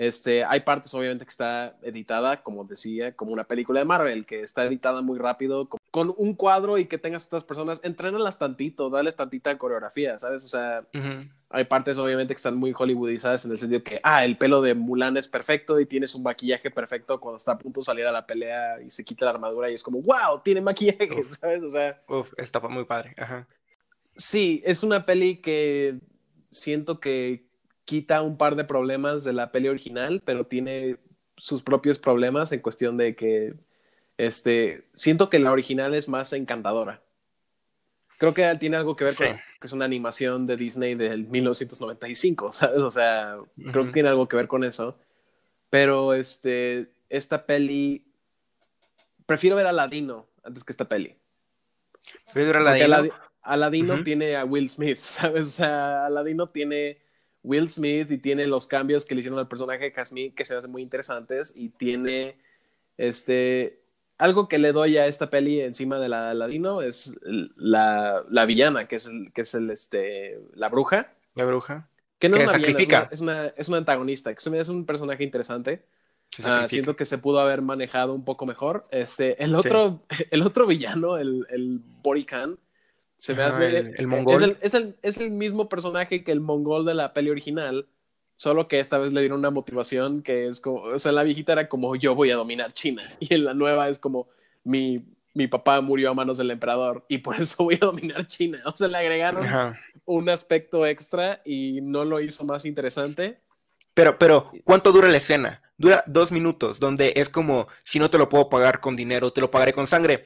este, 0.00 0.46
hay 0.46 0.60
partes, 0.60 0.94
obviamente, 0.94 1.26
que 1.26 1.28
está 1.28 1.76
editada, 1.82 2.42
como 2.42 2.64
decía, 2.64 3.14
como 3.14 3.32
una 3.32 3.44
película 3.44 3.80
de 3.80 3.84
Marvel, 3.84 4.24
que 4.24 4.40
está 4.40 4.64
editada 4.64 5.02
muy 5.02 5.18
rápido, 5.18 5.68
con, 5.90 6.14
un 6.16 6.34
cuadro 6.34 6.78
y 6.78 6.86
que 6.86 6.98
tengas 6.98 7.22
estas 7.22 7.44
personas, 7.44 7.80
entrénalas 7.82 8.38
tantito, 8.38 8.90
dales 8.90 9.16
tantita 9.16 9.56
coreografía, 9.58 10.18
¿sabes? 10.18 10.44
O 10.44 10.48
sea, 10.48 10.84
hay 11.48 11.64
partes, 11.64 11.98
obviamente, 11.98 12.34
que 12.34 12.38
están 12.38 12.56
muy 12.56 12.72
hollywoodizadas 12.72 13.44
en 13.44 13.50
el 13.50 13.58
sentido 13.58 13.82
que, 13.82 14.00
ah, 14.02 14.24
el 14.24 14.38
pelo 14.38 14.62
de 14.62 14.74
Mulan 14.74 15.16
es 15.16 15.26
perfecto 15.26 15.80
y 15.80 15.86
tienes 15.86 16.14
un 16.14 16.22
maquillaje 16.22 16.70
perfecto 16.70 17.20
cuando 17.20 17.36
está 17.36 17.52
a 17.52 17.58
punto 17.58 17.80
de 17.80 17.84
salir 17.84 18.06
a 18.06 18.12
la 18.12 18.26
pelea 18.26 18.80
y 18.80 18.90
se 18.90 19.04
quita 19.04 19.24
la 19.24 19.32
armadura 19.32 19.70
y 19.70 19.74
es 19.74 19.82
como, 19.82 20.00
wow, 20.00 20.40
tiene 20.44 20.60
maquillaje, 20.60 21.24
¿sabes? 21.24 21.62
O 21.62 21.70
sea. 21.70 22.00
Uf, 22.08 22.32
está 22.36 22.60
muy 22.60 22.84
padre, 22.84 23.14
ajá. 23.16 23.48
Sí, 24.16 24.62
es 24.64 24.82
una 24.82 25.06
peli 25.06 25.36
que 25.36 25.98
siento 26.50 27.00
que 27.00 27.46
quita 27.84 28.22
un 28.22 28.36
par 28.36 28.54
de 28.54 28.64
problemas 28.64 29.24
de 29.24 29.32
la 29.32 29.50
peli 29.50 29.68
original, 29.68 30.22
pero 30.24 30.46
tiene 30.46 30.98
sus 31.36 31.62
propios 31.62 31.98
problemas 31.98 32.52
en 32.52 32.60
cuestión 32.60 32.96
de 32.96 33.16
que 33.16 33.54
este, 34.26 34.84
siento 34.92 35.30
que 35.30 35.38
la 35.38 35.50
original 35.50 35.94
es 35.94 36.06
más 36.06 36.34
encantadora. 36.34 37.02
Creo 38.18 38.34
que 38.34 38.54
tiene 38.60 38.76
algo 38.76 38.94
que 38.94 39.04
ver 39.04 39.14
con 39.14 39.26
que 39.26 39.66
es 39.66 39.72
una 39.72 39.86
animación 39.86 40.46
de 40.46 40.58
Disney 40.58 40.94
del 40.94 41.26
1995, 41.26 42.52
¿sabes? 42.52 42.82
O 42.82 42.90
sea, 42.90 43.38
creo 43.70 43.86
que 43.86 43.92
tiene 43.92 44.10
algo 44.10 44.28
que 44.28 44.36
ver 44.36 44.46
con 44.46 44.62
eso. 44.62 44.98
Pero 45.70 46.12
este, 46.12 46.92
esta 47.08 47.46
peli, 47.46 48.04
prefiero 49.24 49.56
ver 49.56 49.66
a 49.66 49.70
Aladino 49.70 50.28
antes 50.44 50.64
que 50.64 50.72
esta 50.72 50.86
peli. 50.86 51.16
Prefiero 52.26 52.48
ver 52.48 52.56
a 52.56 52.60
Aladino. 52.60 53.14
Aladino 53.42 54.04
tiene 54.04 54.36
a 54.36 54.44
Will 54.44 54.68
Smith, 54.68 54.98
¿sabes? 55.00 55.46
O 55.46 55.50
sea, 55.50 56.04
Aladino 56.04 56.50
tiene 56.50 56.98
Will 57.42 57.70
Smith 57.70 58.10
y 58.10 58.18
tiene 58.18 58.46
los 58.46 58.66
cambios 58.66 59.06
que 59.06 59.14
le 59.14 59.20
hicieron 59.20 59.38
al 59.38 59.48
personaje 59.48 59.84
de 59.84 59.92
Jasmine 59.92 60.34
que 60.34 60.44
se 60.44 60.54
hacen 60.54 60.70
muy 60.70 60.82
interesantes 60.82 61.54
y 61.56 61.70
tiene 61.70 62.36
este 62.98 63.79
algo 64.20 64.48
que 64.48 64.58
le 64.58 64.72
doy 64.72 64.98
a 64.98 65.06
esta 65.06 65.30
peli 65.30 65.60
encima 65.60 65.98
de 65.98 66.10
la 66.10 66.34
Ladino 66.34 66.82
es 66.82 67.18
la, 67.56 68.22
la 68.28 68.44
villana 68.44 68.86
que 68.86 68.96
es 68.96 69.06
el, 69.06 69.32
que 69.32 69.40
es 69.40 69.54
el 69.54 69.70
este 69.70 70.38
la 70.54 70.68
bruja. 70.68 71.14
La 71.34 71.46
bruja. 71.46 71.88
Que 72.18 72.28
no 72.28 72.36
es 72.36 72.42
una 72.42 72.52
sacrifica. 72.52 73.08
es, 73.10 73.20
una, 73.20 73.46
es, 73.46 73.68
una, 73.68 73.78
antagonista 73.78 74.34
que 74.34 74.40
se 74.42 74.50
me 74.50 74.60
hace 74.60 74.72
un 74.72 74.84
personaje 74.84 75.24
interesante. 75.24 75.86
Ah, 76.44 76.66
siento 76.68 76.96
que 76.96 77.06
se 77.06 77.16
pudo 77.16 77.40
haber 77.40 77.62
manejado 77.62 78.12
un 78.12 78.26
poco 78.26 78.44
mejor. 78.44 78.86
Este 78.90 79.42
el 79.42 79.54
otro 79.54 80.02
el 80.30 80.42
otro 80.42 80.66
villano 80.66 81.16
el, 81.16 81.46
el 81.48 81.80
Borican 82.02 82.58
se 83.16 83.34
me 83.34 83.42
hace. 83.42 83.78
El, 83.78 84.06
mongol. 84.06 84.58
Es 84.60 84.74
el, 84.74 84.96
es, 85.00 85.16
el, 85.16 85.30
mismo 85.30 85.70
personaje 85.70 86.24
que 86.24 86.32
el 86.32 86.40
mongol 86.40 86.84
de 86.84 86.92
la 86.92 87.14
peli 87.14 87.30
original, 87.30 87.86
solo 88.40 88.68
que 88.68 88.80
esta 88.80 88.96
vez 88.96 89.12
le 89.12 89.20
dieron 89.20 89.40
una 89.40 89.50
motivación 89.50 90.22
que 90.22 90.46
es 90.46 90.62
como. 90.62 90.80
O 90.80 90.98
sea, 90.98 91.12
la 91.12 91.24
viejita 91.24 91.52
era 91.52 91.68
como 91.68 91.94
yo 91.94 92.14
voy 92.14 92.30
a 92.30 92.36
dominar 92.36 92.72
China. 92.72 93.02
Y 93.20 93.34
en 93.34 93.44
la 93.44 93.52
nueva 93.52 93.90
es 93.90 93.98
como 93.98 94.28
mi, 94.64 95.04
mi 95.34 95.46
papá 95.46 95.82
murió 95.82 96.10
a 96.10 96.14
manos 96.14 96.38
del 96.38 96.50
emperador 96.50 97.04
y 97.06 97.18
por 97.18 97.36
eso 97.36 97.64
voy 97.64 97.74
a 97.74 97.84
dominar 97.84 98.26
China. 98.26 98.62
O 98.64 98.74
sea, 98.74 98.88
le 98.88 98.96
agregaron 98.96 99.46
un 100.06 100.30
aspecto 100.30 100.86
extra 100.86 101.42
y 101.44 101.82
no 101.82 102.06
lo 102.06 102.18
hizo 102.18 102.44
más 102.44 102.64
interesante. 102.64 103.40
Pero, 103.92 104.18
pero, 104.18 104.50
¿cuánto 104.64 104.90
dura 104.90 105.08
la 105.08 105.18
escena? 105.18 105.60
Dura 105.76 106.02
dos 106.06 106.32
minutos, 106.32 106.80
donde 106.80 107.12
es 107.16 107.28
como, 107.28 107.68
si 107.82 107.98
no 107.98 108.08
te 108.08 108.16
lo 108.16 108.30
puedo 108.30 108.48
pagar 108.48 108.80
con 108.80 108.96
dinero, 108.96 109.34
te 109.34 109.42
lo 109.42 109.50
pagaré 109.50 109.74
con 109.74 109.86
sangre. 109.86 110.24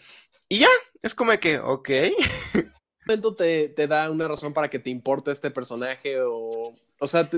Y 0.49 0.59
ya, 0.59 0.69
es 1.03 1.17
como 1.17 1.33
que, 1.41 1.59
ok. 1.59 1.91
momento 3.07 3.35
te, 3.35 3.71
te, 3.71 3.87
da 3.87 4.11
una 4.11 4.29
razón 4.29 4.53
para 4.53 4.69
que 4.71 4.79
te 4.79 4.91
importe 4.91 5.31
este 5.31 5.51
personaje 5.51 6.21
o, 6.23 6.75
o 6.99 7.07
sea, 7.07 7.28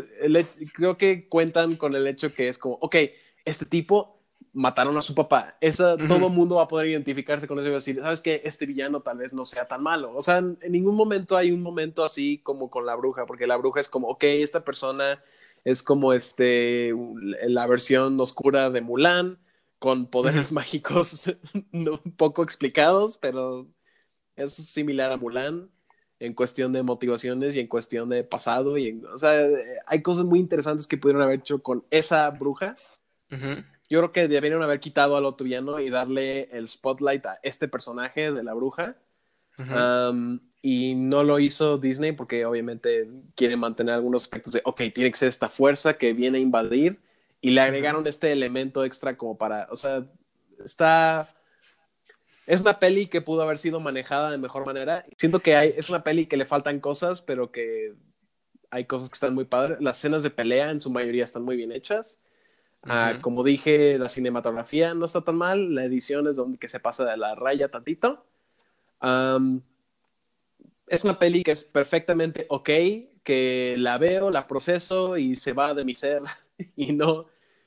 creo 0.74 0.96
que 0.96 1.28
cuentan 1.28 1.76
con 1.76 1.94
el 1.94 2.06
hecho 2.06 2.34
que 2.34 2.48
es 2.48 2.58
como, 2.58 2.74
ok, 2.76 2.96
este 3.44 3.64
tipo 3.64 4.16
mataron 4.52 4.96
a 4.96 5.02
su 5.02 5.14
papá. 5.14 5.56
Esa, 5.60 5.96
Todo 5.96 6.28
mundo 6.30 6.56
va 6.56 6.62
a 6.62 6.68
poder 6.68 6.88
identificarse 6.88 7.46
con 7.46 7.58
eso 7.58 7.68
y 7.68 7.72
decir, 7.72 8.00
sabes 8.00 8.22
que 8.22 8.40
este 8.44 8.64
villano 8.64 9.02
tal 9.02 9.18
vez 9.18 9.34
no 9.34 9.44
sea 9.44 9.68
tan 9.68 9.82
malo. 9.82 10.14
O 10.14 10.22
sea, 10.22 10.38
en, 10.38 10.58
ningún 10.68 10.94
momento 10.94 11.36
hay 11.36 11.52
un 11.52 11.62
momento 11.62 12.04
así 12.04 12.38
como 12.38 12.70
con 12.70 12.86
la 12.86 12.96
bruja, 12.96 13.26
porque 13.26 13.46
la 13.46 13.56
bruja 13.56 13.80
es 13.80 13.88
como, 13.88 14.08
ok, 14.08 14.24
esta 14.24 14.64
persona 14.64 15.22
es 15.64 15.82
como 15.82 16.12
este, 16.12 16.94
la 17.46 17.66
versión 17.66 18.18
oscura 18.18 18.70
de 18.70 18.80
Mulan, 18.80 19.38
con 19.78 20.06
poderes 20.06 20.52
mágicos 20.52 21.36
poco 22.16 22.42
explicados, 22.42 23.18
pero 23.18 23.68
es 24.36 24.54
similar 24.54 25.12
a 25.12 25.18
Mulan 25.18 25.70
en 26.18 26.34
cuestión 26.34 26.72
de 26.72 26.82
motivaciones 26.82 27.54
y 27.56 27.60
en 27.60 27.66
cuestión 27.66 28.08
de 28.08 28.24
pasado. 28.24 28.78
Y 28.78 29.02
o 29.12 29.18
sea, 29.18 29.46
hay 29.86 30.02
cosas 30.02 30.24
muy 30.24 30.38
interesantes 30.38 30.86
que 30.86 30.96
pudieron 30.96 31.22
haber 31.22 31.40
hecho 31.40 31.62
con 31.62 31.84
esa 31.90 32.30
bruja. 32.30 32.74
yo 33.28 34.00
creo 34.00 34.12
que 34.12 34.28
deberían 34.28 34.62
haber 34.62 34.80
quitado 34.80 35.16
al 35.16 35.24
otro 35.24 35.44
villano 35.44 35.78
y 35.80 35.90
darle 35.90 36.48
el 36.56 36.68
spotlight 36.68 37.26
a 37.26 37.38
este 37.42 37.68
personaje 37.68 38.32
de 38.32 38.42
la 38.42 38.54
bruja. 38.54 38.96
Um, 39.58 40.40
y 40.60 40.94
no 40.94 41.22
lo 41.22 41.38
hizo 41.38 41.78
Disney 41.78 42.12
porque 42.12 42.44
obviamente 42.44 43.08
quiere 43.34 43.56
mantener 43.56 43.94
algunos 43.94 44.24
aspectos 44.24 44.52
de, 44.52 44.60
ok, 44.64 44.82
tiene 44.92 45.10
que 45.10 45.16
ser 45.16 45.28
esta 45.28 45.48
fuerza 45.48 45.96
que 45.96 46.12
viene 46.12 46.38
a 46.38 46.40
invadir 46.40 47.00
y 47.40 47.50
le 47.50 47.60
agregaron 47.60 48.06
este 48.06 48.32
elemento 48.32 48.84
extra 48.84 49.16
como 49.16 49.38
para, 49.38 49.68
o 49.70 49.76
sea, 49.76 50.04
está... 50.64 51.35
Es 52.46 52.60
una 52.60 52.78
peli 52.78 53.08
que 53.08 53.20
pudo 53.20 53.42
haber 53.42 53.58
sido 53.58 53.80
manejada 53.80 54.30
de 54.30 54.38
mejor 54.38 54.64
manera. 54.64 55.04
Siento 55.16 55.40
que 55.40 55.56
hay, 55.56 55.74
es 55.76 55.90
una 55.90 56.04
peli 56.04 56.26
que 56.26 56.36
le 56.36 56.44
faltan 56.44 56.78
cosas, 56.80 57.20
pero 57.20 57.50
que 57.50 57.94
hay 58.70 58.84
cosas 58.84 59.08
que 59.08 59.14
están 59.14 59.34
muy 59.34 59.44
padres. 59.44 59.78
Las 59.80 59.98
escenas 59.98 60.22
de 60.22 60.30
pelea 60.30 60.70
en 60.70 60.80
su 60.80 60.90
mayoría 60.90 61.24
están 61.24 61.42
muy 61.42 61.56
bien 61.56 61.72
hechas. 61.72 62.20
Ah, 62.88 63.18
como 63.20 63.42
dije, 63.42 63.98
la 63.98 64.08
cinematografía 64.08 64.94
no 64.94 65.06
está 65.06 65.22
tan 65.22 65.34
mal, 65.34 65.74
la 65.74 65.84
edición 65.84 66.28
es 66.28 66.36
donde 66.36 66.56
que 66.58 66.68
se 66.68 66.78
pasa 66.78 67.04
de 67.04 67.16
la 67.16 67.34
raya 67.34 67.68
tantito. 67.68 68.24
es 70.86 71.04
una 71.04 71.18
peli 71.18 71.42
que 71.42 71.50
es 71.50 71.64
perfectamente 71.64 72.46
ok, 72.48 72.70
que 73.24 73.74
la 73.76 73.98
veo, 73.98 74.30
la 74.30 74.46
proceso 74.46 75.16
y 75.16 75.34
se 75.34 75.52
va 75.52 75.74
de 75.74 75.84
mi 75.84 75.96
ser 75.96 76.22
y 76.76 76.92
no, 76.92 77.26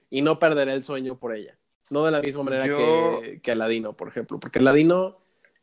y 0.09 0.21
no 0.21 0.39
perderé 0.39 0.73
el 0.73 0.83
sueño 0.83 1.19
por 1.19 1.35
ella. 1.35 1.58
No 1.89 2.05
de 2.05 2.11
la 2.11 2.21
misma 2.21 2.43
manera 2.43 2.65
que, 2.65 3.39
que 3.41 3.51
Aladino, 3.51 3.93
por 3.93 4.07
ejemplo, 4.07 4.39
porque 4.39 4.59
Aladino 4.59 5.17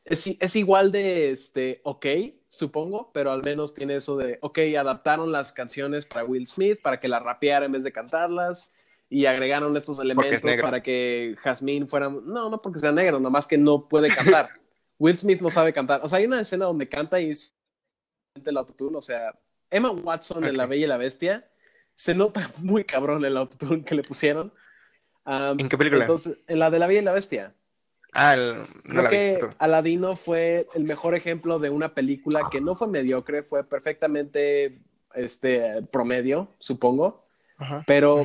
es, 0.05 0.27
es 0.39 0.57
igual 0.57 0.93
de 0.93 1.31
este, 1.31 1.81
ok, 1.85 2.07
supongo, 2.49 3.11
pero 3.13 3.33
al 3.33 3.43
menos 3.43 3.75
tiene 3.75 3.97
eso 3.97 4.17
de, 4.17 4.39
ok, 4.41 4.59
adaptaron 4.79 5.33
las 5.33 5.53
canciones 5.53 6.07
para 6.07 6.25
Will 6.25 6.47
Smith 6.47 6.81
para 6.81 7.01
que 7.01 7.09
la 7.09 7.19
rapeara 7.19 7.67
en 7.67 7.73
vez 7.73 7.85
de 7.85 7.93
cantarlas 7.93 8.71
y 9.09 9.27
agregaron 9.27 9.77
estos 9.77 9.99
elementos 9.99 10.57
para 10.61 10.83
que 10.83 11.37
Jasmine 11.43 11.87
fuera, 11.87 12.09
no, 12.09 12.51
no 12.51 12.63
porque 12.63 12.79
sea 12.79 12.93
negro, 12.93 13.21
nomás 13.21 13.47
que 13.47 13.59
no 13.59 13.89
puede 13.89 14.09
cantar. 14.09 14.51
Will 14.99 15.19
Smith 15.19 15.41
no 15.41 15.51
sabe 15.51 15.73
cantar. 15.73 16.01
O 16.03 16.09
sea, 16.09 16.19
hay 16.19 16.27
una 16.27 16.41
escena 16.41 16.65
donde 16.65 16.89
canta 16.89 17.21
y 17.21 17.31
es 17.31 17.55
el 18.45 18.57
autotune, 18.57 18.97
o 18.97 19.01
sea, 19.01 19.39
Emma 19.71 19.91
Watson 19.91 20.45
en 20.45 20.57
La 20.57 20.67
Bella 20.67 20.85
y 20.85 20.89
la 20.89 20.97
Bestia 20.97 21.49
se 21.95 22.15
nota 22.15 22.53
muy 22.59 22.85
cabrón 22.85 23.25
el 23.25 23.37
autotune 23.37 23.83
que 23.83 23.95
le 23.95 24.03
pusieron. 24.03 24.53
¿En 25.27 25.69
qué 25.69 25.77
película? 25.77 26.03
Entonces, 26.03 26.39
en 26.47 26.59
la 26.59 26.71
de 26.71 26.79
La 26.79 26.87
Bella 26.87 27.01
y 27.01 27.05
la 27.05 27.13
Bestia. 27.13 27.53
Ah, 28.13 28.35
el, 28.35 28.67
Creo 28.85 29.09
que 29.11 29.41
Aladino 29.59 30.17
fue 30.17 30.67
el 30.75 30.85
mejor 30.85 31.15
ejemplo 31.15 31.59
de 31.59 31.69
una 31.69 31.93
película 31.93 32.49
que 32.51 32.61
no 32.61 32.75
fue 32.75 32.89
mediocre, 32.89 33.43
fue 33.43 33.63
perfectamente 33.65 34.79
este, 35.15 35.83
promedio, 35.91 36.49
supongo. 36.59 37.27
pero 37.87 38.25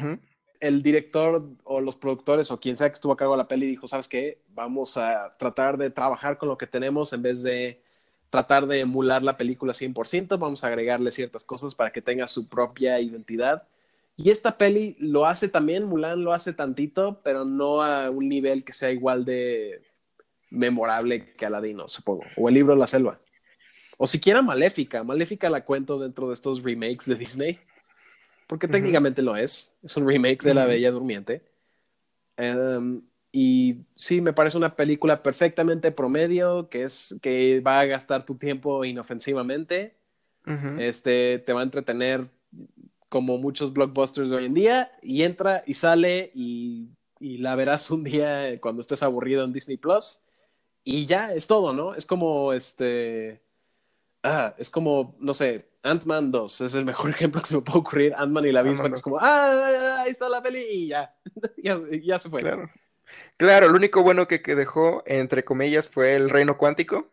el 0.60 0.84
director 0.84 1.44
o 1.64 1.82
los 1.82 1.96
productores 1.96 2.52
o 2.52 2.60
quien 2.60 2.78
sea 2.78 2.88
que 2.88 2.94
estuvo 2.94 3.14
a 3.14 3.18
cargo 3.18 3.34
de 3.34 3.40
la 3.40 3.48
peli 3.48 3.66
dijo, 3.66 3.88
¿sabes 3.88 4.08
qué? 4.08 4.40
Vamos 4.50 4.96
a 4.96 5.36
tratar 5.38 5.78
de 5.78 5.90
trabajar 5.90 6.38
con 6.38 6.50
lo 6.50 6.58
que 6.58 6.68
tenemos 6.68 7.12
en 7.14 7.24
vez 7.24 7.42
de 7.42 7.82
tratar 8.30 8.68
de 8.68 8.80
emular 8.80 9.24
la 9.24 9.36
película 9.36 9.74
100%, 9.74 10.40
vamos 10.40 10.64
a 10.64 10.68
agregarle 10.68 11.12
ciertas 11.12 11.44
cosas 11.44 11.76
para 11.76 11.92
que 11.92 12.02
tenga 12.02 12.28
su 12.28 12.48
propia 12.48 13.00
identidad. 13.00 13.64
Y 14.16 14.30
esta 14.30 14.58
peli 14.58 14.96
lo 15.00 15.26
hace 15.26 15.48
también, 15.48 15.86
Mulan 15.86 16.24
lo 16.24 16.34
hace 16.34 16.54
tantito, 16.54 17.22
pero 17.24 17.46
no 17.46 17.82
a 17.82 18.10
un 18.10 18.30
nivel 18.30 18.64
que 18.64 18.74
sea 18.74 18.92
igual 18.92 19.26
de 19.26 19.82
memorable 20.50 21.34
que 21.34 21.46
Aladino, 21.46 21.88
supongo, 21.88 22.24
o 22.36 22.50
el 22.50 22.56
libro 22.56 22.76
La 22.76 22.88
Selva. 22.88 23.20
O 23.98 24.06
siquiera 24.06 24.42
Maléfica, 24.42 25.04
Maléfica 25.04 25.50
la 25.50 25.64
cuento 25.64 25.98
dentro 25.98 26.28
de 26.28 26.34
estos 26.34 26.62
remakes 26.62 27.06
de 27.06 27.16
Disney 27.16 27.60
porque 28.52 28.68
técnicamente 28.68 29.22
lo 29.22 29.38
es. 29.38 29.74
Es 29.82 29.96
un 29.96 30.06
remake 30.06 30.44
de 30.44 30.54
La 30.54 30.66
Bella 30.66 30.92
Durmiente. 30.92 31.42
Em, 32.36 33.02
y 33.32 33.86
sí, 33.96 34.20
me 34.20 34.34
parece 34.34 34.58
una 34.58 34.76
película 34.76 35.22
perfectamente 35.22 35.94
promedio, 35.94 36.68
que 36.68 36.84
es 36.84 37.18
que 37.22 37.62
va 37.62 37.80
a 37.80 37.86
gastar 37.86 38.26
tu 38.26 38.36
tiempo 38.36 38.84
inofensivamente. 38.84 39.96
Este 40.80 41.40
te 41.40 41.54
va 41.54 41.62
a 41.62 41.64
entretener 41.64 42.28
como 43.12 43.38
muchos 43.38 43.74
blockbusters 43.74 44.30
de 44.30 44.38
hoy 44.38 44.46
en 44.46 44.54
día 44.54 44.92
y 45.02 45.24
entra 45.24 45.64
y 45.66 45.74
sale 45.74 46.32
y, 46.34 46.88
y 47.20 47.40
la 47.40 47.58
verás 47.58 47.92
un 47.92 48.06
día 48.06 48.58
cuando 48.62 48.80
estés 48.80 49.04
aburrido 49.04 49.44
en 49.44 49.52
Disney 49.52 49.76
Plus 49.76 50.22
y 50.86 51.06
ya 51.08 51.34
es 51.34 51.46
todo, 51.46 51.74
¿no? 51.74 51.94
Es 51.94 52.06
como 52.06 52.54
este 52.54 53.44
ah, 54.24 54.56
es 54.58 54.70
como 54.70 55.18
no 55.20 55.34
sé, 55.34 55.68
Ant-Man 55.84 56.32
2 56.32 56.62
es 56.62 56.74
el 56.74 56.86
mejor 56.86 57.10
ejemplo 57.10 57.42
que 57.42 57.48
se 57.48 57.56
me 57.56 57.62
puede 57.62 57.80
ocurrir. 57.80 58.14
Ant-Man 58.16 58.46
y 58.46 58.54
la 58.54 58.64
misma, 58.64 58.88
que 58.88 58.96
es 58.96 59.02
como, 59.02 59.18
¡ah! 59.20 60.04
Ahí 60.04 60.12
está 60.12 60.30
la 60.30 60.42
peli 60.42 60.62
y 60.62 60.88
ya. 60.88 61.14
ya, 61.58 62.18
se 62.18 62.30
fue. 62.30 62.40
Claro. 62.40 62.70
Claro, 63.36 63.68
lo 63.68 63.76
único 63.76 64.04
bueno 64.04 64.26
que, 64.26 64.42
que, 64.42 64.56
dejó, 64.56 65.04
entre 65.06 65.44
comillas, 65.44 65.90
fue 65.90 66.16
el 66.16 66.30
reino 66.30 66.58
cuántico. 66.58 67.11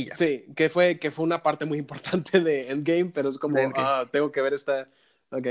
Y 0.00 0.04
ya. 0.06 0.14
Sí, 0.14 0.46
que 0.54 0.68
fue, 0.68 0.98
que 0.98 1.10
fue 1.10 1.24
una 1.24 1.42
parte 1.42 1.64
muy 1.64 1.78
importante 1.78 2.40
de 2.40 2.70
Endgame, 2.70 3.10
pero 3.12 3.28
es 3.28 3.38
como, 3.38 3.56
ah, 3.76 4.08
tengo 4.10 4.32
que 4.32 4.40
ver 4.40 4.54
esta. 4.54 4.88
Ok. 5.30 5.46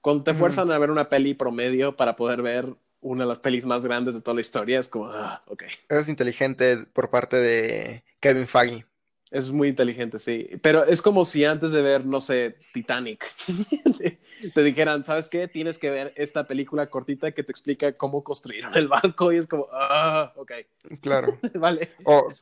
Cuando 0.00 0.22
te 0.22 0.34
fuerzan 0.34 0.70
a 0.70 0.78
ver 0.78 0.90
una 0.90 1.08
peli 1.08 1.34
promedio 1.34 1.96
para 1.96 2.14
poder 2.14 2.40
ver 2.40 2.76
una 3.00 3.24
de 3.24 3.28
las 3.28 3.38
pelis 3.38 3.66
más 3.66 3.84
grandes 3.84 4.14
de 4.14 4.20
toda 4.20 4.36
la 4.36 4.40
historia, 4.40 4.78
es 4.78 4.88
como, 4.88 5.06
ah, 5.06 5.42
ok. 5.46 5.64
Es 5.88 6.08
inteligente 6.08 6.78
por 6.92 7.10
parte 7.10 7.36
de 7.36 8.04
Kevin 8.20 8.46
Feige. 8.46 8.86
Es 9.30 9.50
muy 9.50 9.68
inteligente, 9.68 10.18
sí. 10.18 10.48
Pero 10.62 10.84
es 10.84 11.02
como 11.02 11.24
si 11.24 11.44
antes 11.44 11.72
de 11.72 11.82
ver, 11.82 12.06
no 12.06 12.20
sé, 12.20 12.56
Titanic, 12.72 13.24
te, 14.54 14.62
dijeran, 14.62 15.04
¿sabes 15.04 15.28
qué? 15.28 15.48
Tienes 15.48 15.78
que 15.78 15.90
ver 15.90 16.12
esta 16.16 16.46
película 16.46 16.88
cortita 16.88 17.32
que 17.32 17.42
te 17.42 17.52
explica 17.52 17.92
cómo 17.96 18.24
construyeron 18.24 18.76
el 18.76 18.88
barco 18.88 19.32
y 19.32 19.38
es 19.38 19.46
como, 19.46 19.66
ah, 19.72 20.32
ok. 20.36 20.52
Claro. 21.00 21.38
vale. 21.54 21.90
O 22.04 22.32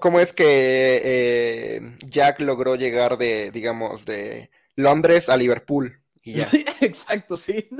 cómo 0.00 0.20
es 0.20 0.32
que 0.32 1.00
eh, 1.04 1.96
Jack 2.06 2.40
logró 2.40 2.76
llegar 2.76 3.18
de, 3.18 3.50
digamos, 3.50 4.06
de 4.06 4.50
Londres 4.76 5.28
a 5.28 5.36
Liverpool 5.36 6.00
y 6.22 6.34
ya. 6.34 6.48
exacto, 6.80 7.36
sí. 7.36 7.68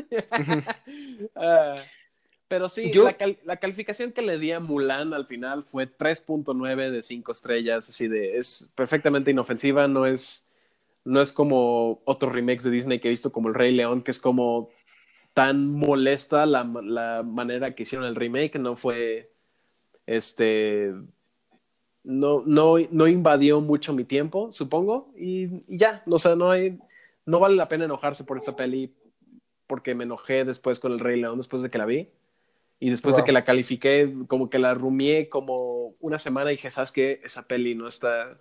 Pero 2.46 2.68
sí, 2.68 2.92
la, 3.44 3.56
calificación 3.56 4.12
que 4.12 4.22
le 4.22 4.38
di 4.38 4.52
a 4.52 4.60
Mulan 4.60 5.14
al 5.14 5.26
final 5.26 5.64
fue 5.64 5.88
3.9 5.88 6.90
de 6.90 7.02
5 7.02 7.32
estrellas, 7.32 7.88
así 7.88 8.06
de, 8.06 8.38
es 8.38 8.70
perfectamente 8.76 9.30
inofensiva, 9.30 9.88
no 9.88 10.06
es, 10.06 10.46
no 11.04 11.20
es 11.20 11.32
como 11.32 12.02
otros 12.04 12.32
remakes 12.32 12.64
de 12.64 12.70
Disney 12.70 12.98
que 12.98 13.08
he 13.08 13.10
visto 13.10 13.32
como 13.32 13.48
El 13.48 13.54
Rey 13.54 13.74
León, 13.74 14.02
que 14.02 14.10
es 14.10 14.18
como 14.18 14.70
tan 15.34 15.72
molesta 15.72 16.46
la, 16.46 16.64
manera 16.64 17.74
que 17.74 17.82
hicieron 17.82 18.06
el 18.06 18.14
remake, 18.14 18.58
no 18.58 18.76
fue, 18.76 19.32
este, 20.06 20.94
no, 22.04 22.42
no, 22.46 22.76
no 22.90 23.08
invadió 23.08 23.60
mucho 23.60 23.92
mi 23.92 24.04
tiempo, 24.04 24.52
supongo, 24.52 25.12
y, 25.16 25.64
ya, 25.76 26.02
o 26.06 26.18
sea, 26.18 26.36
no 26.36 26.50
hay, 26.50 26.78
no 27.26 27.40
vale 27.40 27.56
la 27.56 27.68
pena 27.68 27.84
enojarse 27.84 28.24
por 28.24 28.36
esta 28.36 28.54
peli 28.54 28.94
porque 29.66 29.94
me 29.94 30.04
enojé 30.04 30.44
después 30.44 30.78
con 30.78 30.92
El 30.92 31.00
Rey 31.00 31.20
León, 31.20 31.38
después 31.38 31.62
de 31.62 31.70
que 31.70 31.78
la 31.78 31.86
vi. 31.86 32.10
Y 32.80 32.90
después 32.90 33.16
de 33.16 33.24
que 33.24 33.32
la 33.32 33.44
califiqué, 33.44 34.12
como 34.26 34.50
que 34.50 34.58
la 34.58 34.74
rumié 34.74 35.30
como 35.30 35.94
una 36.00 36.18
semana 36.18 36.50
y 36.50 36.56
dije, 36.56 36.70
¿sabes 36.70 36.92
qué? 36.92 37.20
Esa 37.24 37.46
peli 37.46 37.74
no 37.74 37.86
está... 37.86 38.38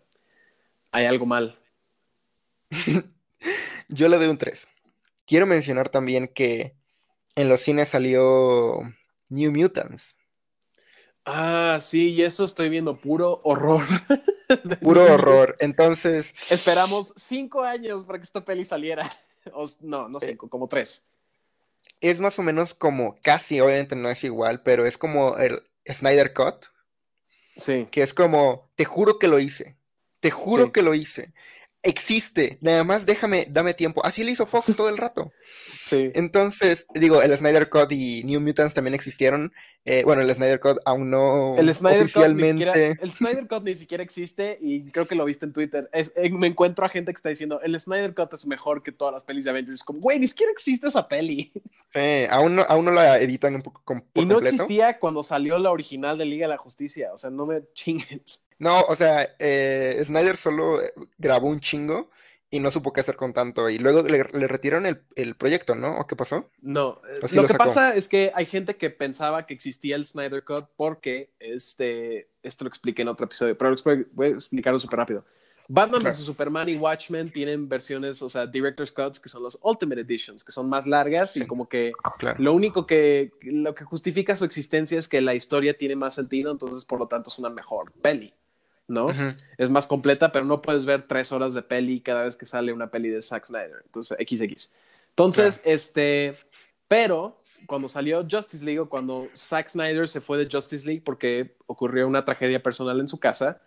Hay 0.91 1.05
algo 1.05 1.25
mal. 1.25 1.57
Yo 3.87 4.07
le 4.07 4.17
doy 4.17 4.27
un 4.27 4.37
3. 4.37 4.67
Quiero 5.25 5.45
mencionar 5.45 5.89
también 5.89 6.27
que 6.27 6.75
en 7.35 7.49
los 7.49 7.61
cines 7.61 7.89
salió 7.89 8.79
New 9.29 9.51
Mutants. 9.51 10.15
Ah, 11.25 11.79
sí, 11.81 12.09
y 12.09 12.21
eso 12.23 12.43
estoy 12.43 12.69
viendo 12.69 12.99
puro 12.99 13.41
horror. 13.43 13.85
puro 14.81 15.03
horror. 15.05 15.55
Entonces. 15.59 16.33
Esperamos 16.51 17.13
cinco 17.15 17.63
años 17.63 18.03
para 18.03 18.19
que 18.19 18.25
esta 18.25 18.43
peli 18.43 18.65
saliera. 18.65 19.09
no, 19.81 20.09
no 20.09 20.19
cinco, 20.19 20.49
como 20.49 20.67
tres 20.67 21.03
es 22.03 22.19
más 22.19 22.37
o 22.37 22.43
menos 22.43 22.73
como, 22.73 23.15
casi, 23.21 23.61
obviamente 23.61 23.95
no 23.95 24.09
es 24.09 24.25
igual, 24.25 24.61
pero 24.61 24.85
es 24.85 24.97
como 24.97 25.37
el 25.37 25.63
Snyder 25.89 26.33
Cut. 26.33 26.65
Sí. 27.55 27.87
Que 27.91 28.01
es 28.01 28.13
como, 28.13 28.69
te 28.75 28.83
juro 28.83 29.19
que 29.19 29.29
lo 29.29 29.39
hice. 29.39 29.77
Te 30.19 30.29
juro 30.29 30.73
que 30.73 30.81
lo 30.81 30.93
hice 30.93 31.33
existe, 31.83 32.57
nada 32.61 32.83
más 32.83 33.05
déjame, 33.05 33.45
dame 33.49 33.73
tiempo. 33.73 34.03
Así 34.05 34.23
le 34.23 34.31
hizo 34.31 34.45
Fox 34.45 34.75
todo 34.75 34.89
el 34.89 34.97
rato. 34.97 35.31
Sí. 35.83 36.11
Entonces, 36.15 36.87
digo, 36.95 37.21
el 37.21 37.35
Snyder 37.35 37.69
Cut 37.69 37.91
y 37.91 38.23
New 38.23 38.39
Mutants 38.39 38.73
también 38.73 38.93
existieron. 38.93 39.51
Eh, 39.83 40.03
bueno, 40.05 40.21
el 40.21 40.33
Snyder 40.33 40.61
Cut 40.61 40.77
aún 40.85 41.11
no 41.11 41.57
el 41.57 41.75
Snyder 41.75 42.03
oficialmente. 42.03 42.95
el 43.01 43.11
Snyder 43.11 43.45
Cut 43.49 43.63
ni 43.63 43.75
siquiera 43.75 44.01
existe 44.01 44.57
y 44.61 44.89
creo 44.91 45.09
que 45.09 45.15
lo 45.15 45.25
viste 45.25 45.45
en 45.45 45.51
Twitter. 45.51 45.89
Eh, 45.91 46.29
me 46.29 46.47
encuentro 46.47 46.85
a 46.85 46.89
gente 46.89 47.11
que 47.11 47.17
está 47.17 47.27
diciendo, 47.27 47.59
el 47.61 47.77
Snyder 47.77 48.15
Cut 48.15 48.33
es 48.33 48.45
mejor 48.45 48.81
que 48.81 48.93
todas 48.93 49.13
las 49.13 49.25
pelis 49.25 49.43
de 49.43 49.51
Avengers. 49.51 49.83
Como, 49.83 49.99
güey, 49.99 50.19
ni 50.19 50.27
siquiera 50.27 50.53
existe 50.53 50.87
esa 50.87 51.05
peli. 51.05 51.51
Sí, 51.89 52.25
aún 52.29 52.55
no, 52.55 52.61
aún 52.63 52.85
no 52.85 52.91
la 52.91 53.19
editan 53.19 53.55
un 53.55 53.61
poco 53.61 54.01
Y 54.13 54.25
no 54.25 54.39
existía 54.39 54.97
cuando 54.99 55.21
salió 55.21 55.59
la 55.59 55.69
original 55.71 56.17
de 56.17 56.25
Liga 56.25 56.45
de 56.45 56.53
la 56.53 56.57
Justicia. 56.57 57.11
O 57.13 57.17
sea, 57.17 57.29
no 57.29 57.45
me 57.45 57.61
chingues. 57.73 58.41
No, 58.59 58.81
o 58.81 58.95
sea, 58.95 59.35
eh, 59.39 60.01
Snyder 60.03 60.37
solo 60.37 60.79
grabó 61.17 61.47
un 61.49 61.59
chingo 61.59 62.09
y 62.49 62.59
no 62.59 62.69
supo 62.69 62.93
qué 62.93 63.01
hacer 63.01 63.15
con 63.15 63.33
tanto. 63.33 63.67
Y 63.69 63.79
luego 63.79 64.03
le, 64.03 64.23
retiraron 64.23 64.85
el, 65.15 65.35
proyecto, 65.35 65.73
¿no? 65.73 65.99
¿O 65.99 66.05
qué 66.05 66.15
pasó? 66.15 66.51
No, 66.61 67.01
lo, 67.33 67.47
que 67.47 67.55
pasa 67.55 67.95
es 67.95 68.07
que 68.07 68.31
hay 68.35 68.45
gente 68.45 68.75
que 68.75 68.91
pensaba 68.91 69.47
que 69.47 69.55
existía 69.55 69.95
el 69.95 70.05
Snyder 70.05 70.43
Cut 70.43 70.65
porque, 70.75 71.31
este, 71.39 72.29
esto 72.43 72.63
lo 72.63 72.69
expliqué 72.69 73.01
en 73.01 73.07
otro 73.07 73.25
episodio, 73.25 73.57
pero 73.57 73.73
voy 74.13 74.27
a 74.27 74.29
explicarlo 74.29 74.77
súper 74.77 74.99
rápido. 74.99 75.25
Batman 75.67 76.03
vs. 76.03 76.17
Superman 76.17 76.69
y 76.69 76.75
Watchmen 76.75 77.31
tienen 77.31 77.67
versiones, 77.67 78.21
o 78.21 78.29
sea, 78.29 78.45
Director's 78.45 78.91
Cuts, 78.91 79.19
que 79.19 79.29
son 79.29 79.41
los 79.41 79.57
Ultimate 79.63 80.01
Editions, 80.01 80.43
que 80.43 80.51
son 80.51 80.69
más 80.69 80.85
largas 80.85 81.35
y 81.37 81.47
como 81.47 81.67
que 81.67 81.93
lo 82.37 82.53
único 82.53 82.85
que, 82.85 83.31
lo 83.41 83.73
que 83.73 83.83
justifica 83.83 84.35
su 84.35 84.45
existencia 84.45 84.99
es 84.99 85.07
que 85.07 85.21
la 85.21 85.33
historia 85.33 85.75
tiene 85.75 85.95
más 85.95 86.13
sentido, 86.15 86.51
entonces 86.51 86.85
por 86.85 86.99
lo 86.99 87.07
tanto 87.07 87.29
es 87.29 87.39
una 87.39 87.49
mejor 87.49 87.91
peli. 87.93 88.33
¿No? 88.93 89.07
Es 89.57 89.69
más 89.69 89.87
completa, 89.87 90.31
pero 90.31 90.45
no 90.45 90.61
puedes 90.61 90.85
ver 90.85 91.07
tres 91.07 91.31
horas 91.31 91.53
de 91.53 91.61
peli 91.61 91.99
cada 91.99 92.23
vez 92.23 92.37
que 92.37 92.45
sale 92.45 92.71
una 92.71 92.89
peli 92.89 93.09
de 93.09 93.21
Zack 93.21 93.45
Snyder. 93.45 93.81
Entonces, 93.85 94.17
XX. 94.17 94.71
Entonces, 95.09 95.61
este, 95.65 96.35
pero 96.87 97.43
cuando 97.65 97.87
salió 97.87 98.25
Justice 98.29 98.63
League 98.63 98.79
o 98.79 98.89
cuando 98.89 99.27
Zack 99.35 99.69
Snyder 99.69 100.07
se 100.07 100.21
fue 100.21 100.37
de 100.37 100.49
Justice 100.49 100.85
League 100.85 101.01
porque 101.03 101.55
ocurrió 101.65 102.07
una 102.07 102.25
tragedia 102.25 102.61
personal 102.61 102.99
en 102.99 103.07
su 103.07 103.19
casa. 103.19 103.61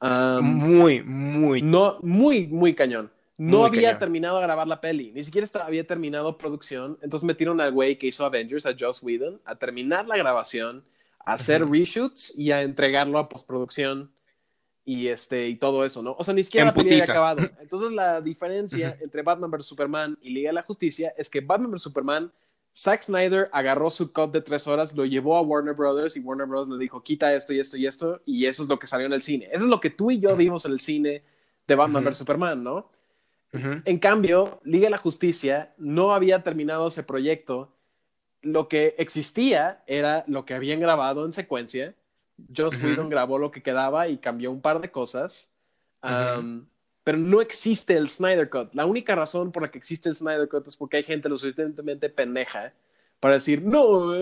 muy, 0.00 1.02
muy. 1.02 1.62
No, 1.62 1.98
muy, 2.02 2.46
muy 2.46 2.74
cañón. 2.74 3.10
No 3.36 3.64
había 3.64 3.98
terminado 3.98 4.36
de 4.36 4.42
grabar 4.42 4.66
la 4.66 4.82
peli, 4.82 5.12
ni 5.14 5.24
siquiera 5.24 5.48
había 5.64 5.86
terminado 5.86 6.36
producción. 6.36 6.98
Entonces 7.00 7.26
metieron 7.26 7.58
al 7.62 7.72
güey 7.72 7.96
que 7.96 8.06
hizo 8.06 8.26
Avengers, 8.26 8.66
a 8.66 8.74
Joss 8.78 9.02
Whedon, 9.02 9.40
a 9.46 9.56
terminar 9.56 10.06
la 10.06 10.18
grabación, 10.18 10.84
a 11.24 11.32
hacer 11.32 11.66
reshoots 11.66 12.34
y 12.36 12.52
a 12.52 12.60
entregarlo 12.60 13.18
a 13.18 13.30
postproducción 13.30 14.12
y 14.90 15.06
este 15.06 15.48
y 15.48 15.54
todo 15.54 15.84
eso, 15.84 16.02
¿no? 16.02 16.16
O 16.18 16.24
sea, 16.24 16.34
ni 16.34 16.42
siquiera 16.42 16.66
la 16.66 16.72
había 16.72 17.04
acabado. 17.04 17.42
Entonces 17.60 17.92
la 17.92 18.20
diferencia 18.20 18.98
entre 19.00 19.22
Batman 19.22 19.48
vs 19.48 19.64
Superman 19.64 20.18
y 20.20 20.30
Liga 20.30 20.48
de 20.48 20.54
la 20.54 20.62
Justicia 20.62 21.14
es 21.16 21.30
que 21.30 21.40
Batman 21.40 21.70
vs 21.70 21.82
Superman 21.82 22.32
Zack 22.74 23.02
Snyder 23.02 23.48
agarró 23.52 23.88
su 23.88 24.12
cut 24.12 24.32
de 24.32 24.40
tres 24.40 24.66
horas, 24.66 24.92
lo 24.96 25.04
llevó 25.04 25.36
a 25.36 25.42
Warner 25.42 25.74
Brothers 25.74 26.16
y 26.16 26.20
Warner 26.20 26.48
Brothers 26.48 26.70
le 26.70 26.78
dijo, 26.78 27.04
quita 27.04 27.32
esto 27.32 27.52
y 27.52 27.60
esto 27.60 27.76
y 27.76 27.86
esto, 27.86 28.20
y 28.26 28.46
eso 28.46 28.64
es 28.64 28.68
lo 28.68 28.80
que 28.80 28.88
salió 28.88 29.06
en 29.06 29.12
el 29.12 29.22
cine. 29.22 29.48
Eso 29.52 29.64
es 29.64 29.70
lo 29.70 29.80
que 29.80 29.90
tú 29.90 30.10
y 30.10 30.18
yo 30.18 30.34
vimos 30.34 30.64
en 30.64 30.72
el 30.72 30.80
cine 30.80 31.22
de 31.68 31.74
Batman 31.76 32.04
vs. 32.04 32.16
Superman, 32.16 32.64
¿no? 32.64 32.90
En 33.52 33.98
cambio, 33.98 34.60
Liga 34.64 34.86
de 34.86 34.90
la 34.90 34.98
Justicia 34.98 35.72
no 35.76 36.12
había 36.12 36.42
terminado 36.42 36.88
ese 36.88 37.04
proyecto. 37.04 37.76
Lo 38.42 38.68
que 38.68 38.96
existía 38.98 39.84
era 39.86 40.24
lo 40.26 40.44
que 40.44 40.54
habían 40.54 40.80
grabado 40.80 41.24
en 41.26 41.32
secuencia 41.32 41.94
Joss 42.54 42.82
Whedon 42.82 43.08
grabó 43.08 43.38
lo 43.38 43.50
que 43.50 43.62
quedaba 43.62 44.08
y 44.08 44.18
cambió 44.18 44.50
un 44.50 44.60
par 44.60 44.80
de 44.80 44.90
cosas. 44.90 45.52
pero 46.00 47.18
no 47.18 47.40
existe 47.40 47.96
el 47.96 48.08
Snyder 48.08 48.50
Cut. 48.50 48.74
La 48.74 48.86
única 48.86 49.14
razón 49.14 49.52
por 49.52 49.62
la 49.62 49.70
que 49.70 49.78
existe 49.78 50.08
el 50.08 50.16
Snyder 50.16 50.48
Cut 50.48 50.66
es 50.66 50.76
porque 50.76 50.98
hay 50.98 51.02
gente 51.02 51.28
lo 51.28 51.38
suficientemente 51.38 52.08
pendeja 52.08 52.72
para 53.20 53.34
decir, 53.34 53.62
no, 53.62 54.12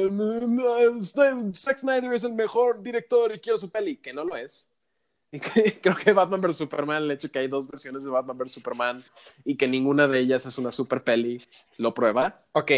Zack 1.55 1.79
Snyder 1.79 2.13
es 2.13 2.25
el 2.25 2.35
mejor 2.35 2.83
director 2.83 3.33
y 3.33 3.39
quiero 3.39 3.57
su 3.57 3.71
peli, 3.71 3.97
que 3.97 4.13
no 4.13 4.25
lo 4.25 4.37
es. 4.37 4.69
Y 5.31 5.41
creo 5.41 5.95
que 5.95 6.13
Batman 6.13 6.41
vs. 6.41 6.57
Superman, 6.57 7.03
el 7.03 7.11
hecho 7.11 7.31
que 7.31 7.39
hay 7.39 7.49
dos 7.49 7.69
versiones 7.69 8.03
de 8.03 8.09
Batman 8.11 8.39
vs. 8.39 8.53
Superman 8.53 9.05
y 9.45 9.57
que 9.57 9.69
ninguna 9.69 10.09
de 10.09 10.21
ellas 10.21 10.47
es 10.47 10.57
una 10.57 10.71
super 10.71 11.05
peli, 11.05 11.43
lo 11.77 11.93
prueba. 11.93 12.47
Ok, 12.53 12.73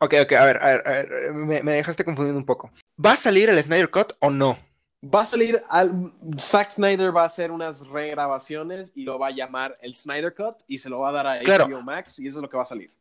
ok, 0.00 0.14
ok, 0.22 0.32
a 0.32 0.44
ver, 0.44 0.56
a 0.62 0.90
ver, 0.90 1.32
me, 1.32 1.62
me 1.62 1.72
dejaste 1.72 2.04
confundiendo 2.04 2.38
un 2.38 2.46
poco. 2.46 2.70
¿Va 3.04 3.12
a 3.12 3.16
salir 3.16 3.48
el 3.48 3.62
Snyder 3.62 3.90
Cut 3.90 4.12
o 4.20 4.30
no? 4.30 4.58
Va 5.02 5.22
a 5.22 5.26
salir, 5.26 5.62
al, 5.70 6.12
Zack 6.38 6.72
Snyder 6.72 7.16
va 7.16 7.22
a 7.22 7.26
hacer 7.26 7.50
unas 7.50 7.86
regrabaciones 7.86 8.92
y 8.94 9.04
lo 9.04 9.18
va 9.18 9.28
a 9.28 9.30
llamar 9.30 9.78
el 9.80 9.94
Snyder 9.94 10.34
Cut 10.34 10.56
y 10.66 10.78
se 10.78 10.90
lo 10.90 11.00
va 11.00 11.08
a 11.08 11.12
dar 11.12 11.26
a 11.26 11.36
HBO 11.36 11.80
Max 11.80 12.18
y 12.18 12.28
eso 12.28 12.38
es 12.38 12.42
lo 12.42 12.50
que 12.50 12.58
va 12.58 12.64
a 12.64 12.66
salir. 12.66 12.92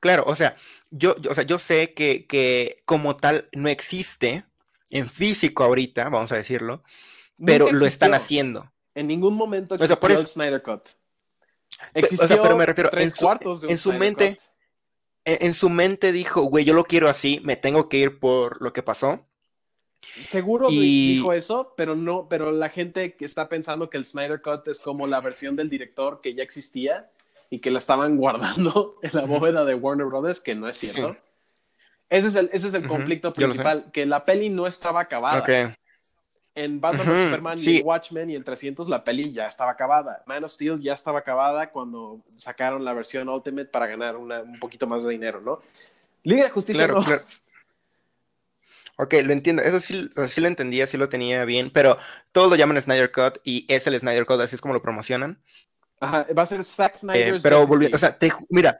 Claro, 0.00 0.24
o 0.26 0.34
sea, 0.34 0.56
yo, 0.90 1.14
o 1.30 1.34
sea, 1.34 1.44
yo 1.44 1.58
sé 1.58 1.94
que, 1.94 2.26
que, 2.26 2.82
como 2.84 3.16
tal 3.16 3.48
no 3.52 3.68
existe 3.68 4.44
en 4.90 5.08
físico 5.08 5.62
ahorita, 5.62 6.08
vamos 6.08 6.32
a 6.32 6.36
decirlo, 6.36 6.82
pero 7.42 7.70
lo 7.70 7.86
están 7.86 8.12
haciendo. 8.12 8.70
En 8.94 9.06
ningún 9.06 9.34
momento 9.34 9.76
existió 9.76 10.18
el 10.18 10.26
Snyder 10.26 10.62
Cut. 10.62 10.82
Existió 11.94 12.42
pero 12.42 12.56
me 12.56 12.66
refiero, 12.66 12.90
tres 12.90 13.14
cuartos 13.14 13.62
de 13.62 13.70
en 13.70 13.78
su 13.78 13.92
mente, 13.92 14.36
en, 15.24 15.54
su 15.54 15.70
mente 15.70 16.12
dijo, 16.12 16.42
güey, 16.42 16.64
yo 16.64 16.74
lo 16.74 16.84
quiero 16.84 17.08
así, 17.08 17.40
me 17.44 17.56
tengo 17.56 17.88
que 17.88 17.98
ir 17.98 18.18
por 18.18 18.60
lo 18.60 18.72
que 18.72 18.82
pasó. 18.82 19.26
Seguro 20.22 20.68
dijo 20.68 21.32
eso, 21.32 21.72
pero 21.76 21.96
no, 21.96 22.28
pero 22.28 22.52
la 22.52 22.68
gente 22.68 23.14
que 23.14 23.24
está 23.24 23.48
pensando 23.48 23.88
que 23.88 23.96
el 23.96 24.04
Snyder 24.04 24.40
Cut 24.40 24.68
es 24.68 24.80
como 24.80 25.06
la 25.06 25.20
versión 25.20 25.56
del 25.56 25.70
director 25.70 26.20
que 26.20 26.34
ya 26.34 26.42
existía 26.42 27.10
y 27.48 27.60
que 27.60 27.70
la 27.70 27.78
estaban 27.78 28.16
guardando 28.18 28.98
en 29.02 29.10
la 29.14 29.24
bóveda 29.24 29.64
de 29.64 29.74
Warner 29.74 30.06
Brothers, 30.06 30.40
que 30.40 30.54
no 30.54 30.68
es 30.68 30.76
cierto. 30.76 31.16
Ese 32.10 32.28
es 32.28 32.34
el, 32.36 32.50
ese 32.52 32.68
es 32.68 32.74
el 32.74 32.86
conflicto 32.86 33.32
principal, 33.32 33.90
que 33.92 34.04
la 34.04 34.24
peli 34.24 34.50
no 34.50 34.66
estaba 34.66 35.00
acabada. 35.00 35.74
En 36.54 36.80
Batman 36.80 37.06
Superman 37.06 37.58
y 37.60 37.80
Watchmen 37.80 38.30
y 38.30 38.36
en 38.36 38.44
300 38.44 38.88
la 38.88 39.02
peli 39.02 39.32
ya 39.32 39.46
estaba 39.46 39.72
acabada. 39.72 40.22
Man 40.26 40.44
of 40.44 40.52
Steel 40.52 40.80
ya 40.80 40.92
estaba 40.92 41.18
acabada 41.18 41.70
cuando 41.70 42.20
sacaron 42.36 42.84
la 42.84 42.92
versión 42.92 43.28
Ultimate 43.28 43.66
para 43.66 43.88
ganar 43.88 44.16
un 44.16 44.58
poquito 44.60 44.86
más 44.86 45.02
de 45.02 45.10
dinero, 45.10 45.40
¿no? 45.40 45.60
Liga 46.22 46.44
de 46.44 46.50
Justicia 46.50 46.86
no. 46.86 47.04
Ok, 48.96 49.14
lo 49.24 49.32
entiendo. 49.32 49.62
Eso 49.62 49.80
sí, 49.80 50.08
sí 50.28 50.40
lo 50.40 50.46
entendía, 50.46 50.86
sí 50.86 50.96
lo 50.96 51.08
tenía 51.08 51.44
bien, 51.44 51.70
pero 51.70 51.98
todos 52.32 52.48
lo 52.48 52.56
llaman 52.56 52.80
Snyder 52.80 53.10
Cut 53.10 53.38
y 53.42 53.66
es 53.68 53.86
el 53.86 53.98
Snyder 53.98 54.24
Cut, 54.24 54.40
así 54.40 54.54
es 54.54 54.60
como 54.60 54.74
lo 54.74 54.82
promocionan. 54.82 55.42
Ajá, 56.00 56.26
va 56.36 56.42
a 56.42 56.46
ser 56.46 56.62
Zack 56.62 56.94
Snyder. 56.94 57.34
Eh, 57.34 57.40
pero 57.42 57.66
volviendo, 57.66 57.96
o 57.96 57.98
sea, 57.98 58.16
te, 58.16 58.32
mira, 58.48 58.78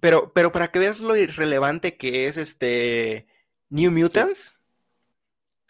pero, 0.00 0.32
pero 0.32 0.50
para 0.50 0.68
que 0.68 0.80
veas 0.80 1.00
lo 1.00 1.14
irrelevante 1.14 1.96
que 1.96 2.26
es 2.26 2.36
este 2.36 3.28
New 3.68 3.92
Mutants, 3.92 4.58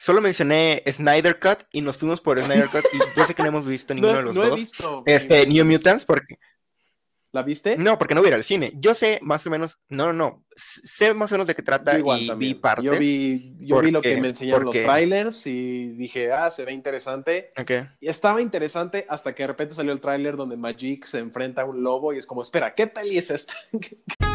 Solo 0.03 0.21
mencioné 0.21 0.83
Snyder 0.91 1.39
Cut 1.39 1.61
y 1.71 1.81
nos 1.81 1.97
fuimos 1.97 2.21
por 2.21 2.41
Snyder 2.43 2.69
Cut 2.71 2.85
y 2.93 2.99
yo 3.17 3.25
sé 3.25 3.37
que 3.37 3.43
no 3.45 3.51
hemos 3.51 3.65
visto 3.65 3.95
ninguno 3.95 4.17
de 4.17 4.23
los 4.23 4.35
no 4.35 4.43
dos. 4.43 4.51
He 4.51 4.55
visto, 4.57 5.03
este, 5.07 5.47
New 5.47 5.65
Mutants, 5.65 6.05
porque. 6.05 6.41
¿La 7.31 7.45
viste? 7.45 7.77
No, 7.77 7.97
porque 7.99 8.17
no 8.17 8.21
voy 8.21 8.27
a 8.27 8.31
ir 8.31 8.35
al 8.35 8.43
cine. 8.43 8.73
Yo 8.75 8.95
sé 8.95 9.21
más 9.23 9.47
o 9.47 9.51
menos, 9.51 9.79
no, 9.89 10.07
no, 10.07 10.13
no, 10.13 10.45
sé 10.57 11.15
más 11.15 11.31
o 11.31 11.37
menos 11.37 11.47
de 11.47 11.55
qué 11.55 11.63
trata 11.63 11.97
y 12.01 12.35
vi 12.35 12.55
partes. 12.55 12.85
Yo 12.85 12.99
vi, 12.99 13.55
yo 13.61 13.81
vi 13.81 13.93
lo 13.93 14.03
que 14.03 14.21
me 14.21 14.29
enseñaron 14.29 14.65
los 14.65 14.75
trailers 14.75 15.47
y 15.47 15.93
dije, 15.93 16.33
ah, 16.33 16.51
se 16.51 16.65
ve 16.65 16.73
interesante. 16.73 17.53
Okay. 17.57 17.85
Y 18.01 18.09
estaba 18.09 18.43
interesante 18.43 19.07
hasta 19.09 19.37
que 19.37 19.45
de 19.45 19.47
repente 19.47 19.77
salió 19.77 19.93
el 19.93 20.01
tráiler 20.01 20.37
donde 20.37 20.57
Magic 20.57 21.05
se 21.05 21.21
enfrenta 21.21 21.63
a 21.63 21.65
un 21.65 21.81
lobo 21.81 22.13
y 22.13 22.19
es 22.19 22.27
como, 22.27 22.43
espera, 22.43 22.75
¿qué 22.75 22.89
peli 22.89 23.19
es 23.19 23.31
esta? 23.31 23.55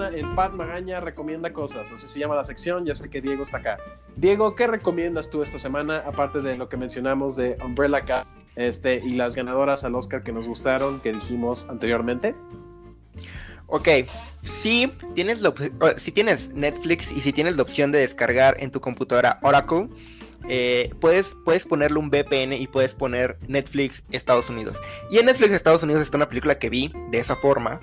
en 0.00 0.34
Pat 0.34 0.52
Magaña 0.52 1.00
recomienda 1.00 1.52
cosas, 1.52 1.92
así 1.92 2.08
se 2.08 2.18
llama 2.18 2.34
la 2.34 2.44
sección, 2.44 2.86
ya 2.86 2.94
sé 2.94 3.10
que 3.10 3.20
Diego 3.20 3.42
está 3.42 3.58
acá. 3.58 3.76
Diego, 4.16 4.54
¿qué 4.54 4.66
recomiendas 4.66 5.28
tú 5.28 5.42
esta 5.42 5.58
semana, 5.58 5.98
aparte 6.06 6.40
de 6.40 6.56
lo 6.56 6.68
que 6.70 6.78
mencionamos 6.78 7.36
de 7.36 7.58
Umbrella 7.62 7.98
Academy 7.98 8.30
este, 8.56 8.96
y 8.96 9.14
las 9.14 9.34
ganadoras 9.34 9.84
al 9.84 9.94
Oscar 9.94 10.22
que 10.22 10.32
nos 10.32 10.46
gustaron, 10.46 11.00
que 11.00 11.12
dijimos 11.12 11.66
anteriormente? 11.68 12.34
Ok, 13.66 13.88
si 14.42 14.90
tienes, 15.14 15.42
si 15.96 16.12
tienes 16.12 16.54
Netflix 16.54 17.12
y 17.12 17.20
si 17.20 17.32
tienes 17.32 17.56
la 17.56 17.62
opción 17.62 17.92
de 17.92 17.98
descargar 17.98 18.56
en 18.60 18.70
tu 18.70 18.80
computadora 18.80 19.38
Oracle, 19.42 19.88
eh, 20.48 20.90
puedes, 21.00 21.36
puedes 21.44 21.64
ponerle 21.64 21.98
un 21.98 22.10
VPN 22.10 22.54
y 22.54 22.66
puedes 22.66 22.94
poner 22.94 23.38
Netflix 23.46 24.04
Estados 24.10 24.50
Unidos. 24.50 24.80
Y 25.10 25.18
en 25.18 25.26
Netflix 25.26 25.52
Estados 25.52 25.82
Unidos 25.82 26.02
está 26.02 26.16
una 26.16 26.28
película 26.28 26.58
que 26.58 26.70
vi 26.70 26.92
de 27.10 27.18
esa 27.18 27.36
forma. 27.36 27.80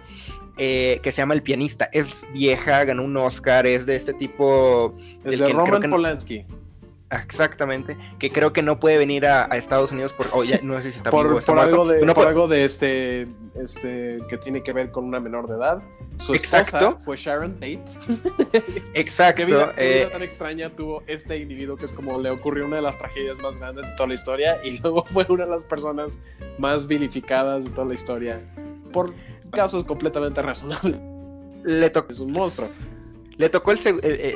Eh, 0.61 0.99
que 1.01 1.11
se 1.13 1.21
llama 1.21 1.33
El 1.33 1.41
Pianista. 1.41 1.89
Es 1.93 2.25
vieja, 2.33 2.83
ganó 2.83 3.03
un 3.03 3.15
Oscar, 3.15 3.65
es 3.65 3.85
de 3.85 3.95
este 3.95 4.13
tipo... 4.13 4.93
Es 5.23 5.39
de 5.39 5.49
Roman 5.49 5.89
Polanski. 5.89 6.43
Exactamente, 7.11 7.97
que 8.19 8.29
creo 8.31 8.53
que 8.53 8.61
no 8.61 8.79
puede 8.79 8.99
venir 8.99 9.25
a, 9.25 9.45
Estados 9.45 9.91
Unidos 9.91 10.13
por, 10.13 10.27
oh, 10.31 10.43
no 10.61 10.77
sé 10.77 10.91
si 10.91 10.97
está 10.97 11.09
por, 11.09 11.25
algo 11.25 11.87
de, 11.87 12.05
por, 12.13 12.27
algo 12.27 12.47
de 12.47 12.65
este, 12.65 13.23
este 13.55 14.19
que 14.29 14.37
tiene 14.37 14.61
que 14.61 14.73
ver 14.73 14.91
con 14.91 15.05
una 15.05 15.19
menor 15.19 15.47
de 15.47 15.55
edad. 15.55 15.81
Su 16.17 16.35
Exacto. 16.35 16.99
fue 16.99 17.17
Sharon 17.17 17.55
Tate. 17.55 17.81
Exacto. 18.93 19.37
¿Qué 19.37 19.45
vida, 19.45 19.73
eh, 19.77 20.07
tan 20.11 20.21
extraña 20.21 20.69
tuvo 20.75 21.01
este 21.07 21.37
individuo 21.37 21.77
que 21.77 21.85
es 21.85 21.93
como 21.93 22.19
le 22.19 22.29
ocurrió 22.29 22.67
una 22.67 22.75
de 22.75 22.83
las 22.83 22.97
tragedias 22.99 23.39
más 23.39 23.55
grandes 23.57 23.89
de 23.89 23.95
toda 23.95 24.07
la 24.07 24.13
historia 24.13 24.57
y 24.63 24.77
luego 24.81 25.03
fue 25.03 25.25
una 25.29 25.45
de 25.45 25.51
las 25.51 25.63
personas 25.63 26.19
más 26.59 26.85
vilificadas 26.85 27.63
de 27.63 27.71
toda 27.71 27.87
la 27.87 27.93
historia 27.95 28.39
por 28.91 29.13
casos 29.51 29.85
completamente 29.85 30.41
razonables. 30.41 30.99
Le 31.63 31.89
tocó. 31.89 32.11
Es 32.11 32.19
un 32.19 32.31
monstruo. 32.31 32.67
Le 33.37 33.49
tocó 33.49 33.71
el, 33.71 33.79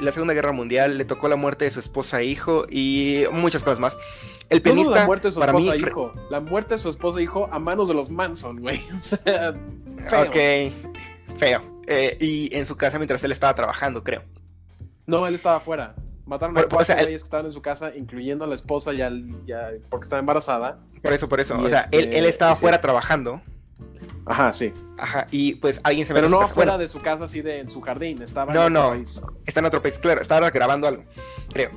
la 0.02 0.12
Segunda 0.14 0.34
Guerra 0.34 0.54
Mundial, 0.54 0.98
le 0.98 1.04
tocó 1.04 1.28
la 1.28 1.36
muerte 1.36 1.66
de 1.66 1.72
su 1.72 1.82
esposa 1.82 2.22
e 2.22 2.26
hijo 2.26 2.66
y 2.70 3.26
muchas 3.34 3.62
cosas 3.62 3.80
más. 3.80 3.98
El 4.50 4.62
pianista. 4.62 4.94
la 4.94 5.06
muerte 5.06 5.28
de 5.28 5.34
su 5.34 5.44
esposa 5.44 5.76
e 5.76 5.78
hijo. 5.78 6.14
La 6.30 6.40
muerte 6.40 6.76
de 6.76 6.78
su 6.80 6.90
esposa 6.90 7.20
e 7.20 7.24
hijo 7.24 7.50
a 7.52 7.60
manos 7.60 7.90
de 7.90 7.96
los 7.96 8.10
Manson, 8.10 8.62
güey. 8.62 8.82
O 8.96 9.00
sea, 9.00 9.56
feo. 10.08 10.22
Ok, 10.22 11.38
feo. 11.38 11.62
Eh, 11.86 12.18
y 12.22 12.56
en 12.56 12.66
su 12.66 12.78
casa 12.78 12.98
mientras 12.98 13.22
él 13.26 13.34
estaba 13.34 13.54
trabajando, 13.56 14.04
creo. 14.04 14.24
No, 15.06 15.28
él 15.28 15.36
estaba 15.36 15.58
afuera. 15.58 15.96
Mataron 16.26 16.58
a 16.58 16.64
cuatro 16.64 16.96
güeyes 16.96 17.24
que 17.24 17.26
estaban 17.26 17.46
en 17.48 17.52
su 17.52 17.62
casa, 17.62 17.94
incluyendo 17.96 18.46
a 18.46 18.48
la 18.48 18.56
esposa 18.56 18.94
ya, 18.94 19.12
ya 19.46 19.72
porque 19.90 20.06
estaba 20.06 20.22
embarazada. 20.22 20.80
Por 21.02 21.12
eso, 21.12 21.28
por 21.28 21.42
eso. 21.42 21.58
o 21.58 21.68
sea, 21.68 21.90
él, 21.92 22.06
él, 22.06 22.14
este, 22.14 22.30
estaba 22.30 22.56
fuera 22.56 22.80
trabajando. 22.80 23.42
Ajá, 24.26 24.54
sí. 24.54 24.74
Ajá, 24.98 25.28
y 25.32 25.56
pues 25.56 25.82
alguien 25.84 26.06
se 26.06 26.14
Pero 26.14 26.30
no 26.30 26.42
afuera 26.42 26.78
de 26.78 26.88
su 26.88 27.00
casa, 27.00 27.26
así 27.26 27.42
de 27.42 27.60
en 27.60 27.70
su 27.70 27.82
jardín, 27.82 28.22
estaba 28.22 28.54
no, 28.54 28.68
en 28.68 28.78
otro 28.78 28.84
no, 28.84 28.90
país. 28.92 29.22
Está 29.46 29.60
en 29.60 29.66
otro 29.66 29.82
país, 29.82 30.00
claro, 30.00 30.22
estaba 30.22 30.50
grabando 30.52 30.88
algo, 30.88 31.04
creo. 31.52 31.72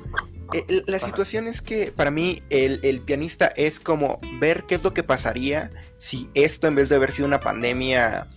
Eh, 0.53 0.83
la 0.87 0.99
situación 0.99 1.47
es 1.47 1.61
que 1.61 1.91
para 1.91 2.09
mí 2.09 2.41
el, 2.49 2.79
el, 2.83 3.01
pianista 3.01 3.47
es 3.47 3.81
como 3.81 4.19
ver 4.39 4.63
qué 4.63 4.75
es 4.75 4.83
lo 4.83 4.93
que 4.93 5.03
pasaría 5.03 5.69
si 5.97 6.29
esto 6.35 6.67
en 6.67 6.75
vez 6.75 6.87
de 6.87 6.95
haber 6.95 7.11
sido 7.11 7.27
una 7.27 7.41
pandemia 7.41 8.29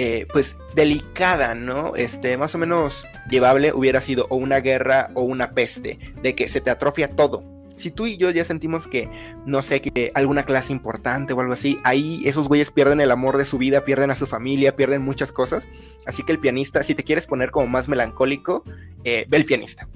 eh, 0.00 0.26
pues 0.32 0.56
delicada, 0.76 1.56
¿no? 1.56 1.94
Este, 1.96 2.36
más 2.36 2.54
o 2.54 2.58
menos 2.58 3.04
llevable 3.28 3.72
hubiera 3.72 4.00
sido 4.00 4.26
o 4.30 4.36
una 4.36 4.60
guerra 4.60 5.10
o 5.14 5.22
una 5.22 5.52
peste, 5.52 5.98
de 6.22 6.36
que 6.36 6.48
se 6.48 6.60
te 6.60 6.70
atrofia 6.70 7.10
todo. 7.10 7.42
Si 7.78 7.90
tú 7.90 8.06
y 8.06 8.16
yo 8.16 8.30
ya 8.30 8.44
sentimos 8.44 8.86
que, 8.88 9.10
no 9.46 9.62
sé, 9.62 9.80
que 9.80 10.12
alguna 10.14 10.44
clase 10.44 10.72
importante 10.72 11.32
o 11.32 11.40
algo 11.40 11.52
así, 11.52 11.78
ahí 11.84 12.22
esos 12.26 12.48
güeyes 12.48 12.70
pierden 12.70 13.00
el 13.00 13.10
amor 13.10 13.36
de 13.36 13.44
su 13.44 13.58
vida, 13.58 13.84
pierden 13.84 14.10
a 14.10 14.14
su 14.14 14.26
familia, 14.26 14.76
pierden 14.76 15.02
muchas 15.02 15.32
cosas. 15.32 15.68
Así 16.06 16.22
que 16.22 16.32
el 16.32 16.38
pianista, 16.38 16.82
si 16.82 16.94
te 16.94 17.04
quieres 17.04 17.26
poner 17.26 17.50
como 17.50 17.66
más 17.66 17.88
melancólico, 17.88 18.64
eh, 19.04 19.26
ve 19.28 19.36
el 19.36 19.44
pianista. 19.44 19.88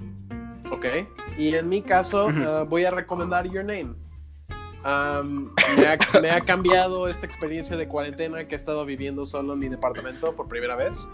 Ok. 0.71 0.85
Y 1.37 1.55
en 1.55 1.69
mi 1.69 1.81
caso, 1.81 2.27
uh, 2.27 2.65
voy 2.65 2.85
a 2.85 2.91
recomendar 2.91 3.49
Your 3.49 3.65
Name 3.65 4.03
me, 4.83 6.29
ha, 6.29 6.41
cambiado 6.41 7.07
esta 7.07 7.25
experiencia 7.25 7.77
de 7.77 7.87
cuarentena 7.87 8.45
que 8.47 8.55
he 8.55 8.57
estado 8.57 8.85
viviendo 8.85 9.25
solo 9.25 9.53
en 9.53 9.59
mi 9.59 9.69
departamento 9.69 10.35
por 10.35 10.47
primera 10.47 10.75
vez. 10.75 11.07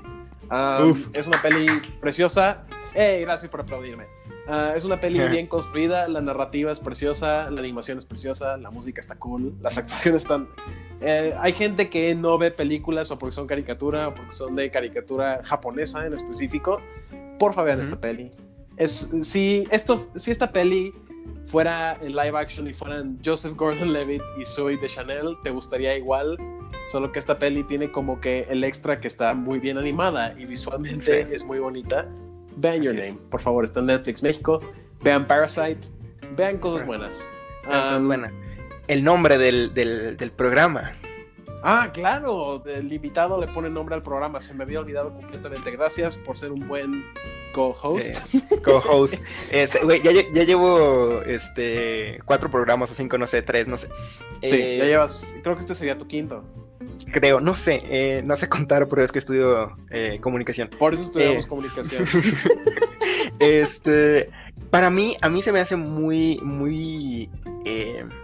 es 1.14 1.28
una 1.28 1.42
peli 1.42 1.68
preciosa. 2.00 2.66
Hey, 2.94 3.22
gracias 3.22 3.52
por 3.52 3.62
aplaudirme. 3.62 4.06
Ah, 4.50 4.74
es 4.76 4.84
una 4.84 5.00
peli 5.00 5.20
bien 5.30 5.46
construida, 5.46 6.08
la 6.08 6.22
narrativa 6.22 6.72
es 6.72 6.80
preciosa, 6.80 7.52
la 7.52 7.60
animación 7.60 8.00
es 8.00 8.06
preciosa, 8.06 8.58
la 8.58 8.72
música 8.72 9.00
está 9.00 9.16
cool, 9.16 9.54
las 9.62 9.78
actuaciones 9.78 10.24
están... 10.24 10.48
Eh, 11.02 11.34
hay 11.40 11.54
gente 11.54 11.90
que 11.90 12.16
no 12.16 12.38
ve 12.38 12.52
películas 12.52 13.12
o 13.12 13.20
porque 13.20 13.36
son 13.36 13.48
caricatura 13.48 14.10
o 14.10 14.16
porque 14.16 14.32
son 14.32 14.56
de 14.56 14.70
caricatura 14.72 15.42
japonesa 15.44 16.06
en 16.06 16.14
específico. 16.14 16.82
Por 17.38 17.54
favor, 17.54 17.68
vean 17.68 17.82
esta 17.82 17.96
peli. 17.96 18.32
Es, 18.76 19.10
si, 19.22 19.66
esto, 19.72 20.10
si 20.16 20.32
esta 20.32 20.52
peli 20.52 20.94
fuera 21.46 21.98
en 22.02 22.16
live 22.16 22.38
action 22.38 22.68
y 22.68 22.74
fueran 22.74 23.20
Joseph 23.24 23.56
Gordon-Levitt 23.56 24.22
y 24.42 24.46
Zoe 24.46 24.78
de 24.78 24.88
Chanel, 24.88 25.38
te 25.44 25.52
gustaría 25.52 25.96
igual, 25.96 26.38
solo 26.88 27.12
que 27.12 27.20
esta 27.20 27.40
peli 27.40 27.64
tiene 27.64 27.92
como 27.92 28.20
que 28.20 28.48
el 28.50 28.64
extra 28.64 29.00
que 29.00 29.08
está 29.08 29.34
muy 29.36 29.60
bien 29.60 29.78
animada 29.78 30.34
y 30.38 30.46
visualmente 30.46 31.34
es 31.34 31.46
muy 31.46 31.60
bonita. 31.60 32.08
Vean 32.60 32.84
Your 32.84 32.96
Name, 32.96 33.18
por 33.30 33.40
favor, 33.40 33.64
está 33.64 33.80
en 33.80 33.88
Netflix 33.88 34.22
México. 34.22 34.60
Vean 35.02 35.28
Parasite, 35.28 35.80
vean 36.36 36.58
cosas 36.58 36.86
buenas. 36.86 37.26
El 38.88 39.04
nombre 39.04 39.38
del, 39.38 39.74
del 39.74 40.32
programa. 40.32 40.92
Ah, 41.62 41.90
claro, 41.94 42.64
el 42.66 42.92
invitado 42.92 43.40
le 43.40 43.48
pone 43.48 43.70
nombre 43.70 43.94
al 43.94 44.02
programa, 44.02 44.40
se 44.40 44.54
me 44.54 44.64
había 44.64 44.80
olvidado 44.80 45.14
completamente. 45.14 45.72
Gracias 45.72 46.18
por 46.18 46.38
ser 46.38 46.52
un 46.52 46.68
buen 46.68 47.04
co-host. 47.52 48.18
Eh, 48.34 48.42
co-host. 48.64 49.16
Este, 49.52 49.80
ya, 50.02 50.12
ya, 50.12 50.44
llevo 50.44 51.22
este, 51.24 52.20
cuatro 52.24 52.50
programas 52.50 52.92
o 52.92 52.96
cinco, 52.96 53.18
no 53.18 53.28
sé, 53.28 53.42
tres, 53.42 53.68
no 53.68 53.76
sé. 53.76 53.90
Sí, 54.42 54.50
ya 54.50 54.58
eh, 54.58 54.88
llevas, 54.88 55.28
creo 55.44 55.56
que 55.56 55.62
este 55.62 55.76
sería 55.76 55.98
tu 55.98 56.08
quinto. 56.08 56.44
Creo, 57.12 57.40
no 57.40 57.56
sé, 57.56 57.82
eh, 57.86 58.22
no 58.24 58.36
sé 58.36 58.48
contar, 58.48 58.88
pero 58.88 59.04
es 59.04 59.12
que 59.12 59.20
estudio 59.20 59.76
comunicación. 60.22 60.70
Por 60.70 60.94
eso 60.94 61.04
estudiamos 61.04 61.46
comunicación. 61.46 62.06
este, 63.40 64.30
para 64.70 64.90
mí, 64.90 65.18
a 65.22 65.30
mí 65.30 65.42
se 65.42 65.52
me 65.52 65.60
hace 65.60 65.76
muy, 65.76 66.40
muy 66.42 67.30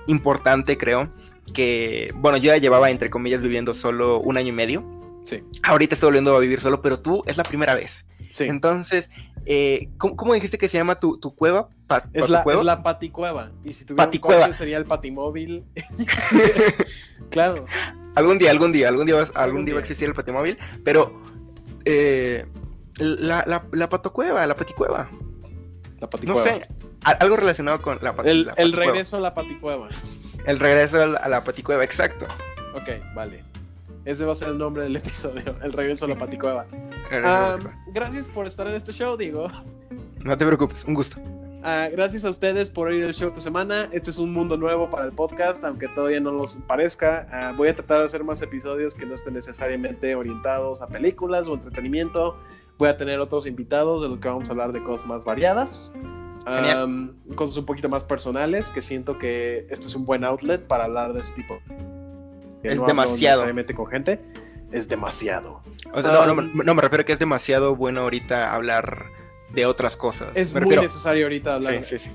importante, 0.07 0.77
creo 0.77 1.09
que, 1.53 2.13
bueno, 2.15 2.37
yo 2.37 2.47
ya 2.47 2.57
llevaba, 2.57 2.89
entre 2.89 3.09
comillas, 3.09 3.41
viviendo 3.41 3.73
solo 3.73 4.19
un 4.19 4.37
año 4.37 4.49
y 4.49 4.51
medio. 4.51 4.83
Sí. 5.23 5.43
Ahorita 5.63 5.95
estoy 5.95 6.07
volviendo 6.07 6.35
a 6.35 6.39
vivir 6.39 6.59
solo, 6.59 6.81
pero 6.81 6.99
tú 6.99 7.23
es 7.25 7.37
la 7.37 7.43
primera 7.43 7.75
vez. 7.75 8.05
Sí. 8.29 8.45
Entonces, 8.45 9.09
eh, 9.45 9.89
¿cómo, 9.97 10.33
dijiste 10.33 10.57
que 10.57 10.67
se 10.67 10.77
llama 10.77 10.99
tu, 10.99 11.19
cueva? 11.35 11.69
es, 12.13 12.29
la, 12.29 12.43
es 12.43 12.63
la 12.63 12.83
paticueva. 12.83 13.51
Y 13.63 13.73
si 13.73 13.85
tuviera 13.85 14.05
paticueva. 14.05 14.47
un 14.47 14.53
sería 14.53 14.77
el 14.77 14.85
patimóvil. 14.85 15.63
claro. 17.29 17.65
Algún 18.15 18.37
día, 18.37 18.51
algún 18.51 18.71
día, 18.71 18.87
algún 18.87 19.05
día, 19.05 19.15
va, 19.15 19.27
algún, 19.35 19.65
día 19.65 19.73
va 19.75 19.79
a 19.79 19.81
existir 19.81 20.07
el 20.07 20.13
patimóvil, 20.13 20.57
pero 20.83 21.21
eh, 21.83 22.45
la, 22.97 23.43
la, 23.45 23.65
la 23.71 23.89
patocueva, 23.89 24.45
la 24.47 24.55
paticueva. 24.55 25.09
La 25.99 26.09
paticueva. 26.09 26.39
No 26.39 26.43
sé, 26.43 26.67
algo 27.03 27.35
relacionado 27.35 27.81
con 27.81 27.99
la, 28.01 28.15
el, 28.23 28.51
el 28.57 28.73
regreso 28.73 29.17
a 29.17 29.19
la 29.19 29.33
paticueva. 29.33 29.89
El 30.45 30.59
regreso 30.59 31.01
a 31.01 31.27
la 31.27 31.43
paticueva, 31.43 31.83
exacto. 31.83 32.25
Ok, 32.73 32.89
vale. 33.13 33.43
Ese 34.05 34.23
va 34.25 34.33
a 34.33 34.35
ser 34.35 34.49
el 34.49 34.57
nombre 34.59 34.83
del 34.83 34.95
episodio, 34.95 35.57
el 35.63 35.73
regreso 35.73 36.05
a 36.05 36.07
la 36.07 36.15
paticueva. 36.15 36.65
gracias 37.87 38.27
por 38.27 38.45
estar 38.47 38.67
en 38.67 38.75
este 38.75 38.93
show, 38.93 39.17
digo. 39.17 39.47
No 40.19 40.37
te 40.37 40.45
preocupes, 40.45 40.85
un 40.85 40.93
gusto. 40.93 41.19
Ah, 41.67 41.89
gracias 41.91 42.23
a 42.25 42.29
ustedes 42.29 42.69
por 42.69 42.89
oír 42.89 43.03
el 43.03 43.15
show 43.15 43.25
esta 43.25 43.39
semana. 43.39 43.89
Este 43.91 44.11
es 44.11 44.19
un 44.19 44.31
mundo 44.31 44.55
nuevo 44.55 44.87
para 44.87 45.05
el 45.05 45.13
podcast, 45.13 45.63
aunque 45.63 45.87
todavía 45.87 46.19
no 46.19 46.31
nos 46.31 46.57
parezca. 46.57 47.27
Ah, 47.31 47.53
voy 47.57 47.69
a 47.69 47.73
tratar 47.73 48.01
de 48.01 48.05
hacer 48.05 48.23
más 48.23 48.39
episodios 48.43 48.93
que 48.93 49.07
no 49.07 49.15
estén 49.15 49.33
necesariamente 49.33 50.13
orientados 50.13 50.83
a 50.83 50.87
películas 50.87 51.47
o 51.47 51.55
entretenimiento. 51.55 52.37
Voy 52.77 52.89
a 52.89 52.97
tener 52.97 53.19
otros 53.19 53.47
invitados 53.47 54.03
de 54.03 54.09
los 54.09 54.19
que 54.19 54.27
vamos 54.27 54.47
a 54.47 54.51
hablar 54.51 54.73
de 54.73 54.83
cosas 54.83 55.07
más 55.07 55.25
variadas 55.25 55.95
cosas 57.35 57.57
un 57.57 57.65
poquito 57.65 57.89
más 57.89 58.03
personales, 58.03 58.69
que 58.69 58.81
siento 58.81 59.17
que 59.17 59.65
este 59.69 59.87
es 59.87 59.95
un 59.95 60.05
buen 60.05 60.23
outlet 60.23 60.61
para 60.67 60.83
hablar 60.83 61.13
de 61.13 61.21
ese 61.21 61.33
tipo. 61.33 61.59
es 62.61 62.79
demasiado. 62.85 63.43
con 63.75 63.87
gente. 63.87 64.21
Es 64.71 64.87
demasiado. 64.87 65.61
no, 65.95 66.75
me 66.75 66.81
refiero 66.81 67.01
a 67.01 67.05
que 67.05 67.13
es 67.13 67.19
demasiado 67.19 67.75
bueno 67.75 68.01
ahorita 68.01 68.53
hablar 68.53 69.07
de 69.55 69.65
otras 69.65 69.97
cosas. 69.97 70.35
Es 70.35 70.53
muy 70.53 70.75
necesario 70.75 71.25
ahorita 71.25 71.55
hablar. 71.55 71.83
Sí, 71.83 71.97
sí, 71.97 72.09
sí. 72.09 72.11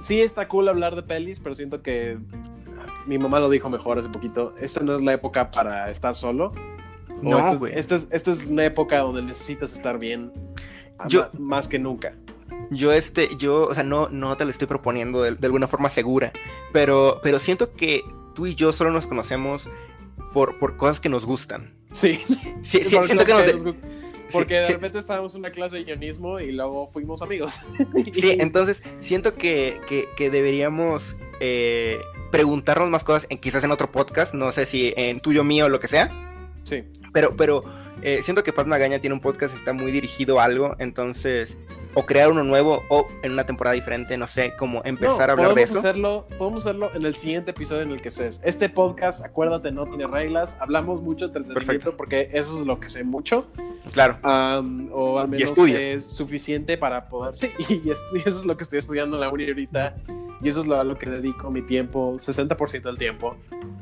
Sí, 0.00 0.20
está 0.20 0.48
cool 0.48 0.68
hablar 0.68 0.96
de 0.96 1.02
pelis, 1.02 1.40
pero 1.40 1.54
siento 1.54 1.82
que 1.82 2.18
mi 3.06 3.18
mamá 3.18 3.40
lo 3.40 3.48
dijo 3.48 3.68
mejor 3.68 3.98
hace 3.98 4.08
poquito. 4.08 4.54
Esta 4.60 4.80
no 4.80 4.94
es 4.94 5.02
la 5.02 5.12
época 5.12 5.50
para 5.50 5.90
estar 5.90 6.14
solo. 6.14 6.52
No, 7.22 7.58
güey. 7.58 7.78
Esta, 7.78 7.96
esta, 8.10 8.30
es, 8.30 8.46
una 8.46 8.64
época 8.64 8.98
donde 8.98 9.22
necesitas 9.22 9.72
estar 9.72 9.98
bien. 9.98 10.32
Yo, 11.08 11.28
más 11.38 11.68
que 11.68 11.78
nunca 11.78 12.14
yo 12.70 12.92
este, 12.92 13.28
yo, 13.36 13.68
o 13.68 13.74
sea, 13.74 13.82
no, 13.82 14.08
no 14.08 14.36
te 14.36 14.44
lo 14.44 14.50
estoy 14.50 14.66
proponiendo 14.66 15.22
de, 15.22 15.36
alguna 15.42 15.66
forma 15.66 15.88
segura, 15.88 16.32
pero, 16.72 17.20
pero 17.22 17.38
siento 17.38 17.72
que 17.74 18.02
tú 18.34 18.46
y 18.46 18.54
yo 18.54 18.72
solo 18.72 18.90
nos 18.90 19.06
conocemos 19.06 19.68
por, 20.32 20.58
por 20.58 20.76
cosas 20.76 21.00
que 21.00 21.08
nos 21.08 21.24
gustan. 21.24 21.74
Sí. 21.92 22.20
sí, 22.62 22.84
siento 22.84 23.24
que 23.24 23.32
nos, 23.32 23.76
Porque 24.34 24.54
de 24.54 24.68
repente 24.68 24.98
estábamos 24.98 25.34
en 25.34 25.40
una 25.40 25.50
clase 25.50 25.76
de 25.76 25.84
guionismo 25.84 26.40
y 26.40 26.52
luego 26.52 26.86
fuimos 26.88 27.22
amigos. 27.22 27.60
sí, 28.12 28.36
entonces 28.38 28.82
siento 29.00 29.34
que, 29.34 29.80
que, 30.16 30.30
deberíamos 30.30 31.16
eh, 31.40 32.00
preguntarnos 32.30 32.90
más 32.90 33.04
cosas, 33.04 33.26
en, 33.30 33.38
quizás 33.38 33.64
en 33.64 33.70
otro 33.70 33.90
podcast, 33.90 34.34
no 34.34 34.52
sé 34.52 34.66
si 34.66 34.92
en 34.96 35.20
tuyo, 35.20 35.44
mío 35.44 35.66
o 35.66 35.68
lo 35.68 35.80
que 35.80 35.88
sea. 35.88 36.10
Sí. 36.64 36.84
Pero, 37.12 37.36
pero 37.36 37.64
eh, 38.02 38.20
siento 38.22 38.44
que 38.44 38.52
Pat 38.52 38.66
Magaña 38.66 38.98
tiene 38.98 39.14
un 39.14 39.20
podcast, 39.20 39.54
está 39.56 39.72
muy 39.72 39.92
dirigido 39.92 40.40
a 40.40 40.44
algo, 40.44 40.76
entonces 40.78 41.56
o 41.94 42.06
crear 42.06 42.30
uno 42.30 42.44
nuevo 42.44 42.82
o 42.88 43.06
en 43.22 43.32
una 43.32 43.44
temporada 43.44 43.74
diferente, 43.74 44.16
no 44.16 44.26
sé, 44.26 44.54
cómo 44.56 44.82
empezar 44.84 45.30
a 45.30 45.32
hablar 45.32 45.54
de 45.54 45.62
eso. 45.62 45.78
Hacerlo, 45.78 46.26
podemos 46.38 46.66
hacerlo 46.66 46.90
en 46.94 47.04
el 47.04 47.16
siguiente 47.16 47.52
episodio 47.52 47.82
en 47.82 47.92
el 47.92 48.00
que 48.00 48.08
estés. 48.08 48.40
Este 48.44 48.68
podcast, 48.68 49.24
acuérdate, 49.24 49.72
no 49.72 49.86
tiene 49.86 50.06
reglas, 50.06 50.56
hablamos 50.60 51.00
mucho 51.00 51.28
de 51.28 51.38
entretenimiento 51.38 51.96
porque 51.96 52.30
eso 52.32 52.58
es 52.58 52.66
lo 52.66 52.80
que 52.80 52.88
sé 52.88 53.04
mucho. 53.04 53.46
Claro. 53.92 54.18
o 54.22 55.18
al 55.18 55.28
menos 55.28 55.56
es 55.58 56.04
suficiente 56.04 56.76
para 56.76 57.08
poder... 57.08 57.34
Sí, 57.44 57.50
y, 57.58 57.90
eso 57.90 58.04
es 58.26 58.44
lo 58.44 58.56
que 58.56 58.64
estoy 58.64 58.78
estudiando 58.78 59.16
en 59.16 59.20
la 59.20 59.28
uni 59.28 59.46
ahorita 59.46 59.96
y 60.40 60.48
eso 60.48 60.60
es 60.60 60.66
lo, 60.66 60.78
a 60.78 60.84
lo 60.84 60.98
que 60.98 61.08
dedico 61.08 61.50
mi 61.50 61.62
tiempo, 61.62 62.14
60% 62.14 62.82
del 62.82 62.98
tiempo. 62.98 63.36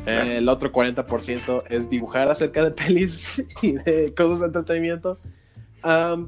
Eh, 0.06 0.36
el 0.38 0.48
otro 0.48 0.72
40% 0.72 1.64
es 1.68 1.88
dibujar 1.88 2.30
acerca 2.30 2.62
de 2.62 2.70
pelis 2.72 3.44
y 3.62 3.72
de 3.72 4.12
cosas 4.16 4.40
de 4.40 4.46
entretenimiento 4.46 5.18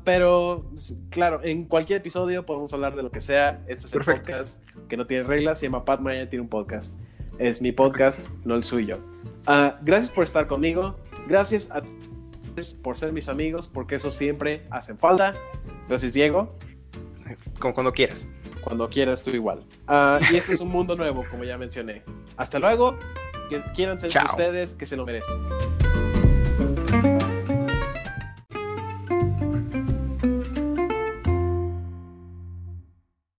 pero, 0.05 0.65
claro, 1.11 1.41
en 1.43 1.65
cualquier 1.65 1.99
episodio 1.99 2.45
podemos 2.45 2.73
hablar 2.73 2.97
de 2.97 3.03
lo 3.03 3.11
que 3.11 3.21
sea. 3.21 3.63
Este 3.67 3.87
es 3.87 3.95
el 3.95 4.05
podcast 4.05 4.63
que 4.89 4.97
no 4.97 5.07
tiene 5.07 5.25
reglas. 5.25 5.59
Se 5.59 5.67
llama 5.67 5.85
Pat 5.85 6.01
Maya, 6.01 6.29
tiene 6.29 6.43
un 6.43 6.49
podcast. 6.49 6.99
Es 7.39 7.63
mi 7.63 7.73
podcast, 7.73 8.31
no 8.45 8.55
el 8.55 8.65
suyo. 8.65 9.01
Ah, 9.47 9.79
gracias 9.83 10.11
por 10.11 10.25
estar 10.25 10.47
conmigo. 10.47 10.97
Gracias 11.27 11.71
a 11.71 11.83
por 12.83 12.97
ser 12.97 13.13
mis 13.13 13.29
amigos, 13.29 13.67
porque 13.67 13.97
eso 13.97 14.11
siempre 14.11 14.65
hacen 14.71 14.99
falta. 14.99 15.35
Gracias, 15.89 16.13
Diego. 16.13 16.55
Como 17.59 17.75
cuando 17.75 17.93
quieras. 17.93 18.27
Cuando 18.63 18.89
quieras, 18.89 19.23
tú 19.23 19.31
igual. 19.31 19.65
Ah, 19.87 20.19
y 20.31 20.37
este 20.37 20.55
es 20.55 20.61
un 20.61 20.69
mundo 20.69 20.97
nuevo, 20.97 21.25
como 21.31 21.45
ya 21.45 21.59
mencioné. 21.59 22.03
Hasta 22.37 22.59
luego. 22.59 22.97
Que 23.51 23.61
quieran 23.75 23.99
ser 23.99 24.11
ustedes, 24.25 24.75
que 24.75 24.87
se 24.87 24.97
lo 24.97 25.05
merecen. 25.05 25.35